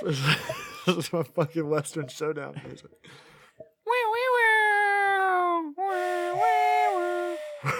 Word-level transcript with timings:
this 0.02 0.18
is 0.86 1.12
my 1.12 1.22
fucking 1.22 1.68
Western 1.68 2.08
Showdown 2.08 2.58
music. 2.64 2.90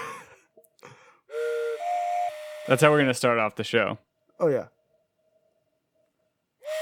That's 2.68 2.82
how 2.82 2.90
we're 2.90 3.00
gonna 3.00 3.14
start 3.14 3.38
off 3.38 3.56
the 3.56 3.64
show. 3.64 3.96
Oh 4.38 4.48
yeah. 4.48 4.66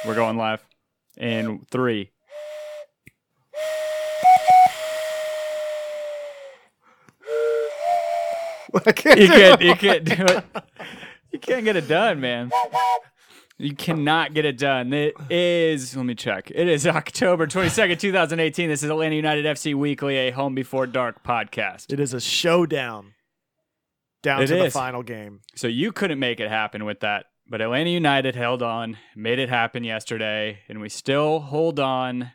We're 0.04 0.16
going 0.16 0.36
live 0.36 0.64
in 1.16 1.64
three. 1.70 2.10
I 8.86 8.92
can't 8.92 9.20
You 9.20 9.28
can't. 9.28 9.60
You 9.60 9.74
can't 9.76 10.04
do 10.04 10.24
it. 10.24 10.44
You 11.32 11.38
can't 11.38 11.64
get 11.64 11.76
it 11.76 11.86
done, 11.86 12.20
man. 12.20 12.50
You 13.60 13.74
cannot 13.74 14.34
get 14.34 14.44
it 14.44 14.56
done. 14.56 14.92
It 14.92 15.16
is. 15.28 15.96
Let 15.96 16.06
me 16.06 16.14
check. 16.14 16.52
It 16.54 16.68
is 16.68 16.86
October 16.86 17.48
twenty 17.48 17.70
second, 17.70 17.98
two 17.98 18.12
thousand 18.12 18.38
eighteen. 18.38 18.68
This 18.68 18.84
is 18.84 18.90
Atlanta 18.90 19.16
United 19.16 19.44
FC 19.44 19.74
Weekly, 19.74 20.16
a 20.16 20.30
Home 20.30 20.54
Before 20.54 20.86
Dark 20.86 21.24
podcast. 21.24 21.92
It 21.92 21.98
is 21.98 22.14
a 22.14 22.20
showdown 22.20 23.14
down 24.22 24.44
It 24.44 24.46
to 24.46 24.54
the 24.62 24.70
final 24.70 25.02
game. 25.02 25.40
So 25.56 25.66
you 25.66 25.90
couldn't 25.90 26.20
make 26.20 26.38
it 26.38 26.48
happen 26.48 26.84
with 26.84 27.00
that, 27.00 27.26
but 27.48 27.60
Atlanta 27.60 27.90
United 27.90 28.36
held 28.36 28.62
on, 28.62 28.96
made 29.16 29.40
it 29.40 29.48
happen 29.48 29.82
yesterday, 29.82 30.60
and 30.68 30.80
we 30.80 30.88
still 30.88 31.40
hold 31.40 31.80
on 31.80 32.30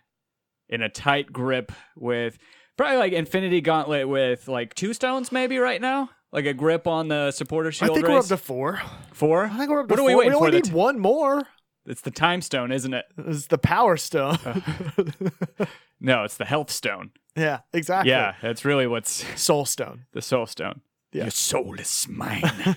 in 0.68 0.82
a 0.82 0.90
tight 0.90 1.32
grip 1.32 1.72
with 1.96 2.38
probably 2.76 2.98
like 2.98 3.14
Infinity 3.14 3.62
Gauntlet 3.62 4.10
with 4.10 4.50
like 4.50 4.74
two 4.74 4.94
stones 4.94 5.32
maybe 5.32 5.58
right 5.58 5.80
now, 5.80 6.10
like 6.34 6.46
a 6.46 6.54
grip 6.54 6.86
on 6.88 7.08
the 7.08 7.32
supporter 7.32 7.72
shield. 7.72 7.92
I 7.92 7.94
think 7.94 8.08
we're 8.08 8.16
race. 8.16 8.32
up 8.32 8.40
to 8.40 8.44
four. 8.44 8.82
four. 9.14 9.46
I 9.46 9.58
think 9.58 9.70
we're 9.70 9.80
up 9.82 9.88
to 9.88 9.92
What 9.94 10.00
are 10.00 10.04
we 10.04 10.16
waiting 10.16 10.34
only 10.34 10.50
for? 10.50 10.56
Need 10.56 10.64
t- 10.66 10.72
one 10.72 11.00
more. 11.00 11.44
it's 11.86 12.02
the 12.02 12.12
time 12.12 12.42
stone, 12.42 12.72
isn't 12.72 12.94
it? 12.94 13.06
It's 13.18 13.48
the 13.48 13.58
power 13.58 13.96
stone. 13.96 14.38
No, 16.06 16.26
it's 16.26 16.36
the 16.36 16.44
health 16.44 16.70
stone. 16.70 17.12
yeah, 17.38 17.60
exactly. 17.72 18.12
Yeah, 18.12 18.36
that's 18.42 18.66
really 18.66 18.88
what's 18.88 19.24
Soul 19.42 19.64
stone. 19.64 20.04
the 20.12 20.22
soul 20.22 20.46
stone. 20.46 20.82
Yeah. 21.14 21.22
Your 21.24 21.32
soul 21.32 21.80
is 21.80 22.08
mine. 22.10 22.44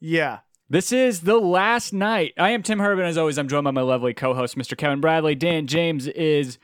Yeah. 0.00 0.38
This 0.68 0.90
is 0.92 1.20
the 1.20 1.36
last 1.38 1.92
night. 1.92 2.32
I 2.38 2.50
am 2.50 2.62
Tim 2.62 2.78
Herbin. 2.80 3.04
As 3.06 3.16
always, 3.18 3.38
I'm 3.38 3.48
joined 3.48 3.64
by 3.64 3.70
my 3.70 3.82
lovely 3.82 4.14
co-host, 4.14 4.56
Mr. 4.56 4.76
Kevin 4.76 5.00
Bradley. 5.00 5.34
Dan 5.34 5.66
James 5.66 6.06
is 6.08 6.58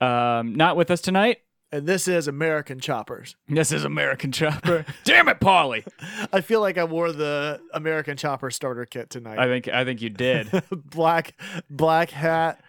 um, 0.00 0.54
not 0.54 0.76
with 0.76 0.90
us 0.90 1.00
tonight. 1.00 1.38
And 1.74 1.88
this 1.88 2.06
is 2.06 2.28
American 2.28 2.78
Choppers. 2.78 3.34
This 3.48 3.72
is 3.72 3.82
American 3.82 4.30
Chopper. 4.30 4.86
Damn 5.04 5.28
it, 5.28 5.40
Paulie. 5.40 5.84
I 6.32 6.40
feel 6.40 6.60
like 6.60 6.78
I 6.78 6.84
wore 6.84 7.10
the 7.10 7.60
American 7.72 8.16
Chopper 8.16 8.52
starter 8.52 8.86
kit 8.86 9.10
tonight. 9.10 9.40
I 9.40 9.46
think 9.46 9.66
I 9.66 9.84
think 9.84 10.00
you 10.00 10.08
did. 10.08 10.62
black 10.70 11.34
black 11.68 12.10
hat, 12.10 12.62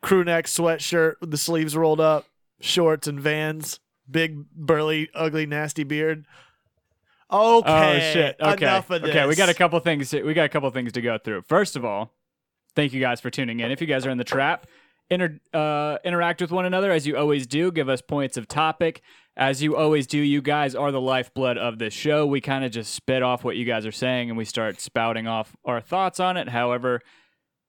crew 0.00 0.24
neck 0.24 0.46
sweatshirt 0.46 1.20
with 1.20 1.30
the 1.30 1.36
sleeves 1.36 1.76
rolled 1.76 2.00
up, 2.00 2.26
shorts 2.58 3.06
and 3.06 3.20
vans, 3.20 3.78
big 4.10 4.50
burly 4.50 5.08
ugly 5.14 5.46
nasty 5.46 5.84
beard. 5.84 6.26
Oh, 7.30 7.60
okay. 7.60 7.70
Oh 7.70 8.12
shit. 8.12 8.36
Okay. 8.40 8.66
Enough 8.66 8.90
of 8.90 9.02
this. 9.02 9.10
Okay, 9.10 9.24
we 9.24 9.36
got 9.36 9.50
a 9.50 9.54
couple 9.54 9.78
things. 9.78 10.12
We 10.12 10.34
got 10.34 10.46
a 10.46 10.48
couple 10.48 10.68
things 10.70 10.90
to 10.90 11.00
go 11.00 11.16
through. 11.16 11.42
First 11.42 11.76
of 11.76 11.84
all, 11.84 12.12
thank 12.74 12.92
you 12.92 13.00
guys 13.00 13.20
for 13.20 13.30
tuning 13.30 13.60
in. 13.60 13.70
If 13.70 13.80
you 13.80 13.86
guys 13.86 14.04
are 14.04 14.10
in 14.10 14.18
the 14.18 14.24
trap, 14.24 14.66
inter, 15.12 15.38
uh, 15.52 15.98
interact 16.04 16.40
with 16.40 16.50
one 16.50 16.64
another 16.64 16.90
as 16.90 17.06
you 17.06 17.16
always 17.16 17.46
do. 17.46 17.70
Give 17.70 17.88
us 17.88 18.00
points 18.00 18.36
of 18.36 18.48
topic 18.48 19.02
as 19.36 19.62
you 19.62 19.76
always 19.76 20.06
do. 20.06 20.18
You 20.18 20.42
guys 20.42 20.74
are 20.74 20.90
the 20.92 21.00
lifeblood 21.00 21.58
of 21.58 21.78
this 21.78 21.92
show. 21.94 22.26
We 22.26 22.40
kind 22.40 22.64
of 22.64 22.72
just 22.72 22.94
spit 22.94 23.22
off 23.22 23.44
what 23.44 23.56
you 23.56 23.64
guys 23.64 23.84
are 23.86 23.92
saying 23.92 24.28
and 24.30 24.36
we 24.38 24.44
start 24.44 24.80
spouting 24.80 25.26
off 25.26 25.54
our 25.64 25.80
thoughts 25.80 26.18
on 26.20 26.36
it. 26.36 26.48
However 26.48 27.00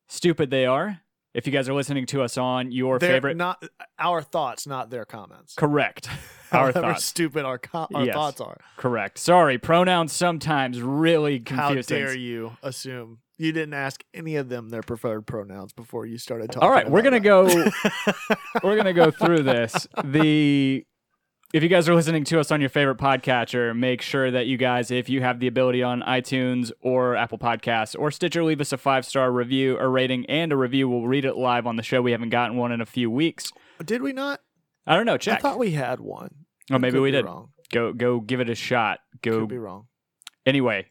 stupid 0.08 0.50
they 0.50 0.66
are. 0.66 1.00
If 1.34 1.48
you 1.48 1.52
guys 1.54 1.68
are 1.68 1.74
listening 1.74 2.06
to 2.08 2.22
us 2.22 2.38
on 2.38 2.72
your 2.72 3.00
They're 3.00 3.10
favorite, 3.14 3.38
not 3.38 3.64
our 3.98 4.22
thoughts, 4.22 4.68
not 4.68 4.92
their 4.92 5.04
comments. 5.06 5.56
correct. 5.56 6.08
Our 6.52 6.72
thoughts. 6.72 7.04
stupid 7.04 7.46
our 7.46 7.58
co- 7.58 7.88
our 7.96 8.06
Yes. 8.06 8.14
thoughts 8.14 8.40
are. 8.40 8.60
Correct. 8.78 9.18
Sorry, 9.18 9.58
pronouns 9.58 10.14
sometimes 10.14 10.80
really 10.84 11.42
How 11.50 11.74
dare 11.74 11.82
things. 11.82 12.18
you 12.18 12.56
assume 12.62 13.18
you 13.38 13.52
didn't 13.52 13.74
ask 13.74 14.04
any 14.14 14.36
of 14.36 14.50
them 14.50 14.70
their 14.70 14.82
preferred 14.84 15.26
pronouns 15.26 15.74
before 15.74 16.06
you 16.06 16.18
started 16.18 16.52
talking? 16.52 16.68
All 16.68 16.74
right, 16.74 16.90
we're 16.90 17.02
gonna 17.02 17.18
about 17.18 17.52
go. 17.52 17.72
we're 18.64 18.76
gonna 18.78 18.94
go 18.94 19.12
through 19.12 19.44
this. 19.44 19.88
The 20.04 20.86
if 21.54 21.62
you 21.62 21.70
guys 21.70 21.88
are 21.88 21.94
listening 21.94 22.24
to 22.26 22.40
us 22.40 22.50
on 22.52 22.62
your 22.62 22.70
favorite 22.72 22.98
podcatcher, 22.98 23.78
make 23.78 24.02
sure 24.02 24.32
that 24.32 24.48
you 24.48 24.58
guys, 24.58 24.90
if 24.90 25.08
you 25.08 25.22
have 25.22 25.40
the 25.40 25.46
ability 25.46 25.84
on 25.84 26.02
iTunes 26.02 26.72
or 26.82 27.16
Apple 27.16 27.38
Podcasts 27.38 27.96
or 27.98 28.10
Stitcher, 28.10 28.44
leave 28.44 28.60
us 28.60 28.74
a 28.74 28.78
five 28.78 29.06
star 29.06 29.32
review, 29.32 29.78
a 29.78 29.88
rating, 29.88 30.26
and 30.26 30.52
a 30.52 30.58
review. 30.58 30.90
We'll 30.90 31.06
read 31.08 31.26
it 31.26 31.36
live 31.36 31.68
on 31.68 31.76
the 31.76 31.84
show. 31.84 32.02
We 32.02 32.12
haven't 32.12 32.30
gotten 32.30 32.58
one 32.58 32.72
in 32.72 32.82
a 32.82 32.88
few 32.88 33.12
weeks. 33.12 33.52
Did 33.86 34.02
we 34.02 34.14
not? 34.14 34.40
I 34.88 34.96
don't 34.96 35.06
know. 35.06 35.18
Check. 35.18 35.40
I 35.40 35.42
thought 35.42 35.60
we 35.60 35.72
had 35.72 36.00
one. 36.00 36.34
oh, 36.72 36.80
maybe 36.80 36.98
we 37.00 37.12
did. 37.12 37.26
Wrong. 37.26 37.50
Go 37.72 37.94
go 37.94 38.20
give 38.20 38.40
it 38.40 38.50
a 38.50 38.56
shot. 38.56 39.00
Go 39.22 39.42
Could 39.42 39.50
be 39.50 39.58
wrong. 39.58 39.86
anyway. 40.46 40.88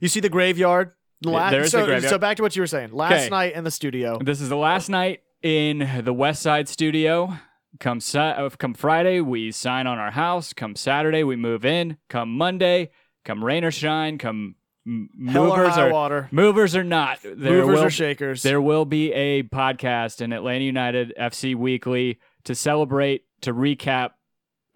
You 0.00 0.08
see 0.08 0.20
the 0.20 0.28
graveyard. 0.28 0.92
La- 1.32 1.50
there 1.50 1.62
is 1.62 1.70
so, 1.70 1.80
the 1.80 1.86
graveyard. 1.86 2.10
so 2.10 2.18
back 2.18 2.36
to 2.36 2.42
what 2.42 2.54
you 2.56 2.62
were 2.62 2.66
saying. 2.66 2.92
Last 2.92 3.12
Okay. 3.12 3.28
night 3.28 3.54
in 3.54 3.64
the 3.64 3.70
studio. 3.70 4.18
This 4.22 4.40
is 4.40 4.48
the 4.48 4.56
last 4.56 4.88
night 4.88 5.20
in 5.42 6.02
the 6.04 6.12
West 6.12 6.42
Side 6.42 6.68
studio. 6.68 7.34
Come 7.80 8.00
sa- 8.00 8.30
uh, 8.30 8.50
come 8.50 8.72
Friday, 8.74 9.20
we 9.20 9.50
sign 9.50 9.86
on 9.86 9.98
our 9.98 10.12
house. 10.12 10.52
Come 10.52 10.76
Saturday, 10.76 11.24
we 11.24 11.34
move 11.36 11.64
in. 11.64 11.96
Come 12.08 12.36
Monday, 12.36 12.90
come 13.24 13.44
rain 13.44 13.64
or 13.64 13.70
shine. 13.72 14.16
Come 14.18 14.54
m- 14.86 15.08
Hell 15.28 15.50
or 15.52 15.56
movers 15.58 15.74
high 15.74 15.88
or 15.88 15.92
water. 15.92 16.28
movers 16.30 16.76
or 16.76 16.84
not. 16.84 17.18
There 17.22 17.34
Movers 17.34 17.78
will, 17.78 17.84
or 17.86 17.90
shakers. 17.90 18.42
there 18.42 18.60
will 18.60 18.84
be 18.84 19.12
a 19.12 19.42
podcast 19.42 20.20
in 20.20 20.32
Atlanta 20.32 20.64
United 20.64 21.12
FC 21.18 21.54
Weekly 21.56 22.20
to 22.44 22.54
celebrate 22.54 23.24
to 23.40 23.52
recap 23.52 24.10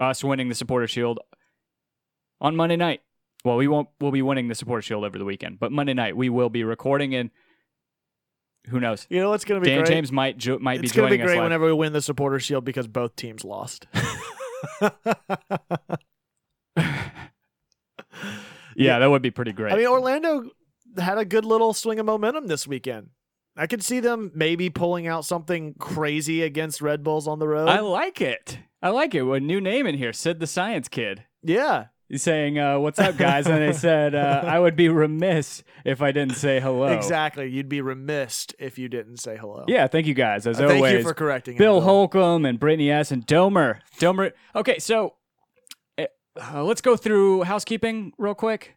us 0.00 0.25
winning 0.25 0.48
the 0.48 0.54
Supporter 0.56 0.87
Shield 0.88 1.20
on 2.41 2.56
Monday 2.56 2.76
night. 2.76 3.00
Well, 3.44 3.56
we 3.56 3.69
won't. 3.69 3.88
We'll 4.00 4.10
be 4.10 4.22
winning 4.22 4.49
the 4.49 4.54
Supporter 4.54 4.82
Shield 4.82 5.04
over 5.04 5.19
the 5.19 5.25
weekend, 5.25 5.59
but 5.60 5.71
Monday 5.72 5.94
night 5.94 6.16
we 6.16 6.28
will 6.28 6.50
be 6.50 6.65
recording 6.65 7.15
and. 7.15 7.31
Who 8.69 8.81
knows? 8.81 9.06
You 9.09 9.21
know 9.21 9.31
what's 9.31 9.47
going 9.47 9.60
to 9.62 9.65
be 9.65 9.71
Dan 9.71 9.78
great? 9.84 9.88
James 9.94 10.12
might 10.12 10.37
jo- 10.37 10.59
might 10.59 10.84
it's 10.84 10.93
be 10.93 10.97
going 10.99 11.10
to 11.10 11.16
joining 11.16 11.21
be 11.21 11.22
us 11.22 11.26
great 11.28 11.37
live. 11.37 11.44
whenever 11.44 11.66
we 11.66 11.72
win 11.72 11.93
the 11.94 12.03
supporter 12.03 12.38
shield 12.38 12.65
because 12.66 12.87
both 12.87 13.16
teams 13.16 13.43
lost. 13.44 13.87
yeah, 18.76 18.99
that 18.99 19.10
would 19.10 19.22
be 19.22 19.31
pretty 19.31 19.53
great. 19.53 19.72
I 19.72 19.76
mean, 19.76 19.87
Orlando 19.87 20.50
had 20.99 21.19
a 21.19 21.25
good 21.25 21.44
little 21.44 21.72
swing 21.72 21.99
of 21.99 22.06
momentum 22.06 22.47
this 22.47 22.66
weekend. 22.66 23.09
I 23.56 23.66
could 23.66 23.82
see 23.82 24.00
them 24.00 24.31
maybe 24.34 24.70
pulling 24.70 25.06
out 25.06 25.25
something 25.25 25.75
crazy 25.78 26.43
against 26.43 26.81
Red 26.81 27.03
Bulls 27.03 27.26
on 27.26 27.38
the 27.41 27.49
road. 27.49 27.69
I 27.69 27.81
like 27.81 28.20
it. 28.20 28.59
I 28.81 28.91
like 28.91 29.15
it. 29.15 29.25
A 29.25 29.41
new 29.41 29.60
name 29.60 29.87
in 29.87 29.97
here, 29.97 30.12
Sid 30.12 30.38
the 30.38 30.47
Science 30.47 30.88
Kid. 30.88 31.25
yeah, 31.43 31.87
saying, 32.14 32.58
uh, 32.58 32.78
"What's 32.78 32.98
up, 32.98 33.16
guys?" 33.16 33.46
and 33.46 33.60
they 33.60 33.72
said, 33.72 34.14
uh, 34.14 34.42
"I 34.44 34.58
would 34.58 34.76
be 34.76 34.88
remiss 34.88 35.62
if 35.84 36.00
I 36.00 36.12
didn't 36.12 36.36
say 36.36 36.60
hello." 36.60 36.86
exactly. 36.86 37.48
You'd 37.48 37.69
be 37.69 37.80
remiss 37.80 38.46
if 38.58 38.78
you 38.78 38.88
didn't 38.88 39.19
say 39.19 39.36
hello. 39.36 39.64
Yeah, 39.69 39.86
thank 39.86 40.06
you 40.06 40.14
guys 40.14 40.46
as 40.46 40.58
Uh, 40.60 40.69
Thank 40.69 40.76
always. 40.76 40.92
you 40.94 41.02
for 41.02 41.14
correcting 41.14 41.54
him, 41.54 41.58
Bill 41.58 41.80
Holcomb 41.82 42.44
and 42.44 42.58
Brittany 42.58 42.91
S. 42.91 43.10
and 43.10 43.26
Domer. 43.26 43.80
Domer. 43.98 44.32
Okay, 44.56 44.78
so 44.78 45.14
uh, 45.98 46.62
let's 46.64 46.80
go 46.80 46.96
through 46.96 47.42
housekeeping 47.42 48.12
real 48.19 48.34
quick. 48.34 48.76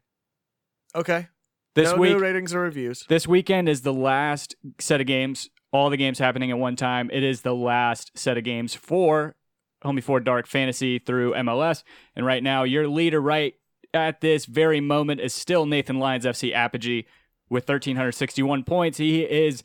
Okay. 0.96 1.28
This 1.74 1.92
no 1.92 1.98
week, 1.98 2.20
ratings 2.20 2.54
or 2.54 2.60
reviews. 2.62 3.06
This 3.08 3.28
weekend 3.28 3.70
is 3.70 3.82
the 3.82 3.94
last 3.94 4.56
set 4.80 5.00
of 5.00 5.08
games. 5.08 5.50
All 5.72 5.90
the 5.90 5.96
games 5.96 6.20
happening 6.20 6.52
at 6.52 6.58
one 6.58 6.76
time. 6.76 7.10
It 7.14 7.24
is 7.24 7.44
the 7.44 7.56
last 7.56 8.12
set 8.18 8.38
of 8.38 8.44
games 8.44 8.76
for 8.76 9.36
Home 9.84 9.96
Before 9.96 10.20
Dark 10.20 10.48
Fantasy 10.48 11.00
through 11.00 11.34
MLS. 11.34 11.84
And 12.16 12.26
right 12.26 12.44
now, 12.44 12.64
your 12.64 12.88
leader 12.88 13.20
right 13.22 13.56
at 13.94 14.22
this 14.22 14.46
very 14.46 14.80
moment 14.80 15.20
is 15.22 15.34
still 15.34 15.66
Nathan 15.66 16.00
Lyons 16.00 16.26
FC 16.26 16.54
Apogee 16.54 17.04
with 17.50 17.68
1,361 17.68 18.64
points. 18.64 18.98
He 18.98 19.24
is 19.24 19.64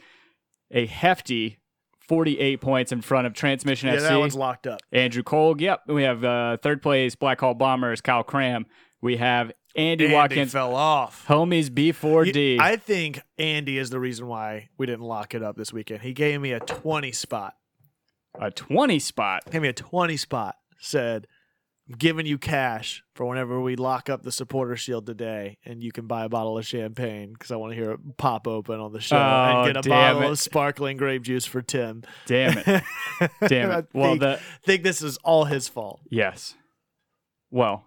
a 0.70 0.86
hefty 0.86 1.58
48 2.00 2.60
points 2.60 2.92
in 2.92 3.00
front 3.02 3.26
of 3.26 3.34
Transmission 3.34 3.88
FC. 3.88 3.94
Yeah, 3.94 3.98
FC. 4.00 4.08
that 4.08 4.18
one's 4.18 4.34
locked 4.36 4.66
up. 4.66 4.80
Andrew 4.92 5.22
Cole. 5.22 5.60
Yep. 5.60 5.82
We 5.88 6.02
have 6.04 6.24
uh, 6.24 6.56
third 6.58 6.82
place 6.82 7.14
Black 7.14 7.40
Hole 7.40 7.54
Bombers, 7.54 8.00
Kyle 8.00 8.22
Cram. 8.24 8.66
We 9.00 9.16
have 9.18 9.52
Andy, 9.74 10.04
Andy 10.06 10.14
Watkins. 10.14 10.52
fell 10.52 10.74
off. 10.74 11.24
Homies 11.28 11.68
B4D. 11.68 12.54
You- 12.54 12.60
I 12.60 12.76
think 12.76 13.20
Andy 13.38 13.76
is 13.78 13.90
the 13.90 14.00
reason 14.00 14.26
why 14.26 14.68
we 14.78 14.86
didn't 14.86 15.04
lock 15.04 15.34
it 15.34 15.42
up 15.42 15.56
this 15.56 15.72
weekend. 15.72 16.02
He 16.02 16.12
gave 16.12 16.40
me 16.40 16.52
a 16.52 16.60
20 16.60 17.12
spot. 17.12 17.54
A 18.40 18.50
20 18.50 18.98
spot. 18.98 19.42
Gave 19.50 19.62
me 19.62 19.68
a 19.68 19.72
20 19.72 20.16
spot. 20.16 20.56
Said, 20.78 21.26
I'm 21.88 21.96
giving 21.96 22.26
you 22.26 22.36
cash 22.38 23.02
for 23.14 23.24
whenever 23.26 23.60
we 23.60 23.76
lock 23.76 24.10
up 24.10 24.22
the 24.22 24.32
supporter 24.32 24.76
shield 24.76 25.06
today, 25.06 25.58
and 25.64 25.82
you 25.82 25.92
can 25.92 26.06
buy 26.06 26.24
a 26.24 26.28
bottle 26.28 26.58
of 26.58 26.66
champagne 26.66 27.32
because 27.32 27.50
I 27.50 27.56
want 27.56 27.72
to 27.72 27.76
hear 27.76 27.92
it 27.92 28.00
pop 28.16 28.46
open 28.48 28.80
on 28.80 28.92
the 28.92 29.00
show 29.00 29.16
Oh, 29.16 29.62
and 29.64 29.72
get 29.74 29.86
a 29.86 29.88
bottle 29.88 30.22
it. 30.22 30.30
of 30.32 30.38
sparkling 30.38 30.96
grape 30.96 31.22
juice 31.22 31.46
for 31.46 31.62
Tim. 31.62 32.02
Damn 32.26 32.58
it. 32.58 32.82
Damn 33.48 33.70
it. 33.70 33.86
Well, 33.92 34.10
think, 34.10 34.20
the 34.20 34.40
think 34.64 34.82
this 34.82 35.00
is 35.02 35.16
all 35.18 35.44
his 35.44 35.68
fault. 35.68 36.00
yes. 36.10 36.54
Well, 37.50 37.84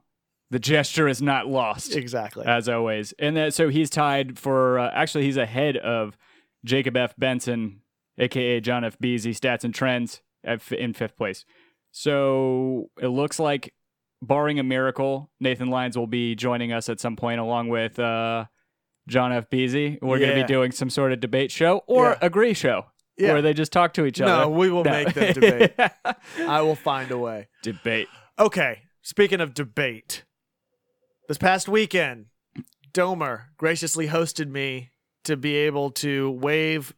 the 0.50 0.60
gesture 0.60 1.08
is 1.08 1.22
not 1.22 1.48
lost 1.48 1.96
Exactly. 1.96 2.46
as 2.46 2.68
always. 2.70 3.14
And 3.20 3.36
that, 3.38 3.54
so 3.54 3.70
he's 3.70 3.90
tied 3.90 4.40
for 4.40 4.80
uh, 4.80 4.90
actually 4.94 5.26
he's 5.26 5.38
ahead 5.38 5.78
of 5.78 6.18
Jacob 6.66 6.96
F. 6.98 7.14
Benson, 7.18 7.82
aka 8.18 8.60
John 8.62 8.84
F. 8.86 8.98
Beasy, 8.98 9.32
stats 9.38 9.64
and 9.64 9.76
trends 9.76 10.22
at, 10.44 10.72
in 10.72 10.94
fifth 10.94 11.16
place. 11.18 11.46
So 11.92 12.90
it 13.02 13.08
looks 13.08 13.40
like, 13.40 13.74
barring 14.22 14.60
a 14.60 14.64
miracle, 14.64 15.30
Nathan 15.40 15.70
Lyons 15.70 15.98
will 15.98 16.08
be 16.08 16.36
joining 16.36 16.74
us 16.74 16.90
at 16.90 17.00
some 17.00 17.16
point 17.16 17.40
along 17.40 17.70
with 17.70 17.98
uh, 18.00 18.46
John 19.08 19.32
F. 19.32 19.50
Beasy. 19.50 19.98
We're 20.02 20.20
going 20.20 20.36
to 20.36 20.42
be 20.42 20.44
doing 20.44 20.72
some 20.72 20.90
sort 20.90 21.14
of 21.14 21.20
debate 21.22 21.52
show 21.52 21.84
or 21.88 22.10
Yeah. 22.12 22.18
agree 22.22 22.54
show 22.54 22.88
Yeah. 23.18 23.32
where 23.34 23.42
they 23.42 23.54
just 23.54 23.72
talk 23.72 23.94
to 23.94 24.06
each 24.06 24.20
No, 24.20 24.26
other. 24.28 24.42
No, 24.44 24.50
we 24.50 24.70
will 24.70 24.84
No. 24.84 24.92
make 24.92 25.14
them 25.14 25.34
debate. 25.34 25.74
I 26.48 26.62
will 26.62 26.76
find 26.76 27.10
a 27.12 27.18
way. 27.18 27.48
debate. 27.64 28.08
Okay, 28.38 28.84
speaking 29.02 29.40
of 29.42 29.54
debate, 29.54 30.26
this 31.30 31.38
past 31.38 31.68
weekend, 31.70 32.26
Domer 32.94 33.46
graciously 33.58 34.08
hosted 34.08 34.50
me 34.50 34.92
to 35.24 35.38
be 35.38 35.56
able 35.56 35.92
to 35.92 36.30
wave 36.32 36.94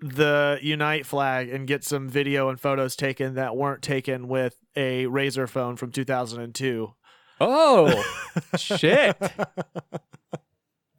the 0.00 0.58
Unite 0.62 1.06
flag 1.06 1.48
and 1.50 1.66
get 1.66 1.84
some 1.84 2.08
video 2.08 2.48
and 2.48 2.60
photos 2.60 2.96
taken 2.96 3.34
that 3.34 3.56
weren't 3.56 3.82
taken 3.82 4.28
with 4.28 4.56
a 4.76 5.06
Razor 5.06 5.46
phone 5.46 5.76
from 5.76 5.90
2002. 5.92 6.94
Oh, 7.40 8.04
shit. 8.56 9.16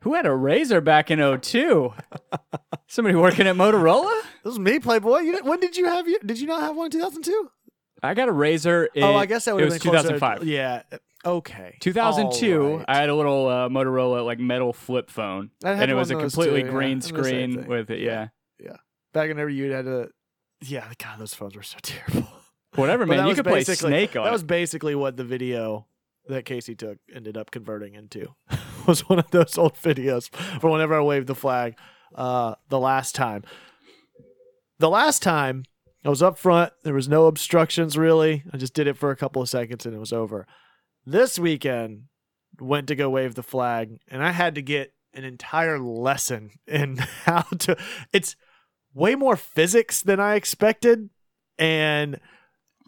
Who 0.01 0.15
had 0.15 0.25
a 0.25 0.33
razor 0.33 0.81
back 0.81 1.11
in 1.11 1.19
02? 1.39 1.93
Somebody 2.87 3.15
working 3.15 3.45
at 3.47 3.55
Motorola? 3.55 4.21
This 4.43 4.51
was 4.51 4.59
me, 4.59 4.79
Playboy. 4.79 5.19
You, 5.19 5.39
when 5.43 5.59
did 5.59 5.77
you 5.77 5.85
have? 5.85 6.07
You, 6.07 6.17
did 6.25 6.39
you 6.39 6.47
not 6.47 6.61
have 6.61 6.75
one 6.75 6.85
in 6.85 6.91
2002? 6.91 7.49
I 8.01 8.15
got 8.15 8.27
a 8.27 8.31
razor. 8.31 8.85
In, 8.95 9.03
oh, 9.03 9.15
I 9.15 9.27
guess 9.27 9.45
that 9.45 9.53
would 9.53 9.61
it 9.61 9.65
have 9.65 9.73
was 9.73 9.83
been 9.83 9.91
closer 9.91 10.07
to- 10.07 10.19
2005. 10.19 10.47
Yeah. 10.47 10.81
Okay. 11.23 11.77
2002, 11.81 12.61
All 12.63 12.77
right. 12.77 12.85
I 12.87 12.95
had 12.95 13.09
a 13.09 13.15
little 13.15 13.47
uh, 13.47 13.69
Motorola 13.69 14.25
like 14.25 14.39
metal 14.39 14.73
flip 14.73 15.11
phone, 15.11 15.51
I 15.63 15.69
had 15.75 15.83
and 15.83 15.91
it 15.91 15.93
was 15.93 16.09
a 16.09 16.15
of 16.15 16.21
those 16.23 16.33
completely 16.33 16.61
too, 16.61 16.67
yeah. 16.69 16.73
green 16.73 16.91
I'm 16.93 16.99
the 16.99 17.05
same 17.05 17.13
screen 17.53 17.67
with 17.67 17.91
it. 17.91 17.99
Yeah. 17.99 18.29
Yeah, 18.59 18.77
Back 19.13 19.29
whenever 19.29 19.49
you 19.49 19.71
had 19.71 19.85
to. 19.85 20.09
Yeah, 20.61 20.91
God, 20.97 21.19
those 21.19 21.33
phones 21.33 21.55
were 21.55 21.63
so 21.63 21.77
terrible. 21.81 22.27
whatever, 22.75 23.05
man. 23.05 23.27
You 23.27 23.35
could 23.35 23.45
play 23.45 23.63
Snake 23.63 24.15
on 24.15 24.23
That 24.23 24.29
it. 24.29 24.33
was 24.33 24.43
basically 24.43 24.95
what 24.95 25.17
the 25.17 25.23
video 25.23 25.87
that 26.27 26.45
Casey 26.45 26.75
took 26.75 26.99
ended 27.13 27.35
up 27.35 27.51
converting 27.51 27.95
into. 27.95 28.35
was 28.87 29.07
one 29.09 29.19
of 29.19 29.29
those 29.31 29.57
old 29.57 29.75
videos 29.75 30.33
for 30.59 30.69
whenever 30.69 30.95
I 30.95 31.01
waved 31.01 31.27
the 31.27 31.35
flag 31.35 31.75
uh, 32.15 32.55
the 32.69 32.79
last 32.79 33.15
time. 33.15 33.43
The 34.79 34.89
last 34.89 35.21
time 35.21 35.65
I 36.03 36.09
was 36.09 36.23
up 36.23 36.37
front, 36.37 36.73
there 36.83 36.93
was 36.93 37.07
no 37.07 37.27
obstructions 37.27 37.97
really. 37.97 38.43
I 38.53 38.57
just 38.57 38.73
did 38.73 38.87
it 38.87 38.97
for 38.97 39.11
a 39.11 39.15
couple 39.15 39.41
of 39.41 39.49
seconds 39.49 39.85
and 39.85 39.95
it 39.95 39.99
was 39.99 40.13
over. 40.13 40.47
This 41.05 41.37
weekend, 41.39 42.03
went 42.59 42.87
to 42.87 42.95
go 42.95 43.09
wave 43.09 43.35
the 43.35 43.43
flag, 43.43 43.97
and 44.07 44.23
I 44.23 44.31
had 44.31 44.55
to 44.55 44.61
get 44.61 44.93
an 45.13 45.23
entire 45.23 45.79
lesson 45.79 46.51
in 46.67 46.97
how 47.25 47.41
to. 47.59 47.75
It's 48.13 48.35
way 48.93 49.15
more 49.15 49.35
physics 49.35 50.01
than 50.01 50.19
I 50.19 50.35
expected, 50.35 51.09
and 51.57 52.19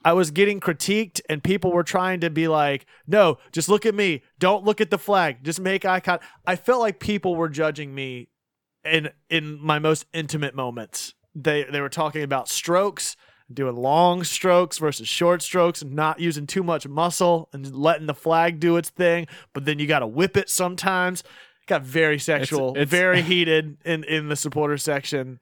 I 0.06 0.14
was 0.14 0.32
getting 0.32 0.60
critiqued, 0.60 1.22
and 1.30 1.44
people 1.44 1.72
were 1.72 1.84
trying 1.84 2.20
to 2.22 2.30
be 2.30 2.48
like, 2.48 2.86
"No, 3.08 3.38
just 3.52 3.70
look 3.70 3.86
at 3.86 3.96
me. 3.96 4.22
Don't 4.40 4.66
look 4.66 4.82
at 4.82 4.90
the 4.92 4.98
flag. 4.98 5.44
Just 5.44 5.60
make 5.62 5.86
eye 5.86 6.00
contact." 6.00 6.30
I 6.46 6.56
felt 6.56 6.82
like 6.82 7.00
people 7.00 7.36
were 7.36 7.50
judging 7.50 7.96
me 7.96 8.30
in 8.84 9.12
in 9.30 9.58
my 9.62 9.80
most 9.80 10.06
intimate 10.14 10.56
moments. 10.56 11.14
They 11.34 11.64
they 11.64 11.80
were 11.80 11.90
talking 11.90 12.22
about 12.22 12.50
strokes, 12.50 13.16
doing 13.52 13.76
long 13.78 14.24
strokes 14.26 14.78
versus 14.78 15.08
short 15.08 15.42
strokes, 15.42 15.82
and 15.82 15.94
not 15.94 16.20
using 16.20 16.48
too 16.48 16.64
much 16.64 16.86
muscle 16.88 17.48
and 17.54 17.74
letting 17.74 18.08
the 18.08 18.14
flag 18.14 18.60
do 18.60 18.76
its 18.76 18.90
thing. 18.90 19.28
But 19.54 19.64
then 19.66 19.80
you 19.80 19.88
got 19.88 20.00
to 20.00 20.08
whip 20.08 20.36
it 20.36 20.50
sometimes. 20.50 21.24
Got 21.66 21.84
very 21.84 22.20
sexual, 22.20 22.72
it's- 22.72 22.90
very 22.90 23.22
heated 23.32 23.78
in 23.86 24.04
in 24.04 24.28
the 24.28 24.36
supporter 24.36 24.78
section. 24.78 25.40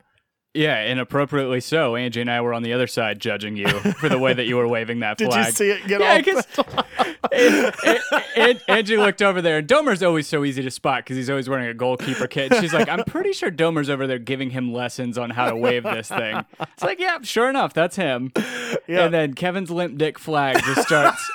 Yeah, 0.54 0.76
and 0.76 1.00
appropriately 1.00 1.62
so. 1.62 1.96
Angie 1.96 2.22
and 2.22 2.30
I 2.30 2.42
were 2.42 2.54
on 2.54 2.64
the 2.64 2.74
other 2.74 2.88
side 2.88 3.20
judging 3.20 3.56
you 3.56 3.68
for 3.70 4.10
the 4.10 4.18
way 4.20 4.34
that 4.34 4.46
you 4.46 4.58
were 4.58 4.68
waving 4.68 5.00
that 5.00 5.18
Did 5.18 5.30
flag. 5.30 5.46
you 5.48 5.52
see 5.52 5.70
it 5.70 5.88
get 5.88 6.02
Yeah, 6.02 6.16
all? 6.16 6.24
'cause- 6.24 6.48
and, 7.32 7.74
and, 7.86 8.00
and 8.36 8.62
Angie 8.68 8.98
looked 8.98 9.22
over 9.22 9.42
there, 9.42 9.60
and 9.60 9.68
Domer's 9.68 10.04
always 10.04 10.28
so 10.28 10.44
easy 10.44 10.62
to 10.64 10.72
spot 10.72 11.04
because 11.04 11.16
he's 11.18 11.30
always 11.30 11.48
wearing 11.48 11.68
a 11.68 11.74
goalkeeper 11.74 12.28
kit. 12.28 12.54
She's 12.56 12.74
like, 12.74 12.90
I'm 12.90 13.04
pretty 13.06 13.32
sure 13.34 13.50
Domer's 13.50 13.90
over 13.90 14.08
there 14.08 14.20
giving 14.20 14.50
him 14.50 14.74
lessons 14.74 15.18
on 15.18 15.30
how 15.30 15.50
to 15.50 15.56
wave 15.56 15.84
this 15.84 16.10
thing. 16.10 16.44
It's 16.60 16.84
like, 16.84 17.00
yeah, 17.00 17.20
sure 17.22 17.50
enough, 17.50 17.74
that's 17.74 17.96
him. 17.96 18.32
Yeah. 18.88 19.06
And 19.06 19.14
then 19.14 19.34
Kevin's 19.36 19.72
limp 19.72 19.98
dick 19.98 20.20
flag 20.20 20.62
just 20.64 20.82
starts 20.88 21.32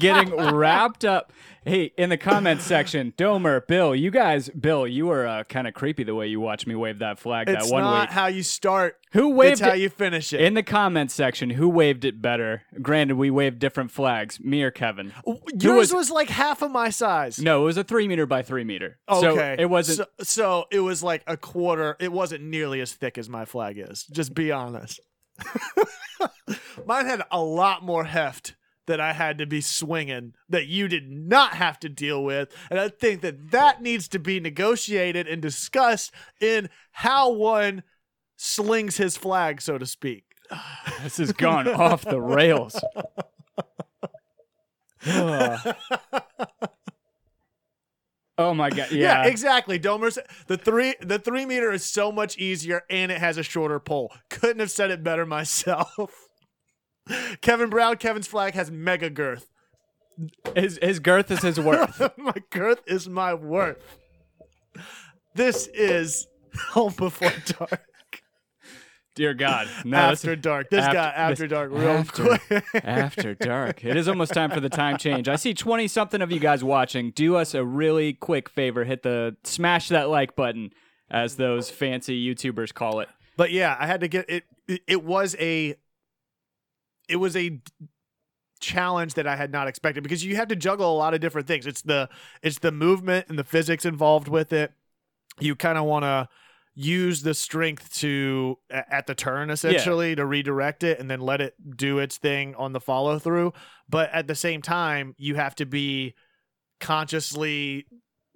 getting 0.00 0.34
wrapped 0.36 1.04
up. 1.04 1.32
Hey, 1.64 1.92
in 1.98 2.08
the 2.08 2.16
comments 2.16 2.64
section, 2.64 3.12
Domer, 3.18 3.66
Bill, 3.66 3.94
you 3.94 4.10
guys, 4.10 4.48
Bill, 4.48 4.86
you 4.86 5.06
were 5.06 5.26
uh, 5.26 5.44
kind 5.44 5.68
of 5.68 5.74
creepy 5.74 6.04
the 6.04 6.14
way 6.14 6.26
you 6.26 6.40
watched 6.40 6.66
me 6.66 6.74
wave 6.74 7.00
that 7.00 7.18
flag 7.18 7.48
it's 7.50 7.66
that 7.68 7.72
one 7.72 7.82
not 7.82 8.10
how 8.10 8.28
you 8.28 8.42
start. 8.42 8.96
Who 9.12 9.28
It's 9.30 9.36
waved 9.36 9.60
how 9.60 9.72
you 9.74 9.90
finish 9.90 10.32
it. 10.32 10.40
in 10.40 10.54
the 10.54 10.62
comments 10.62 11.12
section, 11.12 11.50
who 11.50 11.68
waved 11.68 12.04
it 12.04 12.22
better? 12.22 12.62
Granted, 12.80 13.16
we 13.16 13.30
waved 13.30 13.58
different 13.58 13.90
flags, 13.90 14.40
me 14.40 14.62
or 14.62 14.70
Kevin. 14.70 15.12
Yours 15.52 15.92
was- 15.92 15.92
was, 15.92 16.10
like 16.10 16.30
half 16.30 16.62
of 16.62 16.70
my 16.70 16.88
size. 16.90 17.38
No, 17.38 17.62
it 17.62 17.64
was 17.66 17.76
a 17.76 17.84
three 17.84 18.08
meter 18.08 18.24
by 18.24 18.42
three 18.42 18.64
meter. 18.64 18.98
Okay. 19.08 19.56
So 19.56 19.62
it 19.62 19.66
wasn't. 19.68 20.08
So, 20.18 20.24
so 20.24 20.64
it 20.70 20.80
was 20.80 21.02
like 21.02 21.22
a 21.26 21.36
quarter. 21.36 21.96
It 22.00 22.10
wasn't 22.10 22.44
nearly 22.44 22.80
as 22.80 22.92
thick 22.94 23.18
as 23.18 23.28
my 23.28 23.44
flag 23.44 23.76
is. 23.78 24.06
Just 24.10 24.32
be 24.34 24.50
honest. 24.50 25.00
Mine 26.86 27.06
had 27.06 27.22
a 27.30 27.40
lot 27.40 27.82
more 27.84 28.04
heft 28.04 28.54
that 28.90 29.00
I 29.00 29.12
had 29.12 29.38
to 29.38 29.46
be 29.46 29.60
swinging 29.60 30.34
that 30.48 30.66
you 30.66 30.88
did 30.88 31.08
not 31.08 31.54
have 31.54 31.78
to 31.80 31.88
deal 31.88 32.24
with. 32.24 32.52
And 32.70 32.78
I 32.78 32.88
think 32.88 33.20
that 33.22 33.52
that 33.52 33.80
needs 33.80 34.08
to 34.08 34.18
be 34.18 34.40
negotiated 34.40 35.28
and 35.28 35.40
discussed 35.40 36.12
in 36.40 36.68
how 36.90 37.30
one 37.30 37.84
slings 38.36 38.96
his 38.96 39.16
flag, 39.16 39.62
so 39.62 39.78
to 39.78 39.86
speak. 39.86 40.24
this 41.02 41.18
has 41.18 41.32
gone 41.32 41.68
off 41.68 42.02
the 42.02 42.20
rails. 42.20 42.82
Oh 48.40 48.54
my 48.54 48.70
god! 48.70 48.90
Yeah, 48.90 49.22
Yeah, 49.22 49.26
exactly. 49.26 49.78
Domer's 49.78 50.18
the 50.46 50.56
three 50.56 50.94
the 51.02 51.18
three 51.18 51.44
meter 51.44 51.70
is 51.72 51.84
so 51.84 52.10
much 52.10 52.38
easier 52.38 52.84
and 52.88 53.12
it 53.12 53.18
has 53.18 53.36
a 53.36 53.42
shorter 53.42 53.78
pole. 53.78 54.14
Couldn't 54.30 54.60
have 54.60 54.70
said 54.70 54.90
it 54.90 55.04
better 55.04 55.26
myself. 55.26 56.28
Kevin 57.40 57.70
Brown, 57.70 57.96
Kevin's 57.96 58.26
flag 58.26 58.54
has 58.54 58.70
mega 58.70 59.10
girth. 59.10 59.46
his 60.54 60.78
his 60.82 60.98
girth 61.00 61.30
is 61.30 61.42
his 61.42 61.58
worth. 61.60 62.00
my 62.16 62.34
girth 62.50 62.80
is 62.86 63.08
my 63.08 63.34
worth. 63.34 63.82
This 65.34 65.66
is 65.68 66.26
home 66.70 66.94
before 66.96 67.32
dark. 67.46 67.82
Dear 69.16 69.34
God, 69.34 69.68
no. 69.84 69.96
after 69.96 70.36
dark. 70.36 70.70
This 70.70 70.84
after- 70.84 70.94
got 70.94 71.14
after 71.14 71.42
this- 71.42 71.50
dark 71.50 71.72
real 71.72 71.88
after- 71.88 72.38
quick. 72.38 72.64
After 72.74 73.34
dark. 73.34 73.84
It 73.84 73.96
is 73.96 74.08
almost 74.08 74.32
time 74.32 74.50
for 74.50 74.60
the 74.60 74.68
time 74.68 74.96
change. 74.98 75.28
I 75.28 75.36
see 75.36 75.52
20 75.52 75.88
something 75.88 76.22
of 76.22 76.30
you 76.30 76.38
guys 76.38 76.62
watching. 76.62 77.10
Do 77.10 77.36
us 77.36 77.52
a 77.54 77.64
really 77.64 78.12
quick 78.12 78.48
favor. 78.48 78.84
Hit 78.84 79.02
the 79.02 79.36
smash 79.44 79.88
that 79.88 80.08
like 80.10 80.36
button, 80.36 80.70
as 81.10 81.36
those 81.36 81.70
fancy 81.70 82.24
YouTubers 82.24 82.72
call 82.72 83.00
it. 83.00 83.08
But 83.36 83.50
yeah, 83.50 83.76
I 83.78 83.86
had 83.86 84.00
to 84.00 84.08
get. 84.08 84.30
It, 84.30 84.44
it 84.86 85.02
was 85.04 85.34
a, 85.40 85.74
it 87.10 87.16
was 87.16 87.36
a 87.36 87.60
challenge 88.60 89.14
that 89.14 89.26
I 89.26 89.36
had 89.36 89.50
not 89.50 89.68
expected 89.68 90.02
because 90.02 90.24
you 90.24 90.36
have 90.36 90.48
to 90.48 90.56
juggle 90.56 90.94
a 90.94 90.96
lot 90.96 91.14
of 91.14 91.20
different 91.20 91.48
things. 91.48 91.66
It's 91.66 91.82
the 91.82 92.08
it's 92.42 92.58
the 92.58 92.72
movement 92.72 93.26
and 93.28 93.38
the 93.38 93.44
physics 93.44 93.84
involved 93.84 94.28
with 94.28 94.52
it. 94.52 94.72
You 95.38 95.56
kind 95.56 95.78
of 95.78 95.84
want 95.84 96.04
to 96.04 96.28
use 96.74 97.22
the 97.22 97.34
strength 97.34 97.92
to 97.94 98.56
at 98.70 99.06
the 99.06 99.14
turn 99.14 99.50
essentially 99.50 100.14
to 100.14 100.24
redirect 100.24 100.84
it 100.84 101.00
and 101.00 101.10
then 101.10 101.20
let 101.20 101.40
it 101.40 101.54
do 101.76 101.98
its 101.98 102.16
thing 102.16 102.54
on 102.54 102.72
the 102.72 102.80
follow 102.80 103.18
through. 103.18 103.52
But 103.88 104.10
at 104.12 104.26
the 104.26 104.34
same 104.34 104.62
time, 104.62 105.14
you 105.18 105.34
have 105.34 105.54
to 105.56 105.66
be 105.66 106.14
consciously 106.78 107.86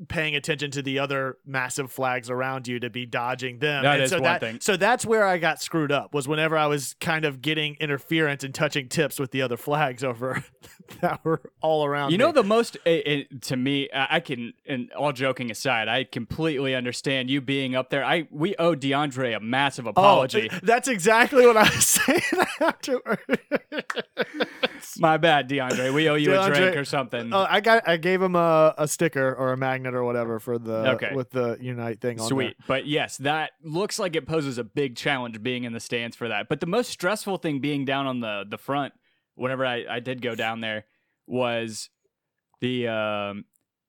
paying 0.09 0.35
attention 0.35 0.71
to 0.73 0.83
the 0.83 0.99
other 0.99 1.39
massive 1.47 1.91
flags 1.93 2.29
around 2.29 2.67
you 2.67 2.81
to 2.81 2.91
be 2.91 3.07
dodging 3.07 3.59
them. 3.61 3.85
That 3.85 3.95
and 3.95 4.03
is 4.03 4.11
so 4.11 4.17
one 4.17 4.25
that, 4.25 4.41
thing. 4.41 4.61
So 4.61 4.77
that's 4.77 5.07
where 5.07 5.25
I 5.25 5.39
got 5.39 5.63
screwed 5.63 5.93
up 5.93 6.13
was 6.13 6.27
whenever 6.27 6.57
I 6.57 6.67
was 6.67 6.95
kind 7.01 7.25
of 7.25 7.41
getting 7.41 7.77
interference 7.81 8.43
and 8.43 8.55
touching 8.55 8.89
tips 8.89 9.19
with 9.19 9.31
the 9.31 9.43
other 9.43 9.57
flags 9.57 10.03
over 10.03 10.45
that 11.01 11.25
were 11.25 11.43
all 11.63 11.85
around. 11.85 12.11
You 12.11 12.19
know 12.19 12.33
the 12.33 12.43
most 12.43 12.77
it, 12.85 13.07
it, 13.07 13.43
to 13.43 13.57
me. 13.57 13.89
I 13.95 14.21
can, 14.21 14.53
and 14.67 14.91
all 14.93 15.13
joking 15.13 15.51
aside, 15.51 15.89
I 15.89 16.05
completely 16.05 16.75
understand 16.75 17.31
you 17.31 17.41
being 17.41 17.77
up 17.77 17.91
there. 17.91 18.05
I 18.05 18.27
we 18.31 18.57
owe 18.57 18.75
DeAndre 18.75 19.37
a 19.37 19.41
massive 19.41 19.87
Oh, 19.87 19.91
apology. 19.91 20.51
that's 20.63 20.89
exactly 20.89 21.47
what 21.47 21.57
I 21.57 21.65
was 21.65 21.85
saying 21.87 22.21
afterward. 22.61 23.19
My 24.99 25.17
bad, 25.17 25.49
DeAndre. 25.49 25.93
We 25.93 26.09
owe 26.09 26.15
you 26.15 26.39
a 26.39 26.47
drink 26.49 26.77
or 26.77 26.85
something. 26.85 27.33
Uh, 27.33 27.47
I 27.49 27.61
got 27.61 27.89
I 27.89 27.97
gave 27.97 28.21
him 28.23 28.37
a, 28.37 28.75
a 28.79 28.87
sticker 28.89 29.35
or 29.35 29.53
a 29.53 29.57
magnet 29.57 29.95
or 29.95 30.05
whatever 30.05 30.39
for 30.41 30.59
the 30.59 30.91
Okay. 30.93 31.13
with 31.15 31.31
the 31.31 31.57
Unite 31.61 32.01
thing 32.01 32.21
on 32.21 32.27
Sweet. 32.29 32.57
But 32.67 32.87
yes, 32.87 33.17
that 33.19 33.53
looks 33.63 33.99
like 33.99 34.17
it 34.17 34.27
poses 34.27 34.59
a 34.59 34.65
big 34.65 34.97
challenge 34.97 35.43
being 35.43 35.65
in 35.65 35.73
the 35.73 35.81
stands 35.81 36.17
for 36.17 36.29
that. 36.29 36.49
But 36.49 36.61
the 36.61 36.67
most 36.67 36.91
stressful 36.91 37.39
thing 37.39 37.61
being 37.61 37.85
down 37.85 38.07
on 38.07 38.21
the 38.21 38.45
the 38.49 38.59
front, 38.59 38.95
whenever 39.35 39.65
I, 39.67 39.85
I 39.89 40.01
did 40.01 40.23
go 40.23 40.35
down 40.35 40.61
there, 40.61 40.85
was 41.27 41.91
the 42.61 42.89
um 42.89 43.45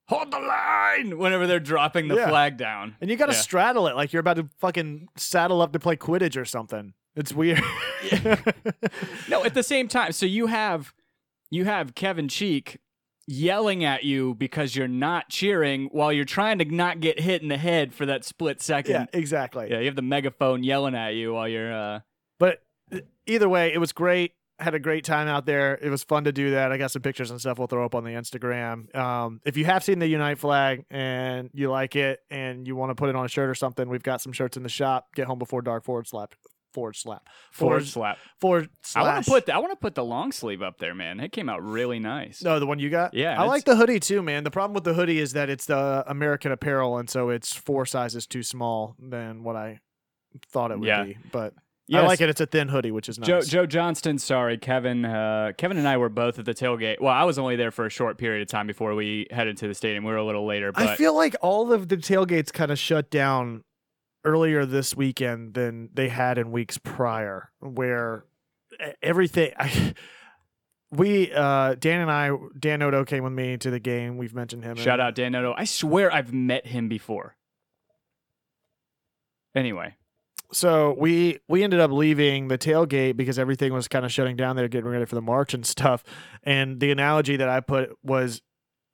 hold 0.08 0.30
the 0.32 0.40
line 0.40 1.18
whenever 1.18 1.48
they're 1.48 1.60
dropping 1.60 2.08
the 2.08 2.16
Yeah. 2.16 2.30
flag 2.30 2.58
down. 2.58 2.96
And 3.02 3.10
you 3.10 3.16
got 3.18 3.26
to 3.28 3.32
Yeah. 3.34 3.40
straddle 3.42 3.88
it 3.88 3.96
like 3.96 4.14
you're 4.14 4.20
about 4.20 4.36
to 4.38 4.50
fucking 4.60 5.08
saddle 5.18 5.62
up 5.62 5.74
to 5.74 5.80
play 5.80 5.96
Quidditch 5.98 6.40
or 6.40 6.46
something. 6.46 6.94
It's 7.16 7.34
weird. 7.34 7.62
No, 9.30 9.44
at 9.44 9.54
the 9.54 9.64
same 9.64 9.88
time, 9.88 10.12
so 10.12 10.26
you 10.26 10.48
have 10.48 10.94
you 11.50 11.66
have 11.66 11.96
Kevin 11.96 12.28
Cheek 12.28 12.80
yelling 13.28 13.84
at 13.84 14.04
you 14.04 14.36
because 14.36 14.76
you're 14.76 14.88
not 14.88 15.30
cheering 15.30 15.90
while 15.92 16.14
you're 16.14 16.26
trying 16.26 16.60
to 16.60 16.66
not 16.66 17.00
get 17.00 17.20
hit 17.20 17.42
in 17.42 17.48
the 17.48 17.58
head 17.58 17.94
for 17.94 18.06
that 18.06 18.24
split 18.24 18.62
second. 18.62 18.92
yeah, 18.92 19.06
exactly. 19.20 19.68
Yeah, 19.72 19.80
you 19.80 19.86
have 19.86 19.96
the 19.96 20.02
megaphone 20.04 20.64
yelling 20.64 20.94
at 20.96 21.16
you 21.16 21.34
while 21.34 21.48
you're 21.48 21.74
uh 21.74 22.00
But 22.40 22.62
uh, 22.94 23.00
either 23.26 23.50
way, 23.50 23.74
it 23.74 23.80
was 23.80 23.92
great. 23.92 24.34
Had 24.60 24.74
a 24.76 24.80
great 24.80 25.04
time 25.04 25.28
out 25.28 25.46
there. 25.46 25.78
It 25.82 25.90
was 25.90 26.04
fun 26.04 26.24
to 26.26 26.32
do 26.32 26.52
that. 26.52 26.72
I 26.72 26.78
got 26.78 26.92
some 26.92 27.02
pictures 27.02 27.32
and 27.32 27.40
stuff 27.42 27.58
we'll 27.58 27.68
throw 27.68 27.84
up 27.84 27.96
on 27.96 28.04
the 28.04 28.12
Instagram. 28.12 28.96
Um, 28.96 29.42
if 29.44 29.58
you 29.58 29.66
have 29.66 29.84
seen 29.84 30.00
the 30.00 30.08
Unite 30.08 30.38
flag 30.38 30.86
and 30.90 31.50
you 31.54 31.70
like 31.72 31.96
it 31.96 32.20
and 32.30 32.66
you 32.68 32.76
want 32.76 32.92
to 32.92 32.96
put 32.96 33.10
it 33.10 33.16
on 33.16 33.26
a 33.26 33.30
shirt 33.30 33.50
or 33.50 33.56
something, 33.56 33.90
we've 33.90 34.04
got 34.04 34.22
some 34.22 34.32
shirts 34.32 34.56
in 34.56 34.64
the 34.64 34.70
shop. 34.70 35.08
Get 35.16 35.26
home 35.28 35.40
before 35.40 35.62
dark 35.62 35.84
forward 35.84 36.08
slap. 36.08 36.36
Forward 36.76 36.96
slap. 36.96 37.28
forward 37.52 37.86
Forward, 37.86 37.88
slap. 37.88 38.18
forward 38.40 38.70
I 38.96 39.02
want 39.04 39.26
to 39.26 39.32
put 39.32 39.46
the, 39.48 39.56
I 39.56 39.58
want 39.60 39.72
to 39.72 39.78
put 39.78 39.96
the 39.96 40.04
long 40.06 40.32
sleeve 40.32 40.62
up 40.62 40.78
there, 40.78 40.94
man. 40.94 41.20
It 41.20 41.32
came 41.32 41.50
out 41.50 41.64
really 41.64 42.00
nice. 42.00 42.44
No, 42.44 42.60
the 42.60 42.66
one 42.68 42.78
you 42.80 42.90
got. 42.90 43.14
Yeah, 43.14 43.42
I 43.42 43.46
like 43.46 43.64
the 43.66 43.76
hoodie 43.76 44.00
too, 44.00 44.22
man. 44.22 44.44
The 44.44 44.52
problem 44.52 44.74
with 44.76 44.84
the 44.84 44.94
hoodie 44.94 45.20
is 45.20 45.34
that 45.34 45.50
it's 45.50 45.66
the 45.66 46.04
American 46.08 46.52
Apparel, 46.52 46.98
and 46.98 47.10
so 47.10 47.30
it's 47.30 47.54
four 47.56 47.86
sizes 47.86 48.28
too 48.28 48.44
small 48.44 48.96
than 49.00 49.44
what 49.44 49.56
I 49.56 49.80
thought 50.52 50.72
it 50.72 50.80
would 50.80 50.88
Yeah. 50.88 51.04
be. 51.06 51.18
But 51.32 51.54
Yes. 51.88 52.04
I 52.04 52.08
like 52.08 52.20
it. 52.20 52.30
It's 52.30 52.42
a 52.42 52.48
thin 52.48 52.68
hoodie, 52.68 52.90
which 52.90 53.08
is 53.10 53.20
nice. 53.20 53.28
Joe 53.28 53.42
Joe 53.42 53.66
Johnston, 53.68 54.18
sorry, 54.18 54.58
Kevin. 54.58 55.06
Uh, 55.06 55.52
Kevin 55.56 55.78
and 55.78 55.88
I 55.88 55.98
were 55.98 56.10
both 56.10 56.40
at 56.40 56.46
the 56.46 56.54
tailgate. 56.56 57.00
Well, 57.00 57.14
I 57.14 57.26
was 57.26 57.38
only 57.38 57.56
there 57.58 57.70
for 57.70 57.86
a 57.86 57.92
short 57.92 58.18
period 58.18 58.42
of 58.42 58.48
time 58.48 58.66
before 58.66 58.96
we 58.96 59.28
headed 59.30 59.58
to 59.58 59.68
the 59.68 59.76
stadium. 59.76 60.04
We 60.04 60.10
were 60.12 60.18
a 60.18 60.26
little 60.26 60.48
later, 60.48 60.72
but 60.72 60.82
I 60.88 60.96
feel 60.96 61.14
like 61.16 61.36
all 61.44 61.72
of 61.72 61.88
the 61.88 61.98
tailgates 61.98 62.52
kind 62.52 62.72
of 62.72 62.80
shut 62.80 63.12
down 63.12 63.64
earlier 64.26 64.66
this 64.66 64.96
weekend 64.96 65.54
than 65.54 65.90
they 65.94 66.10
had 66.10 66.38
in 66.38 66.52
weeks 66.52 66.78
prior, 66.78 67.52
where 67.60 68.26
everything. 69.02 69.52
I, 69.58 69.94
we 70.92 71.34
uh 71.34 71.76
Dan 71.76 72.02
and 72.02 72.12
I 72.12 72.32
Dan 72.58 72.82
Odo 72.82 73.04
came 73.06 73.24
with 73.24 73.34
me 73.34 73.58
to 73.58 73.70
the 73.70 73.80
game. 73.80 74.18
We've 74.18 74.34
mentioned 74.34 74.64
him. 74.64 74.76
shout 74.76 75.00
out 75.00 75.16
Dan 75.16 75.32
Noto. 75.32 75.54
I 75.58 75.66
swear 75.66 76.14
I've 76.14 76.34
met 76.34 76.68
him 76.68 76.88
before. 76.88 77.36
Anyway, 79.56 79.96
so 80.52 80.96
we 80.98 81.40
we 81.48 81.64
ended 81.64 81.80
up 81.80 81.92
leaving 81.92 82.48
the 82.48 82.58
tailgate 82.58 83.18
because 83.18 83.40
everything 83.40 83.74
was 83.74 83.88
kind 83.88 84.06
of 84.06 84.12
shutting 84.12 84.36
down. 84.36 84.56
They 84.56 84.62
were 84.62 84.68
getting 84.68 84.90
ready 84.90 85.06
for 85.06 85.16
the 85.16 85.22
march 85.22 85.54
and 85.54 85.66
stuff. 85.66 86.04
And 86.44 86.80
the 86.80 86.92
analogy 86.92 87.38
that 87.38 87.50
I 87.50 87.62
put 87.62 87.92
was 88.04 88.42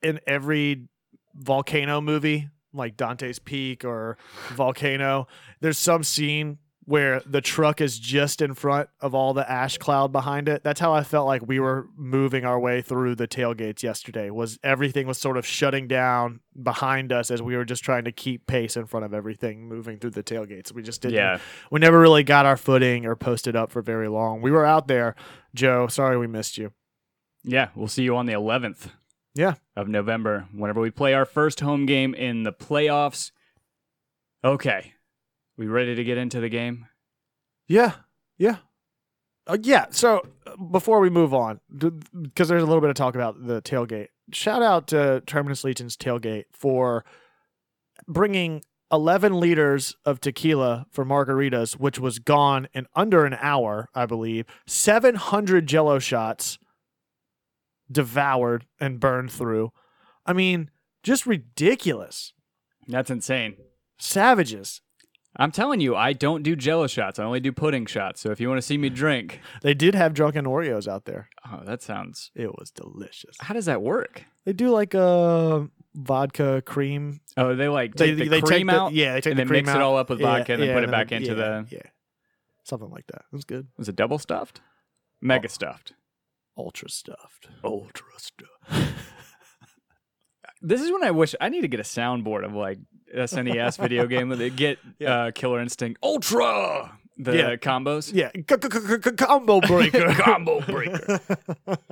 in 0.02 0.20
every 0.26 0.88
volcano 1.36 2.02
movie, 2.02 2.50
like 2.74 2.98
Dante's 2.98 3.40
Peak 3.40 3.84
or 3.86 4.18
Volcano, 4.50 5.28
there's 5.60 5.78
some 5.78 6.04
scene 6.04 6.58
where 6.86 7.22
the 7.28 7.42
truck 7.42 7.80
is 7.80 8.00
just 8.00 8.42
in 8.42 8.56
front 8.56 8.90
of 9.00 9.14
all 9.14 9.34
the 9.36 9.50
ash 9.50 9.78
cloud 9.78 10.12
behind 10.12 10.50
it. 10.50 10.64
That's 10.64 10.80
how 10.80 10.94
I 10.94 11.04
felt 11.04 11.28
like 11.28 11.48
we 11.48 11.60
were 11.60 11.88
moving 11.96 12.44
our 12.44 12.60
way 12.60 12.82
through 12.82 13.16
the 13.16 13.28
tailgates 13.28 13.84
yesterday. 13.84 14.32
Was 14.32 14.58
everything 14.64 15.06
was 15.06 15.20
sort 15.20 15.38
of 15.38 15.46
shutting 15.46 15.88
down 15.88 16.40
behind 16.62 17.14
us 17.14 17.30
as 17.30 17.42
we 17.42 17.56
were 17.56 17.66
just 17.66 17.84
trying 17.84 18.06
to 18.06 18.12
keep 18.12 18.48
pace 18.48 18.76
in 18.76 18.88
front 18.88 19.06
of 19.06 19.14
everything 19.14 19.70
moving 19.70 20.00
through 20.00 20.10
the 20.10 20.24
tailgates. 20.24 20.74
We 20.74 20.82
just 20.82 21.02
didn't 21.04 21.16
yeah, 21.16 21.38
we 21.70 21.80
never 21.80 22.00
really 22.00 22.24
got 22.24 22.48
our 22.48 22.58
footing 22.58 23.06
or 23.06 23.16
posted 23.16 23.56
up 23.56 23.72
for 23.72 23.84
very 23.84 24.10
long. 24.10 24.42
We 24.42 24.52
were 24.52 24.66
out 24.66 24.88
there, 24.88 25.16
Joe. 25.54 25.88
Sorry 25.88 26.18
we 26.18 26.28
missed 26.28 26.58
you. 26.58 26.74
yeah, 27.44 27.70
we'll 27.76 27.88
see 27.90 28.04
you 28.04 28.18
on 28.18 28.26
the 28.26 28.34
11th. 28.34 28.90
Yeah. 29.34 29.56
of 29.76 29.88
November, 29.88 30.48
whenever 30.54 30.82
we 30.82 30.92
play 30.92 31.14
our 31.14 31.26
first 31.26 31.62
home 31.62 31.86
game 31.86 32.14
in 32.14 32.44
the 32.44 32.52
playoffs. 32.52 33.32
Okay, 34.44 34.94
we 35.58 35.68
ready 35.68 35.96
to 35.96 36.04
get 36.04 36.18
into 36.18 36.40
the 36.40 36.50
game? 36.50 36.88
Yeah, 37.68 37.94
yeah, 38.38 38.58
uh, 39.48 39.58
yeah. 39.62 39.86
So 39.92 40.22
uh, 40.46 40.56
before 40.58 41.00
we 41.00 41.10
move 41.10 41.34
on, 41.34 41.60
because 41.70 42.48
there's 42.48 42.64
a 42.64 42.66
little 42.66 42.82
bit 42.82 42.90
of 42.90 42.96
talk 42.96 43.16
about 43.16 43.46
the 43.46 43.62
tailgate. 43.62 44.08
Shout 44.32 44.62
out 44.62 44.88
to 44.88 45.22
Terminus 45.26 45.64
Legion's 45.64 45.98
tailgate 45.98 46.46
for 46.52 47.04
bringing 48.08 48.64
11 48.92 49.40
liters 49.40 49.96
of 50.06 50.20
tequila 50.20 50.86
for 50.92 51.06
margaritas, 51.06 51.74
which 51.74 52.00
was 52.00 52.20
gone 52.20 52.68
in 52.74 52.88
under 52.96 53.26
an 53.26 53.38
hour, 53.40 53.90
I 53.96 54.06
believe. 54.06 54.46
700 54.68 55.66
Jello 55.66 56.00
shots 56.00 56.60
devoured 57.92 58.66
and 58.80 59.00
burned 59.00 59.32
through. 59.32 59.72
I 60.26 60.34
mean, 60.34 60.70
just 61.04 61.26
ridiculous. 61.26 62.34
That's 62.88 63.10
insane. 63.10 63.56
Savages. 64.00 64.82
I'm 65.38 65.52
telling 65.52 65.80
you, 65.80 65.96
I 65.96 66.12
don't 66.12 66.44
do 66.44 66.58
Jello 66.58 66.88
shots. 66.88 67.18
I 67.18 67.24
only 67.24 67.40
do 67.40 67.54
pudding 67.54 67.86
shots. 67.86 68.20
So 68.20 68.32
if 68.32 68.42
you 68.42 68.50
want 68.50 68.58
to 68.58 68.62
see 68.62 68.78
me 68.78 68.90
drink, 68.90 69.40
They 69.62 69.74
did 69.74 69.96
have 69.96 70.14
drunken 70.14 70.44
Oreos 70.46 70.90
out 70.90 71.06
there. 71.06 71.30
oh, 71.50 71.62
that 71.64 71.82
sounds. 71.82 72.32
It 72.36 72.52
was 72.60 72.70
delicious. 72.72 73.38
How 73.40 73.54
does 73.54 73.66
that 73.66 73.82
work? 73.82 74.26
They 74.46 74.52
do 74.52 74.72
like 74.72 74.94
a 74.94 75.70
vodka 75.96 76.62
cream. 76.66 77.22
Oh, 77.38 77.56
they 77.56 77.70
like 77.70 77.96
They 77.96 78.08
take 78.08 78.18
the 78.18 78.28
they 78.28 78.42
cream 78.42 78.68
take 78.68 78.76
out. 78.76 78.92
the, 78.92 78.98
yeah, 78.98 79.14
they 79.14 79.22
take 79.22 79.32
and 79.32 79.40
the 79.40 79.46
then 79.46 79.52
mix 79.54 79.70
it 79.70 79.78
all 79.82 79.96
up 79.98 80.10
with 80.10 80.20
vodka 80.20 80.54
and 80.54 80.62
then 80.64 80.74
put 80.74 80.84
it 80.84 80.92
back 80.92 81.14
into 81.14 81.30
yeah, 81.30 81.34
the- 81.36 81.68
yeah, 81.72 81.82
something 82.64 82.90
like 82.90 83.08
that. 83.08 83.22
It 83.32 83.36
was 83.36 83.46
good. 83.46 83.68
Was 83.78 83.88
it 83.88 83.96
double 83.96 84.20
stuffed? 84.20 84.60
Mega 85.22 85.48
stuffed. 85.48 85.94
Ultra 86.58 86.90
stuffed. 86.90 87.48
Ultra 87.64 88.06
stuffed. 88.18 88.94
This 90.62 90.82
is 90.82 90.92
when 90.92 91.04
I 91.04 91.12
wish 91.12 91.34
I 91.42 91.50
need 91.50 91.62
to 91.62 91.68
get 91.68 91.80
a 91.80 91.84
soundboard 91.84 92.46
of 92.46 92.54
like 92.54 92.78
SNES 93.16 93.80
video 93.80 94.06
game 94.06 94.28
where 94.30 94.38
they 94.38 94.50
get 94.52 94.78
Yeah. 95.00 95.14
uh, 95.26 95.32
Killer 95.32 95.60
Instinct 95.60 96.00
Ultra 96.04 96.92
the 97.18 97.36
Yeah. 97.36 97.56
combos. 97.56 98.12
Yeah, 98.14 98.30
combo 99.18 99.60
breaker. 99.62 100.14
Combo 100.14 100.62
breaker. 100.62 101.20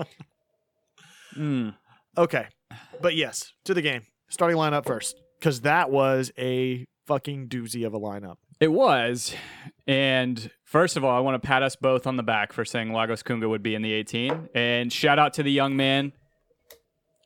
Mm. 1.38 1.76
okay, 2.18 2.48
but 3.02 3.16
yes, 3.16 3.54
to 3.66 3.74
the 3.76 3.82
game. 3.84 4.02
Starting 4.30 4.58
lineup 4.58 4.86
first, 4.86 5.16
because 5.40 5.62
that 5.62 5.90
was 5.92 6.32
a 6.38 6.86
fucking 7.06 7.48
doozy 7.50 7.86
of 7.86 7.94
a 7.94 8.00
lineup. 8.00 8.38
It 8.60 8.72
was. 8.72 9.34
And 9.88 10.52
first 10.64 10.98
of 10.98 11.04
all, 11.04 11.16
I 11.16 11.20
want 11.20 11.42
to 11.42 11.48
pat 11.48 11.64
us 11.64 11.76
both 11.76 12.06
on 12.06 12.18
the 12.18 12.24
back 12.24 12.52
for 12.54 12.66
saying 12.66 12.94
Lagos 12.94 13.24
Kunga 13.24 13.48
would 13.48 13.64
be 13.64 13.74
in 13.74 13.82
the 13.82 13.94
18. 13.94 14.50
And 14.54 14.92
shout 14.92 15.18
out 15.18 15.34
to 15.36 15.44
the 15.44 15.52
young 15.52 15.76
man. 15.76 16.12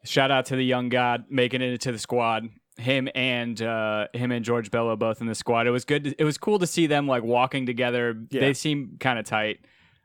Shout 0.06 0.32
out 0.32 0.46
to 0.48 0.56
the 0.56 0.66
young 0.66 0.90
god 0.90 1.26
making 1.30 1.62
it 1.62 1.72
into 1.72 1.92
the 1.92 1.98
squad. 1.98 2.50
Him 2.78 3.08
and 3.14 3.62
uh, 3.62 4.08
him 4.14 4.32
and 4.32 4.44
George 4.44 4.72
Bello 4.72 4.96
both 4.96 5.22
in 5.22 5.28
the 5.28 5.36
squad. 5.36 5.68
It 5.68 5.72
was 5.72 5.86
good. 5.86 6.04
To, 6.06 6.16
it 6.18 6.24
was 6.24 6.38
cool 6.38 6.60
to 6.60 6.68
see 6.68 6.88
them 6.88 7.08
like 7.08 7.24
walking 7.24 7.66
together. 7.66 8.16
Yeah. 8.30 8.42
They 8.42 8.54
seem 8.54 8.98
kind 9.00 9.20
of 9.20 9.26
tight. 9.26 9.60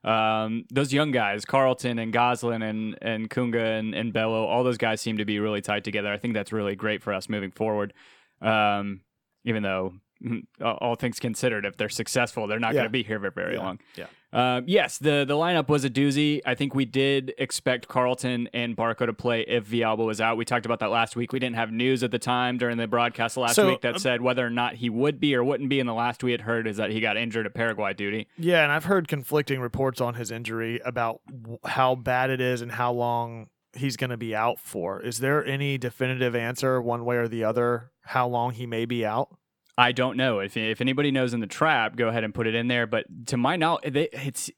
Um, 0.04 0.64
those 0.70 0.92
young 0.92 1.10
guys, 1.10 1.44
Carleton 1.44 1.98
and 1.98 2.12
Goslin 2.12 2.62
and 2.62 2.96
and 3.02 3.28
Kunga 3.28 3.58
and, 3.78 3.94
and 3.94 4.12
Bello, 4.12 4.44
all 4.44 4.64
those 4.64 4.78
guys 4.78 5.00
seem 5.00 5.16
to 5.18 5.24
be 5.24 5.40
really 5.40 5.60
tight 5.60 5.82
together. 5.82 6.12
I 6.12 6.18
think 6.18 6.34
that's 6.34 6.52
really 6.52 6.76
great 6.76 7.02
for 7.02 7.12
us 7.12 7.28
moving 7.28 7.50
forward. 7.50 7.94
Um, 8.40 9.00
even 9.44 9.62
though 9.62 9.94
all 10.64 10.94
things 10.94 11.18
considered, 11.20 11.64
if 11.64 11.76
they're 11.76 11.88
successful, 11.88 12.46
they're 12.46 12.58
not 12.58 12.68
Yeah. 12.74 12.80
going 12.80 12.86
to 12.86 12.90
be 12.90 13.02
here 13.02 13.20
for 13.20 13.30
very 13.30 13.54
Yeah. 13.54 13.60
long. 13.62 13.78
Yeah. 13.96 14.06
Um, 14.30 14.64
yes, 14.66 14.98
the 14.98 15.24
the 15.26 15.32
lineup 15.34 15.68
was 15.68 15.86
a 15.86 15.90
doozy. 15.90 16.42
I 16.44 16.54
think 16.54 16.74
we 16.74 16.84
did 16.84 17.32
expect 17.38 17.88
Carleton 17.88 18.46
and 18.52 18.76
Barco 18.76 19.06
to 19.06 19.14
play 19.14 19.40
if 19.48 19.66
Villalba 19.66 20.04
was 20.04 20.20
out. 20.20 20.36
We 20.36 20.44
talked 20.44 20.66
about 20.66 20.80
that 20.80 20.90
last 20.90 21.16
week. 21.16 21.32
We 21.32 21.38
didn't 21.38 21.56
have 21.56 21.72
news 21.72 22.02
at 22.02 22.10
the 22.10 22.18
time 22.18 22.58
during 22.58 22.76
the 22.76 22.86
broadcast 22.86 23.38
last 23.38 23.54
So, 23.54 23.68
week 23.68 23.80
that 23.80 23.94
um, 23.94 23.98
said 23.98 24.20
whether 24.20 24.44
or 24.46 24.50
not 24.50 24.74
he 24.74 24.90
would 24.90 25.18
be 25.18 25.34
or 25.34 25.42
wouldn't 25.42 25.70
be. 25.70 25.80
And 25.80 25.88
the 25.88 25.94
last 25.94 26.22
we 26.22 26.32
had 26.32 26.42
heard 26.42 26.66
is 26.66 26.76
that 26.76 26.90
he 26.90 27.00
got 27.00 27.16
injured 27.16 27.46
at 27.46 27.54
Paraguay 27.54 27.94
duty. 27.94 28.26
Yeah, 28.36 28.62
and 28.64 28.70
I've 28.70 28.84
heard 28.84 29.08
conflicting 29.08 29.60
reports 29.60 29.98
on 29.98 30.12
his 30.14 30.30
injury 30.30 30.78
about 30.84 31.22
w- 31.26 31.58
how 31.64 31.94
bad 31.94 32.28
it 32.28 32.42
is 32.42 32.60
and 32.60 32.72
how 32.72 32.92
long 32.92 33.46
he's 33.74 33.96
going 33.96 34.10
to 34.10 34.16
be 34.18 34.36
out 34.36 34.58
for. 34.58 35.00
Is 35.00 35.20
there 35.20 35.42
any 35.46 35.78
definitive 35.78 36.34
answer, 36.36 36.82
one 36.82 37.06
way 37.06 37.16
or 37.16 37.28
the 37.28 37.44
other, 37.44 37.92
how 38.02 38.28
long 38.28 38.52
he 38.52 38.66
may 38.66 38.84
be 38.84 39.06
out? 39.06 39.34
I 39.78 39.92
don't 39.92 40.16
know 40.16 40.40
if 40.40 40.56
if 40.56 40.80
anybody 40.80 41.12
knows 41.12 41.32
in 41.32 41.40
the 41.40 41.46
trap, 41.46 41.94
go 41.96 42.08
ahead 42.08 42.24
and 42.24 42.34
put 42.34 42.48
it 42.48 42.54
in 42.54 42.66
there. 42.66 42.86
But 42.86 43.06
to 43.28 43.36
my 43.36 43.54
knowledge, 43.56 43.92
they- 43.92 44.08
it's 44.12 44.50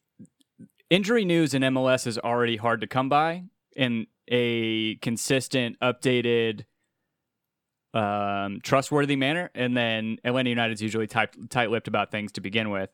injury 0.88 1.26
news 1.26 1.52
in 1.52 1.62
MLS 1.62 2.06
is 2.06 2.18
already 2.18 2.56
hard 2.56 2.80
to 2.80 2.86
come 2.86 3.10
by, 3.10 3.44
and 3.76 4.06
a 4.28 4.96
consistent, 4.96 5.78
updated, 5.80 6.62
um, 7.92 8.60
trustworthy 8.62 9.16
manner. 9.16 9.50
And 9.54 9.76
then 9.76 10.18
Atlanta 10.24 10.48
United's 10.48 10.80
usually 10.80 11.06
tight 11.06 11.50
tight-lipped 11.50 11.88
about 11.88 12.10
things 12.10 12.32
to 12.32 12.40
begin 12.40 12.70
with. 12.70 12.90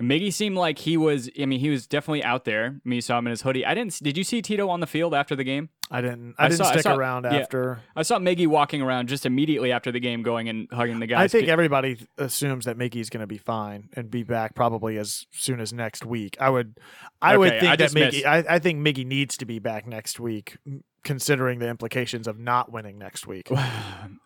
Miggy 0.00 0.32
seemed 0.32 0.56
like 0.56 0.78
he 0.78 0.96
was. 0.96 1.30
I 1.40 1.46
mean, 1.46 1.60
he 1.60 1.70
was 1.70 1.86
definitely 1.86 2.24
out 2.24 2.44
there. 2.44 2.66
I 2.66 2.88
mean, 2.88 2.96
you 2.96 3.00
saw 3.00 3.16
him 3.18 3.28
in 3.28 3.30
his 3.30 3.42
hoodie. 3.42 3.64
I 3.64 3.74
didn't. 3.74 4.02
Did 4.02 4.18
you 4.18 4.24
see 4.24 4.42
Tito 4.42 4.68
on 4.68 4.80
the 4.80 4.88
field 4.88 5.14
after 5.14 5.36
the 5.36 5.44
game? 5.44 5.68
I 5.88 6.00
didn't. 6.00 6.34
I, 6.36 6.46
I 6.46 6.48
didn't 6.48 6.58
saw- 6.58 6.68
I 6.68 6.72
stick 6.72 6.82
saw- 6.82 6.96
around 6.96 7.24
yeah. 7.24 7.36
after. 7.36 7.80
I 7.94 8.02
saw 8.02 8.18
Miggy 8.18 8.48
walking 8.48 8.82
around 8.82 9.08
just 9.08 9.24
immediately 9.24 9.70
after 9.70 9.92
the 9.92 10.00
game, 10.00 10.22
going 10.22 10.48
and 10.48 10.66
hugging 10.72 10.98
the 10.98 11.06
guys. 11.06 11.20
I 11.20 11.28
think 11.28 11.48
everybody 11.48 11.98
assumes 12.18 12.64
that 12.64 12.76
Miggy's 12.76 13.08
going 13.08 13.20
to 13.20 13.28
be 13.28 13.38
fine 13.38 13.88
and 13.94 14.10
be 14.10 14.24
back 14.24 14.56
probably 14.56 14.98
as 14.98 15.26
soon 15.30 15.60
as 15.60 15.72
next 15.72 16.04
week. 16.04 16.36
I 16.40 16.50
would, 16.50 16.78
I 17.22 17.36
would 17.36 17.60
think 17.60 17.64
I 17.64 17.76
that 17.76 17.90
Miggy. 17.92 18.24
I, 18.24 18.44
I 18.48 18.58
think 18.58 18.84
Miggy 18.84 19.06
needs 19.06 19.36
to 19.36 19.44
be 19.44 19.60
back 19.60 19.86
next 19.86 20.18
week 20.18 20.56
considering 21.04 21.60
the 21.60 21.68
implications 21.68 22.26
of 22.26 22.38
not 22.38 22.72
winning 22.72 22.98
next 22.98 23.26
week. 23.26 23.48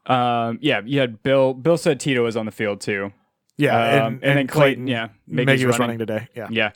Um, 0.07 0.59
yeah, 0.63 0.81
you 0.87 1.01
had 1.01 1.23
Bill. 1.23 1.53
Bill 1.53 1.77
said 1.77 2.01
Tito 2.01 2.25
was 2.25 2.35
on 2.35 2.47
the 2.47 2.51
field 2.51 2.81
too. 2.81 3.13
Yeah, 3.59 3.77
Um, 4.07 4.15
and, 4.15 4.25
and 4.25 4.39
then 4.39 4.47
Clayton, 4.47 4.87
yeah, 4.87 5.09
Maggie, 5.27 5.47
Maggie's 5.47 5.67
was 5.67 5.79
running. 5.79 5.99
running 5.99 6.07
today. 6.07 6.29
Yeah, 6.35 6.47
Yeah. 6.51 6.71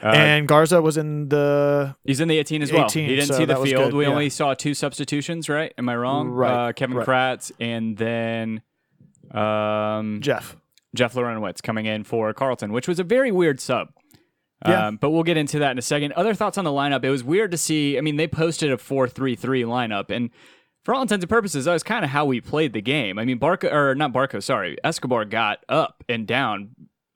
Uh, 0.00 0.06
and 0.14 0.46
Garza 0.46 0.80
was 0.80 0.96
in 0.96 1.28
the 1.28 1.96
he's 2.04 2.20
in 2.20 2.28
the 2.28 2.38
18 2.38 2.62
as 2.62 2.72
well. 2.72 2.84
18, 2.84 3.08
he 3.08 3.16
didn't 3.16 3.26
so 3.28 3.34
see 3.38 3.44
the 3.44 3.56
field. 3.56 3.92
We 3.92 4.04
yeah. 4.04 4.10
only 4.10 4.30
saw 4.30 4.54
two 4.54 4.72
substitutions, 4.72 5.48
right? 5.48 5.74
Am 5.76 5.88
I 5.88 5.96
wrong? 5.96 6.28
Right, 6.28 6.68
Uh, 6.68 6.72
Kevin 6.72 6.96
right. 6.98 7.06
Kratz 7.06 7.50
and 7.58 7.96
then 7.96 8.62
um, 9.32 10.20
Jeff. 10.20 10.56
Jeff 10.94 11.14
Larentowicz 11.14 11.62
coming 11.62 11.86
in 11.86 12.04
for 12.04 12.32
Carleton, 12.32 12.72
which 12.72 12.86
was 12.88 12.98
a 12.98 13.04
very 13.04 13.30
weird 13.32 13.60
sub. 13.60 13.88
Yeah. 14.66 14.88
Um, 14.88 14.96
but 14.96 15.10
we'll 15.10 15.22
get 15.22 15.36
into 15.36 15.58
that 15.60 15.72
in 15.72 15.78
a 15.78 15.82
second. 15.82 16.12
Other 16.12 16.34
thoughts 16.34 16.58
on 16.58 16.64
the 16.64 16.70
lineup? 16.70 17.04
It 17.04 17.10
was 17.10 17.22
weird 17.22 17.50
to 17.52 17.58
see. 17.58 17.98
I 17.98 18.00
mean, 18.00 18.16
they 18.16 18.26
posted 18.26 18.72
a 18.72 18.78
4 18.78 19.08
3 19.08 19.36
3 19.36 19.62
lineup, 19.62 20.10
and 20.10 20.30
for 20.88 20.94
all 20.94 21.02
intents 21.02 21.22
and 21.22 21.28
purposes, 21.28 21.66
that 21.66 21.74
was 21.74 21.82
kind 21.82 22.02
of 22.02 22.10
how 22.10 22.24
we 22.24 22.40
played 22.40 22.72
the 22.72 22.80
game. 22.80 23.18
I 23.18 23.26
mean, 23.26 23.38
Barco, 23.38 23.70
or 23.70 23.94
not 23.94 24.10
Barco, 24.10 24.42
sorry, 24.42 24.78
Escobar 24.82 25.26
got 25.26 25.62
up 25.68 26.02
and 26.08 26.26
down 26.26 26.70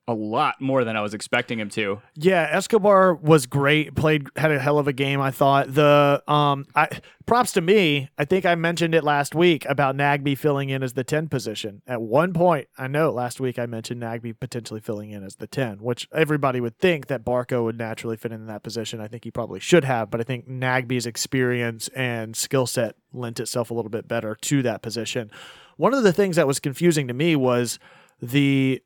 a 0.07 0.13
lot 0.13 0.59
more 0.59 0.83
than 0.83 0.97
I 0.97 1.01
was 1.01 1.13
expecting 1.13 1.59
him 1.59 1.69
to. 1.69 2.01
Yeah, 2.15 2.47
Escobar 2.51 3.13
was 3.15 3.45
great. 3.45 3.95
Played 3.95 4.27
had 4.35 4.51
a 4.51 4.59
hell 4.59 4.77
of 4.77 4.87
a 4.87 4.93
game. 4.93 5.21
I 5.21 5.31
thought 5.31 5.73
the 5.73 6.21
um, 6.27 6.65
I 6.75 6.89
props 7.25 7.53
to 7.53 7.61
me. 7.61 8.09
I 8.17 8.25
think 8.25 8.45
I 8.45 8.55
mentioned 8.55 8.93
it 8.93 9.03
last 9.03 9.33
week 9.33 9.65
about 9.65 9.95
Nagbe 9.95 10.37
filling 10.37 10.69
in 10.69 10.83
as 10.83 10.93
the 10.93 11.05
ten 11.05 11.29
position. 11.29 11.81
At 11.87 12.01
one 12.01 12.33
point, 12.33 12.67
I 12.77 12.87
know 12.87 13.11
last 13.11 13.39
week 13.39 13.57
I 13.57 13.65
mentioned 13.65 14.01
Nagbe 14.01 14.37
potentially 14.37 14.81
filling 14.81 15.11
in 15.11 15.23
as 15.23 15.37
the 15.37 15.47
ten, 15.47 15.77
which 15.77 16.07
everybody 16.13 16.59
would 16.59 16.77
think 16.79 17.07
that 17.07 17.23
Barco 17.23 17.63
would 17.63 17.77
naturally 17.77 18.17
fit 18.17 18.33
in 18.33 18.47
that 18.47 18.63
position. 18.63 18.99
I 18.99 19.07
think 19.07 19.23
he 19.23 19.31
probably 19.31 19.61
should 19.61 19.85
have, 19.85 20.11
but 20.11 20.19
I 20.19 20.23
think 20.23 20.49
Nagbe's 20.49 21.05
experience 21.05 21.87
and 21.89 22.35
skill 22.35 22.67
set 22.67 22.95
lent 23.13 23.39
itself 23.39 23.71
a 23.71 23.73
little 23.73 23.91
bit 23.91 24.07
better 24.07 24.35
to 24.41 24.61
that 24.63 24.81
position. 24.81 25.31
One 25.77 25.93
of 25.93 26.03
the 26.03 26.13
things 26.13 26.35
that 26.35 26.47
was 26.47 26.59
confusing 26.59 27.07
to 27.07 27.13
me 27.13 27.35
was 27.35 27.79
the 28.21 28.81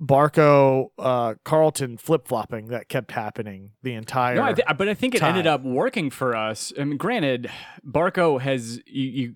Barco 0.00 0.88
uh, 0.98 1.34
Carleton 1.44 1.98
flip 1.98 2.26
flopping 2.26 2.68
that 2.68 2.88
kept 2.88 3.12
happening 3.12 3.70
the 3.82 3.94
entire. 3.94 4.34
No, 4.34 4.42
I 4.42 4.52
th- 4.52 4.66
but 4.76 4.88
I 4.88 4.94
think 4.94 5.14
it 5.14 5.22
ended 5.22 5.46
up 5.46 5.62
working 5.62 6.10
for 6.10 6.34
us. 6.34 6.72
I 6.78 6.84
mean, 6.84 6.96
granted, 6.96 7.50
Barco 7.86 8.40
has 8.40 8.80
you, 8.86 9.04
you 9.04 9.34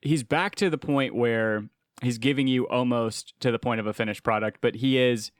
he's 0.00 0.22
back 0.22 0.54
to 0.56 0.70
the 0.70 0.78
point 0.78 1.14
where 1.14 1.68
he's 2.02 2.18
giving 2.18 2.46
you 2.46 2.66
almost 2.68 3.34
to 3.40 3.50
the 3.50 3.58
point 3.58 3.80
of 3.80 3.86
a 3.86 3.92
finished 3.92 4.22
product, 4.22 4.58
but 4.62 4.76
he 4.76 4.98
is 4.98 5.30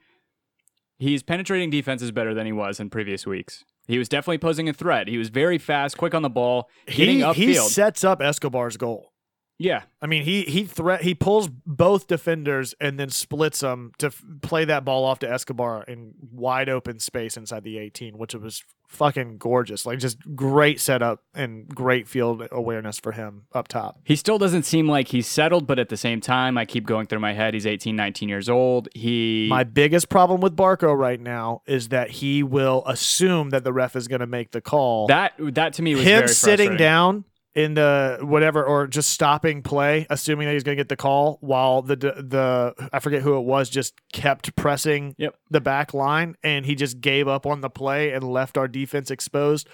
he's 0.99 1.23
penetrating 1.23 1.69
defenses 1.69 2.11
better 2.11 2.33
than 2.33 2.45
he 2.45 2.51
was 2.51 2.79
in 2.79 2.89
previous 2.89 3.25
weeks. 3.25 3.63
He 3.87 3.97
was 3.97 4.09
definitely 4.09 4.39
posing 4.39 4.67
a 4.67 4.73
threat. 4.73 5.07
He 5.07 5.17
was 5.17 5.29
very 5.29 5.57
fast, 5.57 5.97
quick 5.97 6.13
on 6.13 6.21
the 6.21 6.29
ball, 6.29 6.69
getting 6.87 7.17
he, 7.17 7.23
upfield. 7.23 7.35
he 7.35 7.53
sets 7.55 8.03
up 8.03 8.21
Escobar's 8.21 8.77
goal. 8.77 9.13
Yeah, 9.59 9.83
I 10.01 10.05
mean, 10.05 10.23
he 10.23 10.43
he 10.43 10.65
threat 10.65 11.01
he 11.01 11.15
pulls 11.15 11.47
both 11.47 12.07
defenders 12.07 12.75
and 12.79 12.99
then 12.99 13.09
splits 13.09 13.61
them 13.61 13.91
to 13.97 14.07
f- 14.07 14.23
play 14.41 14.65
that 14.65 14.85
ball 14.85 15.03
off 15.03 15.19
to 15.19 15.31
Escobar 15.31 15.83
in 15.87 16.13
wide 16.31 16.69
open 16.69 16.99
space 16.99 17.35
inside 17.37 17.63
the 17.63 17.79
18, 17.79 18.19
which 18.19 18.35
was 18.35 18.63
fucking 18.87 19.37
gorgeous. 19.39 19.83
Like 19.85 19.97
just 19.97 20.19
great 20.35 20.79
setup 20.79 21.23
and 21.33 21.67
great 21.67 22.07
field 22.07 22.47
awareness 22.51 22.99
for 22.99 23.13
him 23.13 23.45
up 23.51 23.67
top. 23.67 23.99
he 24.03 24.15
still 24.15 24.37
doesn't 24.37 24.63
seem 24.63 24.87
like 24.87 25.07
he's 25.07 25.27
settled, 25.27 25.65
but 25.65 25.79
at 25.79 25.89
the 25.89 25.97
same 25.97 26.21
time, 26.21 26.55
I 26.57 26.65
keep 26.65 26.85
going 26.85 27.07
through 27.07 27.19
my 27.19 27.33
head. 27.33 27.55
He's 27.55 27.65
18, 27.65 27.95
19 27.95 28.29
years 28.29 28.49
old. 28.49 28.89
He 28.93 29.47
My 29.49 29.63
biggest 29.63 30.07
problem 30.09 30.39
with 30.39 30.55
Barco 30.55 30.95
right 30.95 31.19
now 31.19 31.63
is 31.65 31.89
that 31.89 32.11
he 32.11 32.43
will 32.43 32.83
assume 32.85 33.49
that 33.49 33.63
the 33.63 33.73
ref 33.73 33.95
is 33.95 34.07
going 34.07 34.21
to 34.21 34.27
make 34.27 34.51
the 34.51 34.61
call. 34.61 35.07
that 35.07 35.33
that 35.39 35.73
to 35.73 35.81
me 35.81 35.95
was 35.95 36.03
him 36.03 36.27
sitting 36.27 36.77
down 36.77 37.25
in 37.57 37.73
the 37.73 38.19
whatever 38.21 38.63
or 38.63 38.85
just 38.85 39.09
stopping 39.09 39.63
play 39.63 40.05
assuming 40.11 40.45
that 40.47 40.53
he's 40.53 40.63
going 40.63 40.77
to 40.77 40.79
get 40.79 40.89
the 40.89 40.95
call 40.95 41.39
while 41.41 41.81
the 41.81 41.95
the 41.95 42.89
I 42.93 42.99
forget 42.99 43.23
who 43.23 43.35
it 43.35 43.41
was 43.41 43.67
just 43.67 43.95
kept 44.13 44.55
pressing 44.55 45.15
Yep. 45.17 45.35
the 45.49 45.59
back 45.59 45.91
line 45.95 46.35
and 46.43 46.67
he 46.67 46.75
just 46.75 47.01
gave 47.01 47.27
up 47.27 47.47
on 47.47 47.61
the 47.61 47.69
play 47.71 48.11
and 48.13 48.23
left 48.23 48.59
our 48.59 48.67
defense 48.67 49.09
exposed 49.09 49.67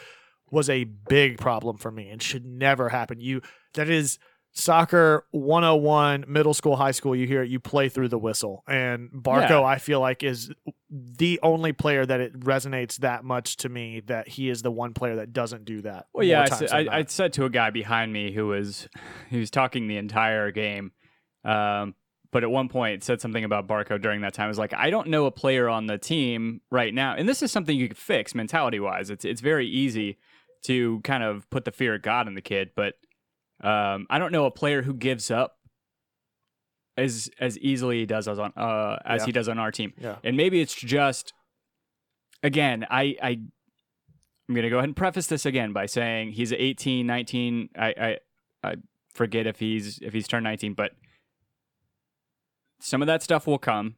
was 0.50 0.70
a 0.70 0.86
big 0.86 1.38
problem 1.38 1.78
for 1.78 1.92
me 1.92 2.08
and 2.08 2.24
should 2.24 2.46
never 2.46 2.88
happen 2.88 3.20
you 3.20 3.42
that 3.74 3.90
is 3.90 4.18
soccer 4.56 5.26
101 5.32 6.26
middle 6.28 6.54
school 6.54 6.76
high 6.76 6.92
school 6.92 7.16
you 7.16 7.26
hear 7.26 7.42
it 7.42 7.50
you 7.50 7.60
play 7.60 7.90
through 7.90 8.08
the 8.08 8.20
whistle 8.20 8.64
and 8.68 9.10
Barco 9.10 9.50
Yeah. 9.50 9.64
I 9.64 9.80
feel 9.80 10.00
like 10.00 10.22
is 10.24 10.52
the 10.92 11.40
only 11.42 11.74
player 11.74 12.06
that 12.06 12.20
it 12.22 12.40
resonates 12.40 12.98
that 12.98 13.24
much 13.24 13.58
to 13.58 13.70
me 13.70 14.02
that 14.02 14.28
he 14.28 14.50
is 14.50 14.62
the 14.62 14.70
one 14.72 14.94
player 14.94 15.16
that 15.16 15.34
doesn't 15.34 15.66
do 15.66 15.82
that 15.82 16.06
Well, 16.14 16.26
yeah, 16.26 16.44
I, 16.44 16.56
said, 16.56 16.70
I. 16.72 16.98
I 17.00 17.06
said 17.06 17.34
to 17.34 17.46
a 17.46 17.50
guy 17.50 17.72
behind 17.72 18.14
me 18.14 18.32
who 18.32 18.48
was 18.48 18.88
he 19.30 19.40
was 19.40 19.50
talking 19.50 19.88
the 19.88 19.98
entire 19.98 20.52
game, 20.52 20.92
um, 21.44 21.96
but 22.32 22.44
at 22.44 22.52
one 22.52 22.70
point 22.70 23.04
said 23.04 23.22
something 23.22 23.44
about 23.44 23.68
Barco 23.68 24.00
during 24.00 24.22
that 24.22 24.34
time. 24.36 24.46
I 24.46 24.48
was 24.50 24.60
like, 24.60 24.74
I 24.74 24.92
don't 24.92 25.08
know 25.08 25.26
a 25.26 25.32
player 25.32 25.68
on 25.68 25.88
the 25.88 25.98
team 25.98 26.62
right 26.72 26.94
now, 26.94 27.16
and 27.16 27.28
this 27.28 27.42
is 27.42 27.52
something 27.52 27.76
you 27.76 27.88
could 27.88 27.98
fix 27.98 28.36
mentality 28.36 28.80
wise. 28.80 29.10
It's 29.10 29.26
it's 29.26 29.42
very 29.42 29.68
easy 29.68 30.18
to 30.66 31.00
kind 31.02 31.24
of 31.24 31.50
put 31.50 31.66
the 31.66 31.72
fear 31.72 31.96
of 31.96 32.04
God 32.04 32.28
in 32.28 32.36
the 32.36 32.42
kid, 32.42 32.72
but 32.76 32.94
um, 33.64 34.06
I 34.10 34.20
don't 34.20 34.32
know 34.32 34.46
a 34.46 34.52
player 34.52 34.82
who 34.84 34.94
gives 34.94 35.32
up 35.32 35.58
as 36.98 37.30
as 37.40 37.58
easily 37.60 38.00
he 38.00 38.06
does 38.06 38.28
as 38.28 38.38
on 38.38 38.54
uh, 38.56 38.98
as 39.06 39.22
Yeah. 39.22 39.26
he 39.28 39.32
does 39.32 39.48
on 39.50 39.58
our 39.58 39.72
team. 39.72 39.94
Yeah. 40.00 40.18
And 40.24 40.38
maybe 40.38 40.62
it's 40.62 40.76
just 40.76 41.34
again, 42.44 42.86
I 42.90 43.16
I 43.22 43.30
I'm 44.50 44.56
going 44.56 44.64
to 44.64 44.70
go 44.70 44.78
ahead 44.78 44.90
and 44.90 44.96
preface 44.96 45.28
this 45.28 45.46
again 45.46 45.72
by 45.74 45.86
saying 45.86 46.34
he's 46.34 46.52
18, 46.52 47.08
19, 47.08 47.70
I 47.78 47.88
I 47.88 48.18
I 48.64 48.76
forget 49.14 49.48
if 49.48 49.60
he's 49.60 50.00
if 50.02 50.14
he's 50.14 50.28
turned 50.28 50.44
19, 50.44 50.74
but 50.74 50.92
some 52.80 53.02
of 53.02 53.08
that 53.08 53.24
stuff 53.24 53.48
will 53.48 53.58
come. 53.60 53.96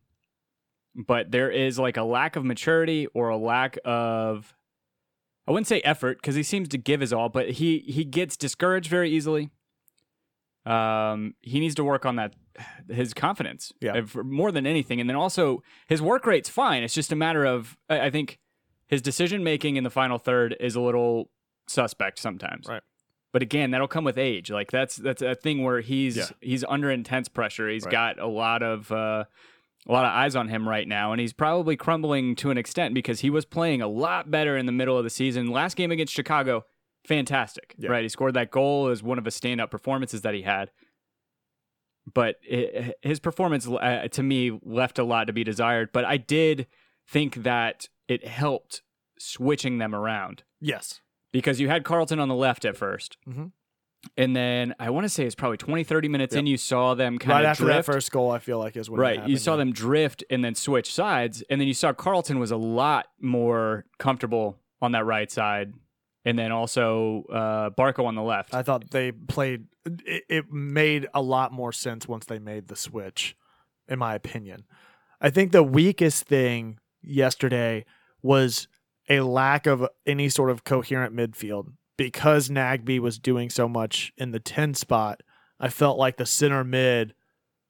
But 0.96 1.32
there 1.32 1.50
is 1.52 1.78
like 1.78 1.98
a 1.98 2.04
lack 2.04 2.36
of 2.38 2.46
maturity 2.46 3.08
or 3.14 3.28
a 3.30 3.36
lack 3.38 3.78
of 3.84 4.54
I 5.48 5.52
wouldn't 5.52 5.68
say 5.68 5.80
effort 5.82 6.18
because 6.18 6.36
he 6.36 6.44
seems 6.44 6.68
to 6.70 6.78
give 6.78 7.02
his 7.02 7.14
all, 7.14 7.30
but 7.30 7.52
he 7.52 7.80
he 7.88 8.04
gets 8.04 8.36
discouraged 8.38 8.90
very 8.90 9.10
easily. 9.12 9.50
Um, 10.66 11.36
he 11.42 11.60
needs 11.60 11.76
to 11.76 11.84
work 11.84 12.06
on 12.06 12.16
that 12.16 12.34
his 12.90 13.14
confidence, 13.14 13.72
Yeah. 13.82 14.02
more 14.24 14.52
than 14.52 14.66
anything, 14.66 15.00
and 15.00 15.08
then 15.10 15.16
also 15.18 15.62
his 15.88 16.02
work 16.02 16.26
rate's 16.26 16.50
fine. 16.50 16.82
It's 16.84 16.94
just 16.94 17.12
a 17.12 17.16
matter 17.16 17.46
of 17.46 17.78
I, 17.90 18.02
I 18.08 18.10
think 18.10 18.40
his 18.88 19.02
decision 19.02 19.44
making 19.44 19.76
in 19.76 19.84
the 19.84 19.90
final 19.90 20.18
third 20.18 20.56
is 20.60 20.76
a 20.76 20.82
little 20.82 21.30
suspect 21.68 22.18
sometimes. 22.20 22.68
Right. 22.68 22.82
But 23.34 23.42
again, 23.42 23.72
that'll 23.72 23.88
come 23.90 24.06
with 24.06 24.18
age. 24.18 24.50
Like 24.50 24.72
that's 24.72 24.96
that's 24.96 25.22
a 25.22 25.36
thing 25.36 25.64
where 25.64 25.82
he's 25.82 26.18
Yeah. 26.18 26.26
he's 26.42 26.64
under 26.68 26.90
intense 26.90 27.28
pressure. 27.28 27.70
He's 27.70 27.84
Right. 27.86 27.92
got 27.92 28.20
a 28.20 28.28
lot 28.28 28.64
of 28.64 28.92
uh, 28.92 29.26
a 29.88 29.92
lot 29.92 30.06
of 30.06 30.12
eyes 30.12 30.36
on 30.36 30.48
him 30.48 30.68
right 30.68 30.88
now, 30.88 31.12
and 31.12 31.22
he's 31.22 31.34
probably 31.34 31.76
crumbling 31.76 32.36
to 32.38 32.50
an 32.52 32.58
extent 32.58 32.94
because 32.94 33.20
he 33.20 33.30
was 33.30 33.46
playing 33.46 33.82
a 33.82 33.88
lot 33.88 34.32
better 34.32 34.58
in 34.58 34.66
the 34.66 34.72
middle 34.72 34.98
of 34.98 35.04
the 35.04 35.10
season. 35.10 35.48
Last 35.52 35.76
game 35.78 35.92
against 35.92 36.14
Chicago, 36.14 36.66
fantastic, 37.08 37.76
Yeah. 37.78 37.90
right? 37.92 38.02
He 38.04 38.10
scored 38.10 38.34
that 38.34 38.50
goal 38.52 38.88
as 38.88 39.04
one 39.04 39.18
of 39.20 39.26
his 39.26 39.40
standout 39.40 39.70
performances 39.70 40.22
that 40.22 40.34
he 40.34 40.42
had. 40.42 40.72
But 42.14 42.36
i 42.52 42.94
his 43.02 43.20
performance, 43.20 43.68
uh, 43.68 44.08
to 44.12 44.24
me, 44.24 44.60
left 44.64 45.00
a 45.00 45.04
lot 45.04 45.26
to 45.28 45.34
be 45.34 45.44
desired. 45.44 45.90
But 45.92 46.06
I 46.06 46.18
did 46.18 46.68
think 47.08 47.44
that 47.44 47.90
it 48.08 48.28
helped 48.28 48.82
switching 49.18 49.78
them 49.78 49.96
around 49.96 50.44
yes 50.60 51.00
because 51.32 51.60
you 51.60 51.70
had 51.70 51.84
Carleton 51.86 52.20
on 52.20 52.28
the 52.28 52.36
left 52.36 52.66
at 52.66 52.76
1st 52.78 53.18
Mhm. 53.28 53.52
And 54.18 54.36
then 54.36 54.74
I 54.80 54.90
want 54.90 55.06
to 55.06 55.10
say 55.10 55.26
it's 55.26 55.36
probably 55.36 55.58
20, 55.58 55.84
30 55.84 56.08
minutes 56.08 56.34
Yep. 56.36 56.40
in, 56.40 56.48
you 56.48 56.58
saw 56.58 56.94
them 56.94 57.18
kind 57.18 57.32
right 57.32 57.40
of 57.46 57.50
after 57.52 57.64
drift. 57.66 57.78
that 57.88 57.92
first 57.94 58.12
goal 58.12 58.32
I 58.32 58.40
feel 58.40 58.60
like 58.60 58.76
is 58.78 58.90
when 58.90 59.00
it 59.00 59.04
Right. 59.04 59.28
You 59.28 59.38
saw 59.38 59.52
yeah. 59.54 59.58
them 59.58 59.72
drift 59.74 60.24
and 60.30 60.44
then 60.44 60.56
switch 60.56 60.94
sides. 60.94 61.44
And 61.50 61.60
then 61.60 61.68
you 61.68 61.74
saw 61.74 61.94
Carleton 61.94 62.40
was 62.40 62.52
a 62.52 62.58
lot 62.58 63.08
more 63.20 63.86
comfortable 64.00 64.58
on 64.82 64.92
that 64.94 65.06
right 65.06 65.32
side. 65.32 65.74
And 66.24 66.40
then 66.40 66.52
also 66.52 67.24
uh, 67.32 67.70
Barco 67.72 68.06
on 68.06 68.16
the 68.16 68.24
left. 68.24 68.54
I 68.56 68.64
thought 68.64 68.90
they 68.92 69.12
played. 69.12 69.66
It, 70.06 70.24
it 70.30 70.52
made 70.52 71.08
a 71.14 71.22
lot 71.22 71.52
more 71.52 71.72
sense 71.72 72.08
once 72.08 72.26
they 72.26 72.40
made 72.40 72.68
the 72.68 72.76
switch, 72.76 73.36
in 73.88 74.00
my 74.00 74.16
opinion. 74.16 74.64
I 75.22 75.30
think 75.30 75.52
the 75.52 75.62
weakest 75.62 76.24
thing 76.26 76.80
yesterday 77.04 77.86
was 78.24 78.68
a 79.08 79.20
lack 79.20 79.68
of 79.68 79.88
any 80.08 80.30
sort 80.30 80.50
of 80.50 80.64
coherent 80.64 81.16
midfield 81.16 81.68
because 81.98 82.50
Nagbe 82.50 83.00
was 83.00 83.20
doing 83.20 83.50
so 83.50 83.68
much 83.68 84.14
in 84.18 84.32
the 84.32 84.40
ten 84.40 84.74
spot. 84.74 85.22
I 85.60 85.70
felt 85.70 85.98
like 85.98 86.18
the 86.18 86.26
center 86.26 86.64
mid 86.64 87.14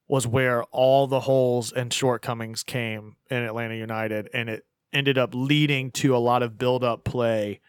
was 0.08 0.28
where 0.28 0.64
all 0.66 1.08
the 1.08 1.22
holes 1.22 1.72
and 1.72 1.92
shortcomings 1.92 2.64
came 2.64 3.16
in 3.30 3.44
Atlanta 3.44 3.76
United, 3.76 4.30
and 4.34 4.50
it 4.50 4.66
ended 4.94 5.18
up 5.18 5.32
leading 5.34 5.92
to 5.92 6.16
a 6.16 6.20
lot 6.20 6.44
of 6.44 6.58
build 6.58 6.84
up 6.84 7.04
play 7.04 7.60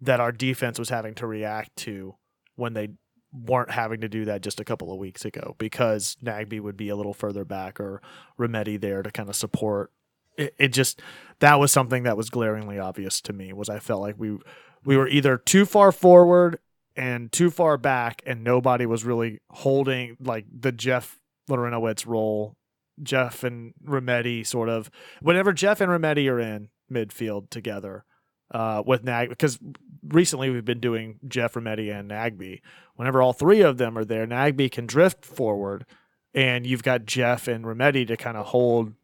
that 0.00 0.20
our 0.20 0.32
defense 0.32 0.78
was 0.78 0.88
having 0.88 1.14
to 1.14 1.26
react 1.26 1.74
to 1.76 2.14
when 2.54 2.72
they 2.74 2.88
weren't 3.32 3.70
having 3.70 4.00
to 4.00 4.08
do 4.08 4.24
that 4.24 4.40
just 4.40 4.60
a 4.60 4.64
couple 4.64 4.92
of 4.92 4.98
weeks 4.98 5.24
ago 5.24 5.54
because 5.58 6.16
Nagbe 6.22 6.60
would 6.60 6.76
be 6.76 6.88
a 6.88 6.96
little 6.96 7.12
further 7.12 7.44
back 7.44 7.78
or 7.80 8.00
Remedi 8.38 8.80
there 8.80 9.02
to 9.02 9.10
kind 9.10 9.28
of 9.28 9.36
support. 9.36 9.92
It, 10.36 10.54
it 10.58 10.68
just 10.68 11.00
that 11.40 11.58
was 11.58 11.72
something 11.72 12.04
that 12.04 12.16
was 12.16 12.30
glaringly 12.30 12.78
obvious 12.78 13.20
to 13.22 13.32
me 13.32 13.52
was 13.52 13.68
I 13.68 13.78
felt 13.78 14.00
like 14.00 14.16
we 14.18 14.38
we 14.86 14.96
were 14.96 15.08
either 15.08 15.36
too 15.36 15.66
far 15.66 15.90
forward 15.92 16.60
and 16.94 17.30
too 17.30 17.50
far 17.50 17.76
back, 17.76 18.22
and 18.24 18.42
nobody 18.42 18.86
was 18.86 19.04
really 19.04 19.40
holding 19.50 20.16
like 20.20 20.46
the 20.50 20.72
Jeff 20.72 21.18
Larentowicz 21.50 22.06
role. 22.06 22.56
Jeff 23.02 23.44
and 23.44 23.74
Remedi 23.84 24.46
sort 24.46 24.70
of 24.70 24.90
whenever 25.20 25.52
Jeff 25.52 25.82
and 25.82 25.90
Remedi 25.90 26.30
are 26.30 26.40
in 26.40 26.70
midfield 26.90 27.50
together 27.50 28.06
uh, 28.52 28.82
with 28.86 29.04
Nag 29.04 29.28
because 29.28 29.58
recently 30.02 30.48
we've 30.48 30.64
been 30.64 30.80
doing 30.80 31.18
Jeff 31.28 31.52
Remedi 31.54 31.94
and 31.94 32.10
Nagbe. 32.10 32.62
Whenever 32.94 33.20
all 33.20 33.34
three 33.34 33.60
of 33.60 33.76
them 33.76 33.98
are 33.98 34.04
there, 34.04 34.26
Nagbe 34.26 34.70
can 34.70 34.86
drift 34.86 35.26
forward, 35.26 35.84
and 36.32 36.66
you've 36.66 36.82
got 36.82 37.04
Jeff 37.04 37.48
and 37.48 37.66
Remedi 37.66 38.06
to 38.06 38.16
kind 38.16 38.38
of 38.38 38.46
hold 38.46 38.94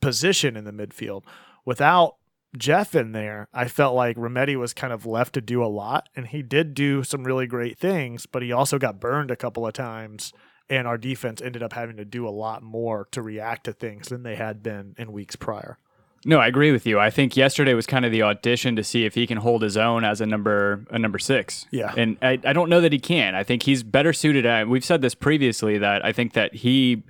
position 0.00 0.56
in 0.56 0.64
the 0.64 0.72
midfield. 0.72 1.24
Without 1.64 2.16
Jeff 2.56 2.94
in 2.94 3.12
there, 3.12 3.48
I 3.52 3.68
felt 3.68 3.94
like 3.94 4.16
Remedi 4.16 4.56
was 4.56 4.72
kind 4.72 4.92
of 4.92 5.06
left 5.06 5.34
to 5.34 5.40
do 5.40 5.62
a 5.62 5.66
lot, 5.66 6.08
and 6.16 6.26
he 6.26 6.42
did 6.42 6.74
do 6.74 7.02
some 7.02 7.24
really 7.24 7.46
great 7.46 7.78
things, 7.78 8.26
but 8.26 8.42
he 8.42 8.52
also 8.52 8.78
got 8.78 9.00
burned 9.00 9.30
a 9.30 9.36
couple 9.36 9.66
of 9.66 9.72
times, 9.72 10.32
and 10.68 10.86
our 10.86 10.98
defense 10.98 11.40
ended 11.40 11.62
up 11.62 11.72
having 11.72 11.96
to 11.96 12.04
do 12.04 12.26
a 12.26 12.30
lot 12.30 12.62
more 12.62 13.08
to 13.12 13.22
react 13.22 13.64
to 13.64 13.72
things 13.72 14.08
than 14.08 14.22
they 14.22 14.36
had 14.36 14.62
been 14.62 14.94
in 14.98 15.12
weeks 15.12 15.36
prior. 15.36 15.78
No, 16.24 16.40
I 16.40 16.48
agree 16.48 16.72
with 16.72 16.86
you. 16.86 16.98
I 16.98 17.10
think 17.10 17.36
yesterday 17.36 17.72
was 17.72 17.86
kind 17.86 18.04
of 18.04 18.10
the 18.10 18.22
audition 18.22 18.74
to 18.76 18.82
see 18.82 19.04
if 19.04 19.14
he 19.14 19.28
can 19.28 19.38
hold 19.38 19.62
his 19.62 19.76
own 19.76 20.02
as 20.02 20.20
a 20.20 20.26
number 20.26 20.84
a 20.90 20.98
number 20.98 21.20
six. 21.20 21.66
Yeah. 21.70 21.94
and 21.96 22.16
I, 22.20 22.40
I 22.44 22.52
don't 22.52 22.68
know 22.68 22.80
that 22.80 22.92
he 22.92 22.98
can. 22.98 23.36
I 23.36 23.44
think 23.44 23.62
he's 23.62 23.84
better 23.84 24.12
suited. 24.12 24.44
At, 24.44 24.68
we've 24.68 24.84
said 24.84 25.02
this 25.02 25.14
previously 25.14 25.78
that 25.78 26.04
I 26.04 26.10
think 26.10 26.32
that 26.32 26.52
he 26.52 27.04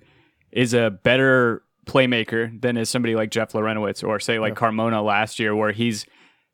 is 0.53 0.75
a 0.75 0.91
better 0.91 1.63
playmaker 1.87 2.61
than 2.61 2.77
is 2.77 2.91
somebody 2.91 3.15
like 3.15 3.31
Jeff 3.31 3.53
Larentowicz 3.53 4.07
or 4.07 4.21
say 4.21 4.39
like 4.39 4.55
Carmona 4.55 5.05
last 5.05 5.39
year, 5.39 5.55
where 5.55 5.73
he's 5.73 6.05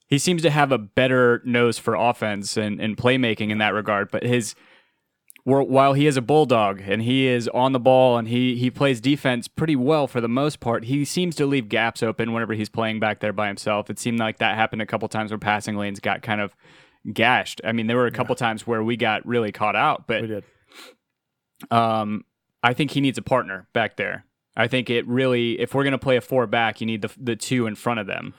he 0.07 0.19
seems 0.19 0.43
to 0.43 0.51
have 0.51 0.71
a 0.73 0.79
better 0.79 1.41
nose 1.45 1.79
for 1.79 1.95
offense 1.95 2.57
and, 2.57 2.81
and 2.81 2.97
playmaking 2.97 3.51
in 3.51 3.59
that 3.59 3.75
regard. 3.75 4.11
But 4.11 4.23
his 4.23 4.55
while 5.45 5.95
he 5.95 6.07
is 6.07 6.17
a 6.17 6.23
bulldog 6.23 6.81
and 6.85 7.03
he 7.03 7.27
is 7.27 7.49
on 7.49 7.73
the 7.73 7.81
ball 7.81 8.17
and 8.17 8.29
he 8.29 8.57
he 8.57 8.71
plays 8.71 9.01
defense 9.01 9.49
pretty 9.49 9.75
well 9.75 10.07
for 10.07 10.21
the 10.21 10.29
most 10.29 10.61
part, 10.61 10.85
he 10.85 11.05
seems 11.05 11.35
to 11.37 11.47
leave 11.47 11.69
gaps 11.69 12.03
open 12.03 12.33
whenever 12.33 12.55
he's 12.55 12.69
playing 12.69 13.01
back 13.01 13.21
there 13.21 13.33
by 13.33 13.49
himself. 13.49 13.91
It 13.91 13.99
seemed 13.99 14.21
like 14.21 14.39
that 14.39 14.55
happened 14.55 14.83
a 14.83 14.87
couple 14.87 15.09
times 15.09 15.31
where 15.31 15.39
passing 15.39 15.77
lanes 15.77 15.99
got 15.99 16.23
kind 16.23 16.41
of 16.41 16.55
gashed. 17.13 17.61
I 17.65 17.73
mean, 17.73 17.89
there 17.89 17.97
were 17.97 18.07
a 18.07 18.13
couple 18.13 18.35
times 18.37 18.67
where 18.67 18.85
we 18.85 18.97
got 18.97 19.27
really 19.27 19.51
caught 19.51 19.75
out, 19.75 20.07
but 20.07 20.21
um, 21.71 22.25
I 22.63 22.75
think 22.75 22.93
he 22.93 23.01
needs 23.01 23.19
a 23.19 23.23
partner 23.23 23.67
back 23.73 23.97
there. 23.97 24.25
I 24.57 24.69
think 24.69 24.91
it 24.91 25.07
really, 25.07 25.59
if 25.61 25.75
we're 25.75 25.85
going 25.85 25.93
to 25.93 25.99
play 25.99 26.17
a 26.17 26.21
four 26.21 26.47
back, 26.47 26.81
you 26.81 26.87
need 26.87 27.03
the 27.03 27.11
the 27.19 27.37
two 27.37 27.67
in 27.67 27.75
front 27.75 28.01
of 28.01 28.07
them. 28.07 28.35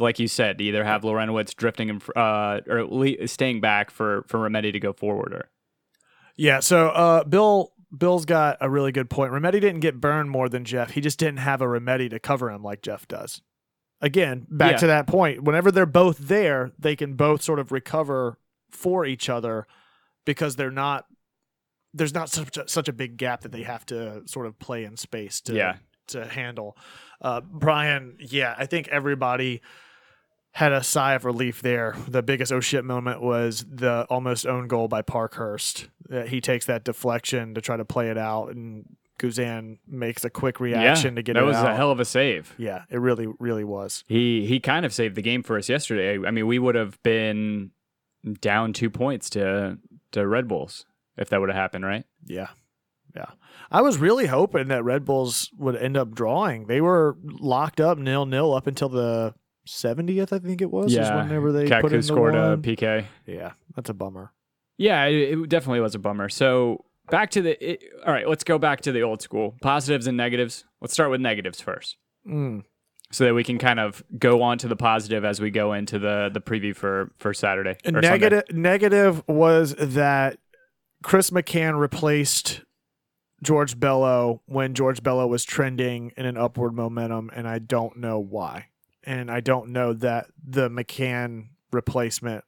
Like 0.00 0.18
you 0.18 0.28
said, 0.28 0.60
either 0.60 0.84
have 0.84 1.02
Larentowicz 1.02 1.54
drifting 1.56 1.88
in, 1.88 2.00
uh, 2.14 2.60
or 2.68 2.84
le- 2.84 3.26
staying 3.26 3.60
back 3.60 3.90
for 3.90 4.24
for 4.28 4.38
Remedi 4.38 4.72
to 4.72 4.80
go 4.80 4.92
forward. 4.92 5.32
Or 5.34 5.48
Yeah, 6.36 6.60
so 6.60 6.88
uh, 6.88 7.24
Bill 7.24 7.72
Bill's 7.96 8.24
got 8.24 8.58
a 8.60 8.70
really 8.70 8.92
good 8.92 9.10
point. 9.10 9.32
Remedi 9.32 9.60
didn't 9.60 9.80
get 9.80 10.00
burned 10.00 10.30
more 10.30 10.48
than 10.48 10.64
Jeff. 10.64 10.90
He 10.92 11.00
just 11.00 11.18
didn't 11.18 11.38
have 11.38 11.60
a 11.60 11.66
Remedi 11.66 12.08
to 12.10 12.18
cover 12.18 12.50
him 12.50 12.62
like 12.62 12.80
Jeff 12.82 13.08
does. 13.08 13.42
Again, 14.00 14.46
back 14.48 14.72
Yeah. 14.72 14.76
to 14.78 14.86
that 14.88 15.06
point. 15.08 15.42
Whenever 15.42 15.72
they're 15.72 15.84
both 15.86 16.18
there, 16.18 16.70
they 16.78 16.94
can 16.94 17.14
both 17.14 17.42
sort 17.42 17.58
of 17.58 17.72
recover 17.72 18.38
for 18.70 19.04
each 19.04 19.28
other 19.28 19.66
because 20.24 20.56
they're 20.56 20.70
not. 20.70 21.06
There's 21.94 22.14
not 22.14 22.28
such 22.28 22.56
a, 22.56 22.68
such 22.68 22.88
a 22.88 22.92
big 22.92 23.16
gap 23.16 23.40
that 23.42 23.52
they 23.52 23.62
have 23.62 23.84
to 23.86 24.22
sort 24.26 24.46
of 24.46 24.58
play 24.58 24.84
in 24.84 24.96
space 24.96 25.40
to 25.42 25.54
Yeah. 25.54 25.76
to 26.08 26.26
handle. 26.26 26.76
Uh, 27.20 27.40
Brian, 27.40 28.16
yeah, 28.20 28.54
I 28.58 28.66
think 28.66 28.88
everybody 28.88 29.60
had 30.52 30.72
a 30.72 30.82
sigh 30.82 31.14
of 31.14 31.24
relief 31.24 31.62
there. 31.62 31.94
The 32.08 32.22
biggest 32.22 32.52
oh 32.52 32.60
shit 32.60 32.84
moment 32.84 33.20
was 33.22 33.64
the 33.70 34.06
almost 34.10 34.46
own 34.46 34.66
goal 34.68 34.88
by 34.88 35.02
Parkhurst. 35.02 35.88
Uh, 36.10 36.22
he 36.22 36.40
takes 36.40 36.66
that 36.66 36.84
deflection 36.84 37.54
to 37.54 37.60
try 37.60 37.76
to 37.76 37.84
play 37.84 38.10
it 38.10 38.18
out, 38.18 38.48
and 38.48 38.84
Guzan 39.18 39.78
makes 39.86 40.24
a 40.24 40.30
quick 40.30 40.60
reaction 40.60 41.16
to 41.16 41.22
get 41.22 41.32
it. 41.36 41.40
that 41.40 41.44
it 41.44 41.46
was 41.46 41.56
out. 41.56 41.72
a 41.72 41.74
hell 41.76 41.90
of 41.90 42.00
a 42.00 42.04
save. 42.04 42.54
yeah, 42.56 42.84
it 42.90 42.98
really, 42.98 43.26
really 43.38 43.64
was. 43.64 44.04
He 44.08 44.46
he 44.46 44.60
kind 44.60 44.86
of 44.86 44.92
saved 44.92 45.14
the 45.16 45.22
game 45.22 45.42
for 45.42 45.58
us 45.58 45.68
yesterday. 45.68 46.18
I 46.26 46.30
mean, 46.30 46.46
we 46.46 46.58
would 46.58 46.74
have 46.76 47.02
been 47.02 47.70
down 48.40 48.72
two 48.72 48.90
points 48.90 49.28
to 49.30 49.78
to 50.12 50.26
Red 50.26 50.48
Bulls 50.48 50.86
if 51.18 51.28
that 51.30 51.40
would 51.40 51.48
have 51.50 51.56
happened, 51.56 51.84
right? 51.84 52.04
Yeah. 52.26 52.48
Yeah. 53.16 53.26
I 53.70 53.80
was 53.82 53.98
really 53.98 54.26
hoping 54.26 54.68
that 54.68 54.84
Red 54.84 55.04
Bulls 55.04 55.50
would 55.58 55.76
end 55.76 55.96
up 55.96 56.14
drawing. 56.14 56.66
They 56.66 56.80
were 56.80 57.16
locked 57.22 57.80
up 57.80 57.98
nil 57.98 58.26
nil 58.26 58.54
up 58.54 58.66
until 58.66 58.88
the 58.88 59.34
70th, 59.66 60.32
I 60.32 60.38
think 60.38 60.62
it 60.62 60.70
was. 60.70 60.94
is 60.94 61.10
whenever 61.10 61.52
they 61.52 61.64
put 61.68 61.92
in 61.92 61.98
Kaku 61.98 62.00
the 62.00 62.02
scored 62.02 62.34
a. 62.34 62.56
PK. 62.56 63.04
Yeah, 63.26 63.52
that's 63.76 63.90
a 63.90 63.94
bummer. 63.94 64.32
Yeah, 64.78 65.04
it, 65.06 65.38
it 65.38 65.48
definitely 65.48 65.80
was 65.80 65.94
a 65.94 65.98
bummer. 65.98 66.28
So 66.28 66.84
back 67.10 67.30
to 67.32 67.42
the. 67.42 67.72
It, 67.72 67.82
all 68.06 68.12
right, 68.12 68.28
let's 68.28 68.44
go 68.44 68.58
back 68.58 68.80
to 68.82 68.92
the 68.92 69.02
old 69.02 69.20
school 69.22 69.56
positives 69.60 70.06
and 70.06 70.16
negatives. 70.16 70.64
Let's 70.80 70.92
start 70.94 71.10
with 71.10 71.20
negatives 71.20 71.60
first, 71.60 71.96
Mm. 72.26 72.62
so 73.10 73.24
that 73.24 73.34
we 73.34 73.42
can 73.44 73.58
kind 73.58 73.80
of 73.80 74.02
go 74.18 74.40
on 74.42 74.58
to 74.58 74.68
the 74.68 74.76
positive 74.76 75.24
as 75.24 75.40
we 75.40 75.50
go 75.50 75.72
into 75.72 75.98
the 75.98 76.30
the 76.32 76.40
preview 76.40 76.74
for 76.76 77.10
for 77.18 77.34
Saturday. 77.34 77.76
or 77.86 78.00
Negative 78.00 78.44
negative 78.52 79.22
was 79.28 79.74
that 79.78 80.38
Chris 81.02 81.30
McCann 81.30 81.78
replaced 81.78 82.62
George 83.42 83.78
Bello 83.78 84.42
when 84.46 84.74
George 84.74 85.02
Bello 85.02 85.26
was 85.26 85.44
trending 85.44 86.12
in 86.16 86.26
an 86.26 86.36
upward 86.36 86.74
momentum, 86.74 87.30
and 87.34 87.46
I 87.46 87.58
don't 87.58 87.96
know 87.96 88.18
why. 88.18 88.66
And 89.04 89.30
I 89.30 89.40
don't 89.40 89.70
know 89.70 89.92
that 89.94 90.26
the 90.44 90.68
McCann 90.68 91.48
replacement 91.72 92.44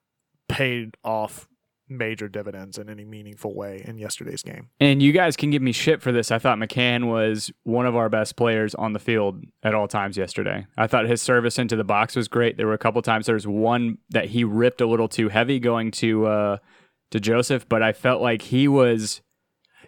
paid 0.48 0.96
off 1.04 1.48
major 1.88 2.28
dividends 2.28 2.78
in 2.78 2.88
any 2.88 3.04
meaningful 3.04 3.54
way 3.54 3.82
in 3.84 3.98
yesterday's 3.98 4.42
game. 4.42 4.68
And 4.78 5.02
you 5.02 5.12
guys 5.12 5.36
can 5.36 5.50
give 5.50 5.60
me 5.60 5.72
shit 5.72 6.00
for 6.00 6.12
this. 6.12 6.30
I 6.30 6.38
thought 6.38 6.56
McCann 6.58 7.08
was 7.08 7.50
one 7.64 7.86
of 7.86 7.96
our 7.96 8.08
best 8.08 8.36
players 8.36 8.74
on 8.76 8.92
the 8.92 9.00
field 9.00 9.42
at 9.62 9.74
all 9.74 9.88
times 9.88 10.16
yesterday. 10.16 10.66
I 10.78 10.86
thought 10.86 11.06
his 11.06 11.20
service 11.20 11.58
into 11.58 11.74
the 11.74 11.84
box 11.84 12.14
was 12.14 12.28
great. 12.28 12.56
There 12.56 12.68
were 12.68 12.74
a 12.74 12.78
couple 12.78 13.02
times 13.02 13.26
there 13.26 13.34
was 13.34 13.46
one 13.46 13.98
that 14.10 14.26
he 14.26 14.44
ripped 14.44 14.80
a 14.80 14.86
little 14.86 15.08
too 15.08 15.28
heavy 15.28 15.58
going 15.58 15.90
to 15.92 16.26
uh, 16.26 16.56
to 17.10 17.20
Josef, 17.20 17.68
but 17.68 17.82
I 17.82 17.92
felt 17.92 18.22
like 18.22 18.42
he 18.42 18.68
was 18.68 19.20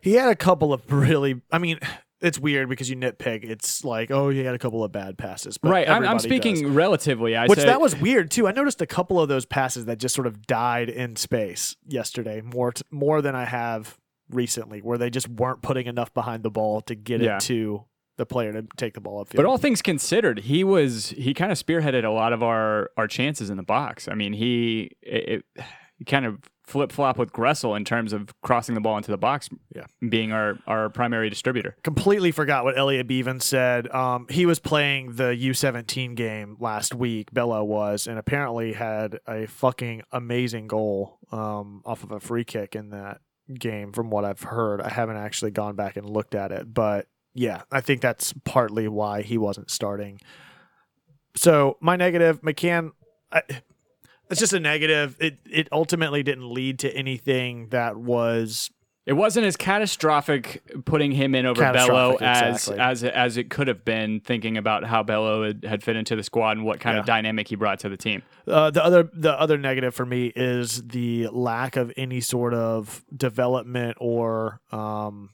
He 0.01 0.15
had 0.15 0.29
a 0.31 0.37
couple 0.37 0.73
of 0.73 0.91
really, 0.93 1.41
I 1.51 1.59
mean, 1.59 1.79
it's 2.21 2.39
weird 2.39 2.69
because 2.69 2.89
you 2.89 2.97
nitpick. 2.97 3.43
It's 3.45 3.85
like, 3.85 4.11
oh, 4.11 4.29
he 4.31 4.41
had 4.41 4.55
a 4.55 4.59
couple 4.59 4.85
of 4.85 4.93
bad 4.93 5.19
passes. 5.19 5.59
But 5.59 5.71
right. 5.71 5.89
I'm, 5.89 6.05
I'm 6.05 6.19
speaking 6.21 6.55
does. 6.63 6.71
relatively. 6.71 7.35
I 7.37 7.47
Which 7.47 7.59
said, 7.59 7.69
that 7.69 7.81
was 7.81 7.97
weird 7.97 8.31
too. 8.31 8.47
I 8.47 8.53
noticed 8.53 8.81
a 8.81 8.87
couple 8.87 9.21
of 9.21 9.29
those 9.29 9.45
passes 9.45 9.87
that 9.87 9.99
just 9.99 10.15
sort 10.15 10.27
of 10.27 10.47
died 10.47 10.89
in 10.89 11.17
space 11.17 11.77
yesterday, 11.87 12.41
more 12.41 12.73
t- 12.73 12.83
more 12.91 13.23
than 13.23 13.35
I 13.35 13.45
have 13.45 13.99
recently, 14.31 14.81
where 14.81 14.99
they 14.99 15.11
just 15.11 15.29
weren't 15.29 15.63
putting 15.63 15.87
enough 15.87 16.15
behind 16.15 16.43
the 16.45 16.51
ball 16.51 16.81
to 16.83 16.95
get 16.95 17.21
Yeah. 17.21 17.37
it 17.37 17.41
to 17.43 17.85
the 18.19 18.27
player 18.27 18.53
to 18.53 18.67
take 18.77 18.95
the 18.95 19.01
ball 19.01 19.25
upfield. 19.25 19.37
But 19.37 19.47
all 19.47 19.59
things 19.59 19.83
considered, 19.83 20.41
he 20.41 20.63
was 20.63 21.11
he 21.11 21.35
kind 21.35 21.51
of 21.51 21.59
spearheaded 21.59 22.05
a 22.05 22.11
lot 22.11 22.33
of 22.33 22.43
our 22.43 22.91
our 22.97 23.09
chances 23.09 23.51
in 23.51 23.57
the 23.57 23.63
box. 23.65 24.07
I 24.07 24.15
mean, 24.15 24.33
he 24.33 24.91
it, 25.03 25.45
it, 25.57 25.65
kind 26.07 26.25
of 26.27 26.39
flip 26.65 26.93
flop 26.93 27.19
with 27.19 27.33
Gressel 27.33 27.77
in 27.77 27.85
terms 27.85 28.13
of 28.13 28.33
crossing 28.41 28.75
the 28.75 28.81
ball 28.81 28.97
into 28.97 29.11
the 29.11 29.19
box, 29.19 29.49
Yeah. 29.75 29.85
being 30.09 30.33
our 30.33 30.59
our 30.67 30.89
primary 30.89 31.29
distributor. 31.29 31.77
completely 31.83 32.31
forgot 32.31 32.65
what 32.65 32.79
Elliot 32.79 33.07
Bevan 33.09 33.41
said. 33.41 33.89
Um, 33.93 34.27
he 34.31 34.47
was 34.47 34.59
playing 34.61 35.17
the 35.17 35.35
U17 35.37 36.15
game 36.15 36.57
last 36.61 36.95
week. 36.95 37.33
Bello 37.33 37.63
was, 37.65 38.07
and 38.07 38.19
apparently 38.19 38.73
had 38.75 39.19
a 39.27 39.47
fucking 39.47 40.03
amazing 40.13 40.67
goal 40.69 41.19
um, 41.33 41.83
off 41.85 42.05
of 42.05 42.13
a 42.13 42.21
free 42.21 42.45
kick 42.45 42.75
in 42.77 42.91
that 42.91 43.21
game. 43.53 43.93
From 43.93 44.09
what 44.11 44.25
I've 44.25 44.43
heard, 44.43 44.81
I 44.81 44.89
haven't 44.89 45.17
actually 45.17 45.51
gone 45.51 45.75
back 45.75 45.97
and 45.97 46.09
looked 46.09 46.35
at 46.35 46.53
it, 46.53 46.73
but 46.73 47.07
yeah, 47.35 47.63
I 47.73 47.81
think 47.81 48.01
that's 48.03 48.33
partly 48.45 48.87
why 48.89 49.23
he 49.23 49.37
wasn't 49.37 49.71
starting. 49.71 50.21
So 51.37 51.77
my 51.81 51.97
negative, 51.97 52.41
McCann. 52.43 52.91
I, 53.31 53.43
it's 54.33 54.41
just 54.41 54.53
a 54.53 54.61
negative. 54.61 55.17
It 55.21 55.39
it 55.49 55.69
ultimately 55.71 56.23
didn't 56.23 56.53
lead 56.53 56.81
to 56.81 56.93
anything 56.93 57.69
that 57.69 57.97
was 57.97 58.71
It 59.05 59.13
wasn't 59.13 59.47
as 59.47 59.57
catastrophic 59.57 60.63
putting 60.85 61.13
him 61.13 61.35
in 61.35 61.45
over 61.47 61.61
Bello 61.73 62.17
as 62.21 62.69
exactly. 62.69 62.81
as 62.81 63.05
as 63.05 63.37
it 63.37 63.51
could 63.51 63.69
have 63.69 63.85
been. 63.85 64.21
Thinking 64.21 64.57
about 64.57 64.85
how 64.85 65.03
Bello 65.03 65.45
had, 65.45 65.65
had 65.65 65.83
fit 65.85 65.97
into 65.97 66.17
the 66.17 66.23
squad 66.23 66.57
and 66.57 66.65
what 66.65 66.81
kind 66.81 66.99
of 66.99 67.05
dynamic 67.05 67.49
he 67.49 67.57
brought 67.57 67.81
to 67.81 67.89
the 67.89 67.97
team. 67.97 68.23
Uh, 68.47 68.71
the 68.71 68.85
other 68.85 69.11
the 69.13 69.39
other 69.39 69.59
negative 69.59 69.95
for 69.95 70.07
me 70.07 70.33
is 70.35 70.83
the 70.89 71.29
lack 71.29 71.77
of 71.77 71.93
any 71.97 72.21
sort 72.21 72.55
of 72.55 73.05
development 73.15 73.97
or 74.01 74.61
um, 74.73 75.31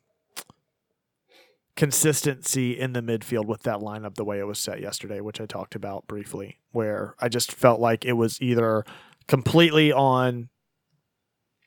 consistency 1.79 2.79
in 2.79 2.93
the 2.93 3.01
midfield 3.01 3.47
with 3.47 3.63
that 3.63 3.79
lineup 3.79 4.17
the 4.17 4.25
way 4.25 4.41
it 4.41 4.47
was 4.49 4.59
set 4.59 4.81
yesterday, 4.81 5.21
which 5.21 5.41
I 5.41 5.47
talked 5.47 5.77
about 5.77 6.09
briefly, 6.09 6.59
where 6.73 7.15
I 7.21 7.29
just 7.29 7.53
felt 7.53 7.79
like 7.81 8.05
it 8.05 8.15
was 8.15 8.43
either 8.43 8.85
completely 9.29 9.93
on 9.93 10.49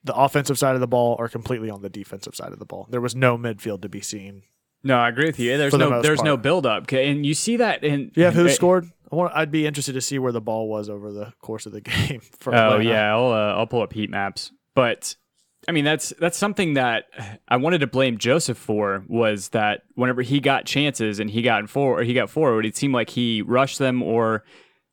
the 0.04 0.13
offensive 0.13 0.58
side 0.60 0.76
of 0.76 0.82
the 0.82 0.88
ball 0.88 1.15
or 1.17 1.30
completely 1.30 1.69
on 1.69 1.82
the 1.82 1.89
defensive 1.89 2.36
side 2.36 2.52
of 2.52 2.60
the 2.60 2.65
ball. 2.65 2.88
There 2.89 3.00
was 3.00 3.15
no 3.15 3.38
midfield 3.38 3.82
to 3.84 3.89
be 3.89 4.02
seen. 4.02 4.43
No, 4.84 4.97
I 4.97 5.08
agree 5.08 5.28
with 5.28 5.39
you. 5.39 5.58
There's 5.58 5.71
the 5.71 5.78
no 5.78 5.89
most 5.91 6.04
there's 6.04 6.24
no 6.24 6.36
part. 6.36 6.43
build 6.43 6.65
up, 6.65 6.91
and 6.91 7.26
you 7.26 7.34
see 7.34 7.58
that 7.58 7.84
in 7.84 8.12
Yeah, 8.15 8.32
who 8.32 8.47
eh, 8.47 8.52
scored? 8.52 8.91
I 9.12 9.15
want. 9.15 9.32
I'd 9.34 9.52
be 9.52 9.65
interested 9.65 9.93
to 9.93 10.02
see 10.02 10.19
where 10.19 10.32
the 10.34 10.41
ball 10.41 10.67
was 10.67 10.89
over 10.89 11.13
the 11.13 11.32
course 11.39 11.65
of 11.65 11.71
the 11.71 11.82
game. 11.91 12.19
For 12.39 12.54
Oh 12.54 12.58
Atlanta. 12.80 12.84
yeah, 12.84 13.15
I'll 13.15 13.32
uh, 13.32 13.54
I'll 13.56 13.67
pull 13.67 13.82
up 13.82 13.93
heat 13.93 14.10
maps. 14.10 14.52
But 14.76 15.15
I 15.67 15.71
mean, 15.71 15.86
that's 15.86 16.12
that's 16.19 16.38
something 16.38 16.74
that 16.74 17.06
I 17.47 17.58
wanted 17.58 17.80
to 17.80 17.88
blame 17.88 18.17
Josef 18.17 18.58
for 18.58 19.04
was 19.08 19.50
that 19.50 19.84
whenever 19.93 20.24
he 20.24 20.39
got 20.39 20.65
chances 20.65 21.19
and 21.19 21.30
he 21.30 21.41
got 21.43 21.69
forward, 21.69 22.08
he 22.08 22.13
got 22.13 22.30
forward, 22.30 22.65
it 22.65 22.76
seemed 22.76 22.93
like 22.93 23.12
he 23.12 23.43
rushed 23.43 23.78
them 23.78 24.02
or 24.02 24.43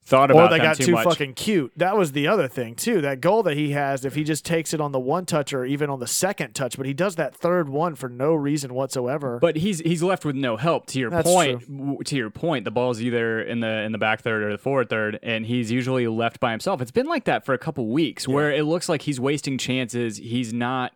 thought 0.09 0.31
about 0.31 0.51
or 0.51 0.57
they 0.57 0.63
got 0.63 0.77
too, 0.77 0.87
too 0.87 0.97
fucking 0.97 1.35
cute. 1.35 1.73
That 1.77 1.97
was 1.97 2.13
the 2.13 2.27
other 2.27 2.49
thing 2.49 2.75
too. 2.75 3.01
That 3.01 3.21
goal 3.21 3.43
that 3.43 3.57
he 3.57 3.73
has, 3.73 4.05
if 4.05 4.15
he 4.15 4.25
just 4.25 4.45
takes 4.45 4.73
it 4.73 4.81
on 4.81 4.93
the 4.93 4.99
one 4.99 5.27
touch 5.27 5.53
or 5.53 5.65
even 5.65 5.91
on 5.91 6.01
the 6.01 6.07
second 6.07 6.55
touch, 6.55 6.77
but 6.77 6.87
he 6.87 6.95
does 6.95 7.17
that 7.17 7.37
third 7.37 7.69
one 7.69 7.95
for 7.95 8.09
no 8.09 8.35
reason 8.35 8.75
whatsoever. 8.75 9.39
But 9.41 9.57
he's 9.57 9.81
he's 9.81 10.03
left 10.03 10.25
with 10.25 10.35
no 10.37 10.57
help. 10.57 10.87
To 10.87 10.99
your 10.99 11.11
That's 11.11 11.29
point, 11.29 11.61
w- 11.61 12.03
to 12.03 12.17
your 12.17 12.31
point, 12.31 12.65
the 12.65 12.71
ball's 12.71 13.01
either 13.01 13.41
in 13.43 13.61
the 13.61 13.83
in 13.83 13.93
the 13.93 13.99
back 13.99 14.23
third 14.23 14.43
or 14.43 14.51
the 14.51 14.59
forward 14.59 14.89
third, 14.89 15.19
and 15.23 15.45
he's 15.45 15.71
usually 15.71 16.07
left 16.09 16.41
by 16.41 16.51
himself. 16.51 16.81
It's 16.81 16.91
been 16.91 17.07
like 17.07 17.25
that 17.25 17.45
for 17.45 17.53
a 17.53 17.59
couple 17.59 17.89
weeks, 17.89 18.27
where 18.27 18.51
it 18.51 18.65
looks 18.65 18.89
like 18.89 19.03
he's 19.03 19.21
wasting 19.21 19.59
chances. 19.59 20.17
He's 20.17 20.53
not, 20.55 20.93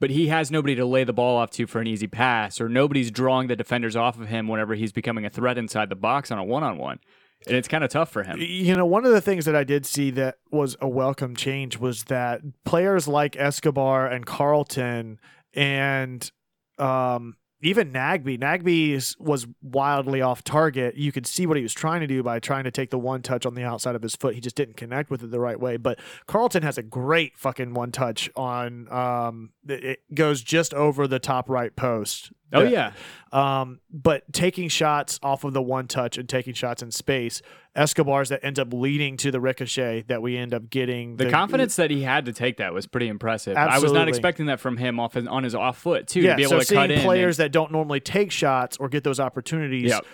but 0.00 0.10
he 0.10 0.28
has 0.28 0.50
nobody 0.50 0.74
to 0.76 0.86
lay 0.86 1.04
the 1.04 1.12
ball 1.12 1.36
off 1.36 1.50
to 1.52 1.66
for 1.66 1.80
an 1.80 1.86
easy 1.88 2.06
pass, 2.06 2.60
or 2.60 2.68
nobody's 2.68 3.10
drawing 3.10 3.48
the 3.48 3.56
defenders 3.56 3.96
off 3.96 4.18
of 4.20 4.28
him 4.28 4.46
whenever 4.46 4.74
he's 4.74 4.92
becoming 4.92 5.26
a 5.26 5.30
threat 5.30 5.58
inside 5.58 5.88
the 5.88 5.96
box 5.96 6.30
on 6.30 6.38
a 6.38 6.44
one 6.44 6.62
on 6.62 6.78
one, 6.78 7.00
and 7.46 7.56
it's 7.56 7.68
kind 7.68 7.84
of 7.84 7.90
tough 7.90 8.10
for 8.10 8.22
him. 8.22 8.38
you 8.38 8.74
know, 8.74 8.86
one 8.86 9.04
of 9.04 9.12
the 9.12 9.20
things 9.20 9.44
that 9.44 9.56
I 9.56 9.64
did 9.64 9.86
see 9.86 10.10
that 10.12 10.36
was 10.50 10.76
a 10.80 10.88
welcome 10.88 11.36
change 11.36 11.78
was 11.78 12.04
that 12.04 12.40
players 12.64 13.08
like 13.08 13.36
Escobar 13.36 14.06
and 14.06 14.26
Carleton 14.26 15.18
and 15.54 16.30
um, 16.78 17.36
even 17.64 17.92
Nagbe, 17.92 18.38
Nagbe 18.38 19.16
was 19.20 19.46
wildly 19.62 20.20
off 20.20 20.42
target. 20.42 20.96
You 20.96 21.12
could 21.12 21.26
see 21.26 21.46
what 21.46 21.56
he 21.56 21.62
was 21.62 21.72
trying 21.72 22.00
to 22.00 22.08
do 22.08 22.22
by 22.22 22.40
trying 22.40 22.64
to 22.64 22.72
take 22.72 22.90
the 22.90 22.98
one 22.98 23.22
touch 23.22 23.46
on 23.46 23.54
the 23.54 23.62
outside 23.62 23.94
of 23.94 24.02
his 24.02 24.16
foot. 24.16 24.34
He 24.34 24.40
just 24.40 24.56
didn't 24.56 24.76
connect 24.76 25.10
with 25.10 25.22
it 25.22 25.30
the 25.30 25.38
right 25.38 25.58
way. 25.58 25.76
But 25.76 26.00
Carleton 26.26 26.64
has 26.64 26.76
a 26.76 26.82
great 26.82 27.38
fucking 27.38 27.72
one 27.72 27.92
touch 27.92 28.28
on. 28.34 28.92
Um, 28.92 29.50
it 29.68 29.84
it 29.84 30.14
goes 30.14 30.42
just 30.42 30.74
over 30.74 31.06
the 31.06 31.20
top 31.20 31.48
right 31.48 31.74
post. 31.76 32.32
Oh 32.52 32.62
yeah, 32.62 32.92
um, 33.32 33.80
but 33.90 34.30
taking 34.32 34.68
shots 34.68 35.18
off 35.22 35.44
of 35.44 35.52
the 35.54 35.62
one 35.62 35.88
touch 35.88 36.18
and 36.18 36.28
taking 36.28 36.54
shots 36.54 36.82
in 36.82 36.90
space, 36.90 37.40
Escobar's 37.74 38.28
that 38.28 38.44
ends 38.44 38.58
up 38.58 38.72
leading 38.72 39.16
to 39.18 39.30
the 39.30 39.40
ricochet 39.40 40.02
that 40.08 40.20
we 40.20 40.36
end 40.36 40.52
up 40.52 40.68
getting. 40.68 41.16
the 41.16 41.30
confidence 41.30 41.76
that 41.76 41.90
he 41.90 42.02
had 42.02 42.26
to 42.26 42.32
take 42.32 42.58
that 42.58 42.74
was 42.74 42.86
pretty 42.86 43.08
impressive. 43.08 43.56
I 43.56 43.78
was 43.78 43.92
not 43.92 44.08
expecting 44.08 44.46
that 44.46 44.60
from 44.60 44.76
him 44.76 45.00
off 45.00 45.14
his, 45.14 45.26
on 45.26 45.44
his 45.44 45.54
off 45.54 45.78
foot 45.78 46.06
too, 46.06 46.20
yeah, 46.20 46.32
to 46.32 46.36
be 46.36 46.42
able 46.42 46.50
so 46.50 46.58
to 46.58 46.64
seeing 46.66 46.80
cut 46.80 46.90
in. 46.90 46.98
and- 46.98 47.04
players 47.06 47.38
that 47.38 47.52
don't 47.52 47.72
normally 47.72 48.00
take 48.00 48.30
shots 48.30 48.76
or 48.76 48.88
get 48.88 49.02
those 49.04 49.18
opportunities, 49.20 49.90
Yep. 49.90 50.04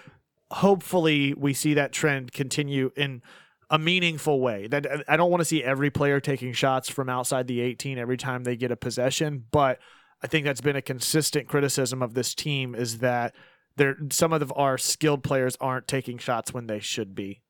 hopefully 0.52 1.34
we 1.34 1.52
see 1.52 1.74
that 1.74 1.92
trend 1.92 2.32
continue 2.32 2.90
in 2.96 3.22
a 3.70 3.78
meaningful 3.78 4.40
way. 4.40 4.66
That 4.66 5.04
I 5.08 5.16
don't 5.16 5.30
want 5.30 5.40
to 5.40 5.44
see 5.44 5.62
every 5.62 5.90
player 5.90 6.20
taking 6.20 6.52
shots 6.52 6.88
from 6.88 7.08
outside 7.08 7.46
the 7.48 7.60
18 7.60 7.98
every 7.98 8.16
time 8.16 8.44
they 8.44 8.56
get 8.56 8.70
a 8.70 8.76
possession, 8.76 9.44
but 9.50 9.78
I 10.22 10.26
think 10.26 10.44
that's 10.44 10.60
been 10.60 10.76
a 10.76 10.82
consistent 10.82 11.48
criticism 11.48 12.02
of 12.02 12.14
this 12.14 12.34
team 12.34 12.74
is 12.74 12.98
that 12.98 13.34
there 13.76 13.96
some 14.10 14.32
of 14.32 14.52
our 14.56 14.76
skilled 14.76 15.22
players 15.22 15.56
aren't 15.60 15.86
taking 15.86 16.18
shots 16.18 16.52
when 16.52 16.66
they 16.66 16.80
should 16.80 17.14
be, 17.14 17.42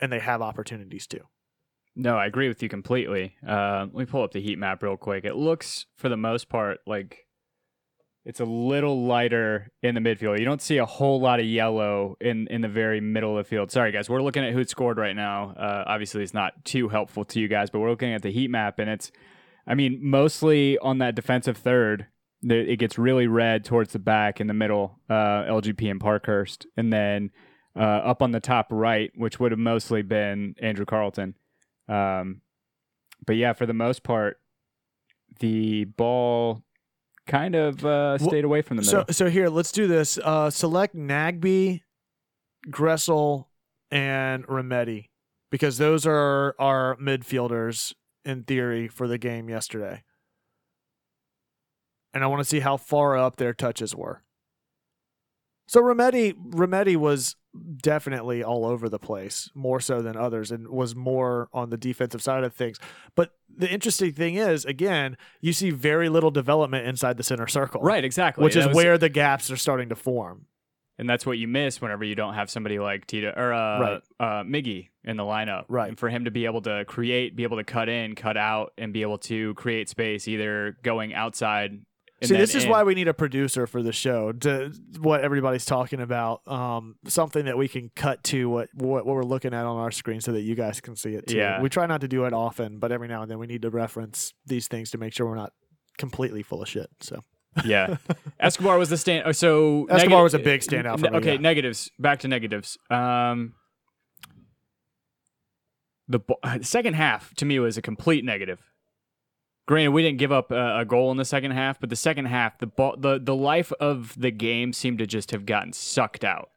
and 0.00 0.12
they 0.12 0.18
have 0.18 0.42
opportunities 0.42 1.06
to. 1.08 1.20
No, 1.96 2.16
I 2.16 2.26
agree 2.26 2.48
with 2.48 2.62
you 2.62 2.68
completely. 2.68 3.34
Uh, 3.46 3.86
let 3.92 3.94
me 3.94 4.04
pull 4.04 4.22
up 4.22 4.32
the 4.32 4.40
heat 4.40 4.58
map 4.58 4.82
real 4.82 4.96
quick. 4.96 5.24
It 5.24 5.36
looks, 5.36 5.86
for 5.96 6.08
the 6.08 6.16
most 6.16 6.48
part, 6.48 6.78
like 6.86 7.26
it's 8.24 8.40
a 8.40 8.44
little 8.44 9.06
lighter 9.06 9.72
in 9.82 9.94
the 9.94 10.00
midfield. 10.00 10.38
You 10.38 10.44
don't 10.44 10.62
see 10.62 10.76
a 10.76 10.86
whole 10.86 11.20
lot 11.20 11.40
of 11.40 11.46
yellow 11.46 12.16
in 12.20 12.46
in 12.48 12.60
the 12.60 12.68
very 12.68 13.00
middle 13.00 13.38
of 13.38 13.44
the 13.44 13.48
field. 13.48 13.70
Sorry, 13.70 13.90
guys. 13.92 14.10
We're 14.10 14.22
looking 14.22 14.44
at 14.44 14.52
who 14.52 14.62
scored 14.64 14.98
right 14.98 15.16
now. 15.16 15.54
Uh, 15.56 15.84
obviously, 15.86 16.22
it's 16.22 16.34
not 16.34 16.64
too 16.64 16.88
helpful 16.88 17.24
to 17.24 17.40
you 17.40 17.48
guys, 17.48 17.70
but 17.70 17.80
we're 17.80 17.90
looking 17.90 18.12
at 18.12 18.22
the 18.22 18.30
heat 18.30 18.50
map, 18.50 18.78
and 18.78 18.90
it's, 18.90 19.10
I 19.66 19.74
mean, 19.74 19.98
mostly 20.02 20.78
on 20.78 20.98
that 20.98 21.14
defensive 21.14 21.56
third. 21.56 22.06
It 22.42 22.78
gets 22.78 22.96
really 22.98 23.26
red 23.26 23.64
towards 23.66 23.92
the 23.92 23.98
back 23.98 24.40
in 24.40 24.46
the 24.46 24.54
middle, 24.54 24.98
uh, 25.10 25.44
LGP 25.44 25.90
and 25.90 26.00
Parkhurst, 26.00 26.66
and 26.76 26.90
then 26.90 27.30
uh, 27.76 27.80
up 27.80 28.22
on 28.22 28.30
the 28.30 28.40
top 28.40 28.68
right, 28.70 29.10
which 29.14 29.38
would 29.38 29.52
have 29.52 29.58
mostly 29.58 30.00
been 30.00 30.54
Andrew 30.60 30.86
Carleton. 30.86 31.34
Um, 31.86 32.40
but 33.26 33.36
yeah, 33.36 33.52
for 33.52 33.66
the 33.66 33.74
most 33.74 34.02
part, 34.02 34.38
the 35.40 35.84
ball 35.84 36.62
kind 37.26 37.54
of 37.54 37.84
uh, 37.84 38.16
Well, 38.18 38.28
stayed 38.30 38.44
away 38.44 38.62
from 38.62 38.78
the 38.78 38.82
middle. 38.84 39.04
so 39.12 39.28
here, 39.28 39.48
let's 39.48 39.70
do 39.70 39.86
this. 39.86 40.18
Uh, 40.18 40.48
select 40.48 40.96
Nagbe, 40.96 41.82
Gressel, 42.68 43.46
and 43.90 44.46
Remedi 44.46 45.08
because 45.50 45.78
those 45.78 46.06
are 46.06 46.54
our 46.58 46.96
midfielders 46.96 47.92
in 48.24 48.44
theory 48.44 48.88
for 48.88 49.08
the 49.08 49.18
game 49.18 49.48
yesterday. 49.48 50.02
And 52.12 52.24
I 52.24 52.26
want 52.26 52.40
to 52.40 52.44
see 52.48 52.60
how 52.60 52.76
far 52.76 53.16
up 53.16 53.36
their 53.36 53.54
touches 53.54 53.94
were. 53.94 54.22
So 55.68 55.80
Remedi 55.80 56.34
Remedi 56.34 56.96
was 56.96 57.36
definitely 57.80 58.42
all 58.42 58.64
over 58.66 58.88
the 58.88 58.98
place, 58.98 59.50
more 59.54 59.78
so 59.78 60.02
than 60.02 60.16
others, 60.16 60.50
and 60.50 60.66
was 60.68 60.96
more 60.96 61.48
on 61.52 61.70
the 61.70 61.76
defensive 61.76 62.20
side 62.22 62.42
of 62.42 62.52
things. 62.52 62.78
But 63.14 63.32
the 63.48 63.70
interesting 63.70 64.12
thing 64.12 64.34
is, 64.34 64.64
again, 64.64 65.16
you 65.40 65.52
see 65.52 65.70
very 65.70 66.08
little 66.08 66.32
development 66.32 66.88
inside 66.88 67.16
the 67.16 67.22
center 67.22 67.46
circle 67.46 67.80
right, 67.82 68.04
exactly. 68.04 68.42
which 68.42 68.54
That 68.54 68.60
is 68.60 68.66
was- 68.68 68.76
where 68.76 68.98
the 68.98 69.08
gaps 69.08 69.48
are 69.50 69.56
starting 69.56 69.88
to 69.90 69.96
form. 69.96 70.46
And 71.00 71.08
that's 71.08 71.24
what 71.24 71.38
you 71.38 71.48
miss 71.48 71.80
whenever 71.80 72.04
you 72.04 72.14
don't 72.14 72.34
have 72.34 72.50
somebody 72.50 72.78
like 72.78 73.06
Tito 73.06 73.32
or 73.34 73.54
uh, 73.54 73.80
Right. 73.80 74.02
uh, 74.20 74.42
Miggy 74.44 74.90
in 75.02 75.16
the 75.16 75.22
lineup. 75.22 75.64
Right. 75.68 75.88
And 75.88 75.98
for 75.98 76.10
him 76.10 76.26
to 76.26 76.30
be 76.30 76.44
able 76.44 76.60
to 76.62 76.84
create, 76.84 77.34
be 77.34 77.42
able 77.42 77.56
to 77.56 77.64
cut 77.64 77.88
in, 77.88 78.14
cut 78.14 78.36
out, 78.36 78.72
and 78.76 78.92
be 78.92 79.00
able 79.00 79.16
to 79.20 79.54
create 79.54 79.88
space, 79.88 80.28
either 80.28 80.76
going 80.82 81.14
outside. 81.14 81.80
See, 82.22 82.36
this 82.36 82.54
is 82.54 82.64
in. 82.64 82.70
why 82.70 82.82
we 82.82 82.94
need 82.94 83.08
a 83.08 83.14
producer 83.14 83.66
for 83.66 83.82
the 83.82 83.92
show. 83.92 84.30
To 84.32 84.72
what 84.98 85.22
everybody's 85.22 85.64
talking 85.64 86.02
about, 86.02 86.46
um, 86.46 86.96
something 87.06 87.46
that 87.46 87.56
we 87.56 87.66
can 87.66 87.90
cut 87.96 88.22
to 88.24 88.50
what, 88.50 88.68
what 88.74 89.06
what 89.06 89.14
we're 89.16 89.22
looking 89.22 89.54
at 89.54 89.64
on 89.64 89.78
our 89.78 89.90
screen, 89.90 90.20
so 90.20 90.32
that 90.32 90.42
you 90.42 90.54
guys 90.54 90.82
can 90.82 90.96
see 90.96 91.14
it 91.14 91.28
too. 91.28 91.38
Yeah. 91.38 91.62
We 91.62 91.70
try 91.70 91.86
not 91.86 92.02
to 92.02 92.08
do 92.08 92.26
it 92.26 92.34
often, 92.34 92.78
but 92.78 92.92
every 92.92 93.08
now 93.08 93.22
and 93.22 93.30
then 93.30 93.38
we 93.38 93.46
need 93.46 93.62
to 93.62 93.70
reference 93.70 94.34
these 94.44 94.68
things 94.68 94.90
to 94.90 94.98
make 94.98 95.14
sure 95.14 95.26
we're 95.26 95.34
not 95.34 95.54
completely 95.96 96.42
full 96.42 96.60
of 96.60 96.68
shit. 96.68 96.90
So 97.00 97.24
Yeah, 97.64 97.96
Escobar 98.38 98.78
was 98.78 98.88
the 98.90 98.96
stand. 98.96 99.24
oh, 99.26 99.32
So 99.32 99.86
Escobar 99.90 100.20
nega- 100.20 100.22
was 100.22 100.34
a 100.34 100.38
big 100.38 100.60
standout 100.60 101.00
for 101.00 101.10
me, 101.10 101.16
Okay, 101.18 101.32
yeah. 101.34 101.40
negatives. 101.40 101.90
Back 101.98 102.20
to 102.20 102.28
negatives. 102.28 102.78
Um, 102.90 103.54
the 106.08 106.20
bo- 106.20 106.38
uh, 106.42 106.58
second 106.62 106.94
half 106.94 107.34
to 107.34 107.44
me 107.44 107.58
was 107.58 107.76
a 107.76 107.82
complete 107.82 108.24
negative. 108.24 108.60
Granted, 109.68 109.90
we 109.90 110.02
didn't 110.02 110.18
give 110.18 110.32
up 110.32 110.50
a, 110.50 110.78
a 110.80 110.84
goal 110.84 111.10
in 111.12 111.16
the 111.16 111.24
second 111.24 111.52
half, 111.52 111.78
but 111.78 111.90
the 111.90 111.96
second 111.96 112.26
half, 112.26 112.58
the 112.58 112.66
ball, 112.66 112.96
the 112.98 113.18
the 113.20 113.36
life 113.36 113.72
of 113.80 114.14
the 114.18 114.30
game 114.30 114.72
seemed 114.72 114.98
to 114.98 115.06
just 115.06 115.30
have 115.30 115.46
gotten 115.46 115.72
sucked 115.72 116.24
out. 116.24 116.50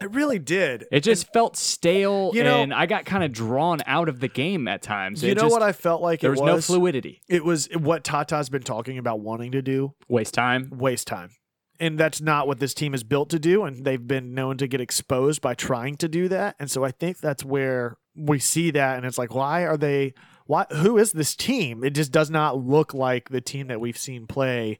It 0.00 0.10
really 0.12 0.38
did. 0.38 0.86
It 0.90 1.00
just 1.00 1.32
felt 1.32 1.56
stale, 1.56 2.30
You 2.34 2.44
know- 2.44 2.62
and 2.62 2.72
I 2.74 2.86
got 2.86 3.04
kind 3.04 3.22
of 3.24 3.32
drawn 3.32 3.78
out 3.86 4.08
of 4.08 4.20
the 4.20 4.28
game 4.28 4.68
at 4.68 4.82
times. 4.82 5.22
you 5.22 5.30
It 5.30 5.36
know 5.36 5.42
just- 5.42 5.52
what 5.52 5.62
I 5.62 5.72
felt 5.72 6.02
like 6.02 6.20
There 6.20 6.32
it 6.32 6.40
was, 6.40 6.46
no 6.46 6.60
fluidity. 6.60 7.20
It 7.28 7.44
was 7.44 7.68
what 7.74 8.04
Tata's 8.04 8.48
been 8.48 8.62
talking 8.62 8.98
about 8.98 9.20
wanting 9.20 9.52
to 9.52 9.62
do. 9.62 9.94
Waste 10.08 10.34
time. 10.34 10.70
waste 10.72 11.06
time. 11.06 11.30
And 11.78 11.98
that's 11.98 12.20
not 12.20 12.46
what 12.46 12.60
this 12.60 12.74
team 12.74 12.92
is 12.92 13.02
built 13.02 13.30
to 13.30 13.38
do. 13.38 13.64
And 13.64 13.84
they've 13.86 14.06
been 14.06 14.34
known 14.34 14.58
to 14.58 14.66
get 14.66 14.80
exposed 14.82 15.40
by 15.40 15.54
trying 15.54 15.96
to 15.96 16.08
do 16.08 16.28
that. 16.28 16.54
And 16.60 16.70
so 16.70 16.84
I 16.84 16.90
think 16.90 17.18
that's 17.20 17.42
where 17.44 17.96
we 18.14 18.38
see 18.38 18.70
that. 18.72 18.98
And 18.98 19.06
it's 19.06 19.16
like, 19.16 19.34
why 19.34 19.64
are 19.64 19.78
they, 19.78 20.12
why, 20.46 20.66
who 20.72 20.98
is 20.98 21.12
this 21.12 21.34
team? 21.34 21.82
It 21.82 21.90
just 21.94 22.12
does 22.12 22.28
not 22.28 22.58
look 22.58 22.92
like 22.92 23.30
the 23.30 23.40
team 23.40 23.68
that 23.68 23.80
we've 23.80 23.96
seen 23.96 24.26
play 24.26 24.78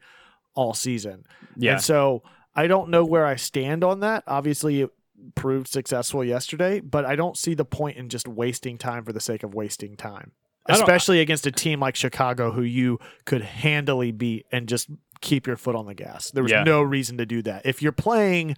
all 0.54 0.74
season. 0.74 1.24
Yeah. 1.56 1.72
And 1.74 1.80
so 1.80 2.22
I 2.54 2.66
don't 2.66 2.90
know 2.90 3.04
where 3.04 3.26
I 3.26 3.36
stand 3.36 3.84
on 3.84 4.00
that. 4.00 4.24
Obviously, 4.26 4.80
it 4.82 4.90
proved 5.34 5.68
successful 5.68 6.24
yesterday, 6.24 6.80
but 6.80 7.04
I 7.04 7.14
don't 7.16 7.36
see 7.36 7.54
the 7.54 7.64
point 7.64 7.96
in 7.96 8.08
just 8.08 8.26
wasting 8.26 8.78
time 8.78 9.04
for 9.04 9.12
the 9.12 9.20
sake 9.20 9.42
of 9.42 9.54
wasting 9.54 9.96
time. 9.96 10.32
Especially 10.68 11.20
against 11.20 11.46
a 11.46 11.50
team 11.52 11.80
like 11.80 11.96
Chicago, 11.96 12.52
who 12.52 12.62
you 12.62 12.98
could 13.24 13.42
handily 13.42 14.12
beat 14.12 14.46
and 14.52 14.68
just 14.68 14.88
keep 15.20 15.46
your 15.46 15.56
foot 15.56 15.74
on 15.74 15.86
the 15.86 15.94
gas. 15.94 16.30
There 16.30 16.42
was 16.42 16.52
Yeah. 16.52 16.62
no 16.62 16.80
reason 16.82 17.16
to 17.18 17.26
do 17.26 17.42
that. 17.42 17.66
If 17.66 17.82
you're 17.82 17.92
playing 17.92 18.56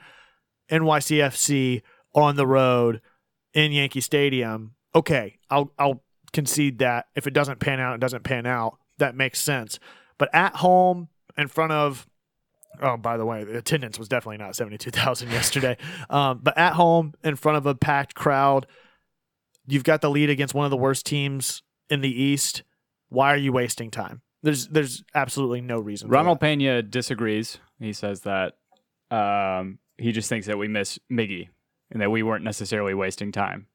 NYCFC 0.70 1.82
on 2.14 2.36
the 2.36 2.46
road 2.46 3.00
in 3.54 3.72
Yankee 3.72 4.00
Stadium, 4.00 4.74
okay, 4.94 5.38
I'll 5.50 5.72
I'll 5.78 6.02
concede 6.32 6.78
that. 6.78 7.06
If 7.14 7.26
it 7.26 7.34
doesn't 7.34 7.60
pan 7.60 7.80
out, 7.80 7.94
it 7.94 8.00
doesn't 8.00 8.24
pan 8.24 8.46
out. 8.46 8.78
That 8.98 9.14
makes 9.14 9.40
sense. 9.40 9.78
But 10.18 10.28
at 10.34 10.56
home, 10.56 11.08
in 11.36 11.48
front 11.48 11.72
of 11.72 12.06
Oh, 12.80 12.96
by 12.96 13.16
the 13.16 13.26
way, 13.26 13.44
the 13.44 13.58
attendance 13.58 13.98
was 13.98 14.08
definitely 14.08 14.38
not 14.38 14.56
72,000 14.56 15.30
yesterday. 15.30 15.76
Um, 16.10 16.40
but 16.42 16.56
at 16.58 16.74
home, 16.74 17.14
in 17.22 17.36
front 17.36 17.58
of 17.58 17.66
a 17.66 17.74
packed 17.74 18.14
crowd, 18.14 18.66
you've 19.66 19.84
got 19.84 20.00
the 20.00 20.10
lead 20.10 20.30
against 20.30 20.54
one 20.54 20.64
of 20.64 20.70
the 20.70 20.76
worst 20.76 21.06
teams 21.06 21.62
in 21.88 22.00
the 22.00 22.22
East. 22.22 22.62
Why 23.08 23.32
are 23.32 23.36
you 23.38 23.52
wasting 23.52 23.90
time? 23.90 24.20
There's 24.42 24.66
there's 24.68 25.04
absolutely 25.14 25.60
no 25.60 25.78
reason. 25.78 26.08
for 26.08 26.12
Ronald. 26.12 26.40
Pena 26.40 26.82
disagrees. 26.82 27.58
He 27.78 27.92
says 27.92 28.22
that 28.22 28.54
um, 29.10 29.78
he 29.96 30.12
just 30.12 30.28
thinks 30.28 30.46
that 30.46 30.58
we 30.58 30.68
miss 30.68 30.98
Miggy 31.10 31.48
and 31.90 32.00
that 32.02 32.10
we 32.10 32.22
weren't 32.22 32.44
necessarily 32.44 32.94
wasting 32.94 33.32
time. 33.32 33.68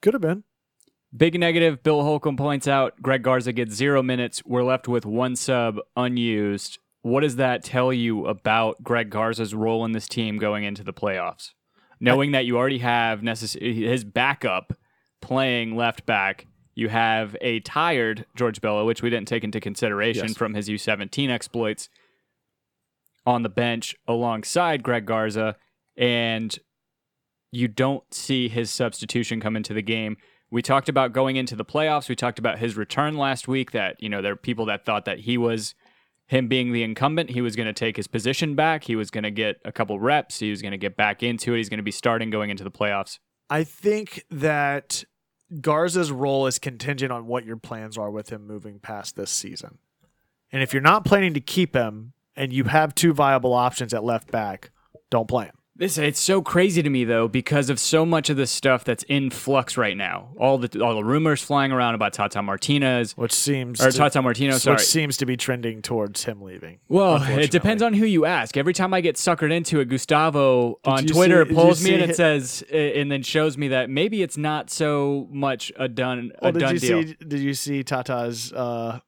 could 0.00 0.14
have 0.14 0.22
been. 0.22 0.44
Big 1.18 1.38
negative, 1.38 1.82
Bill 1.82 2.02
Holcomb 2.02 2.36
points 2.36 2.68
out 2.68 3.02
Greg 3.02 3.22
Garza 3.22 3.52
gets 3.52 3.74
zero 3.74 4.02
minutes. 4.02 4.40
We're 4.46 4.62
left 4.62 4.86
with 4.86 5.04
one 5.04 5.34
sub 5.34 5.78
unused. 5.96 6.78
What 7.02 7.20
does 7.20 7.36
that 7.36 7.64
tell 7.64 7.92
you 7.92 8.26
about 8.26 8.82
Greg 8.84 9.10
Garza's 9.10 9.52
role 9.54 9.84
in 9.84 9.92
this 9.92 10.06
team 10.06 10.38
going 10.38 10.62
into 10.64 10.84
the 10.84 10.92
playoffs? 10.92 11.50
Knowing 12.00 12.30
that 12.32 12.46
you 12.46 12.56
already 12.56 12.78
have 12.78 13.20
necess- 13.20 13.60
his 13.60 14.04
backup 14.04 14.72
playing 15.20 15.76
left 15.76 16.06
back, 16.06 16.46
you 16.76 16.88
have 16.88 17.36
a 17.40 17.58
tired 17.60 18.24
George 18.36 18.60
Bello, 18.60 18.86
which 18.86 19.02
we 19.02 19.10
didn't 19.10 19.26
take 19.26 19.42
into 19.42 19.58
consideration 19.58 20.28
Yes. 20.28 20.36
from 20.36 20.54
his 20.54 20.68
U17 20.68 21.30
exploits, 21.30 21.88
on 23.26 23.42
the 23.42 23.48
bench 23.48 23.96
alongside 24.06 24.84
Greg 24.84 25.04
Garza, 25.04 25.56
and 25.96 26.56
you 27.50 27.66
don't 27.66 28.04
see 28.14 28.48
his 28.48 28.70
substitution 28.70 29.40
come 29.40 29.56
into 29.56 29.74
the 29.74 29.82
game. 29.82 30.16
We 30.50 30.62
talked 30.62 30.88
about 30.88 31.12
going 31.12 31.36
into 31.36 31.54
the 31.54 31.64
playoffs. 31.64 32.08
We 32.08 32.16
talked 32.16 32.38
about 32.38 32.58
his 32.58 32.76
return 32.76 33.16
last 33.16 33.48
week. 33.48 33.72
That 33.72 33.96
you 34.02 34.08
know 34.08 34.22
there 34.22 34.32
are 34.32 34.36
people 34.36 34.66
that 34.66 34.84
thought 34.84 35.04
that 35.04 35.20
he 35.20 35.36
was 35.36 35.74
him 36.26 36.48
being 36.48 36.72
the 36.72 36.82
incumbent. 36.82 37.30
He 37.30 37.40
was 37.40 37.56
going 37.56 37.66
to 37.66 37.72
take 37.72 37.96
his 37.96 38.06
position 38.06 38.54
back. 38.54 38.84
He 38.84 38.96
was 38.96 39.10
going 39.10 39.24
to 39.24 39.30
get 39.30 39.60
a 39.64 39.72
couple 39.72 39.98
reps. 39.98 40.38
He 40.38 40.50
was 40.50 40.62
going 40.62 40.72
to 40.72 40.78
get 40.78 40.96
back 40.96 41.22
into 41.22 41.54
it. 41.54 41.56
He's 41.56 41.68
going 41.68 41.78
to 41.78 41.84
be 41.84 41.90
starting 41.90 42.30
going 42.30 42.50
into 42.50 42.64
the 42.64 42.70
playoffs. 42.70 43.18
I 43.50 43.64
think 43.64 44.24
that 44.30 45.04
Garza's 45.60 46.12
role 46.12 46.46
is 46.46 46.58
contingent 46.58 47.10
on 47.10 47.26
what 47.26 47.46
your 47.46 47.56
plans 47.56 47.96
are 47.96 48.10
with 48.10 48.30
him 48.30 48.46
moving 48.46 48.78
past 48.78 49.16
this 49.16 49.30
season. 49.30 49.78
And 50.52 50.62
if 50.62 50.72
you're 50.72 50.82
not 50.82 51.04
planning 51.04 51.34
to 51.34 51.40
keep 51.40 51.74
him 51.74 52.12
and 52.36 52.52
you 52.52 52.64
have 52.64 52.94
two 52.94 53.12
viable 53.12 53.54
options 53.54 53.94
at 53.94 54.04
left 54.04 54.30
back, 54.30 54.70
don't 55.10 55.28
play 55.28 55.46
him. 55.46 55.57
This 55.78 55.96
it's 55.96 56.18
so 56.18 56.42
crazy 56.42 56.82
to 56.82 56.90
me 56.90 57.04
though 57.04 57.28
because 57.28 57.70
of 57.70 57.78
so 57.78 58.04
much 58.04 58.30
of 58.30 58.36
the 58.36 58.48
stuff 58.48 58.82
that's 58.82 59.04
in 59.04 59.30
flux 59.30 59.76
right 59.76 59.96
now. 59.96 60.30
All 60.36 60.58
the 60.58 60.82
all 60.82 60.96
the 60.96 61.04
rumors 61.04 61.40
flying 61.40 61.70
around 61.70 61.94
about 61.94 62.12
Tata 62.12 62.42
Martinez 62.42 63.16
Which 63.16 63.32
seems 63.32 63.80
or 63.80 63.92
to, 63.92 63.96
Tata 63.96 64.20
Martino. 64.20 64.58
Sorry. 64.58 64.74
which 64.74 64.84
seems 64.84 65.16
to 65.18 65.26
be 65.26 65.36
trending 65.36 65.80
towards 65.80 66.24
him 66.24 66.42
leaving. 66.42 66.80
Well, 66.88 67.22
it 67.22 67.52
depends 67.52 67.80
on 67.82 67.92
who 67.94 68.06
you 68.06 68.24
ask. 68.24 68.56
Every 68.56 68.74
time 68.74 68.92
I 68.92 69.00
get 69.00 69.14
suckered 69.14 69.52
into 69.52 69.78
it, 69.78 69.84
Gustavo 69.88 70.80
on 70.84 71.06
Twitter 71.06 71.46
see- 71.46 71.54
pulls 71.54 71.84
me 71.84 71.94
and 71.94 72.10
it 72.10 72.16
says, 72.16 72.64
and 72.72 73.10
then 73.12 73.22
shows 73.22 73.56
me 73.56 73.68
that 73.68 73.88
maybe 73.88 74.20
it's 74.22 74.36
not 74.36 74.70
so 74.70 75.28
much 75.30 75.70
a 75.76 75.86
done 75.86 76.32
a 76.40 76.46
Well, 76.46 76.52
did 76.52 76.58
done 76.58 76.74
you 76.74 76.80
deal. 76.80 77.02
see? 77.04 77.16
Did 77.26 77.40
you 77.40 77.54
see 77.54 77.84
Tata's 77.84 78.52
uh, 78.52 78.98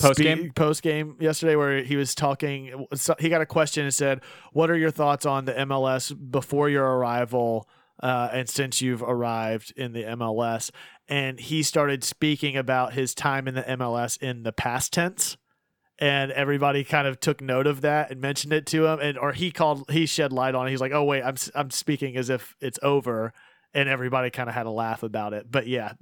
Post-game? 0.00 0.52
post 0.52 0.82
game 0.82 1.16
yesterday 1.20 1.54
where 1.54 1.82
he 1.82 1.96
was 1.96 2.14
talking? 2.14 2.86
He 3.18 3.28
got 3.28 3.42
a 3.42 3.46
question 3.46 3.84
and 3.84 3.94
said, 3.94 4.20
"What 4.52 4.70
are 4.70 4.76
your 4.76 4.90
thoughts 4.90 5.26
on 5.26 5.44
the 5.44 5.52
MLS 5.52 6.12
before 6.12 6.70
your 6.70 6.84
arrival?" 6.96 7.68
Uh, 8.02 8.30
and 8.32 8.48
since 8.48 8.80
you've 8.80 9.02
arrived 9.02 9.72
in 9.76 9.92
the 9.92 10.02
MLS, 10.04 10.70
and 11.08 11.38
he 11.38 11.62
started 11.62 12.02
speaking 12.02 12.56
about 12.56 12.94
his 12.94 13.14
time 13.14 13.46
in 13.46 13.54
the 13.54 13.62
MLS 13.62 14.16
in 14.16 14.44
the 14.44 14.52
past 14.52 14.94
tense, 14.94 15.36
and 15.98 16.32
everybody 16.32 16.84
kind 16.84 17.06
of 17.06 17.20
took 17.20 17.40
note 17.40 17.66
of 17.66 17.82
that 17.82 18.10
and 18.10 18.20
mentioned 18.20 18.52
it 18.52 18.66
to 18.66 18.86
him, 18.86 18.98
and 18.98 19.18
or 19.18 19.32
he 19.32 19.50
called, 19.50 19.88
he 19.90 20.06
shed 20.06 20.32
light 20.32 20.54
on 20.54 20.66
it. 20.66 20.70
He's 20.70 20.80
like, 20.80 20.92
"Oh 20.92 21.04
wait, 21.04 21.22
I'm 21.22 21.36
I'm 21.54 21.70
speaking 21.70 22.16
as 22.16 22.30
if 22.30 22.56
it's 22.60 22.78
over." 22.82 23.32
And 23.74 23.88
everybody 23.88 24.30
kind 24.30 24.48
of 24.48 24.54
had 24.54 24.66
a 24.66 24.70
laugh 24.70 25.02
about 25.02 25.32
it. 25.32 25.50
But 25.50 25.66
yeah, 25.66 25.92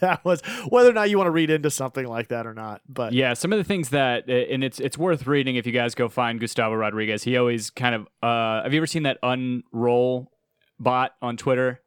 that 0.00 0.24
was 0.24 0.40
whether 0.68 0.90
or 0.90 0.92
not 0.92 1.08
you 1.10 1.18
want 1.18 1.28
to 1.28 1.32
read 1.32 1.50
into 1.50 1.70
something 1.70 2.06
like 2.06 2.28
that 2.28 2.46
or 2.46 2.54
not. 2.54 2.80
But 2.88 3.12
Yeah, 3.12 3.34
some 3.34 3.52
of 3.52 3.58
the 3.58 3.64
things 3.64 3.90
that, 3.90 4.28
and 4.28 4.64
it's 4.64 4.80
it's 4.80 4.98
worth 4.98 5.26
reading 5.26 5.56
if 5.56 5.66
you 5.66 5.72
guys 5.72 5.94
go 5.94 6.08
find 6.08 6.40
Gustavo 6.40 6.74
Rodriguez. 6.74 7.22
He 7.22 7.36
always 7.36 7.70
kind 7.70 7.94
of. 7.94 8.08
Uh, 8.22 8.62
have 8.62 8.72
you 8.72 8.78
ever 8.80 8.86
seen 8.86 9.04
that 9.04 9.18
unroll 9.22 10.30
bot 10.78 11.12
on 11.22 11.36
Twitter? 11.36 11.80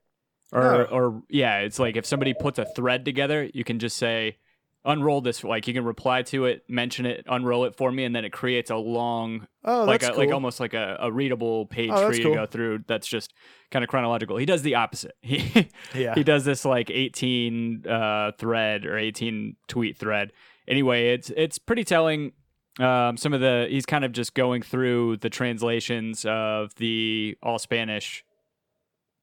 Or 0.52 0.62
No. 0.62 0.84
or 0.86 1.24
yeah, 1.30 1.60
it's 1.60 1.78
like 1.78 1.96
if 1.96 2.06
somebody 2.06 2.34
puts 2.34 2.58
a 2.58 2.66
thread 2.66 3.06
together, 3.06 3.50
you 3.54 3.64
can 3.64 3.78
just 3.78 3.98
say 3.98 4.38
unroll 4.86 5.22
this. 5.22 5.44
Like 5.44 5.68
you 5.68 5.74
can 5.74 5.84
reply 5.84 6.22
to 6.24 6.46
it, 6.46 6.64
mention 6.70 7.06
it, 7.06 7.26
unroll 7.28 7.66
it 7.66 7.76
for 7.76 7.92
me, 7.92 8.04
and 8.06 8.16
then 8.16 8.26
it 8.26 8.32
creates 8.32 8.70
a 8.70 8.76
long 8.76 9.48
oh, 9.66 9.84
like 9.84 10.04
a, 10.04 10.10
cool. 10.10 10.18
like 10.18 10.32
almost 10.32 10.60
like 10.60 10.74
a, 10.74 10.98
a 11.00 11.12
readable 11.12 11.66
page 11.66 11.90
Oh, 11.94 12.08
for 12.10 12.14
you 12.16 12.24
cool. 12.24 12.34
to 12.34 12.38
go 12.40 12.46
through. 12.46 12.84
That's 12.88 13.08
just 13.08 13.34
kind 13.72 13.84
of 13.84 13.90
chronological. 13.90 14.38
He 14.38 14.46
does 14.46 14.62
the 14.62 14.76
opposite. 14.76 15.16
He 15.22 15.70
yeah. 15.94 16.16
he 16.16 16.24
does 16.24 16.46
this 16.46 16.66
like 16.66 16.90
18 16.90 17.86
uh, 17.88 18.32
thread 18.38 18.86
or 18.86 18.98
18 18.98 19.56
tweet 19.68 19.98
thread. 19.98 20.32
Anyway, 20.68 21.10
it's 21.14 21.32
it's 21.36 21.58
pretty 21.58 21.84
telling. 21.84 22.32
Um, 22.80 23.18
some 23.18 23.34
of 23.34 23.42
the 23.42 23.68
he's 23.70 23.86
kind 23.86 24.06
of 24.06 24.14
just 24.14 24.34
going 24.34 24.62
through 24.62 25.18
the 25.18 25.30
translations 25.30 26.24
of 26.26 26.74
the 26.76 27.38
all 27.44 27.60
Spanish 27.60 28.24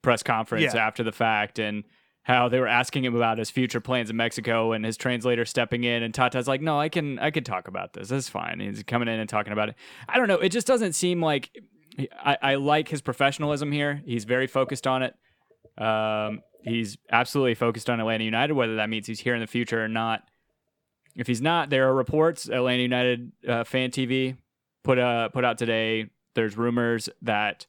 press 0.03 0.23
conference 0.23 0.75
Yeah. 0.75 0.87
after 0.87 1.03
the 1.03 1.12
fact 1.12 1.59
and 1.59 1.85
how 2.27 2.49
they 2.49 2.59
were 2.59 2.67
asking 2.67 3.05
him 3.05 3.15
about 3.15 3.39
his 3.39 3.51
future 3.51 3.81
plans 3.81 4.11
in 4.11 4.17
Mexico 4.17 4.73
and 4.73 4.85
his 4.85 4.97
translator 4.97 5.45
stepping 5.45 5.85
in 5.85 6.03
and 6.03 6.12
Tata's 6.12 6.49
like, 6.49 6.61
no, 6.61 6.79
I 6.79 6.89
can 6.89 7.21
I 7.21 7.31
can 7.31 7.45
talk 7.45 7.69
about 7.69 7.93
this. 7.93 8.09
That's 8.09 8.29
fine. 8.29 8.59
He's 8.59 8.83
coming 8.83 9.07
in 9.07 9.21
and 9.21 9.29
talking 9.29 9.53
about 9.53 9.69
it. 9.69 9.77
I 10.09 10.19
don't 10.19 10.27
know. 10.27 10.39
It 10.39 10.49
just 10.49 10.67
doesn't 10.67 10.95
seem 10.95 11.23
like 11.23 11.57
I, 12.19 12.37
I 12.43 12.55
like 12.57 12.89
his 12.89 13.01
professionalism 13.01 13.71
here. 13.71 14.03
He's 14.05 14.25
very 14.25 14.49
focused 14.49 14.89
on 14.89 15.05
it. 15.05 15.15
Um, 15.81 16.43
he's 16.65 16.99
absolutely 17.12 17.55
focused 17.55 17.89
on 17.89 18.01
Atlanta 18.01 18.25
United, 18.25 18.55
whether 18.55 18.75
that 18.75 18.91
means 18.91 19.07
he's 19.07 19.21
here 19.21 19.37
in 19.37 19.41
the 19.41 19.47
future 19.47 19.85
or 19.85 19.89
not. 19.89 20.29
If 21.15 21.29
he's 21.29 21.41
not, 21.41 21.71
there 21.71 21.89
are 21.89 21.95
reports. 21.95 22.49
Atlanta 22.49 22.83
United 22.83 23.31
uh, 23.49 23.62
fan 23.62 23.93
TV 23.93 24.37
put 24.83 24.99
uh, 24.99 25.29
put 25.29 25.45
out 25.45 25.59
today. 25.59 26.11
There's 26.35 26.57
rumors 26.57 27.09
that 27.23 27.67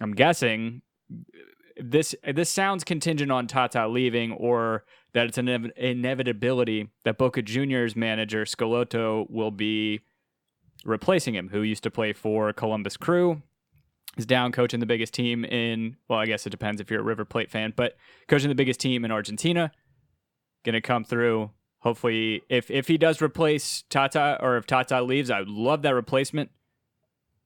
I'm 0.00 0.12
guessing 0.12 0.80
this 1.82 2.14
this 2.32 2.50
sounds 2.50 2.84
contingent 2.84 3.32
on 3.32 3.46
Tata 3.46 3.88
leaving, 3.88 4.32
or 4.32 4.84
that 5.12 5.26
it's 5.26 5.38
an 5.38 5.46
inev- 5.46 5.76
inevitability 5.76 6.88
that 7.04 7.18
Boca 7.18 7.42
Juniors 7.42 7.96
manager 7.96 8.44
Schelotto 8.44 9.28
will 9.30 9.50
be 9.50 10.00
replacing 10.84 11.34
him, 11.34 11.48
who 11.48 11.62
used 11.62 11.82
to 11.82 11.90
play 11.90 12.12
for 12.12 12.52
Columbus 12.52 12.96
Crew. 12.96 13.42
Is 14.16 14.26
down 14.26 14.50
coaching 14.50 14.80
the 14.80 14.86
biggest 14.86 15.14
team 15.14 15.44
in, 15.44 15.96
well, 16.08 16.18
I 16.18 16.26
guess 16.26 16.44
it 16.44 16.50
depends 16.50 16.80
if 16.80 16.90
you're 16.90 17.00
a 17.00 17.04
River 17.04 17.24
Plate 17.24 17.48
fan, 17.48 17.72
but 17.76 17.96
coaching 18.26 18.48
the 18.48 18.56
biggest 18.56 18.80
team 18.80 19.04
in 19.04 19.12
Argentina. 19.12 19.70
To 20.64 20.80
come 20.80 21.04
through. 21.04 21.50
Hopefully, 21.78 22.42
if, 22.50 22.70
if 22.70 22.86
he 22.86 22.98
does 22.98 23.22
replace 23.22 23.84
Tata 23.88 24.36
or 24.42 24.58
if 24.58 24.66
Tata 24.66 25.00
leaves, 25.00 25.30
I 25.30 25.38
would 25.38 25.48
love 25.48 25.82
that 25.82 25.94
replacement. 25.94 26.50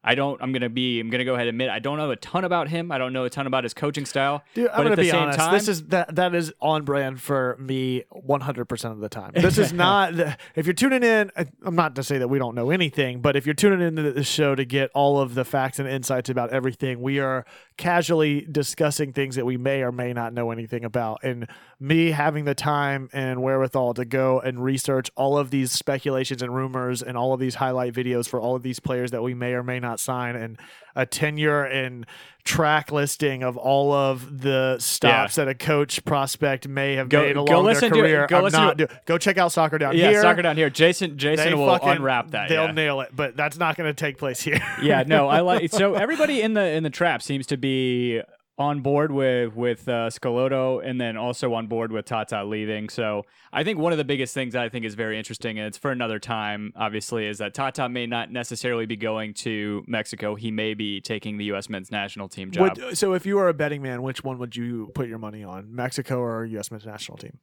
I 0.07 0.15
don't, 0.15 0.41
I'm 0.43 0.53
going 0.53 0.63
to 0.63 0.69
be, 0.69 1.01
I'm 1.01 1.09
going 1.09 1.21
to 1.21 1.25
go 1.25 1.33
ahead 1.35 1.49
and 1.49 1.55
admit, 1.55 1.71
I 1.71 1.79
don't 1.79 1.97
know 1.97 2.11
a 2.11 2.17
ton 2.17 2.45
about 2.45 2.69
him. 2.69 2.93
I 2.93 2.99
don't 2.99 3.13
know 3.15 3.25
a 3.25 3.31
ton 3.31 3.47
about 3.47 3.65
his 3.65 3.73
coaching 3.73 4.05
style. 4.05 4.43
Dude, 4.55 4.69
I'm 4.69 4.83
gonna 4.85 4.91
the 4.97 5.03
be 5.03 5.11
same 5.11 5.23
honest. 5.23 5.39
time- 5.39 5.53
this 5.55 5.67
is 5.69 5.85
that 5.87 6.15
that 6.17 6.35
is 6.35 6.53
on 6.61 6.85
brand 6.85 7.21
for 7.23 7.57
me 7.59 8.05
100 8.11 8.67
percent 8.67 8.93
of 8.93 9.01
the 9.01 9.09
time. 9.09 9.33
This 9.35 9.57
is 9.57 9.73
not. 9.85 10.13
if 10.55 10.67
you're 10.67 10.75
tuning 10.75 11.03
in, 11.03 11.31
I- 11.37 11.47
I'm 11.65 11.75
not 11.75 11.95
to 11.97 12.03
say 12.03 12.19
that 12.19 12.29
we 12.29 12.39
don't 12.39 12.55
know 12.55 12.71
anything, 12.71 13.21
but 13.23 13.35
if 13.35 13.47
you're 13.47 13.55
tuning 13.55 13.81
into 13.81 14.13
the 14.13 14.23
show 14.25 14.55
to 14.55 14.65
get 14.65 14.91
all 14.95 15.19
of 15.19 15.35
the 15.35 15.45
facts 15.45 15.79
and 15.79 15.89
insights 15.89 16.29
about 16.29 16.51
everything, 16.51 17.01
we 17.01 17.19
are 17.19 17.47
casually 17.77 18.47
discussing 18.51 19.13
things 19.13 19.37
that 19.37 19.45
we 19.45 19.57
may 19.57 19.83
or 19.83 19.91
may 19.91 20.13
not 20.13 20.33
know 20.33 20.51
anything 20.51 20.85
about. 20.85 21.21
And 21.23 21.49
me 21.81 22.13
having 22.13 22.45
the 22.45 22.55
time 22.55 23.09
and 23.13 23.43
wherewithal 23.43 23.95
to 23.95 24.05
go 24.05 24.41
and 24.41 24.63
research 24.63 25.11
all 25.17 25.37
of 25.37 25.51
these 25.51 25.73
speculations 25.73 26.41
and 26.41 26.55
rumors 26.55 27.03
and 27.03 27.17
all 27.17 27.33
of 27.33 27.41
these 27.41 27.57
highlight 27.57 27.93
videos 27.93 28.29
for 28.29 28.41
all 28.41 28.55
of 28.55 28.63
these 28.63 28.79
players 28.79 29.11
that 29.11 29.23
we 29.23 29.35
may 29.35 29.55
or 29.55 29.63
may 29.63 29.81
not 29.81 29.99
sign 29.99 30.37
and 30.37 30.59
a 30.95 31.07
tenure 31.07 31.65
and 31.65 32.07
track 32.45 32.93
listing 32.93 33.43
of 33.43 33.57
all 33.57 33.91
of 33.93 34.43
the 34.43 34.77
stops 34.79 35.37
that 35.37 35.49
a 35.49 35.55
coach 35.55 36.05
prospect 36.05 36.69
may 36.69 36.95
have 36.95 37.09
Go- 37.09 37.23
made 37.23 37.35
go 37.37 37.43
along 37.45 37.65
listen 37.65 37.91
their 37.91 37.91
to 37.91 37.99
it. 37.99 38.03
career. 38.03 38.27
Go 38.29 38.37
I'm 38.39 38.45
listen 38.45 38.61
to 38.61 38.67
not 38.67 38.77
do- 38.77 38.87
go 39.07 39.17
check 39.17 39.39
out 39.39 39.51
soccer 39.51 39.79
down 39.79 39.95
here. 39.95 40.05
yeah, 40.05 40.11
here. 40.11 40.23
soccer 40.23 40.43
down 40.43 40.57
here. 40.57 40.69
Jason, 40.69 41.17
Jason 41.17 41.47
They 41.49 41.55
will 41.55 41.67
fucking- 41.69 41.89
unwrap 41.89 42.33
that. 42.33 42.49
They'll 42.51 42.67
yeah. 42.67 42.73
nail 42.73 43.01
it, 43.01 43.11
but 43.17 43.35
that's 43.37 43.57
not 43.59 43.77
going 43.77 43.89
to 43.89 43.95
take 43.95 44.19
place 44.19 44.41
here. 44.43 44.61
yeah, 44.83 45.05
no, 45.07 45.27
I 45.29 45.41
like 45.41 45.71
so 45.73 45.95
everybody 45.95 46.43
in 46.43 46.53
the 46.55 46.65
in 46.65 46.83
the 46.83 46.91
trap 46.91 47.23
seems 47.23 47.47
to 47.47 47.57
be 47.57 48.21
on 48.57 48.81
board 48.83 49.11
with 49.11 49.55
with 49.57 49.89
uh, 49.89 50.09
Schelotto 50.11 50.81
and 50.85 51.01
then 51.01 51.17
also 51.17 51.55
on 51.55 51.67
board 51.67 51.91
with 51.91 52.05
Tata 52.05 52.45
leaving. 52.45 52.89
So 52.89 53.25
I 53.53 53.65
think 53.65 53.79
one 53.81 53.91
of 53.93 53.99
the 53.99 54.05
biggest 54.05 54.33
things 54.33 54.53
that 54.53 54.63
I 54.63 54.69
think 54.69 54.85
is 54.85 54.95
very 54.95 55.19
interesting, 55.19 55.59
and 55.59 55.67
it's 55.67 55.77
for 55.79 55.91
another 55.91 56.19
time, 56.21 56.73
obviously, 56.77 57.27
is 57.27 57.39
that 57.39 57.53
Tata 57.55 57.89
may 57.89 58.07
not 58.07 58.31
necessarily 58.31 58.87
be 58.87 58.97
going 58.97 59.35
to 59.35 59.83
Mexico. 59.89 60.35
He 60.37 60.51
may 60.53 60.75
be 60.75 61.01
taking 61.01 61.37
the 61.37 61.47
U.S. 61.47 61.69
men's 61.69 61.91
national 61.91 62.29
team 62.29 62.51
job. 62.53 62.79
Would- 62.79 62.97
so 62.97 63.13
if 63.15 63.27
you 63.27 63.37
were 63.37 63.49
a 63.49 63.55
betting 63.55 63.83
man, 63.83 64.03
which 64.03 64.23
one 64.23 64.39
would 64.39 64.55
you 64.55 64.93
put 64.95 65.09
your 65.09 65.19
money 65.19 65.43
on, 65.43 65.75
Mexico 65.75 66.21
or 66.21 66.45
U.S. 66.45 66.71
men's 66.71 66.87
national 66.87 67.19
team? 67.19 67.39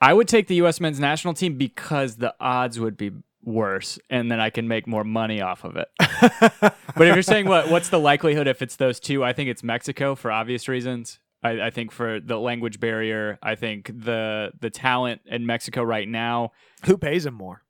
I 0.00 0.12
would 0.14 0.28
take 0.28 0.46
the 0.46 0.54
U.S. 0.56 0.80
men's 0.80 1.00
national 1.00 1.34
team 1.34 1.56
because 1.58 2.16
the 2.16 2.34
odds 2.40 2.78
would 2.78 2.96
be 2.96 3.10
worse, 3.48 3.98
and 4.10 4.30
then 4.30 4.38
I 4.38 4.50
can 4.50 4.68
make 4.68 4.86
more 4.86 5.04
money 5.04 5.40
off 5.40 5.64
of 5.64 5.76
it. 5.76 5.88
but 6.60 7.06
if 7.06 7.14
you're 7.14 7.22
saying 7.22 7.46
what 7.48 7.70
what's 7.70 7.88
the 7.88 7.98
likelihood 7.98 8.46
if 8.46 8.62
it's 8.62 8.76
those 8.76 9.00
two, 9.00 9.24
I 9.24 9.32
think 9.32 9.48
it's 9.48 9.62
Mexico 9.62 10.14
for 10.14 10.30
obvious 10.30 10.68
reasons. 10.68 11.18
I, 11.42 11.66
I 11.66 11.70
think 11.70 11.92
for 11.92 12.20
the 12.20 12.38
language 12.38 12.80
barrier, 12.80 13.38
I 13.42 13.54
think 13.54 13.86
the 13.86 14.52
the 14.60 14.70
talent 14.70 15.22
in 15.26 15.46
Mexico 15.46 15.82
right 15.82 16.08
now. 16.08 16.52
Who 16.84 16.96
pays 16.96 17.26
him 17.26 17.34
more? 17.34 17.62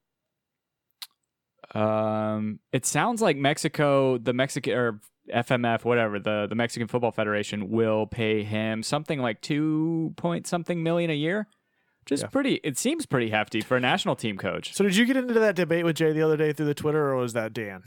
Um, 1.74 2.60
it 2.72 2.86
sounds 2.86 3.20
like 3.20 3.36
Mexico, 3.36 4.18
the 4.18 4.32
Mexican 4.32 4.72
or 4.74 5.00
FMF, 5.32 5.84
whatever 5.84 6.18
the 6.18 6.46
the 6.48 6.54
Mexican 6.54 6.88
Football 6.88 7.12
Federation 7.12 7.70
will 7.70 8.06
pay 8.06 8.42
him 8.42 8.82
something 8.82 9.20
like 9.20 9.40
two 9.42 10.14
point 10.16 10.46
something 10.46 10.82
million 10.82 11.10
a 11.10 11.14
year. 11.14 11.46
Just 12.08 12.22
Yeah. 12.22 12.28
pretty. 12.30 12.54
It 12.64 12.78
seems 12.78 13.04
pretty 13.04 13.28
hefty 13.28 13.60
for 13.60 13.76
a 13.76 13.80
national 13.80 14.16
team 14.16 14.38
coach. 14.38 14.72
So 14.74 14.82
did 14.82 14.96
you 14.96 15.04
get 15.04 15.18
into 15.18 15.34
that 15.34 15.54
debate 15.54 15.84
with 15.84 15.96
Jay 15.96 16.10
the 16.12 16.22
other 16.22 16.38
day 16.38 16.54
through 16.54 16.64
the 16.64 16.74
Twitter, 16.74 17.10
or 17.10 17.16
was 17.16 17.34
that 17.34 17.52
Dan? 17.52 17.82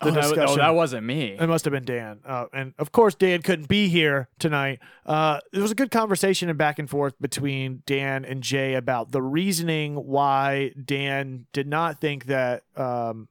The 0.00 0.10
oh, 0.10 0.10
that, 0.12 0.18
oh, 0.18 0.28
discussion. 0.28 0.58
that 0.58 0.74
wasn't 0.76 1.04
me. 1.04 1.36
It 1.40 1.48
must 1.48 1.64
have 1.64 1.72
been 1.72 1.84
Dan. 1.84 2.20
Uh, 2.24 2.44
and 2.52 2.74
of 2.78 2.92
course, 2.92 3.16
Dan 3.16 3.42
couldn't 3.42 3.66
be 3.66 3.88
here 3.88 4.28
tonight. 4.38 4.78
Uh, 5.04 5.40
it 5.52 5.58
was 5.58 5.72
a 5.72 5.74
good 5.74 5.90
conversation 5.90 6.48
and 6.48 6.56
back 6.56 6.78
and 6.78 6.88
forth 6.88 7.14
between 7.20 7.82
Dan 7.84 8.24
and 8.24 8.40
Jay 8.40 8.74
about 8.74 9.10
the 9.10 9.20
reasoning 9.20 9.96
why 9.96 10.70
Dan 10.84 11.46
did 11.52 11.66
not 11.66 12.00
think 12.00 12.26
that 12.26 12.62
um, 12.76 13.26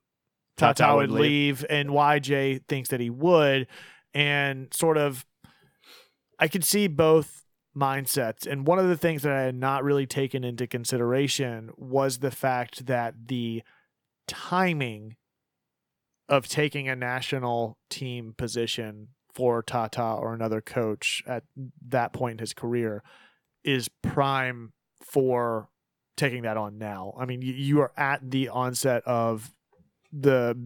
Tata, 0.57 0.83
Tata 0.83 0.95
would 0.97 1.09
would 1.09 1.21
leave 1.21 1.65
and 1.69 1.91
why 1.91 2.19
Jay 2.19 2.59
thinks 2.67 2.89
that 2.89 2.99
he 2.99 3.09
would. 3.09 3.67
And 4.13 4.67
sort 4.73 4.97
of, 4.97 5.25
I 6.37 6.49
could 6.49 6.65
see 6.65 6.87
both 6.87 7.45
mindsets. 7.77 8.45
And 8.45 8.65
one 8.65 8.79
of 8.79 8.87
the 8.87 8.97
things 8.97 9.21
that 9.21 9.33
I 9.33 9.41
had 9.41 9.55
not 9.55 9.83
really 9.83 10.07
taken 10.07 10.43
into 10.43 10.67
consideration 10.67 11.71
was 11.77 12.19
the 12.19 12.31
fact 12.31 12.87
that 12.87 13.27
the 13.27 13.63
timing 14.27 15.15
of 16.27 16.47
taking 16.47 16.89
a 16.89 16.95
national 16.95 17.77
team 17.89 18.33
position 18.37 19.09
for 19.33 19.61
Tata 19.61 20.01
or 20.01 20.33
another 20.33 20.61
coach 20.61 21.23
at 21.27 21.43
that 21.87 22.11
point 22.11 22.33
in 22.33 22.39
his 22.39 22.53
career 22.53 23.03
is 23.63 23.89
prime 24.01 24.73
for 25.01 25.69
taking 26.17 26.41
that 26.41 26.57
on 26.57 26.77
now. 26.77 27.13
I 27.17 27.25
mean, 27.25 27.41
you, 27.43 27.79
are 27.81 27.91
at 27.95 28.31
the 28.31 28.49
onset 28.49 29.03
of 29.05 29.51
the 30.11 30.57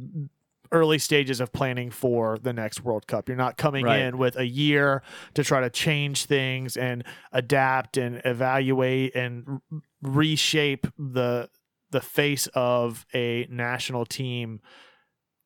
early 0.71 0.97
stages 0.97 1.39
of 1.39 1.51
planning 1.51 1.89
for 1.91 2.37
the 2.37 2.53
next 2.53 2.83
World 2.83 3.05
Cup. 3.07 3.27
You're 3.27 3.37
not 3.37 3.57
coming 3.57 3.85
Right. 3.85 3.99
in 3.99 4.17
with 4.17 4.37
a 4.37 4.45
year 4.45 5.03
to 5.33 5.43
try 5.43 5.59
to 5.61 5.69
change 5.69 6.25
things 6.25 6.77
and 6.77 7.03
adapt 7.31 7.97
and 7.97 8.21
evaluate 8.25 9.15
and 9.15 9.45
r- 9.47 9.81
reshape 10.01 10.87
the 10.97 11.49
the 11.91 12.01
face 12.01 12.47
of 12.55 13.05
a 13.13 13.45
national 13.49 14.05
team 14.05 14.61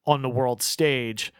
on 0.06 0.22
the 0.22 0.30
world 0.30 0.62
stage 0.62 1.34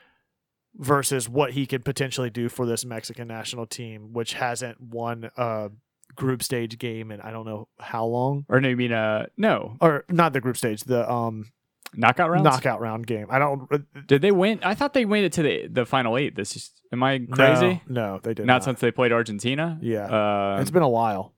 versus 0.78 1.30
what 1.30 1.52
he 1.52 1.68
could 1.68 1.86
potentially 1.86 2.32
do 2.32 2.50
for 2.50 2.66
this 2.66 2.84
Mexican 2.84 3.28
national 3.28 3.68
team, 3.68 4.14
which 4.14 4.34
hasn't 4.34 4.82
won 4.82 5.30
a 5.38 5.70
group 6.16 6.42
stage 6.42 6.78
game 6.80 7.12
in 7.12 7.22
I 7.22 7.30
don't 7.32 7.46
know 7.46 7.68
how 7.80 8.06
long. 8.06 8.46
or 8.50 8.60
no, 8.60 8.70
you 8.70 8.76
mean 8.78 8.92
uh 8.94 9.28
no 9.38 9.78
Or 9.80 10.06
not 10.10 10.34
the 10.34 10.42
group 10.42 10.58
stage, 10.58 10.84
the 10.86 11.10
um 11.10 11.52
knockout 11.98 12.30
rounds? 12.30 12.44
knockout 12.44 12.80
round 12.82 13.08
game. 13.08 13.28
I 13.30 13.40
don't 13.40 13.70
Did 14.08 14.22
they 14.22 14.32
win? 14.32 14.60
I 14.64 14.76
thought 14.76 14.94
they 14.94 15.06
made 15.06 15.24
it 15.26 15.34
to 15.34 15.44
the 15.44 15.68
the 15.68 15.86
final 15.86 16.18
eight. 16.18 16.36
This 16.36 16.56
is 16.56 16.72
am 16.92 17.04
I 17.04 17.20
crazy? 17.32 17.82
No, 17.88 18.14
no, 18.14 18.20
they 18.22 18.34
did 18.34 18.46
Not 18.46 18.54
not. 18.56 18.64
since 18.64 18.80
they 18.80 18.92
played 18.92 19.12
Argentina. 19.12 19.78
Yeah. 19.82 20.06
Uh, 20.06 20.58
it's 20.62 20.72
been 20.72 20.84
a 20.84 20.90
while. 20.90 21.34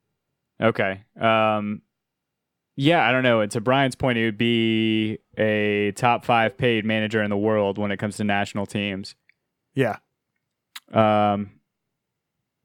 okay. 0.61 1.03
Um, 1.19 1.81
yeah, 2.75 3.07
I 3.07 3.11
don't 3.11 3.23
know. 3.23 3.41
And 3.41 3.51
to 3.53 3.61
Brian's 3.61 3.95
point, 3.95 4.19
it 4.19 4.25
would 4.25 4.37
be 4.37 5.17
a 5.37 5.91
top 5.93 6.23
five 6.25 6.57
paid 6.57 6.85
manager 6.85 7.23
in 7.23 7.29
the 7.31 7.37
world 7.37 7.77
when 7.79 7.91
it 7.91 7.97
comes 7.97 8.17
to 8.17 8.23
national 8.23 8.67
teams. 8.67 9.15
Yeah. 9.73 9.97
Um, 10.93 11.51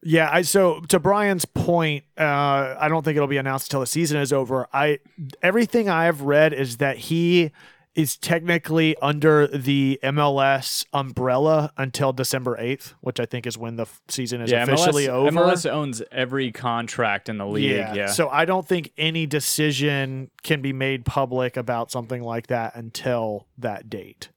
Yeah, 0.03 0.29
I 0.31 0.43
so 0.43 0.81
to 0.89 0.99
Brian's 1.01 1.45
point, 1.45 2.05
uh, 2.19 2.75
I 2.79 2.89
don't 2.89 3.05
think 3.05 3.17
it'll 3.17 3.29
be 3.29 3.37
announced 3.39 3.69
until 3.69 3.81
the 3.81 3.87
season 3.87 4.21
is 4.21 4.33
over. 4.33 4.69
I 4.73 4.99
everything 5.43 5.89
I've 5.89 6.23
read 6.23 6.53
is 6.53 6.77
that 6.79 6.97
he 6.99 7.53
is 7.95 8.17
technically 8.17 8.97
under 9.03 9.47
the 9.47 10.01
MLS 10.03 10.87
umbrella 10.93 11.73
until 11.77 12.13
December 12.13 12.57
eighth, 12.59 12.95
which 13.01 13.21
I 13.21 13.27
think 13.27 13.47
is 13.47 13.59
when 13.59 13.77
the 13.77 13.87
season 14.09 14.41
is 14.41 14.51
yeah, 14.51 14.63
officially 14.63 15.07
MLS, 15.07 15.11
over. 15.11 15.31
MLS 15.31 15.71
owns 15.71 16.03
every 16.11 16.53
contract 16.53 17.29
in 17.29 17.39
the 17.39 17.47
league. 17.47 17.71
Yeah. 17.71 18.07
So 18.07 18.29
I 18.31 18.45
don't 18.45 18.67
think 18.67 18.93
any 18.97 19.27
decision 19.27 20.31
can 20.43 20.63
be 20.63 20.73
made 20.73 21.05
public 21.05 21.57
about 21.57 21.91
something 21.91 22.23
like 22.23 22.47
that 22.47 22.75
until 22.75 23.47
that 23.59 23.91
date. 23.91 24.31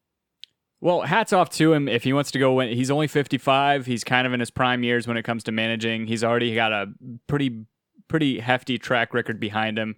Well, 0.82 1.02
hats 1.02 1.32
off 1.32 1.50
to 1.52 1.74
him 1.74 1.88
if 1.88 2.04
he 2.04 2.14
wants 2.14 2.32
to 2.32 2.40
go 2.40 2.54
win. 2.54 2.76
He's 2.76 2.92
only 2.92 3.08
55. 3.08 3.86
He's 3.86 4.04
kind 4.04 4.28
of 4.28 4.34
in 4.34 4.40
his 4.40 4.52
prime 4.52 4.84
years 4.84 5.08
when 5.08 5.18
it 5.18 5.24
comes 5.24 5.44
to 5.46 5.52
managing. 5.52 6.08
He's 6.08 6.24
already 6.24 6.54
got 6.54 6.74
a 6.74 6.88
pretty 7.28 7.66
pretty 8.08 8.40
hefty 8.40 8.78
track 8.78 9.14
record 9.14 9.40
behind 9.40 9.80
him. 9.80 9.96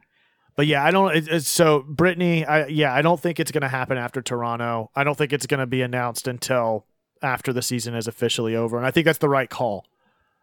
But 0.58 0.68
yeah, 0.68 0.84
I 0.84 0.91
don't. 0.91 1.16
It, 1.16 1.28
it's, 1.30 1.47
so 1.47 1.86
Brittany, 1.88 2.43
I 2.45 2.66
yeah, 2.66 2.93
I 2.93 3.01
don't 3.01 3.20
think 3.20 3.39
it's 3.39 3.51
going 3.51 3.62
to 3.62 3.68
happen 3.70 3.97
after 3.97 4.22
Toronto. 4.22 4.91
I 4.95 5.03
don't 5.05 5.18
think 5.18 5.32
it's 5.32 5.45
going 5.45 5.60
to 5.62 5.68
be 5.68 5.82
announced 5.84 6.28
until 6.28 6.86
after 7.22 7.53
the 7.53 7.62
season 7.62 7.95
is 7.95 8.08
officially 8.08 8.55
over, 8.55 8.76
and 8.76 8.86
I 8.86 8.91
think 8.91 9.05
that's 9.05 9.20
the 9.20 9.30
right 9.30 9.49
call. 9.49 9.86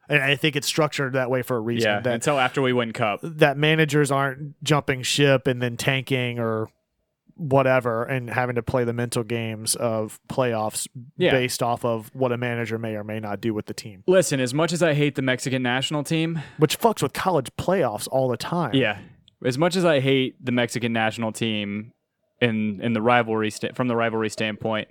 And 0.09 0.23
I 0.23 0.37
think 0.37 0.55
it's 0.55 0.67
structured 0.67 1.15
that 1.15 1.31
way 1.31 1.43
for 1.43 1.57
a 1.57 1.61
reason. 1.61 1.91
Yeah, 1.91 2.01
that 2.01 2.15
until 2.15 2.39
after 2.39 2.63
we 2.63 2.73
win 2.73 2.93
cup. 2.93 3.21
that 3.23 3.57
managers 3.57 4.11
aren't 4.13 4.63
jumping 4.63 5.03
ship 5.03 5.47
and 5.47 5.61
then 5.63 5.77
tanking 5.77 6.39
or 6.39 6.69
whatever 7.37 8.05
and 8.05 8.31
having 8.31 8.55
to 8.55 8.63
play 8.63 8.85
the 8.85 8.93
mental 8.93 9.25
games 9.25 9.75
of 9.75 10.21
playoffs 10.29 10.87
Yeah. 11.17 11.33
based 11.33 11.63
off 11.63 11.85
of 11.85 12.11
what 12.15 12.31
a 12.31 12.37
manager 12.37 12.79
may 12.79 12.95
or 12.95 13.03
may 13.03 13.19
not 13.19 13.41
do 13.41 13.53
with 13.53 13.67
the 13.67 13.75
team, 13.75 14.05
Listen, 14.07 14.39
as 14.39 14.55
much 14.55 14.73
as 14.73 14.83
I 14.83 14.95
hate 14.95 15.17
the 15.17 15.23
Mexican 15.23 15.63
national 15.63 16.05
team, 16.05 16.41
which 16.59 16.79
fucks 16.79 17.03
with 17.03 17.13
college 17.13 17.51
playoffs 17.59 18.07
all 18.13 18.29
the 18.29 18.37
time. 18.37 18.75
yeah, 18.75 18.99
as 19.45 19.59
much 19.59 19.77
as 19.77 19.85
I 19.85 20.01
hate 20.01 20.43
the 20.45 20.53
Mexican 20.53 20.93
national 20.93 21.33
team 21.33 21.93
in 22.41 22.81
in 22.83 22.93
the 22.93 23.03
rivalry 23.03 23.51
sta- 23.51 23.73
from 23.75 23.89
the 23.89 23.97
rivalry 23.97 24.29
standpoint, 24.31 24.89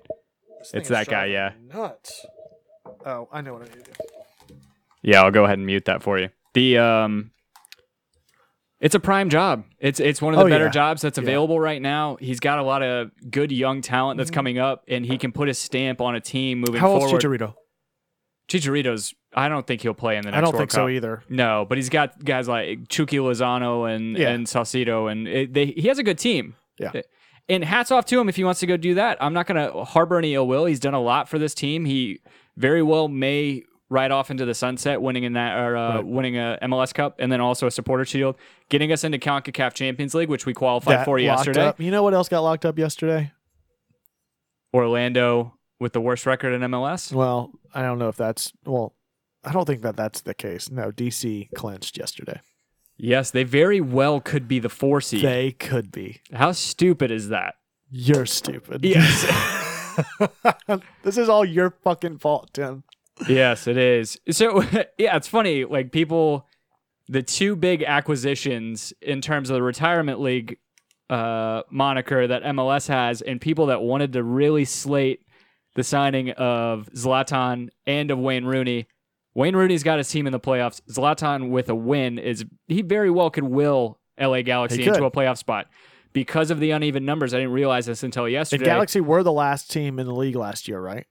It's 0.74 0.90
that 0.90 1.08
guy, 1.08 1.30
driving 1.32 1.68
me 1.68 1.74
Nuts. 1.74 2.26
Oh, 3.06 3.28
I 3.32 3.42
know 3.42 3.54
what 3.54 3.64
I 3.64 3.66
need 3.76 3.86
to 3.86 3.92
do. 3.92 4.56
yeah, 5.02 5.22
I'll 5.24 5.32
go 5.32 5.46
ahead 5.46 5.58
and 5.58 5.66
mute 5.66 5.86
that 5.86 6.02
for 6.04 6.18
you. 6.20 6.30
The 6.54 6.78
um 6.78 7.32
it's 8.80 8.96
a 8.96 9.00
prime 9.00 9.30
job. 9.30 9.64
It's 9.80 10.00
it's 10.00 10.22
one 10.22 10.34
of 10.34 10.40
the 10.40 10.46
Oh, 10.46 10.50
better 10.50 10.66
yeah. 10.66 10.72
jobs 10.72 11.02
that's 11.02 11.18
Yeah. 11.18 11.24
available 11.24 11.60
right 11.60 11.82
now. 11.82 12.18
He's 12.20 12.40
got 12.40 12.60
a 12.60 12.64
lot 12.64 12.84
of 12.84 13.12
good 13.32 13.52
young 13.52 13.82
talent 13.82 14.18
that's 14.18 14.30
Mhm. 14.30 14.34
coming 14.34 14.60
up, 14.60 14.84
and 14.90 15.06
he 15.06 15.18
can 15.18 15.32
put 15.32 15.48
his 15.48 15.58
stamp 15.58 16.02
on 16.02 16.16
a 16.16 16.20
team 16.20 16.60
moving 16.60 16.80
forward. 16.82 17.00
How 17.00 17.08
old's 17.10 17.24
forward. 17.24 17.40
Chicharito? 17.40 17.54
Chicharito's. 18.48 19.14
I 19.36 19.50
don't 19.50 19.66
think 19.66 19.82
he'll 19.82 19.94
play 19.96 20.18
in 20.18 20.22
the 20.24 20.30
next 20.32 20.38
I 20.38 20.42
don't 20.42 20.52
World 20.54 20.60
think 20.62 20.72
so 20.72 20.88
either. 20.88 21.24
No, 21.28 21.66
but 21.68 21.78
he's 21.78 21.90
got 21.90 22.24
guys 22.24 22.48
like 22.48 22.88
Chucky 22.90 23.18
Lozano 23.18 23.92
and 23.94 24.16
Yeah. 24.18 24.30
and 24.30 24.46
Saucedo, 24.46 25.12
and 25.12 25.28
it, 25.28 25.54
they, 25.54 25.68
he 25.68 25.88
has 25.88 25.98
a 25.98 26.04
good 26.04 26.20
team. 26.20 26.56
Yeah. 26.80 26.92
And 27.50 27.64
hats 27.64 27.92
off 27.92 28.06
to 28.06 28.20
him 28.20 28.30
if 28.30 28.36
he 28.36 28.44
wants 28.44 28.60
to 28.62 28.68
go 28.68 28.78
do 28.78 28.94
that. 28.96 29.18
I'm 29.22 29.34
not 29.34 29.48
going 29.48 29.58
to 29.72 29.84
harbor 29.84 30.18
any 30.18 30.34
ill 30.34 30.48
will. 30.48 30.66
He's 30.66 30.80
done 30.80 30.94
a 30.94 31.02
lot 31.02 31.28
for 31.28 31.38
this 31.40 31.54
team. 31.54 31.84
He 31.86 32.22
very 32.58 32.82
well 32.82 33.08
may 33.10 33.64
ride 33.90 34.12
off 34.12 34.32
into 34.32 34.46
the 34.46 34.54
sunset, 34.54 35.02
winning 35.02 35.24
in 35.24 35.34
that 35.34 35.58
or 35.60 35.76
uh, 35.76 35.96
Right. 35.98 36.06
winning 36.06 36.38
a 36.38 36.58
MLS 36.64 36.94
Cup, 36.94 37.16
and 37.20 37.32
then 37.32 37.42
also 37.42 37.68
a 37.68 37.72
Supporter 37.72 38.06
Shield, 38.06 38.36
getting 38.70 38.92
us 38.92 39.04
into 39.04 39.18
Concacaf 39.18 39.74
Champions 39.74 40.14
League, 40.16 40.30
which 40.30 40.46
we 40.46 40.54
qualified 40.54 41.00
That 41.00 41.06
for 41.06 41.20
yesterday. 41.20 41.66
Up. 41.66 41.80
You 41.82 41.92
know 41.92 42.02
what 42.02 42.14
else 42.14 42.30
got 42.30 42.40
locked 42.42 42.66
up 42.66 42.78
yesterday? 42.80 43.32
Orlando 44.74 45.54
with 45.84 45.94
the 45.94 46.02
worst 46.02 46.26
record 46.26 46.54
in 46.54 46.62
MLS. 46.72 47.12
Well, 47.14 47.52
I 47.76 47.84
don't 47.84 48.00
know 48.00 48.08
if 48.08 48.16
that's 48.16 48.54
well. 48.66 48.96
I 49.44 49.52
don't 49.52 49.66
think 49.66 49.82
that 49.82 49.98
that's 49.98 50.22
the 50.22 50.34
case. 50.34 50.72
No, 50.72 50.92
DC 50.92 51.50
clinched 51.54 51.98
yesterday. 51.98 52.40
Yes, 52.96 53.30
they 53.30 53.44
very 53.44 53.82
well 53.82 54.22
could 54.22 54.48
be 54.48 54.60
the 54.60 54.70
four 54.70 55.02
seed. 55.02 55.24
They 55.24 55.52
could 55.52 55.92
be. 55.92 56.22
How 56.32 56.54
stupid 56.54 57.12
is 57.12 57.28
that? 57.30 57.56
You're 57.92 58.26
stupid. 58.26 58.86
Yes. 58.86 59.26
this 61.04 61.18
is 61.18 61.28
all 61.28 61.44
your 61.44 61.72
fucking 61.84 62.20
fault, 62.20 62.52
Tim. 62.54 62.84
yes, 63.28 63.68
it 63.68 63.78
is. 63.78 64.18
So 64.32 64.62
yeah, 64.98 65.18
it's 65.18 65.28
funny. 65.28 65.66
Like 65.66 65.92
people, 65.92 66.48
the 67.10 67.22
two 67.22 67.58
big 67.58 67.84
acquisitions 67.84 68.94
in 69.02 69.20
terms 69.20 69.50
of 69.50 69.56
the 69.56 69.62
retirement 69.62 70.22
league 70.22 70.58
uh, 71.10 71.64
moniker 71.70 72.26
that 72.26 72.44
MLS 72.44 72.88
has, 72.88 73.22
and 73.22 73.42
people 73.42 73.66
that 73.66 73.82
wanted 73.82 74.14
to 74.14 74.24
really 74.24 74.64
slate 74.64 75.24
the 75.76 75.84
signing 75.84 76.32
of 76.32 76.90
Zlatan 76.96 77.70
and 77.86 78.12
of 78.12 78.20
Wayne 78.20 78.46
Rooney. 78.46 78.88
Wayne 79.36 79.56
Rooney's 79.56 79.84
got 79.84 79.98
his 79.98 80.10
team 80.10 80.28
in 80.28 80.32
the 80.32 80.40
playoffs. 80.40 80.82
Zlatan 80.92 81.50
with 81.50 81.70
a 81.70 81.76
win 81.76 82.20
is 82.20 82.46
he 82.68 82.82
very 82.84 83.10
well 83.10 83.30
could 83.32 83.46
will 83.46 84.00
LA 84.20 84.42
Galaxy 84.44 84.86
into 84.86 85.06
a 85.06 85.12
playoff 85.12 85.38
spot. 85.38 85.68
Because 86.12 86.52
of 86.52 86.60
the 86.60 86.70
uneven 86.70 87.06
numbers, 87.06 87.34
I 87.34 87.38
didn't 87.38 87.54
realize 87.54 87.88
this 87.88 88.04
until 88.04 88.26
The 88.26 88.32
yesterday. 88.32 88.66
Galaxy 88.66 89.02
were 89.02 89.24
the 89.24 89.32
last 89.32 89.72
team 89.72 89.98
in 89.98 90.06
the 90.06 90.14
league 90.14 90.36
last 90.36 90.68
year, 90.68 90.80
right? 90.80 91.08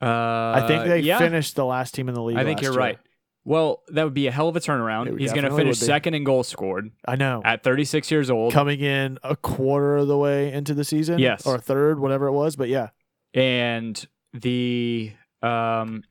uh, 0.00 0.06
I 0.06 0.64
think 0.66 0.84
they 0.84 1.00
yeah. 1.00 1.18
finished 1.18 1.56
the 1.56 1.64
last 1.64 1.94
team 1.94 2.08
in 2.08 2.14
the 2.14 2.22
league. 2.22 2.36
I 2.38 2.44
think 2.44 2.62
you're 2.62 2.72
year. 2.72 2.78
right. 2.78 2.98
Well, 3.44 3.82
that 3.88 4.04
would 4.04 4.14
be 4.14 4.26
a 4.26 4.30
hell 4.30 4.48
of 4.48 4.56
a 4.56 4.60
turnaround. 4.60 5.18
He's 5.18 5.32
going 5.32 5.44
to 5.44 5.54
finish 5.56 5.78
second 5.78 6.14
in 6.14 6.24
goals 6.24 6.46
scored 6.46 6.90
I 7.06 7.16
know. 7.16 7.40
at 7.44 7.64
36 7.64 8.10
years 8.10 8.30
old. 8.30 8.52
Coming 8.52 8.80
in 8.80 9.18
a 9.22 9.34
quarter 9.34 9.96
of 9.96 10.08
the 10.08 10.16
way 10.16 10.52
into 10.52 10.74
the 10.74 10.84
season, 10.84 11.18
Yes. 11.18 11.46
or 11.46 11.56
a 11.56 11.60
third, 11.60 11.98
whatever 11.98 12.26
it 12.26 12.32
was. 12.32 12.54
But 12.54 12.68
yeah, 12.68 12.88
and 13.34 14.06
the 14.32 15.12
um, 15.42 16.02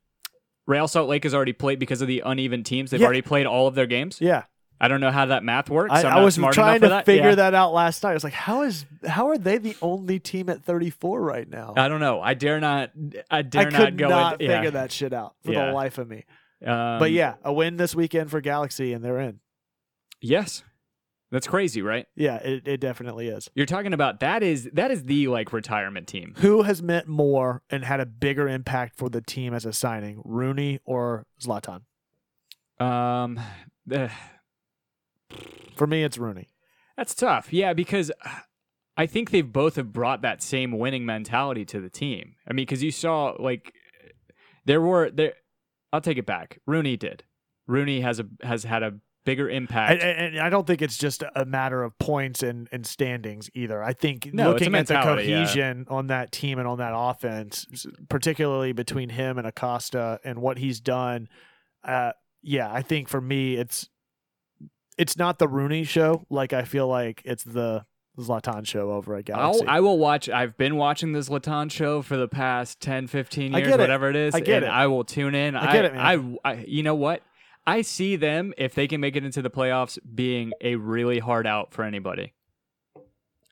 Real 0.67 0.87
Salt 0.87 1.09
Lake 1.09 1.23
has 1.23 1.33
already 1.33 1.53
played 1.53 1.79
because 1.79 2.01
of 2.01 2.07
the 2.07 2.21
uneven 2.25 2.63
teams. 2.63 2.91
They've 2.91 2.99
Yeah. 2.99 3.05
already 3.05 3.21
played 3.21 3.45
all 3.45 3.67
of 3.67 3.75
their 3.75 3.87
games. 3.87 4.19
yeah, 4.21 4.43
I 4.81 4.87
don't 4.87 5.01
know 5.01 5.11
how 5.11 5.25
that 5.27 5.43
math 5.43 5.69
works. 5.69 5.91
I, 5.93 6.03
I 6.19 6.23
was 6.23 6.35
smart 6.35 6.53
trying 6.53 6.75
enough 6.77 6.79
for 6.79 6.85
to 6.85 6.89
that. 6.89 7.05
figure 7.05 7.29
Yeah. 7.29 7.35
that 7.35 7.53
out 7.53 7.73
last 7.73 8.01
night. 8.03 8.11
I 8.11 8.13
was 8.13 8.23
like, 8.23 8.33
how 8.33 8.61
is 8.63 8.85
how 9.07 9.27
are 9.29 9.37
they 9.37 9.57
the 9.57 9.75
only 9.81 10.19
team 10.19 10.49
at 10.49 10.63
34 10.63 11.21
right 11.21 11.49
now? 11.49 11.73
I 11.75 11.87
don't 11.89 11.99
know. 11.99 12.21
I 12.21 12.33
dare 12.33 12.59
not. 12.59 12.91
I 13.29 13.39
I 13.39 13.41
dare 13.41 13.65
could 13.65 13.73
not 13.73 13.97
go. 13.97 14.07
not 14.09 14.31
with, 14.39 14.49
yeah. 14.49 14.55
figure 14.57 14.71
that 14.71 14.91
shit 14.91 15.11
out 15.13 15.35
for 15.43 15.51
the 15.53 15.71
life 15.71 15.97
of 15.97 16.07
me. 16.09 16.25
Um, 16.65 16.99
but 16.99 17.11
yeah, 17.11 17.35
a 17.43 17.51
win 17.53 17.77
this 17.77 17.95
weekend 17.95 18.29
for 18.31 18.41
Galaxy, 18.41 18.91
and 18.93 19.03
they're 19.03 19.19
in. 19.19 19.39
yes, 20.21 20.63
that's 21.31 21.47
crazy, 21.47 21.81
right? 21.81 22.07
Yeah, 22.15 22.37
it, 22.37 22.67
it 22.67 22.77
definitely 22.79 23.27
is. 23.27 23.49
You're 23.53 23.65
talking 23.65 23.93
about 23.93 24.19
that 24.21 24.41
is 24.43 24.69
that 24.73 24.89
is 24.91 25.03
the 25.03 25.27
like 25.27 25.53
retirement 25.53 26.07
team. 26.07 26.33
Who 26.37 26.63
has 26.63 26.81
meant 26.81 27.07
more 27.07 27.61
and 27.69 27.85
had 27.85 27.99
a 27.99 28.05
bigger 28.05 28.47
impact 28.47 28.97
for 28.97 29.09
the 29.09 29.21
team 29.21 29.53
as 29.53 29.65
a 29.65 29.73
signing, 29.73 30.21
Rooney 30.25 30.79
or 30.85 31.25
Zlatan? 31.41 31.81
Um, 32.79 33.39
eh, 33.91 34.09
For 35.75 35.87
me, 35.87 36.03
it's 36.03 36.17
Rooney. 36.17 36.47
that's 36.97 37.13
tough. 37.15 37.53
Yeah, 37.53 37.73
because 37.73 38.11
uh, 38.25 38.29
I 38.97 39.05
think 39.05 39.31
they've 39.31 39.51
both 39.51 39.75
have 39.75 39.93
brought 39.93 40.21
that 40.23 40.41
same 40.41 40.77
winning 40.77 41.05
mentality 41.05 41.63
to 41.65 41.79
the 41.79 41.89
team. 41.89 42.35
I 42.47 42.53
mean, 42.53 42.65
because 42.65 42.83
you 42.83 42.91
saw 42.91 43.35
like 43.39 43.73
there 44.65 44.81
were 44.81 45.09
there. 45.09 45.33
I'll 45.93 46.01
take 46.01 46.17
it 46.17 46.25
back. 46.25 46.59
Rooney 46.65 46.97
did. 46.97 47.23
Rooney 47.67 48.01
has 48.01 48.19
a 48.19 48.25
has 48.41 48.63
had 48.63 48.83
a 48.83 48.93
bigger 49.29 49.49
impact. 49.49 50.01
And, 50.01 50.35
and 50.35 50.39
I 50.39 50.49
don't 50.49 50.65
think 50.65 50.81
it's 50.81 50.97
just 50.97 51.23
a 51.35 51.45
matter 51.45 51.83
of 51.83 51.97
points 51.99 52.41
and, 52.41 52.67
and 52.71 52.85
standings 52.85 53.49
either. 53.53 53.83
I 53.83 53.93
think 53.93 54.33
No, 54.33 54.51
looking 54.51 54.73
at 54.73 54.87
the 54.87 54.93
mentality, 54.93 55.29
yeah. 55.29 55.43
cohesion 55.43 55.85
on 55.89 56.07
that 56.07 56.31
team 56.31 56.57
and 56.57 56.67
on 56.67 56.79
that 56.79 56.93
offense, 56.95 57.65
particularly 58.09 58.71
between 58.71 59.09
him 59.09 59.37
and 59.37 59.45
Acosta 59.45 60.19
and 60.23 60.39
what 60.39 60.57
he's 60.57 60.79
done, 60.79 61.29
uh, 61.83 62.13
yeah, 62.41 62.71
I 62.71 62.81
think 62.81 63.07
for 63.07 63.21
me 63.21 63.55
it's 63.55 63.89
it's 64.97 65.17
not 65.17 65.39
the 65.39 65.47
Rooney 65.47 65.83
show. 65.83 66.25
Like 66.29 66.53
I 66.53 66.63
feel 66.63 66.87
like 66.87 67.21
it's 67.23 67.43
the 67.43 67.85
Zlatan 68.19 68.65
show 68.65 68.91
over 68.91 69.15
at 69.15 69.25
Galaxy. 69.25 69.65
I'll, 69.65 69.77
I 69.77 69.79
will 69.79 69.97
watch. 69.97 70.29
I've 70.29 70.57
been 70.57 70.75
watching 70.75 71.13
this 71.13 71.29
Zlatan 71.29 71.71
show 71.71 72.01
for 72.01 72.17
the 72.17 72.27
past 72.27 72.79
10, 72.81 73.07
15 73.07 73.55
I 73.55 73.59
years, 73.59 73.77
whatever 73.77 74.09
it 74.09 74.15
is. 74.15 74.35
I 74.35 74.39
get 74.39 74.57
and 74.57 74.65
it. 74.65 74.69
I 74.69 74.87
will 74.87 75.03
tune 75.03 75.35
in. 75.35 75.55
I 75.55 75.71
get 75.71 75.85
it, 75.85 75.93
man. 75.93 76.39
I, 76.43 76.49
I, 76.49 76.65
you 76.67 76.83
know 76.83 76.95
what? 76.95 77.21
I 77.65 77.81
see 77.81 78.15
them 78.15 78.53
if 78.57 78.73
they 78.73 78.87
can 78.87 78.99
make 79.01 79.15
it 79.15 79.23
into 79.23 79.41
the 79.41 79.49
playoffs 79.49 79.97
being 80.15 80.53
a 80.61 80.75
really 80.75 81.19
hard 81.19 81.45
out 81.45 81.73
for 81.73 81.83
anybody. 81.83 82.33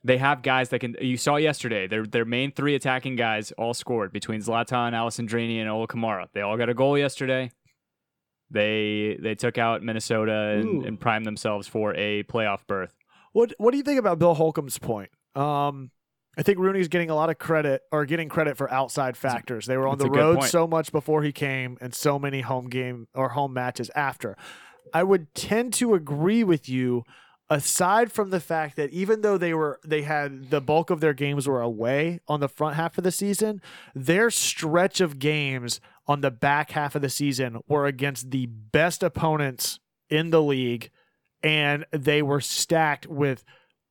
They 0.03 0.17
have 0.17 0.41
guys 0.41 0.69
that 0.69 0.79
can. 0.79 0.95
You 1.01 1.17
saw 1.17 1.35
yesterday. 1.35 1.87
Their 1.87 2.05
their 2.05 2.25
main 2.25 2.51
three 2.51 2.75
attacking 2.75 3.15
guys 3.15 3.51
all 3.53 3.73
scored 3.73 4.13
between 4.13 4.41
Zlatan, 4.41 4.93
Alessandrini, 4.93 5.59
and 5.59 5.69
Ola 5.69 5.87
Kamara. 5.87 6.27
They 6.33 6.41
all 6.41 6.55
got 6.57 6.69
a 6.69 6.73
goal 6.73 6.97
yesterday. 6.97 7.51
They 8.49 9.17
they 9.21 9.35
took 9.35 9.57
out 9.57 9.83
Minnesota 9.83 10.59
and, 10.61 10.85
and 10.85 10.99
primed 10.99 11.25
themselves 11.25 11.67
for 11.67 11.93
a 11.95 12.23
playoff 12.23 12.65
berth. 12.67 12.95
What 13.33 13.53
What 13.57 13.71
do 13.71 13.77
you 13.77 13.83
think 13.83 13.99
about 13.99 14.19
Bill 14.19 14.35
Holcomb's 14.35 14.77
point? 14.77 15.09
Um, 15.35 15.91
I 16.37 16.43
think 16.43 16.59
Rooney's 16.59 16.87
getting 16.87 17.09
a 17.09 17.15
lot 17.15 17.29
of 17.29 17.39
credit 17.39 17.81
or 17.91 18.05
getting 18.05 18.29
credit 18.29 18.57
for 18.57 18.71
outside 18.71 19.17
factors. 19.17 19.65
They 19.65 19.75
were 19.75 19.87
on 19.87 19.97
that's 19.97 20.09
the 20.09 20.17
road 20.17 20.43
so 20.43 20.67
much 20.67 20.91
before 20.91 21.23
he 21.23 21.31
came, 21.31 21.77
and 21.81 21.93
so 21.95 22.19
many 22.19 22.41
home 22.41 22.69
game 22.69 23.07
or 23.15 23.29
home 23.29 23.53
matches 23.53 23.89
after. 23.95 24.37
I 24.93 25.03
would 25.03 25.33
tend 25.33 25.73
to 25.75 25.95
agree 25.95 26.43
with 26.43 26.69
you. 26.69 27.03
Aside 27.49 28.11
from 28.11 28.29
the 28.29 28.41
fact 28.41 28.75
that 28.75 28.89
even 28.89 29.21
though 29.21 29.37
they 29.37 29.53
were 29.53 29.79
they 29.85 30.01
had 30.01 30.49
the 30.49 30.59
bulk 30.59 30.89
of 30.89 30.99
their 30.99 31.13
games 31.13 31.47
were 31.47 31.61
away 31.61 32.19
on 32.27 32.41
the 32.41 32.49
front 32.49 32.75
half 32.75 32.97
of 32.97 33.05
the 33.05 33.11
season, 33.11 33.61
their 33.95 34.29
stretch 34.29 34.99
of 34.99 35.17
games 35.17 35.79
on 36.07 36.19
the 36.19 36.29
back 36.29 36.71
half 36.71 36.93
of 36.93 37.01
the 37.01 37.09
season 37.09 37.61
were 37.65 37.85
against 37.85 38.31
the 38.31 38.47
best 38.47 39.01
opponents 39.01 39.79
in 40.09 40.29
the 40.29 40.41
league 40.41 40.89
and 41.43 41.85
they 41.91 42.21
were 42.21 42.41
stacked 42.41 43.07
with 43.07 43.43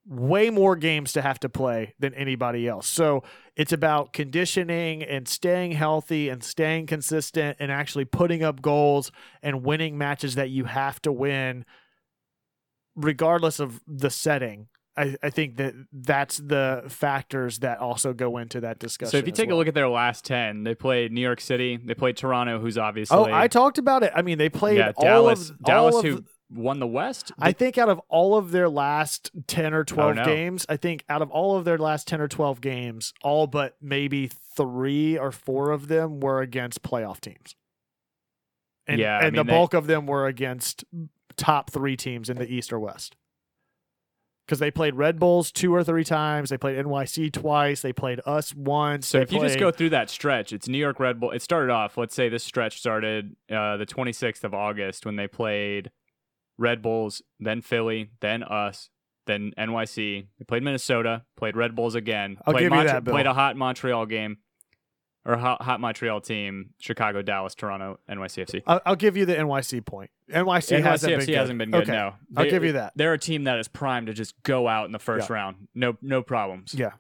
way 0.09 0.51
more 0.51 0.77
games 0.77 1.13
to 1.15 1.23
have 1.23 1.41
to 1.41 1.49
play 1.49 1.95
than 1.99 2.15
anybody 2.15 2.69
else. 2.69 2.87
So 2.87 3.25
it's 3.57 3.73
about 3.73 4.13
conditioning 4.13 5.03
and 5.03 5.27
staying 5.27 5.73
healthy 5.73 6.29
and 6.29 6.45
staying 6.45 6.87
consistent 6.87 7.57
and 7.59 7.73
actually 7.73 8.05
putting 8.05 8.43
up 8.43 8.63
goals 8.63 9.11
and 9.43 9.65
winning 9.65 9.99
matches 9.99 10.37
that 10.37 10.51
you 10.51 10.65
have 10.65 11.03
to 11.03 11.13
win, 11.13 11.65
regardless 12.95 13.59
of 13.59 13.81
the 13.87 14.11
setting. 14.11 14.69
I, 14.97 15.17
I 15.23 15.31
think 15.31 15.57
that 15.57 15.75
that's 15.93 16.39
the 16.39 16.85
factors 16.89 17.59
that 17.59 17.81
also 17.81 18.15
go 18.15 18.39
into 18.39 18.61
that 18.61 18.79
discussion. 18.79 19.11
So 19.11 19.19
if 19.19 19.27
you 19.27 19.33
take 19.33 19.49
well. 19.49 19.57
a 19.57 19.59
look 19.59 19.69
at 19.69 19.75
their 19.75 19.89
last 19.89 20.25
ten, 20.25 20.65
they 20.65 20.75
played 20.75 21.13
New 21.13 21.21
York 21.21 21.41
City, 21.41 21.77
they 21.77 21.95
played 21.95 22.17
Toronto, 22.17 22.61
who's 22.61 22.79
oh, 22.79 22.83
obviously 22.83 23.19
oh, 23.19 23.25
I 23.25 23.49
talked 23.49 23.77
about 23.77 24.05
it. 24.05 24.13
I 24.15 24.23
mean, 24.23 24.39
they 24.39 24.49
played 24.49 24.79
yeah 24.79 24.93
all 24.97 25.05
Dallas, 25.05 25.51
of 25.51 25.63
Dallas 25.63 25.95
all 25.97 25.99
of 25.99 26.07
who 26.07 26.25
won 26.51 26.79
the 26.79 26.87
West. 26.87 27.33
I 27.39 27.53
think 27.53 27.77
out 27.79 27.89
of 27.89 28.01
all 28.09 28.37
of 28.37 28.51
their 28.53 28.69
last 28.69 29.31
10 29.49 29.75
or 29.75 29.85
12 29.85 30.11
Oh, 30.11 30.13
no. 30.21 30.25
games, 30.25 30.65
I 30.69 30.77
think 30.77 31.05
out 31.09 31.23
of 31.23 31.31
all 31.31 31.57
of 31.57 31.65
their 31.65 31.79
last 31.79 32.07
10 32.07 32.21
or 32.21 32.29
12 32.29 32.61
games, 32.61 33.13
all 33.23 33.47
but 33.47 33.77
maybe 33.81 34.29
three 34.57 35.19
or 35.19 35.33
four 35.33 35.71
of 35.73 35.89
them 35.89 36.21
were 36.21 36.41
against 36.41 36.83
playoff 36.83 37.21
teams. 37.21 37.57
And, 38.87 39.01
Yeah, 39.01 39.17
I 39.19 39.25
and 39.25 39.33
mean, 39.33 39.45
the 39.47 39.51
they- 39.51 39.57
bulk 39.57 39.75
of 39.75 39.87
them 39.89 40.07
were 40.07 40.27
against 40.27 40.85
top 41.37 41.71
three 41.71 41.97
teams 41.97 42.31
in 42.31 42.37
the 42.39 42.51
East 42.51 42.73
or 42.73 42.79
West. 42.79 43.17
Because 44.47 44.61
they 44.61 44.71
played 44.71 44.95
Red 44.95 45.19
Bulls 45.19 45.51
two 45.51 45.75
or 45.75 45.83
three 45.83 46.05
times. 46.05 46.51
They 46.51 46.57
played 46.57 46.79
NYC 46.79 47.33
twice. 47.33 47.83
They 47.83 47.93
played 47.93 48.21
us 48.25 48.55
once. 48.55 49.09
so. 49.09 49.19
they 49.19 49.23
If 49.25 49.33
you 49.33 49.41
just 49.41 49.59
go 49.59 49.73
through 49.73 49.91
that 49.91 50.09
stretch, 50.09 50.53
it's 50.53 50.69
New 50.69 50.79
York 50.79 51.01
Red 51.01 51.19
Bull. 51.19 51.33
It 51.33 51.43
started 51.43 51.73
off. 51.73 51.99
Let's 51.99 52.15
say 52.15 52.29
this 52.29 52.45
stretch 52.45 52.79
started 52.79 53.35
uh, 53.51 53.77
the 53.77 53.87
26th 53.87 54.45
of 54.45 54.55
August 54.55 55.05
when 55.05 55.17
they 55.17 55.27
played 55.27 55.91
Red 56.59 56.83
Bulls, 56.83 57.23
then 57.39 57.61
Philly, 57.63 58.11
then 58.21 58.43
us, 58.43 58.91
then 59.27 59.53
NYC. 59.59 60.27
They 60.39 60.45
played 60.45 60.63
Minnesota, 60.63 61.25
played 61.37 61.57
Red 61.57 61.75
Bulls 61.75 61.95
again. 61.95 62.39
I'll 62.47 62.55
played 62.55 62.71
give 62.71 62.79
you 62.79 62.85
that. 62.85 63.05
Played 63.05 63.27
a 63.27 63.35
hot 63.35 63.57
Montreal 63.57 64.07
game, 64.07 64.39
or 65.25 65.37
hot, 65.37 65.63
hot 65.63 65.81
Montreal 65.81 66.21
team. 66.21 66.71
Chicago, 66.79 67.23
Dallas, 67.23 67.55
Toronto, 67.55 67.99
NYCFC. 68.09 68.63
I'll, 68.67 68.81
I'll 68.87 68.97
give 68.97 69.17
you 69.17 69.27
the 69.27 69.35
NYC 69.35 69.85
point. 69.85 70.11
NYC, 70.31 70.81
hasn't 70.83 71.11
been 71.11 71.21
NYCFC 71.21 71.27
good. 71.27 71.35
hasn't 71.37 71.59
been 71.59 71.71
good. 71.71 71.83
Okay. 71.83 71.93
No, 71.93 72.15
I'll 72.37 72.49
give 72.51 72.65
you 72.65 72.73
that. 72.73 72.93
They're 72.97 73.13
a 73.13 73.19
team 73.19 73.45
that 73.45 73.59
is 73.59 73.69
primed 73.69 74.07
to 74.07 74.13
just 74.15 74.35
go 74.43 74.67
out 74.69 74.87
in 74.87 74.93
the 74.93 74.99
first 74.99 75.29
Yeah. 75.29 75.35
round. 75.35 75.69
No, 75.75 75.97
no 76.03 76.23
problems. 76.23 76.75
Yeah. 76.75 76.93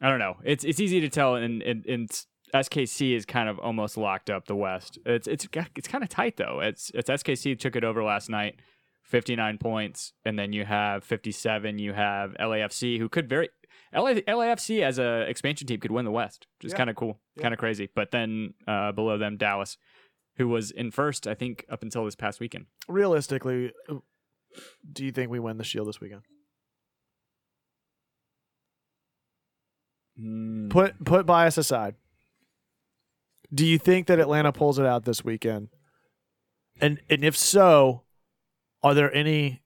I 0.00 0.08
don't 0.08 0.18
know. 0.18 0.36
It's 0.44 0.64
it's 0.64 0.80
easy 0.80 1.00
to 1.00 1.08
tell, 1.08 1.36
and 1.36 1.62
and, 1.62 1.86
and 1.86 2.24
SKC 2.54 3.14
is 3.16 3.24
kind 3.24 3.48
of 3.48 3.58
almost 3.58 3.96
locked 3.96 4.28
up 4.30 4.46
the 4.46 4.56
West. 4.56 4.98
It's 5.06 5.26
it's 5.26 5.46
it's 5.76 5.88
kind 5.88 6.04
of 6.04 6.10
tight 6.10 6.36
though. 6.36 6.60
It's 6.60 6.90
it's 6.94 7.08
SKC 7.08 7.58
took 7.58 7.76
it 7.76 7.84
over 7.84 8.02
last 8.04 8.28
night, 8.28 8.56
fifty 9.02 9.34
nine 9.36 9.58
points, 9.58 10.12
and 10.24 10.38
then 10.38 10.52
you 10.52 10.64
have 10.64 11.02
fifty 11.04 11.32
seven. 11.32 11.78
You 11.78 11.92
have 11.94 12.34
LAFC 12.38 12.98
who 12.98 13.08
could 13.08 13.28
very 13.28 13.48
LA, 13.94 14.14
LAFC 14.26 14.82
as 14.82 14.98
a 14.98 15.20
expansion 15.22 15.66
team 15.66 15.80
could 15.80 15.90
win 15.90 16.04
the 16.04 16.10
West, 16.10 16.46
which 16.58 16.66
is 16.66 16.72
Yeah. 16.72 16.78
kind 16.78 16.90
of 16.90 16.96
cool, 16.96 17.20
Yeah. 17.36 17.42
kind 17.42 17.54
of 17.54 17.58
crazy. 17.58 17.88
But 17.94 18.10
then 18.10 18.54
uh, 18.66 18.92
below 18.92 19.16
them, 19.18 19.36
Dallas, 19.36 19.76
who 20.36 20.48
was 20.48 20.70
in 20.70 20.90
first, 20.90 21.26
I 21.26 21.34
think, 21.34 21.64
up 21.70 21.82
until 21.82 22.04
this 22.04 22.14
past 22.14 22.38
weekend. 22.40 22.66
realistically, 22.88 23.72
do 24.92 25.04
you 25.04 25.12
think 25.12 25.30
we 25.30 25.38
win 25.40 25.56
the 25.58 25.64
Shield 25.64 25.88
this 25.88 26.00
weekend? 26.00 26.22
Hmm. 30.18 30.68
Put 30.68 31.04
put 31.04 31.24
bias 31.26 31.56
aside. 31.58 31.94
Do 33.52 33.66
you 33.66 33.78
think 33.78 34.06
that 34.06 34.18
Atlanta 34.18 34.52
pulls 34.52 34.78
it 34.78 34.86
out 34.86 35.04
this 35.04 35.24
weekend? 35.24 35.68
And 36.80 37.00
and 37.10 37.24
if 37.24 37.36
so, 37.36 38.02
are 38.82 38.94
there 38.94 39.12
any 39.14 39.62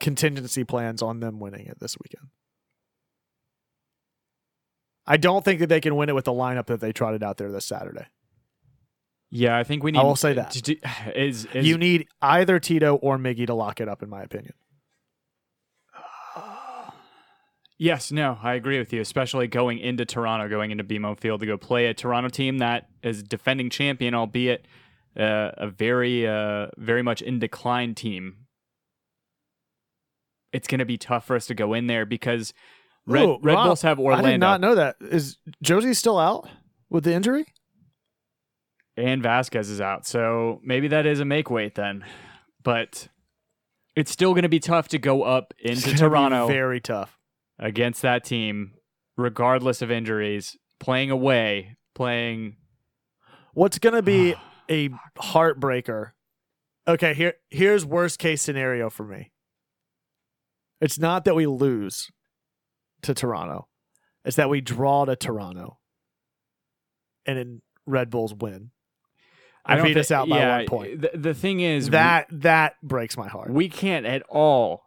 contingency 0.00 0.64
plans 0.64 1.02
on 1.02 1.20
them 1.20 1.40
winning 1.40 1.66
it 1.66 1.80
this 1.80 1.96
weekend? 2.02 2.28
I 5.06 5.16
don't 5.16 5.44
think 5.44 5.60
that 5.60 5.68
they 5.68 5.80
can 5.80 5.96
win 5.96 6.08
it 6.08 6.14
with 6.14 6.24
the 6.24 6.32
lineup 6.32 6.66
that 6.66 6.80
they 6.80 6.92
trotted 6.92 7.22
out 7.22 7.36
there 7.36 7.50
this 7.50 7.66
Saturday. 7.66 8.06
Yeah, 9.30 9.56
I 9.56 9.64
think 9.64 9.82
we 9.82 9.92
need. 9.92 9.98
I 9.98 10.02
will 10.02 10.16
say 10.16 10.32
that. 10.34 10.52
do- 10.62 10.76
is, 11.14 11.46
is 11.46 11.66
you 11.66 11.78
need 11.78 12.06
either 12.22 12.58
Tito 12.58 12.96
or 12.96 13.18
Miggy 13.18 13.46
to 13.46 13.54
lock 13.54 13.80
it 13.80 13.88
up, 13.88 14.02
in 14.02 14.08
my 14.08 14.22
opinion. 14.22 14.54
Yes, 17.78 18.10
no, 18.10 18.38
I 18.42 18.54
agree 18.54 18.78
with 18.78 18.92
you, 18.92 19.00
especially 19.00 19.48
going 19.48 19.78
into 19.78 20.06
Toronto, 20.06 20.48
going 20.48 20.70
into 20.70 20.82
BMO 20.82 21.18
Field 21.18 21.40
to 21.40 21.46
go 21.46 21.58
play 21.58 21.86
a 21.86 21.94
Toronto 21.94 22.30
team 22.30 22.58
that 22.58 22.88
is 23.02 23.22
defending 23.22 23.68
champion, 23.68 24.14
albeit 24.14 24.66
uh, 25.18 25.50
a 25.56 25.68
very, 25.68 26.26
uh, 26.26 26.68
very 26.78 27.02
much 27.02 27.20
in 27.20 27.38
decline 27.38 27.94
team. 27.94 28.46
It's 30.52 30.66
going 30.66 30.78
to 30.78 30.86
be 30.86 30.96
tough 30.96 31.26
for 31.26 31.36
us 31.36 31.46
to 31.46 31.54
go 31.54 31.74
in 31.74 31.86
there 31.86 32.06
because 32.06 32.54
Red, 33.06 33.24
Ooh, 33.24 33.38
Red 33.42 33.56
wow. 33.56 33.64
Bulls 33.66 33.82
have 33.82 34.00
Orlando. 34.00 34.28
I 34.28 34.32
did 34.32 34.38
not 34.38 34.60
know 34.62 34.74
that. 34.74 34.96
Is 35.00 35.36
Jozy 35.62 35.94
still 35.94 36.18
out 36.18 36.48
with 36.88 37.04
the 37.04 37.12
injury? 37.12 37.44
and 38.96 39.22
Vasquez 39.22 39.68
is 39.68 39.80
out, 39.80 40.06
so 40.06 40.60
maybe 40.64 40.88
that 40.88 41.06
is 41.06 41.20
a 41.20 41.24
make 41.24 41.50
weight 41.50 41.74
then. 41.74 42.04
But 42.62 43.08
it's 43.94 44.10
still 44.10 44.32
going 44.32 44.42
to 44.42 44.48
be 44.48 44.60
tough 44.60 44.88
to 44.88 44.98
go 44.98 45.22
up 45.22 45.54
into 45.58 45.94
Toronto. 45.94 46.46
very 46.46 46.80
tough. 46.80 47.18
Against 47.58 48.02
that 48.02 48.24
team, 48.24 48.72
regardless 49.16 49.82
of 49.82 49.90
injuries, 49.90 50.56
playing 50.80 51.10
away, 51.10 51.76
playing. 51.94 52.56
What's 53.54 53.78
going 53.78 53.94
to 53.94 54.02
be 54.02 54.34
a 54.70 54.90
heartbreaker 55.18 56.10
Okay, 56.88 57.14
here 57.14 57.34
here's 57.50 57.84
worst 57.84 58.18
case 58.18 58.42
scenario 58.42 58.90
for 58.90 59.04
me. 59.04 59.32
It's 60.80 60.98
not 60.98 61.24
that 61.24 61.34
we 61.34 61.46
lose 61.46 62.10
to 63.02 63.14
Toronto. 63.14 63.66
It's 64.24 64.36
that 64.36 64.48
we 64.48 64.60
draw 64.60 65.04
to 65.04 65.16
Toronto. 65.16 65.78
And 67.24 67.38
then 67.38 67.62
Red 67.86 68.10
Bulls 68.10 68.34
win. 68.34 68.70
And 69.68 69.82
beat 69.82 69.96
us 69.96 70.12
out 70.12 70.28
by 70.28 70.38
yeah, 70.38 70.56
one 70.58 70.66
point. 70.66 71.00
The, 71.00 71.10
the 71.14 71.34
thing 71.34 71.58
is, 71.58 71.90
That 71.90 72.28
that 72.30 72.74
breaks 72.84 73.16
my 73.16 73.26
heart. 73.26 73.48
we, 73.48 73.54
we 73.54 73.68
can't 73.68 74.06
at 74.06 74.22
all 74.28 74.84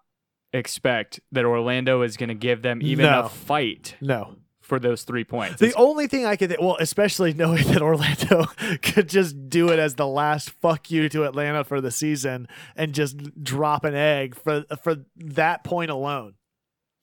expect 0.54 1.20
that 1.32 1.46
Orlando 1.46 2.02
is 2.02 2.18
going 2.18 2.30
to 2.30 2.36
give 2.36 2.62
them 2.62 2.82
even 2.82 3.06
No. 3.06 3.22
a 3.24 3.30
fight 3.30 3.96
no. 4.02 4.36
for 4.62 4.80
those 4.80 5.04
three 5.04 5.24
points. 5.24 5.60
The 5.60 5.68
It's- 5.68 5.82
only 5.82 6.08
thing 6.08 6.26
I 6.26 6.36
could, 6.36 6.56
well, 6.60 6.78
especially 6.80 7.34
knowing 7.34 7.64
that 7.68 7.82
Orlando 7.82 8.46
could 8.82 9.08
just 9.10 9.50
do 9.50 9.70
it 9.70 9.80
as 9.80 9.96
the 9.96 10.08
last 10.08 10.50
fuck 10.50 10.90
you 10.92 11.08
to 11.10 11.26
Atlanta 11.26 11.64
for 11.64 11.82
the 11.82 11.92
season 11.92 12.48
and 12.76 12.94
just 12.94 13.44
drop 13.44 13.84
an 13.86 13.96
egg 13.96 14.36
for 14.36 14.64
for 14.84 15.06
that 15.18 15.64
point 15.64 15.92
alone. 15.92 16.34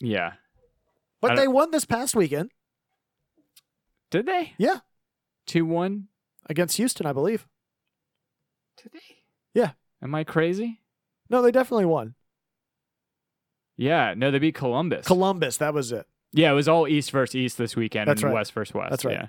yeah. 0.01 0.32
But 1.20 1.34
they 1.36 1.49
won 1.49 1.70
this 1.72 1.84
past 1.84 2.14
weekend. 2.14 2.53
Did 4.12 4.26
they? 4.26 4.53
Yeah, 4.59 4.80
2 5.47 5.64
1? 5.66 6.07
against 6.49 6.76
Houston, 6.76 7.05
I 7.07 7.12
believe. 7.12 7.49
Did 8.80 8.92
they? 8.92 9.16
Yeah. 9.55 9.72
Am 10.01 10.14
I 10.14 10.22
crazy? 10.22 10.82
No, 11.28 11.42
they 11.42 11.51
definitely 11.51 11.86
won. 11.86 12.14
Yeah. 13.77 14.14
No, 14.16 14.31
they 14.31 14.39
beat 14.39 14.55
Columbus. 14.55 15.07
Columbus, 15.07 15.57
that 15.59 15.74
was 15.74 15.93
it. 15.93 16.07
yeah, 16.33 16.51
it 16.51 16.55
was 16.55 16.68
all 16.68 16.87
East 16.89 17.11
versus 17.11 17.37
East 17.37 17.59
this 17.59 17.77
weekend 17.77 18.09
That's 18.09 18.22
and 18.22 18.31
right. 18.31 18.39
West 18.39 18.53
versus 18.53 18.74
West. 18.74 18.91
That's 18.91 19.05
right. 19.05 19.14
Yeah. 19.14 19.27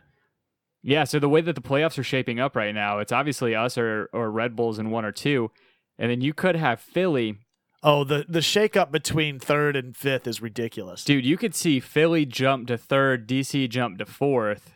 Yeah, 0.84 1.04
so 1.04 1.20
the 1.20 1.28
way 1.28 1.42
that 1.42 1.54
the 1.56 1.62
playoffs 1.62 1.98
are 1.98 2.04
shaping 2.04 2.40
up 2.40 2.56
right 2.56 2.74
now, 2.74 3.00
it's 3.00 3.12
obviously 3.12 3.54
us 3.56 3.78
or, 3.78 4.10
or 4.14 4.32
Red 4.32 4.56
Bulls 4.56 4.80
in 4.80 4.90
one 4.90 5.04
or 5.04 5.12
two. 5.12 5.52
And 5.98 6.10
then 6.10 6.22
you 6.22 6.34
could 6.34 6.56
have 6.56 6.80
Philly. 6.80 7.36
Oh, 7.84 8.04
the 8.04 8.26
the 8.30 8.40
shakeup 8.40 8.92
between 8.92 9.40
third 9.40 9.76
and 9.76 9.96
fifth 9.98 10.28
is 10.28 10.42
ridiculous. 10.42 11.04
Dude, 11.04 11.26
you 11.26 11.36
could 11.36 11.56
see 11.56 11.80
Philly 11.80 12.26
jump 12.26 12.68
to 12.68 12.78
third, 12.78 13.28
DC 13.28 13.68
jump 13.70 13.98
to 13.98 14.06
fourth, 14.06 14.72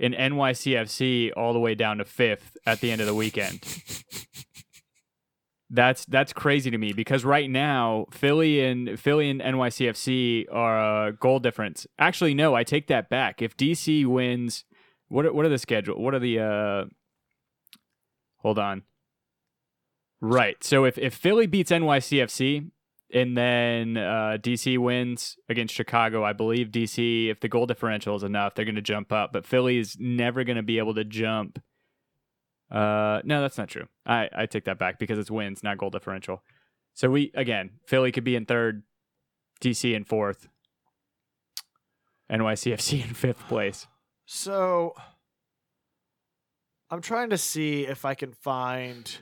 and 0.00 0.14
NYCFC 0.14 1.32
all 1.36 1.52
the 1.52 1.60
way 1.60 1.74
down 1.74 1.98
to 1.98 2.04
fifth 2.04 2.56
at 2.66 2.80
the 2.80 2.90
end 2.90 3.00
of 3.00 3.06
the 3.06 3.14
weekend. 3.14 3.60
That's 5.76 6.06
that's 6.06 6.32
crazy 6.32 6.70
to 6.70 6.78
me 6.78 6.92
because 6.92 7.24
right 7.24 7.50
now 7.50 8.06
Philly 8.10 8.64
and 8.64 8.98
Philly 8.98 9.30
and 9.30 9.40
NYCFC 9.40 10.46
are 10.50 11.08
a 11.08 11.12
goal 11.12 11.38
difference. 11.38 11.86
Actually, 11.98 12.34
no, 12.34 12.54
I 12.54 12.64
take 12.64 12.86
that 12.86 13.10
back. 13.10 13.42
If 13.42 13.56
DC 13.56 14.06
wins, 14.06 14.64
what 15.08 15.26
are, 15.26 15.32
what 15.32 15.44
are 15.44 15.50
the 15.50 15.58
schedule? 15.58 16.00
What 16.02 16.14
are 16.14 16.18
the 16.18 16.40
uh? 16.40 16.84
Hold 18.38 18.58
on. 18.58 18.82
Right. 20.20 20.62
So 20.64 20.84
if 20.84 20.96
if 20.98 21.14
Philly 21.14 21.46
beats 21.46 21.70
NYCFC 21.70 22.70
and 23.12 23.36
then 23.36 23.96
uh, 23.96 24.38
DC 24.40 24.78
wins 24.78 25.36
against 25.48 25.74
Chicago, 25.74 26.24
I 26.24 26.32
believe 26.32 26.68
DC, 26.68 27.28
if 27.30 27.40
the 27.40 27.48
goal 27.48 27.66
differential 27.66 28.16
is 28.16 28.22
enough, 28.22 28.54
they're 28.54 28.64
going 28.64 28.76
to 28.76 28.82
jump 28.82 29.12
up. 29.12 29.32
But 29.32 29.46
Philly 29.46 29.78
is 29.78 29.96
never 30.00 30.42
going 30.42 30.56
to 30.56 30.62
be 30.62 30.78
able 30.78 30.94
to 30.94 31.04
jump. 31.04 31.60
Uh, 32.70 33.20
no, 33.24 33.40
that's 33.40 33.58
not 33.58 33.68
true. 33.68 33.86
I, 34.04 34.28
I 34.34 34.46
take 34.46 34.64
that 34.64 34.78
back 34.78 34.98
because 34.98 35.18
it's 35.18 35.30
wins, 35.30 35.62
not 35.62 35.78
goal 35.78 35.90
differential. 35.90 36.42
So 36.94 37.10
we 37.10 37.30
again, 37.34 37.70
Philly 37.86 38.10
could 38.10 38.24
be 38.24 38.36
in 38.36 38.46
third, 38.46 38.82
DC 39.60 39.94
in 39.94 40.04
fourth, 40.04 40.48
NYCFC 42.30 43.04
in 43.06 43.14
fifth 43.14 43.46
place. 43.48 43.86
So 44.24 44.94
I'm 46.90 47.02
trying 47.02 47.30
to 47.30 47.38
see 47.38 47.86
if 47.86 48.04
I 48.04 48.14
can 48.14 48.32
find 48.32 49.18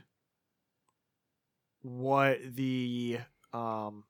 what 1.83 2.39
the 2.55 3.19
um 3.53 4.05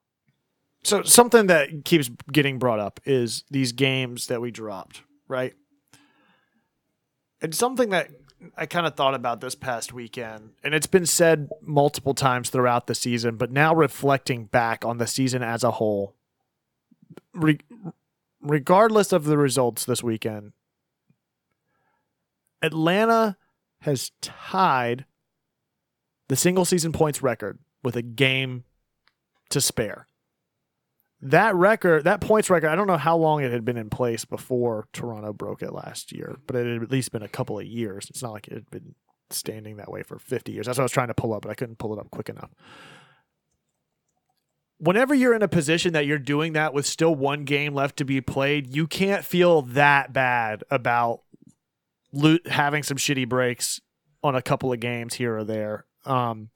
so 0.85 1.03
something 1.03 1.47
that 1.47 1.85
keeps 1.85 2.11
getting 2.31 2.59
brought 2.59 2.79
up 2.79 3.01
is 3.05 3.45
these 3.51 3.73
games 3.73 4.27
that 4.27 4.41
we 4.43 4.51
dropped, 4.51 5.03
right? 5.27 5.55
And 7.41 7.55
something 7.55 7.89
that 7.91 8.11
I 8.57 8.67
kind 8.67 8.87
of 8.87 8.95
thought 8.95 9.15
about 9.15 9.41
this 9.41 9.55
past 9.55 9.93
weekend, 9.93 10.51
and 10.63 10.75
it's 10.75 10.87
been 10.87 11.07
said 11.07 11.49
multiple 11.61 12.15
times 12.15 12.51
throughout 12.51 12.87
the 12.87 12.95
season, 12.95 13.37
but 13.37 13.51
now 13.51 13.75
reflecting 13.75 14.45
back 14.47 14.85
on 14.85 14.99
the 14.99 15.07
season 15.07 15.43
as 15.43 15.63
a 15.63 15.73
whole, 15.73 16.15
re- 17.33 17.61
regardless 18.41 19.13
of 19.13 19.25
the 19.25 19.39
results 19.39 19.85
this 19.85 20.03
weekend, 20.03 20.53
Atlanta 22.63 23.37
has 23.81 24.13
tied 24.21 25.05
the 26.29 26.37
single 26.37 26.65
season 26.65 26.93
points 26.93 27.23
record 27.23 27.59
with 27.83 27.97
a 27.97 28.03
game 28.03 28.65
to 29.51 29.61
spare. 29.61 30.09
That 31.25 31.55
record, 31.55 32.05
that 32.05 32.21
points 32.21 32.51
record, 32.51 32.69
I 32.69 32.75
don't 32.77 32.87
know 32.87 32.99
how 32.99 33.17
long 33.17 33.43
it 33.43 33.51
had 33.51 33.65
been 33.65 33.79
in 33.79 33.89
place 33.89 34.27
before 34.27 34.89
Toronto 34.93 35.33
broke 35.33 35.63
it 35.63 35.73
last 35.73 36.13
year, 36.13 36.37
but 36.47 36.55
it 36.55 36.67
had 36.71 36.83
at 36.83 36.91
least 36.91 37.13
been 37.13 37.23
a 37.23 37.29
couple 37.29 37.59
of 37.59 37.65
years. 37.67 38.09
It's 38.11 38.23
not 38.23 38.33
like 38.33 38.47
it 38.49 38.53
had 38.53 38.71
been 38.71 38.95
standing 39.31 39.77
that 39.77 39.91
way 39.91 40.03
for 40.03 40.19
50 40.19 40.53
years. 40.53 40.67
That's 40.67 40.77
what 40.77 40.83
I 40.83 40.85
was 40.85 40.93
trying 40.93 41.09
to 41.09 41.15
pull 41.15 41.33
up, 41.33 41.41
but 41.43 41.51
I 41.51 41.55
couldn't 41.55 41.79
pull 41.79 41.95
it 41.95 41.99
up 41.99 42.11
quick 42.11 42.29
enough. 42.29 42.51
Whenever 44.79 45.15
you're 45.15 45.35
in 45.35 45.43
a 45.43 45.49
position 45.49 45.93
that 45.95 46.05
you're 46.05 46.19
doing 46.19 46.53
that 46.55 46.75
with 46.75 46.85
still 46.85 47.15
one 47.15 47.45
game 47.45 47.75
left 47.75 47.97
to 47.97 48.05
be 48.05 48.21
played, 48.21 48.75
you 48.75 48.87
can't 48.87 49.25
feel 49.25 49.63
that 49.63 50.13
bad 50.13 50.63
about 50.71 51.23
lo- 52.13 52.37
having 52.47 52.83
some 52.83 52.99
shitty 52.99 53.27
breaks 53.27 53.81
on 54.23 54.35
a 54.35 54.43
couple 54.43 54.73
of 54.73 54.81
games 54.81 55.15
here 55.15 55.39
or 55.39 55.45
there. 55.45 55.87
Um, 56.05 56.51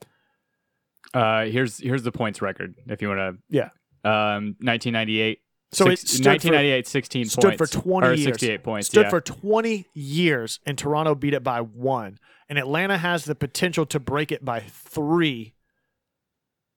Uh, 1.15 1.47
here's 1.47 1.79
here's 1.79 2.03
the 2.03 2.13
points 2.13 2.43
record 2.43 2.75
if 2.87 3.01
you 3.01 3.09
want 3.09 3.19
to. 3.19 3.43
Yeah. 3.49 3.71
Um, 4.05 4.57
1998. 4.61 5.41
so 5.73 5.85
six, 5.87 6.03
it 6.03 6.09
stood 6.09 6.25
for, 6.25 6.31
1998, 6.31 6.87
16 6.87 7.25
stood 7.27 7.43
for 7.53 7.67
points. 7.67 7.73
20 7.73 8.07
or 8.07 8.13
years. 8.13 8.25
68 8.25 8.63
points. 8.63 8.87
stood 8.89 9.05
yeah. 9.05 9.11
for 9.11 9.21
20 9.21 9.87
years, 9.95 10.61
and 10.67 10.79
Toronto 10.79 11.15
beat 11.15 11.35
it 11.35 11.43
by 11.43 11.61
one. 11.61 12.19
And 12.49 12.59
Atlanta 12.59 12.99
has 12.99 13.25
the 13.25 13.35
potential 13.35 13.85
to 13.87 14.01
break 14.01 14.33
it 14.33 14.45
by 14.45 14.61
three 14.61 15.55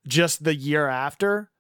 just 0.08 0.44
the 0.44 0.56
year 0.56 0.88
after. 0.88 1.52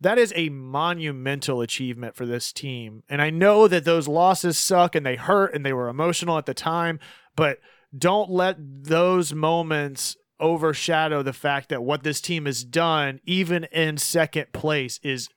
That 0.00 0.18
is 0.18 0.32
a 0.36 0.50
monumental 0.50 1.62
achievement 1.62 2.14
for 2.14 2.26
this 2.26 2.52
team. 2.52 3.04
And 3.08 3.22
I 3.22 3.30
know 3.30 3.68
that 3.68 3.84
those 3.84 4.06
losses 4.06 4.58
suck 4.58 4.94
and 4.94 5.06
they 5.06 5.16
hurt 5.16 5.54
and 5.54 5.64
they 5.64 5.72
were 5.72 5.88
emotional 5.88 6.36
at 6.36 6.46
the 6.46 6.52
time, 6.52 7.00
but 7.36 7.58
don't 7.96 8.30
let 8.30 8.56
those 8.58 9.32
moments 9.32 10.16
overshadow 10.44 11.22
the 11.22 11.32
fact 11.32 11.70
that 11.70 11.82
what 11.82 12.02
this 12.02 12.20
team 12.20 12.44
has 12.44 12.62
done, 12.64 13.18
even 13.24 13.64
in 13.64 13.96
second 13.96 14.52
place, 14.52 15.00
is 15.02 15.28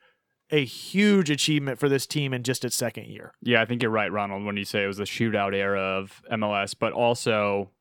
a 0.52 0.64
huge 0.66 1.30
achievement 1.30 1.80
for 1.80 1.88
this 1.90 2.06
team 2.06 2.34
in 2.34 2.44
just 2.44 2.66
its 2.66 2.76
second 2.76 3.06
year. 3.06 3.34
Yeah, 3.42 3.62
I 3.62 3.66
think 3.66 3.82
you're 3.82 3.92
right, 3.92 4.12
Ronald, 4.12 4.44
when 4.46 4.58
you 4.58 4.66
say 4.66 4.84
it 4.84 4.88
was 4.88 4.98
the 4.98 5.04
shootout 5.04 5.54
era 5.54 5.82
of 5.82 6.22
MLS, 6.32 6.76
but 6.78 6.92
also 6.94 7.72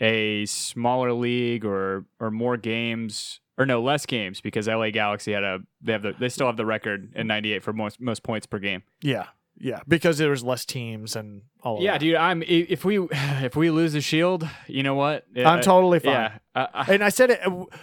a 0.00 0.44
smaller 0.44 1.12
league 1.12 1.64
or 1.64 2.04
or 2.20 2.30
more 2.30 2.58
games 2.58 3.40
or 3.56 3.64
no 3.64 3.82
less 3.82 4.04
games 4.04 4.42
because 4.42 4.68
LA 4.68 4.90
Galaxy 4.90 5.32
had 5.32 5.42
a 5.42 5.60
they 5.80 5.92
have 5.92 6.02
the 6.02 6.14
they 6.18 6.28
still 6.28 6.46
have 6.46 6.58
the 6.58 6.66
record 6.66 7.10
in 7.14 7.26
'98 7.26 7.62
for 7.62 7.72
most 7.72 8.00
most 8.00 8.22
points 8.22 8.46
per 8.46 8.58
game. 8.58 8.82
Yeah, 9.02 9.26
yeah, 9.58 9.80
because 9.88 10.18
there 10.18 10.30
was 10.30 10.44
less 10.44 10.64
teams 10.64 11.16
and 11.16 11.42
all. 11.62 11.76
Of 11.78 11.82
Yeah, 11.82 11.92
that. 11.92 12.00
dude, 12.00 12.14
I'm 12.16 12.42
if 12.46 12.84
we 12.84 12.98
if 13.10 13.56
we 13.56 13.70
lose 13.70 13.92
the 13.94 14.00
Shield, 14.00 14.48
you 14.66 14.82
know 14.82 14.94
what? 14.94 15.24
I'm 15.36 15.62
totally 15.62 15.98
fine. 16.00 16.12
Yeah, 16.12 16.38
I- 16.72 16.86
And 16.92 17.02
I 17.04 17.08
said 17.10 17.30
it. 17.30 17.40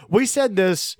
We 0.10 0.26
said 0.26 0.56
this 0.56 0.96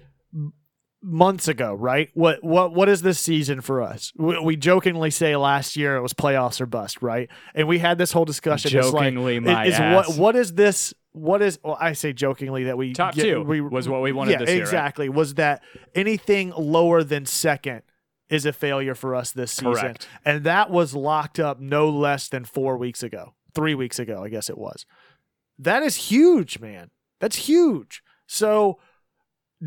months 1.02 1.48
ago, 1.50 1.74
right? 1.74 2.10
What 2.14 2.44
what 2.44 2.74
what 2.74 2.88
is 2.90 3.02
this 3.02 3.20
season 3.20 3.62
for 3.62 3.82
us? 3.82 4.12
We, 4.18 4.40
we 4.40 4.56
jokingly 4.56 5.12
say 5.12 5.36
last 5.36 5.76
year 5.76 5.96
it 5.98 6.02
was 6.02 6.14
playoffs 6.14 6.62
or 6.62 6.66
bust, 6.66 7.02
right? 7.02 7.30
And 7.54 7.68
we 7.68 7.80
had 7.80 7.98
this 7.98 8.12
whole 8.12 8.26
discussion. 8.26 8.78
It's 8.78 8.92
like, 8.92 9.14
jokingly 9.14 9.40
my 9.40 9.66
is 9.66 9.76
ass. 9.76 10.08
what 10.10 10.18
what 10.18 10.36
is 10.36 10.54
this? 10.54 10.94
What 11.12 11.42
is? 11.42 11.60
Well, 11.64 11.78
I 11.80 11.94
say 11.94 12.14
jokingly 12.14 12.64
that 12.66 12.78
we 12.78 12.94
Top 12.94 13.14
get- 13.16 13.24
two 13.24 13.44
we, 13.44 13.62
was 13.62 13.88
what 13.88 14.02
we 14.02 14.12
wanted 14.12 14.32
Yeah, 14.32 14.38
this 14.40 14.50
year, 14.50 14.58
right? 14.60 14.64
exactly. 14.64 15.10
Was 15.10 15.36
that 15.36 15.62
anything 15.94 16.52
lower 16.58 17.04
than 17.04 17.26
second 17.26 17.82
is 18.34 18.46
a 18.46 18.54
failure 18.54 18.96
for 18.96 19.16
us 19.16 19.32
this 19.32 19.52
season? 19.52 19.74
Correct. 19.74 20.08
And 20.26 20.44
that 20.44 20.70
was 20.70 20.96
locked 20.96 21.40
up 21.40 21.60
no 21.60 21.90
less 21.90 22.28
than 22.28 22.46
four 22.46 22.78
weeks 22.78 23.04
ago, 23.04 23.36
three 23.54 23.76
weeks 23.76 24.00
ago, 24.00 24.24
I 24.24 24.30
guess 24.30 24.50
it 24.50 24.58
was. 24.58 24.86
That 25.60 25.84
is 25.84 25.96
huge, 25.96 26.60
man. 26.60 26.90
That's 27.20 27.36
huge. 27.36 28.02
So 28.26 28.80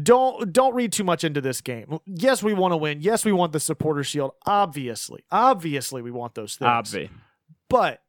don't 0.03 0.53
don't 0.53 0.75
read 0.75 0.93
too 0.93 1.05
much 1.05 1.23
into 1.23 1.41
this 1.41 1.61
game. 1.61 1.99
Yes, 2.07 2.43
we 2.43 2.53
want 2.55 2.73
to 2.73 2.77
win. 2.77 3.01
Yes, 3.01 3.25
we 3.25 3.33
want 3.33 3.53
the 3.53 3.61
supporter 3.61 4.03
shield. 4.03 4.33
Obviously, 4.45 5.25
obviously, 5.31 6.03
we 6.03 6.11
want 6.11 6.35
those 6.35 6.57
things. 6.57 6.69
Obvi. 6.69 7.09
But 7.71 8.03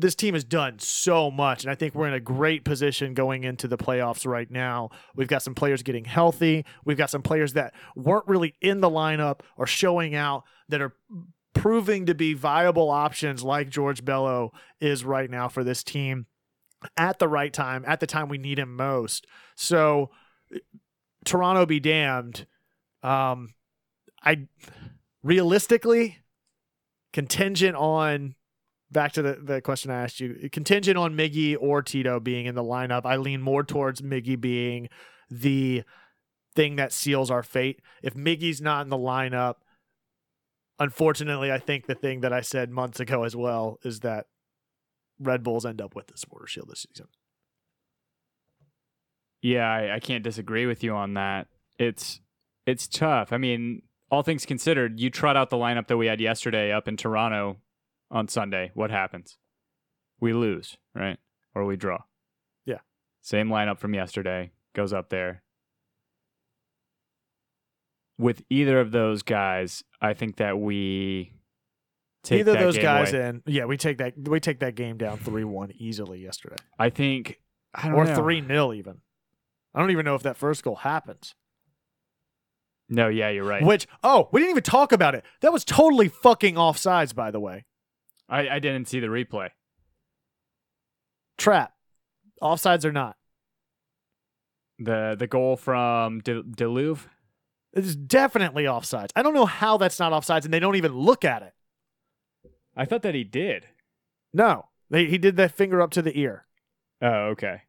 this 0.00 0.14
team 0.14 0.34
has 0.34 0.44
done 0.44 0.78
so 0.78 1.28
much, 1.28 1.64
and 1.64 1.70
I 1.72 1.74
think 1.74 1.94
we're 1.94 2.06
in 2.06 2.14
a 2.14 2.20
great 2.20 2.64
position 2.64 3.14
going 3.14 3.42
into 3.42 3.66
the 3.66 3.76
playoffs 3.76 4.24
right 4.24 4.48
now. 4.48 4.90
We've 5.16 5.26
got 5.26 5.42
some 5.42 5.56
players 5.56 5.82
getting 5.82 6.04
healthy. 6.04 6.64
We've 6.84 6.96
got 6.96 7.10
some 7.10 7.22
players 7.22 7.54
that 7.54 7.74
weren't 7.96 8.28
really 8.28 8.54
in 8.60 8.80
the 8.80 8.88
lineup 8.88 9.40
or 9.56 9.66
showing 9.66 10.14
out 10.14 10.44
that 10.68 10.80
are 10.80 10.94
proving 11.52 12.06
to 12.06 12.14
be 12.14 12.32
viable 12.32 12.90
options, 12.90 13.42
like 13.42 13.68
George 13.70 14.04
Bello 14.04 14.52
is 14.80 15.04
right 15.04 15.28
now 15.28 15.48
for 15.48 15.64
this 15.64 15.82
team. 15.82 16.26
at 16.96 17.18
the 17.18 17.28
right 17.28 17.52
time, 17.52 17.84
at 17.86 18.00
the 18.00 18.06
time 18.06 18.28
we 18.28 18.38
need 18.38 18.58
him 18.58 18.76
most. 18.76 19.26
So 19.56 20.10
Toronto 21.24 21.66
be 21.66 21.80
damned. 21.80 22.46
Um, 23.02 23.54
I 24.22 24.46
realistically 25.22 26.18
contingent 27.12 27.76
on 27.76 28.34
back 28.90 29.12
to 29.12 29.22
the, 29.22 29.34
the 29.34 29.60
question 29.60 29.90
I 29.90 30.02
asked 30.02 30.20
you, 30.20 30.48
contingent 30.50 30.96
on 30.96 31.14
Miggy 31.14 31.56
or 31.58 31.82
Tito 31.82 32.20
being 32.20 32.46
in 32.46 32.54
the 32.54 32.64
lineup. 32.64 33.02
I 33.04 33.16
lean 33.16 33.42
more 33.42 33.62
towards 33.62 34.00
Miggy 34.00 34.40
being 34.40 34.88
the 35.30 35.82
thing 36.54 36.76
that 36.76 36.92
seals 36.92 37.30
our 37.30 37.42
fate. 37.42 37.80
If 38.02 38.14
Miggy's 38.14 38.60
not 38.60 38.82
in 38.82 38.90
the 38.90 38.96
lineup, 38.96 39.56
unfortunately, 40.78 41.52
I 41.52 41.58
think 41.58 41.86
the 41.86 41.94
thing 41.94 42.20
that 42.20 42.32
I 42.32 42.40
said 42.40 42.70
months 42.70 43.00
ago 43.00 43.24
as 43.24 43.36
well 43.36 43.78
is 43.82 44.00
that 44.00 44.26
Red 45.20 45.42
Bulls 45.42 45.66
end 45.66 45.80
up 45.80 45.94
with 45.94 46.06
the 46.06 46.16
supporter 46.16 46.46
shield 46.46 46.68
this 46.68 46.86
season. 46.88 47.08
Yeah, 49.42 49.70
I, 49.70 49.96
I 49.96 50.00
can't 50.00 50.24
disagree 50.24 50.66
with 50.66 50.82
you 50.82 50.94
on 50.94 51.14
that. 51.14 51.46
It's 51.78 52.20
it's 52.66 52.88
tough. 52.88 53.32
I 53.32 53.38
mean, 53.38 53.82
all 54.10 54.22
things 54.22 54.44
considered, 54.44 55.00
you 55.00 55.10
trot 55.10 55.36
out 55.36 55.50
the 55.50 55.56
lineup 55.56 55.86
that 55.88 55.96
we 55.96 56.06
had 56.06 56.20
yesterday 56.20 56.72
up 56.72 56.88
in 56.88 56.96
Toronto 56.96 57.56
on 58.10 58.28
Sunday. 58.28 58.70
What 58.74 58.90
happens? 58.90 59.38
We 60.20 60.32
lose, 60.32 60.76
right? 60.94 61.18
Or 61.54 61.64
we 61.64 61.76
draw. 61.76 61.98
Yeah. 62.64 62.80
Same 63.22 63.48
lineup 63.48 63.78
from 63.78 63.94
yesterday 63.94 64.52
goes 64.74 64.92
up 64.92 65.10
there. 65.10 65.42
With 68.18 68.42
either 68.50 68.80
of 68.80 68.90
those 68.90 69.22
guys, 69.22 69.84
I 70.00 70.12
think 70.14 70.36
that 70.36 70.58
we 70.58 71.34
take 72.24 72.40
Either 72.40 72.52
that 72.52 72.60
those 72.60 72.78
guys 72.78 73.12
away. 73.12 73.28
in, 73.28 73.42
yeah, 73.46 73.64
we 73.64 73.76
take 73.76 73.98
that 73.98 74.14
we 74.18 74.40
take 74.40 74.58
that 74.58 74.74
game 74.74 74.96
down 74.96 75.18
three 75.18 75.44
one 75.44 75.72
easily 75.78 76.20
yesterday, 76.20 76.56
I 76.78 76.90
think 76.90 77.38
I 77.74 77.92
or 77.92 78.06
three 78.06 78.44
0 78.44 78.72
even. 78.72 79.02
I 79.74 79.80
don't 79.80 79.90
even 79.92 80.04
know 80.04 80.16
if 80.16 80.22
that 80.24 80.36
first 80.36 80.64
goal 80.64 80.76
happens. 80.76 81.36
No, 82.88 83.08
yeah, 83.08 83.28
you're 83.28 83.44
right. 83.44 83.62
Which 83.62 83.86
oh, 84.02 84.28
we 84.32 84.40
didn't 84.40 84.50
even 84.50 84.62
talk 84.62 84.92
about 84.92 85.14
it. 85.14 85.24
That 85.40 85.52
was 85.52 85.64
totally 85.64 86.08
fucking 86.08 86.54
offsides, 86.54 87.14
by 87.14 87.30
the 87.30 87.38
way. 87.40 87.66
I, 88.28 88.48
I 88.48 88.58
didn't 88.58 88.86
see 88.88 89.00
the 89.00 89.06
replay. 89.06 89.50
Trap, 91.38 91.72
offsides 92.42 92.84
or 92.84 92.92
not. 92.92 93.16
The 94.78 95.16
the 95.18 95.26
goal 95.26 95.56
from 95.56 96.20
De- 96.20 96.42
Deluve. 96.42 97.06
It 97.72 97.84
is 97.84 97.96
definitely 97.96 98.64
offsides. 98.64 99.10
I 99.14 99.22
don't 99.22 99.34
know 99.34 99.46
how 99.46 99.76
that's 99.76 99.98
not 99.98 100.12
offsides, 100.12 100.44
and 100.44 100.52
they 100.52 100.60
don't 100.60 100.76
even 100.76 100.92
look 100.92 101.24
at 101.24 101.42
it. 101.42 101.52
I 102.76 102.84
thought 102.84 103.02
that 103.02 103.14
he 103.14 103.24
did. 103.24 103.66
No, 104.32 104.66
they, 104.90 105.06
he 105.06 105.18
did 105.18 105.36
that 105.36 105.52
finger 105.52 105.80
up 105.82 105.90
to 105.92 106.02
the 106.02 106.16
ear. 106.18 106.46
Oh, 107.02 107.28
okay. 107.30 107.62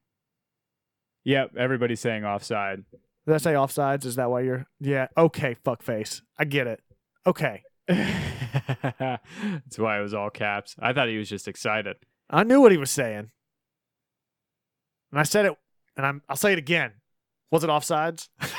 Yep, 1.25 1.51
everybody's 1.57 1.99
saying 1.99 2.25
offside. 2.25 2.83
Did 3.25 3.35
I 3.35 3.37
say 3.37 3.53
offsides? 3.53 4.05
Is 4.05 4.15
that 4.15 4.29
why 4.29 4.41
you're? 4.41 4.65
Yeah. 4.79 5.07
Okay. 5.17 5.55
Fuck 5.63 5.83
face. 5.83 6.21
I 6.37 6.45
get 6.45 6.67
it. 6.67 6.81
Okay. 7.27 7.63
That's 8.99 9.77
why 9.77 9.99
it 9.99 10.01
was 10.01 10.13
all 10.13 10.29
caps. 10.29 10.75
I 10.79 10.93
thought 10.93 11.07
he 11.09 11.17
was 11.17 11.29
just 11.29 11.47
excited. 11.47 11.97
I 12.29 12.43
knew 12.43 12.61
what 12.61 12.71
he 12.71 12.77
was 12.77 12.91
saying, 12.91 13.31
and 15.11 15.19
I 15.19 15.23
said 15.23 15.45
it, 15.45 15.55
and 15.97 16.05
I'm. 16.05 16.21
I'll 16.29 16.35
say 16.35 16.53
it 16.53 16.59
again. 16.59 16.93
Was 17.51 17.63
it 17.63 17.69
offsides? 17.69 18.29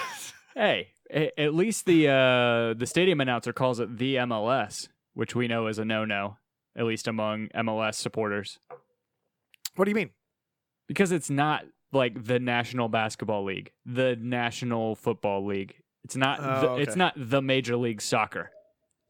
Hey, 0.57 0.89
a- 1.11 1.41
at 1.41 1.55
least 1.55 1.87
the 1.87 2.09
uh, 2.09 2.75
the 2.77 2.85
stadium 2.85 3.21
announcer 3.21 3.53
calls 3.53 3.79
it 3.79 3.99
the 3.99 4.17
MLS, 4.17 4.89
which 5.15 5.35
we 5.35 5.47
know 5.47 5.69
is 5.69 5.79
a 5.79 5.85
no 5.85 6.05
no, 6.05 6.39
at 6.77 6.85
least 6.87 7.07
among 7.07 7.47
MLS 7.55 7.95
supporters, 7.95 8.59
what 9.77 9.85
do 9.85 9.93
you 9.93 9.95
mean? 9.95 10.11
because 10.89 11.13
it's 11.13 11.31
not 11.31 11.63
like 11.93 12.25
the 12.25 12.41
National 12.41 12.89
Basketball 12.89 13.45
League, 13.45 13.71
the 13.87 14.17
National 14.21 14.97
Football 14.97 15.47
League. 15.47 15.77
It's 16.03 16.17
not. 16.17 16.41
Oh, 16.41 16.61
the, 16.61 16.69
okay. 16.71 16.83
It's 16.83 16.97
not 16.97 17.15
the 17.17 17.41
Major 17.41 17.77
League 17.77 18.03
Soccer. 18.03 18.51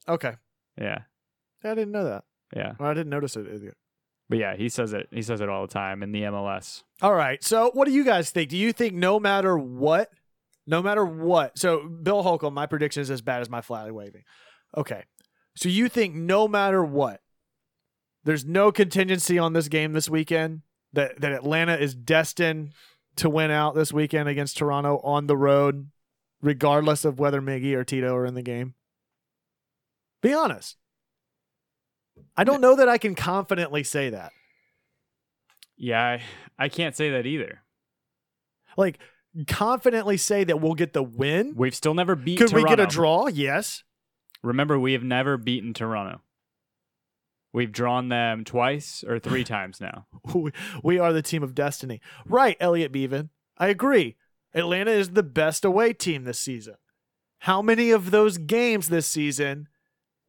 Okay. 0.06 0.34
Yeah, 0.80 1.00
I 1.62 1.74
didn't 1.74 1.92
know 1.92 2.04
that. 2.04 2.24
yeah. 2.56 2.72
Well, 2.78 2.90
I 2.90 2.94
didn't 2.94 3.10
notice 3.10 3.36
it 3.36 3.46
either. 3.52 3.74
But 4.28 4.38
yeah, 4.38 4.56
he 4.56 4.68
says 4.68 4.92
it. 4.92 5.08
He 5.10 5.22
says 5.22 5.40
it 5.40 5.48
all 5.48 5.62
the 5.62 5.72
time 5.72 6.02
in 6.02 6.12
the 6.12 6.22
MLS. 6.22 6.82
All 7.02 7.14
right. 7.14 7.42
So, 7.42 7.70
what 7.74 7.86
do 7.86 7.92
you 7.92 8.04
guys 8.04 8.30
think? 8.30 8.48
Do 8.50 8.56
you 8.56 8.72
think 8.72 8.94
no 8.94 9.18
matter 9.18 9.58
what, 9.58 10.10
no 10.66 10.80
matter 10.82 11.04
what? 11.04 11.58
So, 11.58 11.88
Bill 11.88 12.22
Holcomb, 12.22 12.54
my 12.54 12.66
prediction 12.66 13.00
is 13.02 13.10
as 13.10 13.22
bad 13.22 13.40
as 13.40 13.50
my 13.50 13.60
flag 13.60 13.90
waving. 13.90 14.22
Okay. 14.76 15.02
So, 15.56 15.68
you 15.68 15.88
think 15.88 16.14
no 16.14 16.46
matter 16.46 16.82
what, 16.84 17.20
there's 18.22 18.44
no 18.44 18.70
contingency 18.70 19.36
on 19.36 19.52
this 19.52 19.66
game 19.68 19.94
this 19.94 20.08
weekend 20.08 20.60
that 20.92 21.20
that 21.20 21.32
Atlanta 21.32 21.74
is 21.76 21.94
destined 21.96 22.72
to 23.16 23.28
win 23.28 23.50
out 23.50 23.74
this 23.74 23.92
weekend 23.92 24.28
against 24.28 24.56
Toronto 24.58 25.00
on 25.02 25.26
the 25.26 25.36
road, 25.36 25.90
regardless 26.40 27.04
of 27.04 27.18
whether 27.18 27.42
Miggy 27.42 27.74
or 27.74 27.82
Tito 27.82 28.14
are 28.14 28.26
in 28.26 28.34
the 28.34 28.42
game. 28.42 28.74
Be 30.22 30.32
honest. 30.32 30.76
I 32.36 32.44
don't 32.44 32.60
know 32.60 32.76
that 32.76 32.88
I 32.88 32.98
can 32.98 33.14
confidently 33.14 33.82
say 33.82 34.10
that. 34.10 34.32
Yeah, 35.76 36.02
I, 36.02 36.22
I 36.58 36.68
can't 36.68 36.94
say 36.94 37.10
that 37.10 37.26
either. 37.26 37.62
Like 38.76 38.98
confidently 39.46 40.16
say 40.16 40.44
that 40.44 40.60
we'll 40.60 40.74
get 40.74 40.92
the 40.92 41.02
win. 41.02 41.54
We've 41.56 41.74
still 41.74 41.94
never 41.94 42.14
beat. 42.14 42.38
Toronto. 42.38 42.54
Could 42.56 42.64
we 42.64 42.68
get 42.68 42.80
a 42.80 42.86
draw? 42.86 43.26
Yes. 43.28 43.82
Remember, 44.42 44.78
we 44.78 44.92
have 44.92 45.02
never 45.02 45.36
beaten 45.36 45.72
Toronto. 45.74 46.20
We've 47.52 47.72
drawn 47.72 48.08
them 48.08 48.44
twice 48.44 49.02
or 49.06 49.18
three 49.18 49.44
times 49.56 49.80
now. 49.80 50.06
We- 50.34 50.52
we 50.82 50.98
are 50.98 51.12
the 51.12 51.22
team 51.22 51.42
of 51.42 51.54
destiny. 51.54 52.00
Right, 52.26 52.56
Elliot 52.60 52.92
Beaven. 52.92 53.30
I 53.58 53.68
agree. 53.68 54.16
Atlanta 54.54 54.90
is 54.90 55.10
the 55.10 55.22
best 55.22 55.64
away 55.64 55.92
team 55.92 56.24
this 56.24 56.38
season. 56.38 56.74
How 57.40 57.62
many 57.62 57.90
of 57.90 58.10
those 58.10 58.36
games 58.38 58.88
this 58.88 59.06
season 59.06 59.68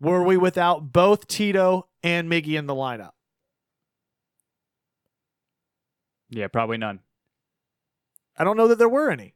were 0.01 0.23
we 0.23 0.35
without 0.35 0.91
both 0.91 1.27
Tito 1.27 1.87
and 2.03 2.29
Miggy 2.29 2.57
in 2.57 2.65
the 2.65 2.73
lineup? 2.73 3.11
Yeah, 6.29 6.47
probably 6.47 6.77
none. 6.77 6.99
I 8.37 8.43
don't 8.43 8.57
know 8.57 8.67
that 8.67 8.79
there 8.79 8.89
were 8.89 9.11
any. 9.11 9.35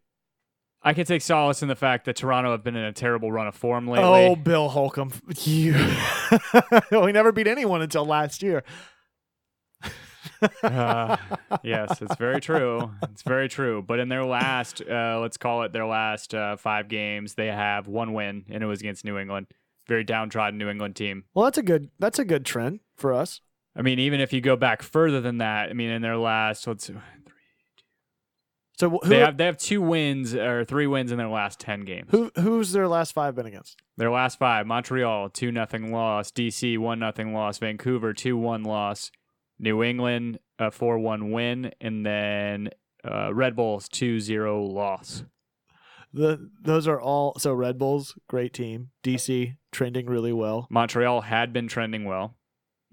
I 0.82 0.93
can 0.93 1.05
take 1.05 1.22
solace 1.22 1.61
in 1.61 1.68
the 1.68 1.76
fact 1.76 2.05
that 2.05 2.16
Toronto 2.16 2.51
have 2.51 2.63
been 2.63 2.76
in 2.76 2.84
a 2.84 2.93
terrible 2.93 3.32
run 3.32 3.47
of 3.47 3.55
form 3.55 3.88
lately. 3.88 4.07
Oh, 4.07 4.36
Bill 4.36 4.70
Holcomb. 4.70 5.11
You. 5.43 5.74
we 6.91 7.11
never 7.11 7.32
beat 7.32 7.47
anyone 7.47 7.82
until 7.82 8.05
last 8.05 8.41
year. 8.41 8.63
Uh, 10.63 11.18
yes, 11.63 12.01
it's 12.01 12.16
very 12.16 12.39
true. 12.39 12.91
It's 13.11 13.24
very 13.24 13.49
true. 13.49 13.82
But 13.82 13.99
in 13.99 14.09
their 14.09 14.24
last, 14.24 14.82
uh, 14.82 15.20
let's 15.22 15.38
call 15.38 15.63
it 15.63 15.74
their 15.74 15.86
last 15.86 16.34
uh, 16.34 16.55
five 16.55 16.88
games, 16.88 17.34
they 17.34 17.47
have 17.47 17.88
one 17.88 18.13
win, 18.13 18.45
and 18.49 18.63
it 18.63 18.68
was 18.68 18.80
against 18.80 19.05
New 19.05 19.18
England. 19.18 19.47
Very 19.88 20.03
downtrodden 20.03 20.57
New 20.57 20.69
England 20.69 20.95
team. 20.95 21.25
Well, 21.33 21.45
that's 21.45 21.57
a 21.57 21.63
good 21.63 21.89
that's 21.99 22.19
a 22.19 22.25
good 22.25 22.45
trend 22.45 22.79
for 22.95 23.13
us. 23.13 23.41
I 23.75 23.81
mean, 23.81 23.99
even 23.99 24.19
if 24.19 24.31
you 24.31 24.41
go 24.41 24.55
back 24.55 24.81
further 24.81 25.21
than 25.21 25.39
that, 25.39 25.69
I 25.69 25.73
mean, 25.73 25.89
in 25.89 26.01
their 26.01 26.17
last, 26.17 26.65
let's 26.65 26.88
see, 26.88 26.93
So 28.79 28.89
who 28.89 28.99
they 29.03 29.19
have 29.19 29.38
they 29.38 29.45
have 29.45 29.57
two 29.57 29.81
wins 29.81 30.33
or 30.33 30.63
three 30.65 30.88
wins 30.88 31.11
in 31.11 31.17
their 31.17 31.27
last 31.27 31.59
ten 31.59 31.81
games. 31.81 32.07
who 32.11 32.31
who's 32.36 32.71
their 32.71 32.88
last 32.88 33.13
five 33.13 33.36
been 33.36 33.45
against? 33.45 33.77
Their 33.97 34.11
last 34.11 34.39
five: 34.39 34.65
Montreal 34.65 35.29
two 35.29 35.51
nothing 35.51 35.91
loss, 35.91 36.31
DC 36.31 36.77
one 36.77 36.99
nothing 36.99 37.33
loss, 37.33 37.57
Vancouver 37.57 38.13
two 38.13 38.38
one 38.38 38.63
loss, 38.63 39.11
New 39.59 39.83
England 39.83 40.39
a 40.59 40.71
four 40.71 40.97
one 40.99 41.31
win, 41.31 41.71
and 41.81 42.05
then 42.05 42.69
uh, 43.03 43.33
Red 43.33 43.55
Bulls 43.55 43.88
2-0 43.89 44.71
loss. 44.71 45.23
The 46.16 46.49
those 46.61 46.88
are 46.88 46.99
all 46.99 47.38
so 47.38 47.53
Red 47.53 47.78
Bulls, 47.78 48.18
great 48.30 48.53
team. 48.53 48.91
DC 49.03 49.57
trending 49.74 50.05
really 50.05 50.32
well. 50.32 50.66
Montreal 50.70 51.22
had 51.22 51.51
been 51.51 51.68
trending 51.68 52.05
well. 52.05 52.38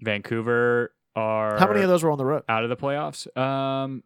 Vancouver 0.01 0.93
are 1.15 1.57
How 1.57 1.69
many 1.69 1.81
of 1.83 1.87
those 1.87 2.03
were 2.03 2.11
on 2.11 2.17
the 2.17 2.25
road? 2.25 2.43
out 2.49 2.63
of 2.63 2.69
the 2.69 2.75
playoffs? 2.75 3.25
Um, 3.37 4.03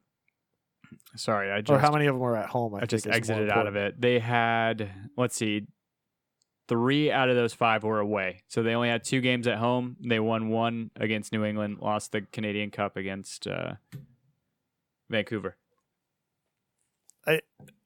sorry, 1.16 1.52
I 1.52 1.62
just 1.62 1.72
or 1.72 1.80
how 1.80 1.92
many 1.92 2.06
of 2.06 2.14
them 2.14 2.20
were 2.20 2.38
at 2.38 2.50
home? 2.50 2.76
I, 2.76 2.82
I 2.82 2.86
just 2.86 3.08
exited 3.08 3.50
out 3.50 3.66
of 3.66 3.76
it. 3.76 4.00
They 4.00 4.20
had 4.20 4.92
let's 5.18 5.36
see, 5.36 5.66
three 6.68 7.12
out 7.12 7.28
of 7.28 7.36
those 7.36 7.56
five 7.56 7.84
were 7.84 8.00
away, 8.00 8.44
so 8.48 8.62
they 8.62 8.76
only 8.76 8.90
had 8.90 9.04
two 9.04 9.22
games 9.22 9.48
at 9.48 9.58
home. 9.58 9.98
They 10.00 10.20
won 10.20 10.50
one 10.50 10.92
against 10.96 11.34
New 11.34 11.44
England, 11.44 11.80
lost 11.82 12.12
the 12.12 12.22
Canadian 12.22 12.70
Cup 12.70 12.96
against 12.96 13.48
uh, 13.48 13.74
Vancouver. 15.10 15.58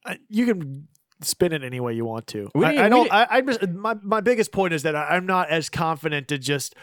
I, 0.04 0.18
you 0.28 0.46
can 0.46 0.88
spin 1.24 1.52
it 1.52 1.62
any 1.62 1.80
way 1.80 1.94
you 1.94 2.04
want 2.04 2.26
to. 2.28 2.50
We 2.54 2.64
I, 2.64 2.86
I 2.86 2.88
don't. 2.88 3.12
I, 3.12 3.26
I 3.30 3.40
just 3.40 3.68
my 3.68 3.94
my 4.02 4.20
biggest 4.20 4.52
point 4.52 4.74
is 4.74 4.82
that 4.82 4.94
I, 4.96 5.08
I'm 5.10 5.26
not 5.26 5.50
as 5.50 5.68
confident 5.68 6.28
to 6.28 6.38
just 6.38 6.74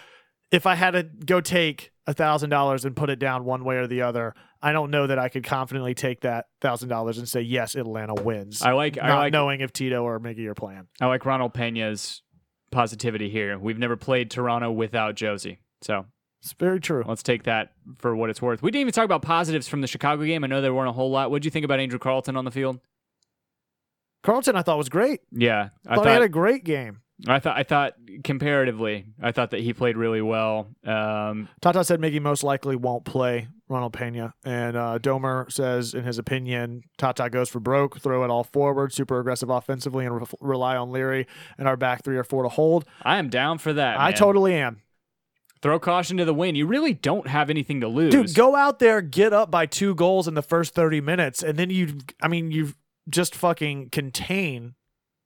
if 0.52 0.66
I 0.66 0.76
had 0.76 0.92
to 0.92 1.04
go 1.04 1.42
take 1.42 1.92
a 2.08 2.14
thousand 2.14 2.50
dollars 2.50 2.86
and 2.86 2.96
put 2.96 3.10
it 3.10 3.20
down 3.20 3.46
one 3.46 3.64
way 3.64 3.78
or 3.78 3.88
the 3.88 4.02
other. 4.02 4.34
I 4.62 4.74
don't 4.74 4.92
know 4.92 5.08
that 5.08 5.18
I 5.18 5.30
could 5.30 5.46
confidently 5.46 5.94
take 5.94 6.22
that 6.22 6.48
thousand 6.60 6.90
dollars 6.90 7.18
and 7.18 7.30
say 7.30 7.42
yes, 7.42 7.76
Atlanta 7.76 8.14
wins. 8.16 8.62
I 8.62 8.72
like 8.74 8.98
I 9.02 9.08
not 9.08 9.20
like 9.20 9.34
knowing 9.34 9.62
if 9.62 9.72
Tito 9.72 10.04
or 10.04 10.20
Miggy 10.20 10.46
are 10.48 10.56
playing. 10.56 10.88
I 11.00 11.06
like 11.06 11.26
Ronald 11.26 11.54
Pena's 11.54 12.22
positivity 12.72 13.30
here. 13.30 13.58
We've 13.58 13.78
never 13.80 13.96
played 13.96 14.30
Toronto 14.30 14.72
without 14.72 15.16
Jozy, 15.16 15.58
so 15.82 16.06
It's 16.42 16.54
very 16.54 16.80
true. 16.80 17.04
Let's 17.08 17.24
take 17.24 17.44
that 17.44 17.72
for 18.00 18.16
what 18.16 18.30
it's 18.30 18.42
worth. 18.42 18.62
We 18.62 18.72
didn't 18.72 18.82
even 18.82 18.94
talk 18.94 19.06
about 19.06 19.22
positives 19.22 19.68
from 19.68 19.82
the 19.82 19.88
Chicago 19.88 20.24
game. 20.26 20.44
I 20.44 20.48
know 20.48 20.62
there 20.62 20.74
weren't 20.74 20.90
a 20.90 20.94
whole 20.94 21.10
lot. 21.12 21.32
What 21.32 21.42
did 21.42 21.46
you 21.46 21.52
think 21.52 21.66
about 21.66 21.80
Andrew 21.80 22.00
Carleton 22.00 22.36
on 22.36 22.44
the 22.46 22.52
field? 22.52 22.80
Carleton, 24.24 24.56
I 24.56 24.62
thought 24.62 24.78
was 24.78 24.90
great. 24.90 25.22
Yeah, 25.32 25.70
I 25.88 25.96
thought, 25.96 26.06
he 26.06 26.12
had 26.12 26.22
a 26.22 26.30
great 26.30 26.64
game. 26.64 27.02
I 27.28 27.40
thought 27.40 27.58
I 27.58 27.64
thought 27.64 27.96
comparatively, 28.24 29.06
I 29.22 29.32
thought 29.32 29.52
that 29.52 29.60
he 29.60 29.74
played 29.74 29.98
really 29.98 30.22
well. 30.22 30.70
Um, 30.86 31.50
Tata 31.62 31.84
said 31.84 32.00
Miggy 32.00 32.22
most 32.22 32.44
likely 32.44 32.78
won't 32.78 33.04
play 33.04 33.50
Ronald 33.68 33.92
Pena, 33.94 34.34
and 34.46 34.78
uh, 34.78 35.00
Domer 35.00 35.52
says 35.52 35.94
in 35.94 36.06
his 36.06 36.18
opinion, 36.18 36.84
Tata 36.98 37.30
goes 37.30 37.50
for 37.50 37.60
broke, 37.60 38.00
throw 38.00 38.24
it 38.24 38.30
all 38.30 38.46
forward, 38.46 38.94
super 38.94 39.20
aggressive 39.20 39.50
offensively, 39.50 40.06
and 40.06 40.16
re- 40.16 40.28
rely 40.40 40.78
on 40.78 40.92
Leary 40.92 41.28
and 41.58 41.68
our 41.68 41.76
back 41.76 42.04
three 42.04 42.18
or 42.18 42.24
four 42.24 42.44
to 42.44 42.50
hold. 42.50 42.86
I 43.02 43.18
am 43.18 43.30
down 43.30 43.58
for 43.58 43.74
that. 43.74 44.00
I 44.00 44.12
man. 44.12 44.18
totally 44.18 44.56
am. 44.56 44.82
throw 45.62 45.78
caution 45.78 46.16
to 46.18 46.26
the 46.26 46.34
wind. 46.34 46.56
You 46.56 46.68
really 46.68 46.94
don't 46.94 47.28
have 47.28 47.50
anything 47.50 47.82
to 47.82 47.90
lose. 47.90 48.12
Dude, 48.14 48.34
go 48.34 48.56
out 48.56 48.80
there, 48.80 49.02
get 49.02 49.34
up 49.34 49.52
by 49.52 49.66
two 49.66 49.94
goals 49.94 50.26
in 50.28 50.36
the 50.36 50.42
first 50.42 50.74
30 50.74 51.02
minutes, 51.02 51.44
and 51.44 51.58
then 51.58 51.70
you, 51.70 51.98
I 52.22 52.30
mean, 52.30 52.52
you 52.52 52.74
just 53.10 53.36
fucking 53.36 53.90
contain 53.90 54.76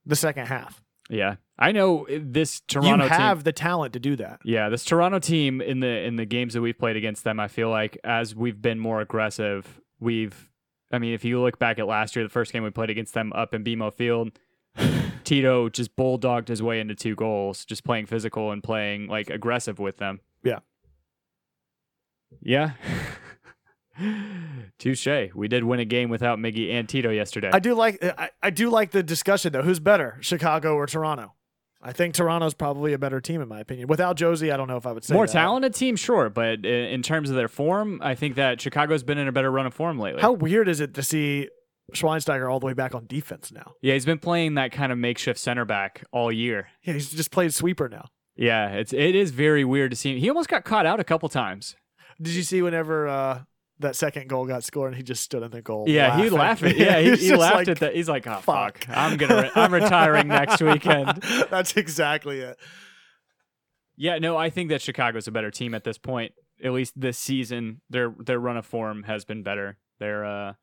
the 0.05 0.15
second 0.15 0.47
half. 0.47 0.81
Yeah, 1.09 1.36
I 1.59 1.71
know 1.71 2.07
this 2.09 2.61
Toronto 2.61 3.03
you 3.03 3.09
have 3.09 3.39
team. 3.39 3.43
the 3.43 3.51
talent 3.51 3.93
to 3.93 3.99
do 3.99 4.15
that. 4.15 4.39
Yeah, 4.43 4.69
this 4.69 4.86
Toronto 4.86 5.19
team 5.19 5.61
in 5.61 5.79
the 5.81 5.88
in 6.05 6.15
the 6.15 6.25
games 6.25 6.53
that 6.53 6.61
we've 6.61 6.77
played 6.77 6.95
against 6.95 7.23
them, 7.23 7.39
I 7.39 7.47
feel 7.47 7.69
like 7.69 7.97
as 8.03 8.36
we've 8.36 8.61
been 8.61 8.79
more 8.79 9.01
aggressive, 9.01 9.81
we've. 9.99 10.49
I 10.91 10.99
mean, 10.99 11.15
if 11.15 11.25
you 11.25 11.41
look 11.41 11.57
back 11.57 11.79
at 11.79 11.88
last 11.88 12.15
year, 12.15 12.23
the 12.23 12.29
first 12.29 12.53
game 12.53 12.61
we 12.61 12.69
played 12.69 12.91
against 12.91 13.15
them 13.15 13.34
up 13.34 13.55
in 13.55 13.63
BMO 13.63 13.91
Field, 13.91 14.31
Tito 15.23 15.67
just 15.67 15.95
bulldogged 15.95 16.47
his 16.47 16.61
way 16.61 16.79
into 16.79 16.93
two 16.93 17.15
goals, 17.15 17.65
just 17.65 17.84
playing 17.84 18.05
physical 18.05 18.51
and 18.51 18.63
playing 18.63 19.07
like 19.07 19.31
aggressive 19.31 19.79
with 19.79 19.97
them. 19.97 20.19
Yeah. 20.43 20.59
Yeah. 22.41 22.73
Touche. 24.79 25.07
We 25.35 25.47
did 25.47 25.63
win 25.63 25.79
a 25.79 25.85
game 25.85 26.09
without 26.09 26.39
Miggy 26.39 26.71
and 26.71 26.87
Tito 26.87 27.09
yesterday. 27.09 27.49
I 27.53 27.59
do 27.59 27.73
like 27.75 28.03
I, 28.03 28.29
I 28.41 28.49
do 28.49 28.69
like 28.69 28.91
the 28.91 29.03
discussion 29.03 29.53
though. 29.53 29.61
Who's 29.61 29.79
better, 29.79 30.17
Chicago 30.21 30.75
or 30.75 30.85
Toronto? 30.87 31.33
I 31.85 31.91
think 31.91 32.13
Toronto's 32.15 32.53
probably 32.53 32.93
a 32.93 32.97
better 32.97 33.19
team 33.19 33.41
in 33.41 33.49
my 33.49 33.59
opinion. 33.59 33.87
Without 33.89 34.17
Jozy, 34.17 34.53
I 34.53 34.57
don't 34.57 34.67
know 34.69 34.77
if 34.77 34.85
I 34.87 34.93
would 34.93 35.03
say 35.03 35.13
More 35.13 35.25
that. 35.25 35.33
talented 35.33 35.75
team, 35.75 35.97
sure, 35.97 36.29
but 36.29 36.65
in 36.65 37.01
terms 37.01 37.29
of 37.29 37.35
their 37.35 37.49
form, 37.49 37.99
I 38.01 38.15
think 38.15 38.35
that 38.35 38.61
Chicago's 38.61 39.03
been 39.03 39.17
in 39.17 39.27
a 39.27 39.33
better 39.33 39.51
run 39.51 39.65
of 39.65 39.73
form 39.73 39.99
lately. 39.99 40.21
How 40.21 40.31
weird 40.31 40.69
is 40.69 40.79
it 40.79 40.93
to 40.93 41.03
see 41.03 41.49
Schweinsteiger 41.93 42.49
all 42.49 42.61
the 42.61 42.65
way 42.65 42.73
back 42.73 42.95
on 42.95 43.05
defense 43.05 43.51
now? 43.51 43.73
yeah, 43.81 43.93
he's 43.95 44.05
been 44.05 44.17
playing 44.19 44.53
that 44.55 44.71
kind 44.71 44.93
of 44.93 44.97
makeshift 44.97 45.37
center 45.39 45.65
back 45.65 46.05
all 46.13 46.31
year. 46.31 46.69
Yeah, 46.83 46.93
he's 46.93 47.11
just 47.11 47.31
played 47.31 47.53
sweeper 47.53 47.89
now. 47.89 48.05
Yeah, 48.37 48.69
it's 48.69 48.93
it 48.93 49.13
is 49.13 49.31
very 49.31 49.65
weird 49.65 49.91
to 49.91 49.97
see 49.97 50.13
him. 50.13 50.19
He 50.19 50.29
almost 50.29 50.47
got 50.49 50.63
caught 50.63 50.85
out 50.85 50.99
a 51.01 51.03
couple 51.03 51.27
times. 51.27 51.75
Did 52.21 52.33
you 52.33 52.43
see 52.43 52.61
whenever 52.61 53.07
uh, 53.09 53.41
that 53.80 53.95
second 53.95 54.30
goal 54.30 54.45
got 54.45 54.63
scored 54.63 54.89
and 54.89 54.97
he 54.97 55.03
just 55.03 55.24
stood 55.24 55.43
in 55.43 55.51
the 55.51 55.61
goal? 55.61 55.86
Yeah, 55.88 56.15
he 56.21 56.30
laughing? 56.30 56.69
laughed. 56.69 56.80
Yeah, 56.80 56.99
he, 56.99 57.15
he 57.15 57.36
laughed 57.36 57.55
like, 57.55 57.67
at 57.69 57.80
that. 57.80 57.95
He's 57.95 58.07
like, 58.09 58.26
"Oh 58.28 58.39
fuck, 58.41 58.84
fuck. 58.86 58.89
I'm 58.89 59.17
gonna, 59.17 59.43
re- 59.43 59.51
I'm 59.55 59.74
retiring 59.74 60.28
next 60.28 60.61
weekend." 60.61 61.21
That's 61.49 61.76
exactly 61.76 62.39
it. 62.41 62.57
Yeah, 63.95 64.17
no, 64.19 64.38
I 64.38 64.49
think 64.49 64.69
that 64.69 64.82
Chicago's 64.82 65.28
a 65.28 65.32
better 65.32 65.51
team 65.51 65.74
at 65.74 65.84
this 65.84 65.97
point. 65.97 66.34
At 66.63 66.71
least 66.71 66.93
this 66.99 67.17
season, 67.17 67.82
their 67.89 68.13
their 68.19 68.39
run 68.39 68.57
of 68.57 68.65
form 68.65 69.03
has 69.03 69.26
been 69.26 69.43
better. 69.43 69.78
They're 69.99 70.26
uh, 70.26 70.53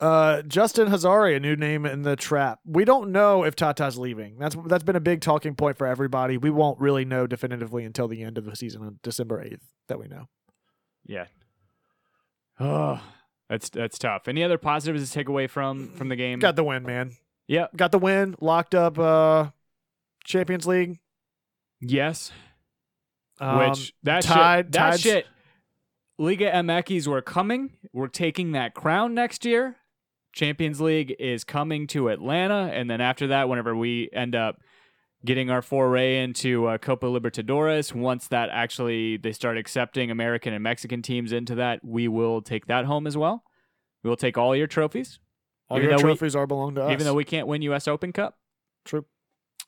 Uh, 0.00 0.42
Justin 0.42 0.88
Hazari, 0.88 1.36
a 1.36 1.40
new 1.40 1.56
name 1.56 1.86
in 1.86 2.02
the 2.02 2.16
trap. 2.16 2.58
We 2.66 2.84
don't 2.84 3.12
know 3.12 3.44
if 3.44 3.56
Tata's 3.56 3.96
leaving. 3.98 4.36
That's 4.38 4.56
that's 4.66 4.84
been 4.84 4.96
a 4.96 5.00
big 5.00 5.20
talking 5.20 5.54
point 5.54 5.78
for 5.78 5.86
everybody. 5.86 6.36
We 6.38 6.50
won't 6.50 6.78
really 6.80 7.04
know 7.04 7.26
definitively 7.26 7.84
until 7.84 8.08
the 8.08 8.22
end 8.22 8.36
of 8.38 8.44
the 8.44 8.56
season 8.56 8.82
on 8.82 8.98
December 9.02 9.42
eighth 9.42 9.64
that 9.88 9.98
we 9.98 10.06
know. 10.08 10.26
yeah. 11.06 11.26
Oh, 12.58 13.00
that's 13.48 13.68
that's 13.70 13.98
tough. 13.98 14.28
Any 14.28 14.42
other 14.42 14.58
positives 14.58 15.06
to 15.08 15.12
take 15.14 15.28
away 15.28 15.46
from 15.46 15.88
from 15.90 16.08
the 16.08 16.16
game? 16.16 16.38
Got 16.38 16.56
the 16.56 16.64
win, 16.64 16.82
man. 16.84 17.12
yeah. 17.46 17.66
Got 17.76 17.92
the 17.92 17.98
win. 17.98 18.34
Locked 18.40 18.74
up. 18.74 18.98
Uh, 18.98 19.50
Champions 20.24 20.66
League. 20.66 20.98
Yes. 21.80 22.32
Um, 23.38 23.58
Which 23.70 23.92
that 24.02 24.22
tied- 24.22 24.66
shit, 24.66 24.72
that 24.72 24.90
tied- 24.92 25.00
shit. 25.00 25.26
Liga 26.18 26.50
MXs 26.50 27.06
were 27.06 27.20
coming. 27.20 27.76
We're 27.92 28.08
taking 28.08 28.52
that 28.52 28.72
crown 28.74 29.12
next 29.14 29.44
year. 29.44 29.76
Champions 30.32 30.80
League 30.80 31.14
is 31.18 31.44
coming 31.44 31.86
to 31.88 32.08
Atlanta, 32.08 32.70
and 32.72 32.88
then 32.90 33.00
after 33.02 33.26
that, 33.28 33.48
whenever 33.50 33.76
we 33.76 34.08
end 34.12 34.34
up 34.34 34.60
getting 35.24 35.50
our 35.50 35.62
foray 35.62 36.22
into 36.22 36.66
uh, 36.66 36.78
Copa 36.78 37.06
Libertadores, 37.06 37.92
once 37.94 38.28
that 38.28 38.48
actually 38.50 39.16
they 39.16 39.32
start 39.32 39.56
accepting 39.58 40.10
American 40.10 40.52
and 40.52 40.62
Mexican 40.62 41.02
teams 41.02 41.32
into 41.32 41.54
that, 41.56 41.84
we 41.84 42.06
will 42.08 42.42
take 42.42 42.66
that 42.66 42.84
home 42.84 43.06
as 43.06 43.16
well. 43.16 43.42
We 44.04 44.10
will 44.10 44.16
take 44.16 44.38
all 44.38 44.54
your 44.54 44.66
trophies, 44.68 45.18
all 45.68 45.78
even 45.78 45.90
your 45.90 45.98
though 45.98 46.04
we- 46.04 46.10
trophies 46.10 46.36
are 46.36 46.46
belong 46.46 46.74
to 46.76 46.84
us. 46.84 46.92
even 46.92 47.04
though 47.04 47.14
we 47.14 47.24
can't 47.24 47.46
win 47.48 47.62
U.S. 47.62 47.88
Open 47.88 48.12
Cup. 48.12 48.38
true. 48.84 49.04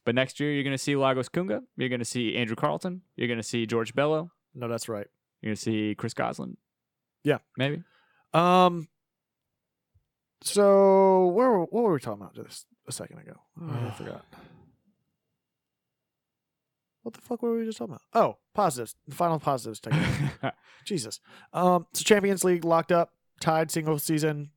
But 0.05 0.15
next 0.15 0.39
year, 0.41 0.53
you're 0.53 0.63
going 0.63 0.73
to 0.77 0.79
see 0.83 0.97
Lagos 0.97 1.29
Kunga. 1.29 1.63
You're 1.77 1.89
going 1.91 1.99
to 1.99 2.05
see 2.05 2.35
Andrew 2.37 2.57
Carleton. 2.57 3.03
You're 3.17 3.27
going 3.29 3.39
to 3.39 3.43
see 3.43 3.67
George 3.67 3.95
Bello. 3.95 4.31
No, 4.55 4.67
that's 4.69 4.89
right. 4.89 5.07
You're 5.43 5.51
gonna 5.51 5.57
see 5.57 5.95
Chris 5.95 6.15
Goslin. 6.15 6.57
Yeah. 7.25 7.39
maybe. 7.57 7.83
Um. 8.35 8.89
So 10.43 11.27
where 11.27 11.59
what 11.59 11.73
were 11.73 11.93
we 11.93 12.01
talking 12.01 12.23
about 12.23 12.35
just 12.35 12.67
a 12.87 12.93
second 12.93 13.19
ago? 13.19 13.35
Oh, 13.61 13.87
I 13.87 13.91
forgot. 13.91 14.25
What 17.09 17.15
the 17.15 17.23
fuck 17.23 17.41
were 17.41 17.57
we 17.57 17.65
just 17.65 17.79
talking 17.79 17.95
about? 17.95 18.03
Oh, 18.13 18.37
positives. 18.55 18.95
The 19.07 19.15
final 19.15 19.39
positives. 19.39 19.81
Jesus. 20.85 21.21
Um. 21.55 21.87
So 21.95 22.03
Champions 22.03 22.45
League 22.45 22.67
locked 22.67 22.93
up, 22.93 23.15
tied 23.41 23.71
single 23.71 23.99
season 23.99 24.51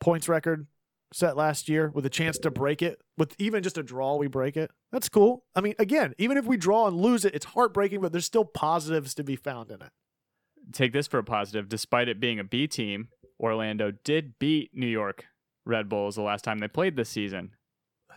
points 0.00 0.26
record 0.26 0.68
set 1.12 1.36
last 1.36 1.68
year 1.68 1.90
with 1.92 2.06
a 2.06 2.08
chance 2.08 2.38
to 2.38 2.50
break 2.50 2.80
it. 2.80 3.02
With 3.18 3.34
even 3.38 3.62
just 3.62 3.76
a 3.76 3.82
draw, 3.82 4.16
we 4.16 4.26
break 4.26 4.56
it. 4.56 4.70
That's 4.90 5.10
cool. 5.10 5.44
I 5.54 5.60
mean, 5.60 5.74
again, 5.78 6.14
even 6.16 6.38
if 6.38 6.46
we 6.46 6.56
draw 6.56 6.86
and 6.86 6.96
lose 6.96 7.26
it, 7.26 7.34
it's 7.34 7.44
heartbreaking, 7.44 8.00
but 8.00 8.10
there's 8.10 8.24
still 8.24 8.46
positives 8.46 9.12
to 9.16 9.22
be 9.22 9.36
found 9.36 9.70
in 9.70 9.82
it. 9.82 9.90
Take 10.72 10.94
this 10.94 11.06
for 11.06 11.18
a 11.18 11.24
positive. 11.24 11.68
Despite 11.68 12.08
it 12.08 12.20
being 12.20 12.38
a 12.38 12.44
B 12.44 12.66
team, 12.66 13.08
Orlando 13.38 13.90
did 14.02 14.38
beat 14.38 14.70
New 14.72 14.86
York 14.86 15.26
Red 15.66 15.90
Bulls 15.90 16.16
the 16.16 16.22
last 16.22 16.42
time 16.42 16.58
they 16.60 16.68
played 16.68 16.96
this 16.96 17.10
season. 17.10 17.50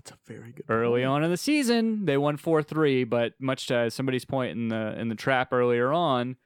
That's 0.03 0.11
a 0.11 0.33
very 0.33 0.51
good. 0.51 0.65
Early 0.69 1.01
point. 1.01 1.11
on 1.11 1.23
in 1.23 1.29
the 1.31 1.37
season, 1.37 2.05
they 2.05 2.17
won 2.17 2.37
four 2.37 2.63
three, 2.63 3.03
but 3.03 3.33
much 3.39 3.67
to 3.67 3.91
somebody's 3.91 4.25
point 4.25 4.51
in 4.51 4.69
the 4.69 4.99
in 4.99 5.09
the 5.09 5.15
trap 5.15 5.53
earlier 5.53 5.91
on, 5.91 6.37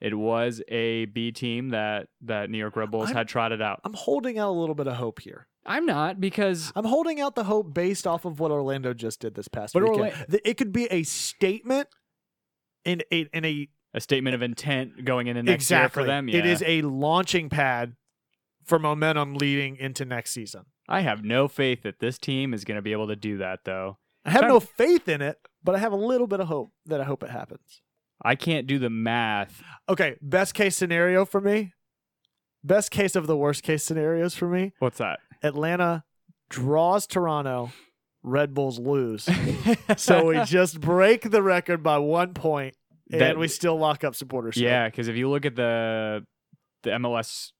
it 0.00 0.14
was 0.14 0.62
a 0.68 1.06
B 1.06 1.30
team 1.32 1.70
that 1.70 2.08
that 2.22 2.50
New 2.50 2.58
York 2.58 2.76
Red 2.76 2.90
Bulls 2.90 3.08
I'm- 3.08 3.16
had 3.16 3.28
trotted 3.28 3.60
out. 3.60 3.80
I'm 3.84 3.94
holding 3.94 4.38
out 4.38 4.50
a 4.50 4.56
little 4.58 4.74
bit 4.74 4.86
of 4.86 4.94
hope 4.94 5.20
here. 5.20 5.46
I'm 5.64 5.86
not 5.86 6.20
because 6.20 6.72
I'm 6.74 6.84
holding 6.84 7.20
out 7.20 7.36
the 7.36 7.44
hope 7.44 7.72
based 7.72 8.06
off 8.06 8.24
of 8.24 8.40
what 8.40 8.50
Orlando 8.50 8.94
just 8.94 9.20
did 9.20 9.34
this 9.34 9.46
past 9.46 9.74
But 9.74 9.84
weekend. 9.84 10.00
Orla- 10.00 10.40
it 10.44 10.56
could 10.56 10.72
be 10.72 10.86
a 10.86 11.04
statement 11.04 11.88
in 12.84 13.02
a 13.12 13.28
in 13.32 13.44
a 13.44 13.68
a 13.94 14.00
statement 14.00 14.34
of 14.34 14.42
intent 14.42 15.04
going 15.04 15.26
into 15.26 15.42
next 15.42 15.64
exactly. 15.64 16.00
year 16.02 16.06
for 16.06 16.10
them. 16.10 16.28
It 16.28 16.44
yeah. 16.44 16.50
is 16.52 16.62
a 16.66 16.82
launching 16.82 17.48
pad 17.48 17.94
for 18.64 18.78
momentum 18.78 19.34
leading 19.34 19.76
into 19.76 20.04
next 20.04 20.32
season. 20.32 20.62
I 20.92 21.00
have 21.00 21.24
no 21.24 21.48
faith 21.48 21.82
that 21.82 22.00
this 22.00 22.18
team 22.18 22.52
is 22.52 22.64
going 22.64 22.76
to 22.76 22.82
be 22.82 22.92
able 22.92 23.08
to 23.08 23.16
do 23.16 23.38
that, 23.38 23.60
though. 23.64 23.98
I 24.24 24.30
have 24.30 24.42
no 24.46 24.60
faith 24.60 25.08
in 25.08 25.22
it, 25.22 25.38
but 25.64 25.74
I 25.74 25.78
have 25.78 25.92
a 25.92 25.96
little 25.96 26.26
bit 26.26 26.38
of 26.40 26.46
hope 26.48 26.70
that 26.86 27.00
I 27.00 27.04
hope 27.04 27.22
it 27.22 27.30
happens. 27.30 27.80
I 28.24 28.34
can't 28.36 28.66
do 28.66 28.78
the 28.78 28.90
math. 28.90 29.62
Okay, 29.88 30.16
best 30.20 30.54
case 30.54 30.76
scenario 30.76 31.24
for 31.24 31.40
me. 31.40 31.72
Best 32.62 32.90
case 32.90 33.16
of 33.16 33.26
the 33.26 33.36
worst 33.36 33.62
case 33.64 33.82
scenarios 33.82 34.34
for 34.36 34.46
me. 34.48 34.72
What's 34.78 34.98
that? 34.98 35.18
Atlanta 35.42 36.04
draws 36.50 37.06
Toronto, 37.06 37.72
Red 38.22 38.54
Bulls 38.54 38.78
lose. 38.78 39.28
so 39.96 40.26
we 40.26 40.44
just 40.44 40.80
break 40.80 41.30
the 41.30 41.42
record 41.42 41.82
by 41.82 41.98
one 41.98 42.34
point, 42.34 42.76
and 43.10 43.20
That- 43.20 43.38
we 43.38 43.48
still 43.48 43.76
lock 43.78 44.04
up 44.04 44.14
supporters. 44.14 44.56
yeah, 44.56 44.86
because 44.88 45.08
if 45.08 45.16
you 45.16 45.28
look 45.30 45.44
at 45.46 45.56
the 45.56 46.24
the 46.84 46.90
MLS 46.90 47.52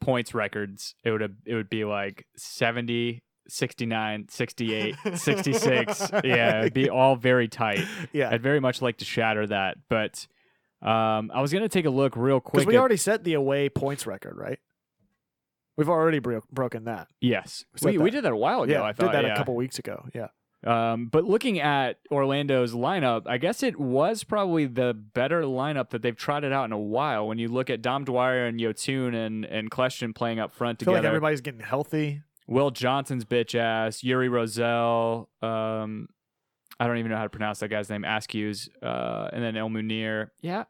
points 0.00 0.34
records, 0.34 0.94
it 1.04 1.10
would 1.10 1.20
have 1.20 1.32
it 1.46 1.54
would 1.54 1.68
be 1.70 1.84
like 1.84 2.26
70, 2.36 3.22
69, 3.48 4.26
68, 4.28 4.94
66. 5.14 6.10
yeah, 6.24 6.60
it'd 6.60 6.72
be 6.74 6.88
all 6.90 7.16
very 7.16 7.48
tight. 7.48 7.84
yeah. 8.12 8.30
I'd 8.30 8.42
very 8.42 8.60
much 8.60 8.80
like 8.82 8.98
to 8.98 9.04
shatter 9.04 9.46
that, 9.46 9.76
but 9.88 10.26
um, 10.82 11.30
I 11.34 11.40
was 11.40 11.52
gonna 11.52 11.68
take 11.68 11.86
a 11.86 11.90
look 11.90 12.16
real 12.16 12.40
quick. 12.40 12.60
Because 12.60 12.66
we 12.66 12.76
at- 12.76 12.80
already 12.80 12.96
set 12.96 13.24
the 13.24 13.34
away 13.34 13.68
points 13.68 14.06
record, 14.06 14.36
right? 14.36 14.58
We've 15.76 15.88
already 15.88 16.20
bro- 16.20 16.42
broken 16.52 16.84
that. 16.84 17.08
yes, 17.20 17.64
we, 17.82 17.98
we 17.98 18.10
that. 18.10 18.16
did 18.16 18.24
that 18.24 18.32
a 18.32 18.36
while 18.36 18.62
ago. 18.62 18.72
yeah, 18.72 18.82
I 18.82 18.92
thought 18.92 19.06
did 19.06 19.14
that 19.14 19.24
yeah. 19.24 19.34
a 19.34 19.36
couple 19.36 19.56
weeks 19.56 19.78
ago. 19.80 20.06
Yeah. 20.14 20.28
Um, 20.64 21.06
but 21.06 21.24
looking 21.24 21.60
at 21.60 21.98
Orlando's 22.10 22.72
lineup, 22.72 23.22
I 23.26 23.38
guess 23.38 23.62
it 23.62 23.78
was 23.78 24.24
probably 24.24 24.66
the 24.66 24.94
better 24.94 25.42
lineup 25.42 25.90
that 25.90 26.02
they've 26.02 26.16
trotted 26.16 26.52
out 26.52 26.64
in 26.64 26.72
a 26.72 26.78
while. 26.78 27.26
When 27.28 27.38
you 27.38 27.48
look 27.48 27.68
at 27.68 27.82
Dom 27.82 28.04
Dwyer 28.04 28.46
and 28.46 28.58
Yotun 28.58 29.14
and 29.14 29.44
and 29.44 29.70
Kljestan 29.70 30.14
playing 30.14 30.38
up 30.40 30.54
front 30.54 30.82
I 30.82 30.84
feel 30.84 30.94
like 30.94 31.00
together, 31.00 31.08
everybody's 31.08 31.40
getting 31.42 31.60
healthy. 31.60 32.22
Will 32.46 32.70
Johnson's 32.70 33.24
bitch 33.24 33.54
ass, 33.54 34.02
Uri 34.02 34.28
Rosell, 34.28 35.28
um, 35.42 36.08
I 36.78 36.86
don't 36.86 36.98
even 36.98 37.10
know 37.10 37.16
how 37.16 37.22
to 37.22 37.30
pronounce 37.30 37.60
that 37.60 37.68
guy's 37.68 37.88
name. 37.88 38.04
Ascues, 38.04 38.68
uh, 38.82 39.28
and 39.32 39.42
then 39.42 39.56
El 39.56 39.70
Munir. 39.70 40.28
Yeah, 40.40 40.64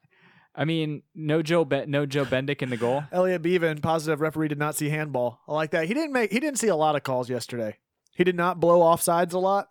I 0.54 0.64
mean, 0.64 1.02
no 1.14 1.42
Joe, 1.42 1.64
Be- 1.64 1.86
no 1.86 2.06
Joe 2.06 2.24
Bendik 2.24 2.62
in 2.62 2.70
the 2.70 2.76
goal. 2.76 3.04
Elliot 3.12 3.42
Bevan, 3.42 3.80
positive 3.80 4.20
referee 4.20 4.48
did 4.48 4.58
not 4.58 4.76
see 4.76 4.88
handball. 4.88 5.40
I 5.48 5.52
like 5.52 5.70
that. 5.70 5.86
He 5.86 5.94
didn't 5.94 6.12
make. 6.12 6.32
He 6.32 6.40
didn't 6.40 6.58
see 6.58 6.68
a 6.68 6.76
lot 6.76 6.96
of 6.96 7.02
calls 7.02 7.28
yesterday. 7.28 7.78
He 8.12 8.22
did 8.22 8.36
not 8.36 8.60
blow 8.60 8.80
offsides 8.80 9.32
a 9.32 9.38
lot. 9.38 9.68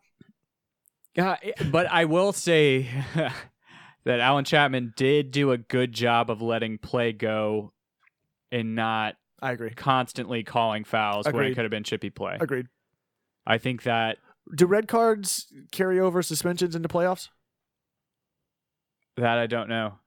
Yeah, 1.15 1.37
but 1.71 1.87
I 1.91 2.05
will 2.05 2.33
say 2.33 2.89
that 4.03 4.19
Allen 4.19 4.45
Chapman 4.45 4.93
did 4.97 5.31
do 5.31 5.51
a 5.51 5.57
good 5.57 5.91
job 5.93 6.29
of 6.31 6.41
letting 6.41 6.77
play 6.79 7.11
go 7.13 7.71
and 8.51 8.75
not 8.75 9.15
I 9.41 9.51
agree. 9.51 9.69
constantly 9.71 10.43
calling 10.43 10.83
fouls 10.83 11.27
where 11.31 11.43
it 11.43 11.55
could 11.55 11.63
have 11.65 11.71
been 11.71 11.83
chippy 11.83 12.09
play. 12.09 12.37
Agreed. 12.39 12.67
I 13.45 13.57
think 13.57 13.83
that 13.83 14.17
Do 14.55 14.65
red 14.65 14.87
cards 14.87 15.47
carry 15.71 15.99
over 15.99 16.21
suspensions 16.23 16.75
into 16.75 16.87
playoffs? 16.89 17.29
that 19.17 19.37
I 19.37 19.45
don't 19.47 19.69
know. 19.69 19.99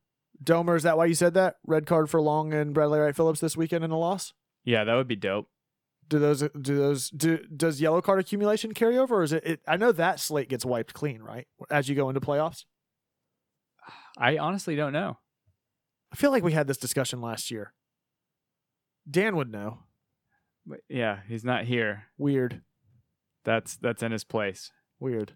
Domer, 0.43 0.77
is 0.77 0.83
that 0.83 0.97
why 0.99 1.07
you 1.07 1.15
said 1.15 1.35
that? 1.35 1.57
Red 1.67 1.87
card 1.87 2.11
for 2.11 2.21
Long 2.21 2.53
and 2.53 2.75
Bradley 2.75 2.99
Wright 2.99 3.15
Phillips 3.15 3.41
this 3.41 3.57
weekend 3.57 3.85
in 3.85 3.91
a 3.91 3.99
loss. 3.99 4.33
Yeah, 4.65 4.85
that 4.85 4.95
would 4.95 5.09
be 5.09 5.17
dope. 5.17 5.49
Do 6.09 6.19
those? 6.19 6.41
Do 6.43 6.77
those? 6.77 7.11
Do 7.11 7.39
does 7.39 7.81
yellow 7.81 8.01
card 8.01 8.21
accumulation 8.21 8.73
carry 8.75 8.97
over, 8.97 9.17
or 9.17 9.23
is 9.23 9.33
it? 9.33 9.45
it 9.45 9.61
I 9.67 9.77
know 9.77 9.93
that 9.93 10.21
slate 10.21 10.49
gets 10.49 10.65
wiped 10.65 10.95
clean, 10.95 11.21
right? 11.21 11.47
As 11.71 11.89
you 11.89 11.95
go 11.95 12.09
into 12.09 12.21
playoffs. 12.21 12.65
I 14.19 14.39
honestly 14.39 14.77
don't 14.77 14.93
know. 14.93 15.19
I 16.13 16.17
feel 16.17 16.31
like 16.31 16.43
we 16.45 16.53
had 16.53 16.67
this 16.67 16.79
discussion 16.79 17.21
last 17.21 17.51
year. 17.51 17.73
Dan 19.09 19.37
would 19.37 19.51
know. 19.51 19.81
But 20.65 20.81
yeah, 20.89 21.21
he's 21.29 21.45
not 21.45 21.65
here. 21.65 22.05
Weird. 22.19 22.63
That's 23.45 23.77
that's 23.77 24.03
in 24.03 24.13
his 24.13 24.25
place. 24.25 24.71
Weird. 24.99 25.35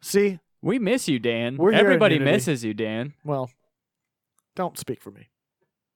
See, 0.00 0.40
We 0.60 0.78
miss 0.78 1.08
you, 1.08 1.18
Dan. 1.18 1.56
We're 1.56 1.72
Everybody 1.72 2.18
misses 2.18 2.64
you, 2.64 2.74
Dan. 2.74 3.14
well, 3.24 3.50
don't 4.54 4.78
speak 4.78 5.00
for 5.00 5.10
me. 5.10 5.28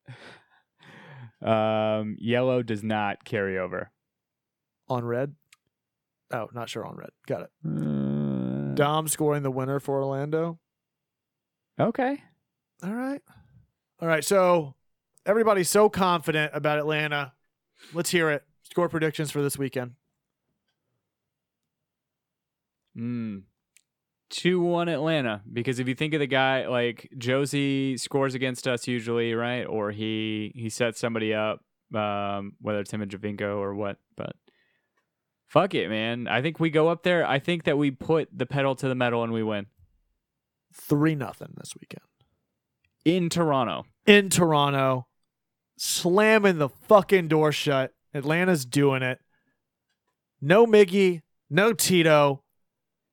Um, 1.43 2.17
yellow 2.19 2.63
does 2.63 2.83
not 2.83 3.25
carry 3.25 3.59
over. 3.59 3.91
On 4.89 5.05
red. 5.05 5.35
Oh, 6.33 6.49
not 6.53 6.69
sure 6.69 6.85
on 6.85 6.97
red. 6.97 7.11
Got 7.27 7.43
it. 7.43 7.51
Uh, 7.65 8.75
Dom 8.75 9.09
scoring 9.09 9.43
the 9.43 9.51
winner 9.51 9.81
for 9.81 9.97
Orlando. 10.03 10.59
okay. 11.81 12.23
All 12.83 12.95
right. 12.95 13.23
All 14.01 14.09
right. 14.09 14.25
So 14.25 14.75
everybody's 15.25 15.69
so 15.69 15.89
confident 15.89 16.53
about 16.55 16.79
Atlanta. 16.79 17.33
Let's 17.93 18.11
hear 18.11 18.31
it. 18.31 18.45
Score 18.63 18.89
predictions 18.89 19.31
for 19.31 19.43
this 19.43 19.57
weekend. 19.57 19.93
Mm. 22.97 23.43
2 24.31 24.61
1 24.61 24.89
Atlanta. 24.89 25.43
Because 25.51 25.79
if 25.79 25.89
you 25.89 25.95
think 25.95 26.15
of 26.15 26.21
the 26.21 26.27
guy, 26.27 26.67
like 26.67 27.09
Jozy 27.17 27.99
scores 27.99 28.35
against 28.35 28.67
us 28.67 28.89
usually, 28.89 29.35
right? 29.35 29.65
Or 29.65 29.91
he 29.93 30.53
he 30.55 30.69
sets 30.69 30.99
somebody 30.99 31.33
up, 31.33 31.61
um, 31.95 32.55
whether 32.61 32.81
it's 32.81 32.91
him 32.91 33.03
and 33.03 33.11
Giovinco 33.11 33.57
or 33.57 33.75
what. 33.75 33.99
But 34.17 34.35
fuck 35.49 35.75
it, 35.75 35.89
man. 35.89 36.29
I 36.29 36.43
think 36.43 36.61
we 36.61 36.71
go 36.71 36.89
up 36.89 37.03
there. 37.03 37.27
I 37.27 37.39
think 37.39 37.65
that 37.65 37.79
we 37.79 37.91
put 37.91 38.29
the 38.37 38.47
pedal 38.47 38.75
to 38.77 38.89
the 38.89 38.95
metal 38.95 39.23
and 39.23 39.33
we 39.33 39.43
win 39.43 39.67
Three 40.73 41.15
nothing 41.15 41.55
this 41.57 41.73
weekend. 41.81 42.05
in 43.05 43.31
Toronto. 43.31 43.85
In 44.07 44.29
Toronto. 44.29 45.07
Slamming 45.79 46.59
the 46.59 46.69
fucking 46.69 47.29
door 47.29 47.51
shut. 47.53 47.93
Atlanta's 48.15 48.65
doing 48.67 49.03
it. 49.03 49.19
No 50.41 50.67
Miggy. 50.67 51.23
No 51.49 51.73
Tito. 51.73 52.43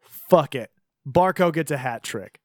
Fuck 0.01 0.55
it. 0.55 0.71
Barco 1.07 1.53
gets 1.53 1.71
a 1.71 1.77
hat 1.77 2.03
trick. 2.03 2.39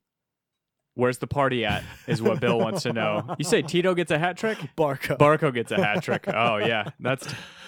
Where's 0.95 1.18
the 1.18 1.26
party 1.28 1.64
at? 1.64 1.84
Is 2.09 2.20
what 2.20 2.41
Bill 2.41 2.59
wants 2.59 2.82
to 2.82 2.93
know. 2.93 3.34
You 3.39 3.45
say 3.45 3.62
Tito 3.62 3.95
gets 3.95 4.11
a 4.11 4.18
hat 4.18 4.36
trick? 4.36 4.59
Barco. 4.76 5.16
Barco 5.16 5.53
gets 5.55 5.70
a 5.72 5.76
hat 5.76 6.03
trick. 6.03 6.26
Oh 6.26 6.57
yeah, 6.57 6.91
that's 6.99 7.26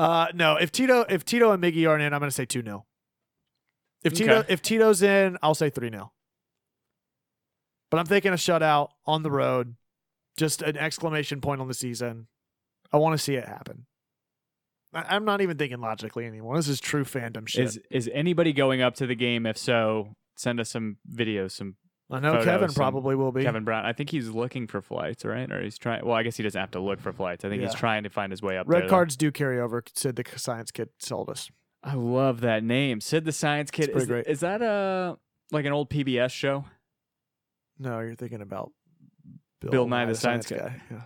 Uh 0.00 0.28
no, 0.32 0.56
if 0.56 0.72
Tito 0.72 1.04
if 1.10 1.26
Tito 1.26 1.50
and 1.52 1.62
Miggy 1.62 1.86
aren't 1.86 2.02
in, 2.02 2.14
I'm 2.14 2.20
gonna 2.20 2.30
say 2.30 2.46
2 2.46 2.62
0. 2.62 2.86
If 4.02 4.14
Tito 4.14 4.36
Okay. 4.38 4.50
if 4.50 4.62
Tito's 4.62 5.02
in, 5.02 5.36
I'll 5.42 5.54
say 5.54 5.68
3 5.68 5.90
0. 5.90 6.10
But 7.90 7.98
I'm 7.98 8.06
thinking 8.06 8.32
a 8.32 8.36
shutout 8.36 8.88
on 9.04 9.22
the 9.22 9.30
road. 9.30 9.74
Just 10.38 10.62
an 10.62 10.78
exclamation 10.78 11.42
point 11.42 11.60
on 11.60 11.68
the 11.68 11.74
season. 11.74 12.28
I 12.90 12.96
want 12.96 13.12
to 13.12 13.18
see 13.18 13.34
it 13.34 13.46
happen. 13.46 13.84
I, 14.94 15.04
I'm 15.16 15.26
not 15.26 15.42
even 15.42 15.58
thinking 15.58 15.80
logically 15.80 16.24
anymore. 16.24 16.56
This 16.56 16.68
is 16.68 16.80
true 16.80 17.04
fandom 17.04 17.46
shit. 17.46 17.64
is 17.66 17.80
is 17.90 18.08
anybody 18.14 18.54
going 18.54 18.80
up 18.80 18.94
to 18.96 19.06
the 19.06 19.14
game? 19.14 19.44
If 19.44 19.58
so, 19.58 20.16
send 20.34 20.60
us 20.60 20.70
some 20.70 20.96
videos. 21.14 21.50
Some 21.50 21.74
I 22.10 22.18
know 22.20 22.42
Kevin 22.42 22.72
probably 22.72 23.14
will 23.14 23.30
be. 23.32 23.44
Kevin 23.44 23.62
Brown. 23.64 23.84
I 23.86 23.92
think 23.92 24.10
he's 24.10 24.28
looking 24.30 24.66
for 24.66 24.80
flights, 24.82 25.24
right? 25.24 25.50
Or 25.50 25.62
he's 25.62 25.78
trying. 25.78 26.04
Well, 26.04 26.14
I 26.16 26.22
guess 26.24 26.36
he 26.36 26.42
doesn't 26.42 26.60
have 26.60 26.72
to 26.72 26.80
look 26.80 27.00
for 27.00 27.12
flights. 27.12 27.44
I 27.44 27.48
think 27.48 27.62
he's 27.62 27.72
Yeah. 27.72 27.78
trying 27.78 28.02
to 28.02 28.10
find 28.10 28.32
his 28.32 28.42
way 28.42 28.58
up. 28.58 28.66
Red 28.68 28.82
there, 28.82 28.88
though. 28.88 28.90
cards 28.90 29.16
do 29.16 29.30
carry 29.30 29.60
over, 29.60 29.82
said 29.94 30.16
the 30.16 30.24
science 30.36 30.70
kid 30.70 30.88
told 31.00 31.28
us. 31.30 31.50
I 31.82 31.94
love 31.94 32.40
that 32.42 32.62
name, 32.64 33.00
Sid 33.00 33.24
the 33.24 33.32
Science 33.32 33.70
Kid. 33.70 33.84
It's 33.84 33.92
pretty 33.92 34.02
Is, 34.02 34.08
great. 34.08 34.26
is 34.26 34.40
that 34.40 34.60
a 34.60 35.16
like 35.50 35.64
an 35.64 35.72
old 35.72 35.88
PBS 35.88 36.30
show? 36.30 36.64
No, 37.78 38.00
you're 38.00 38.14
thinking 38.16 38.42
about 38.42 38.72
Bill 39.60 39.86
Nye 39.86 40.04
the 40.04 40.14
Science 40.14 40.46
guy. 40.46 40.80
Yeah. 40.90 41.02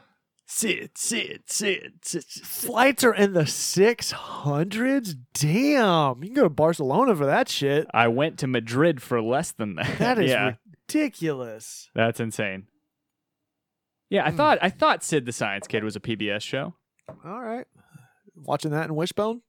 Sid, 0.46 0.90
Sid, 0.98 1.42
Sid, 1.46 1.92
Sid. 2.02 2.24
Flights 2.24 3.02
are 3.05 3.14
in 3.14 3.32
the 3.32 3.46
600s? 3.46 5.14
Damn. 5.32 6.22
You 6.22 6.28
can 6.28 6.34
go 6.34 6.42
to 6.42 6.50
Barcelona 6.50 7.16
for 7.16 7.24
that 7.26 7.48
shit. 7.48 7.86
I 7.94 8.09
went 8.09 8.38
to 8.40 8.46
Madrid 8.46 9.00
for 9.00 9.22
less 9.22 9.52
than 9.52 9.76
that. 9.76 9.98
That 9.98 10.18
is 10.18 10.30
yeah. 10.32 10.55
Ridiculous. 10.95 11.90
That's 11.95 12.20
insane. 12.20 12.66
Yeah, 14.11 14.26
I 14.26 14.30
Hmm. 14.30 14.36
thought 14.36 14.59
I 14.62 14.70
thought 14.70 15.03
Sid 15.03 15.26
the 15.26 15.32
Science 15.32 15.66
Kid 15.66 15.82
was 15.84 15.97
a 15.97 16.01
PBS 16.01 16.42
show, 16.42 16.74
All 17.24 17.42
right. 17.42 17.66
Watching 18.36 18.70
that 18.72 18.88
in 18.88 18.95
Wishbone, 18.95 19.42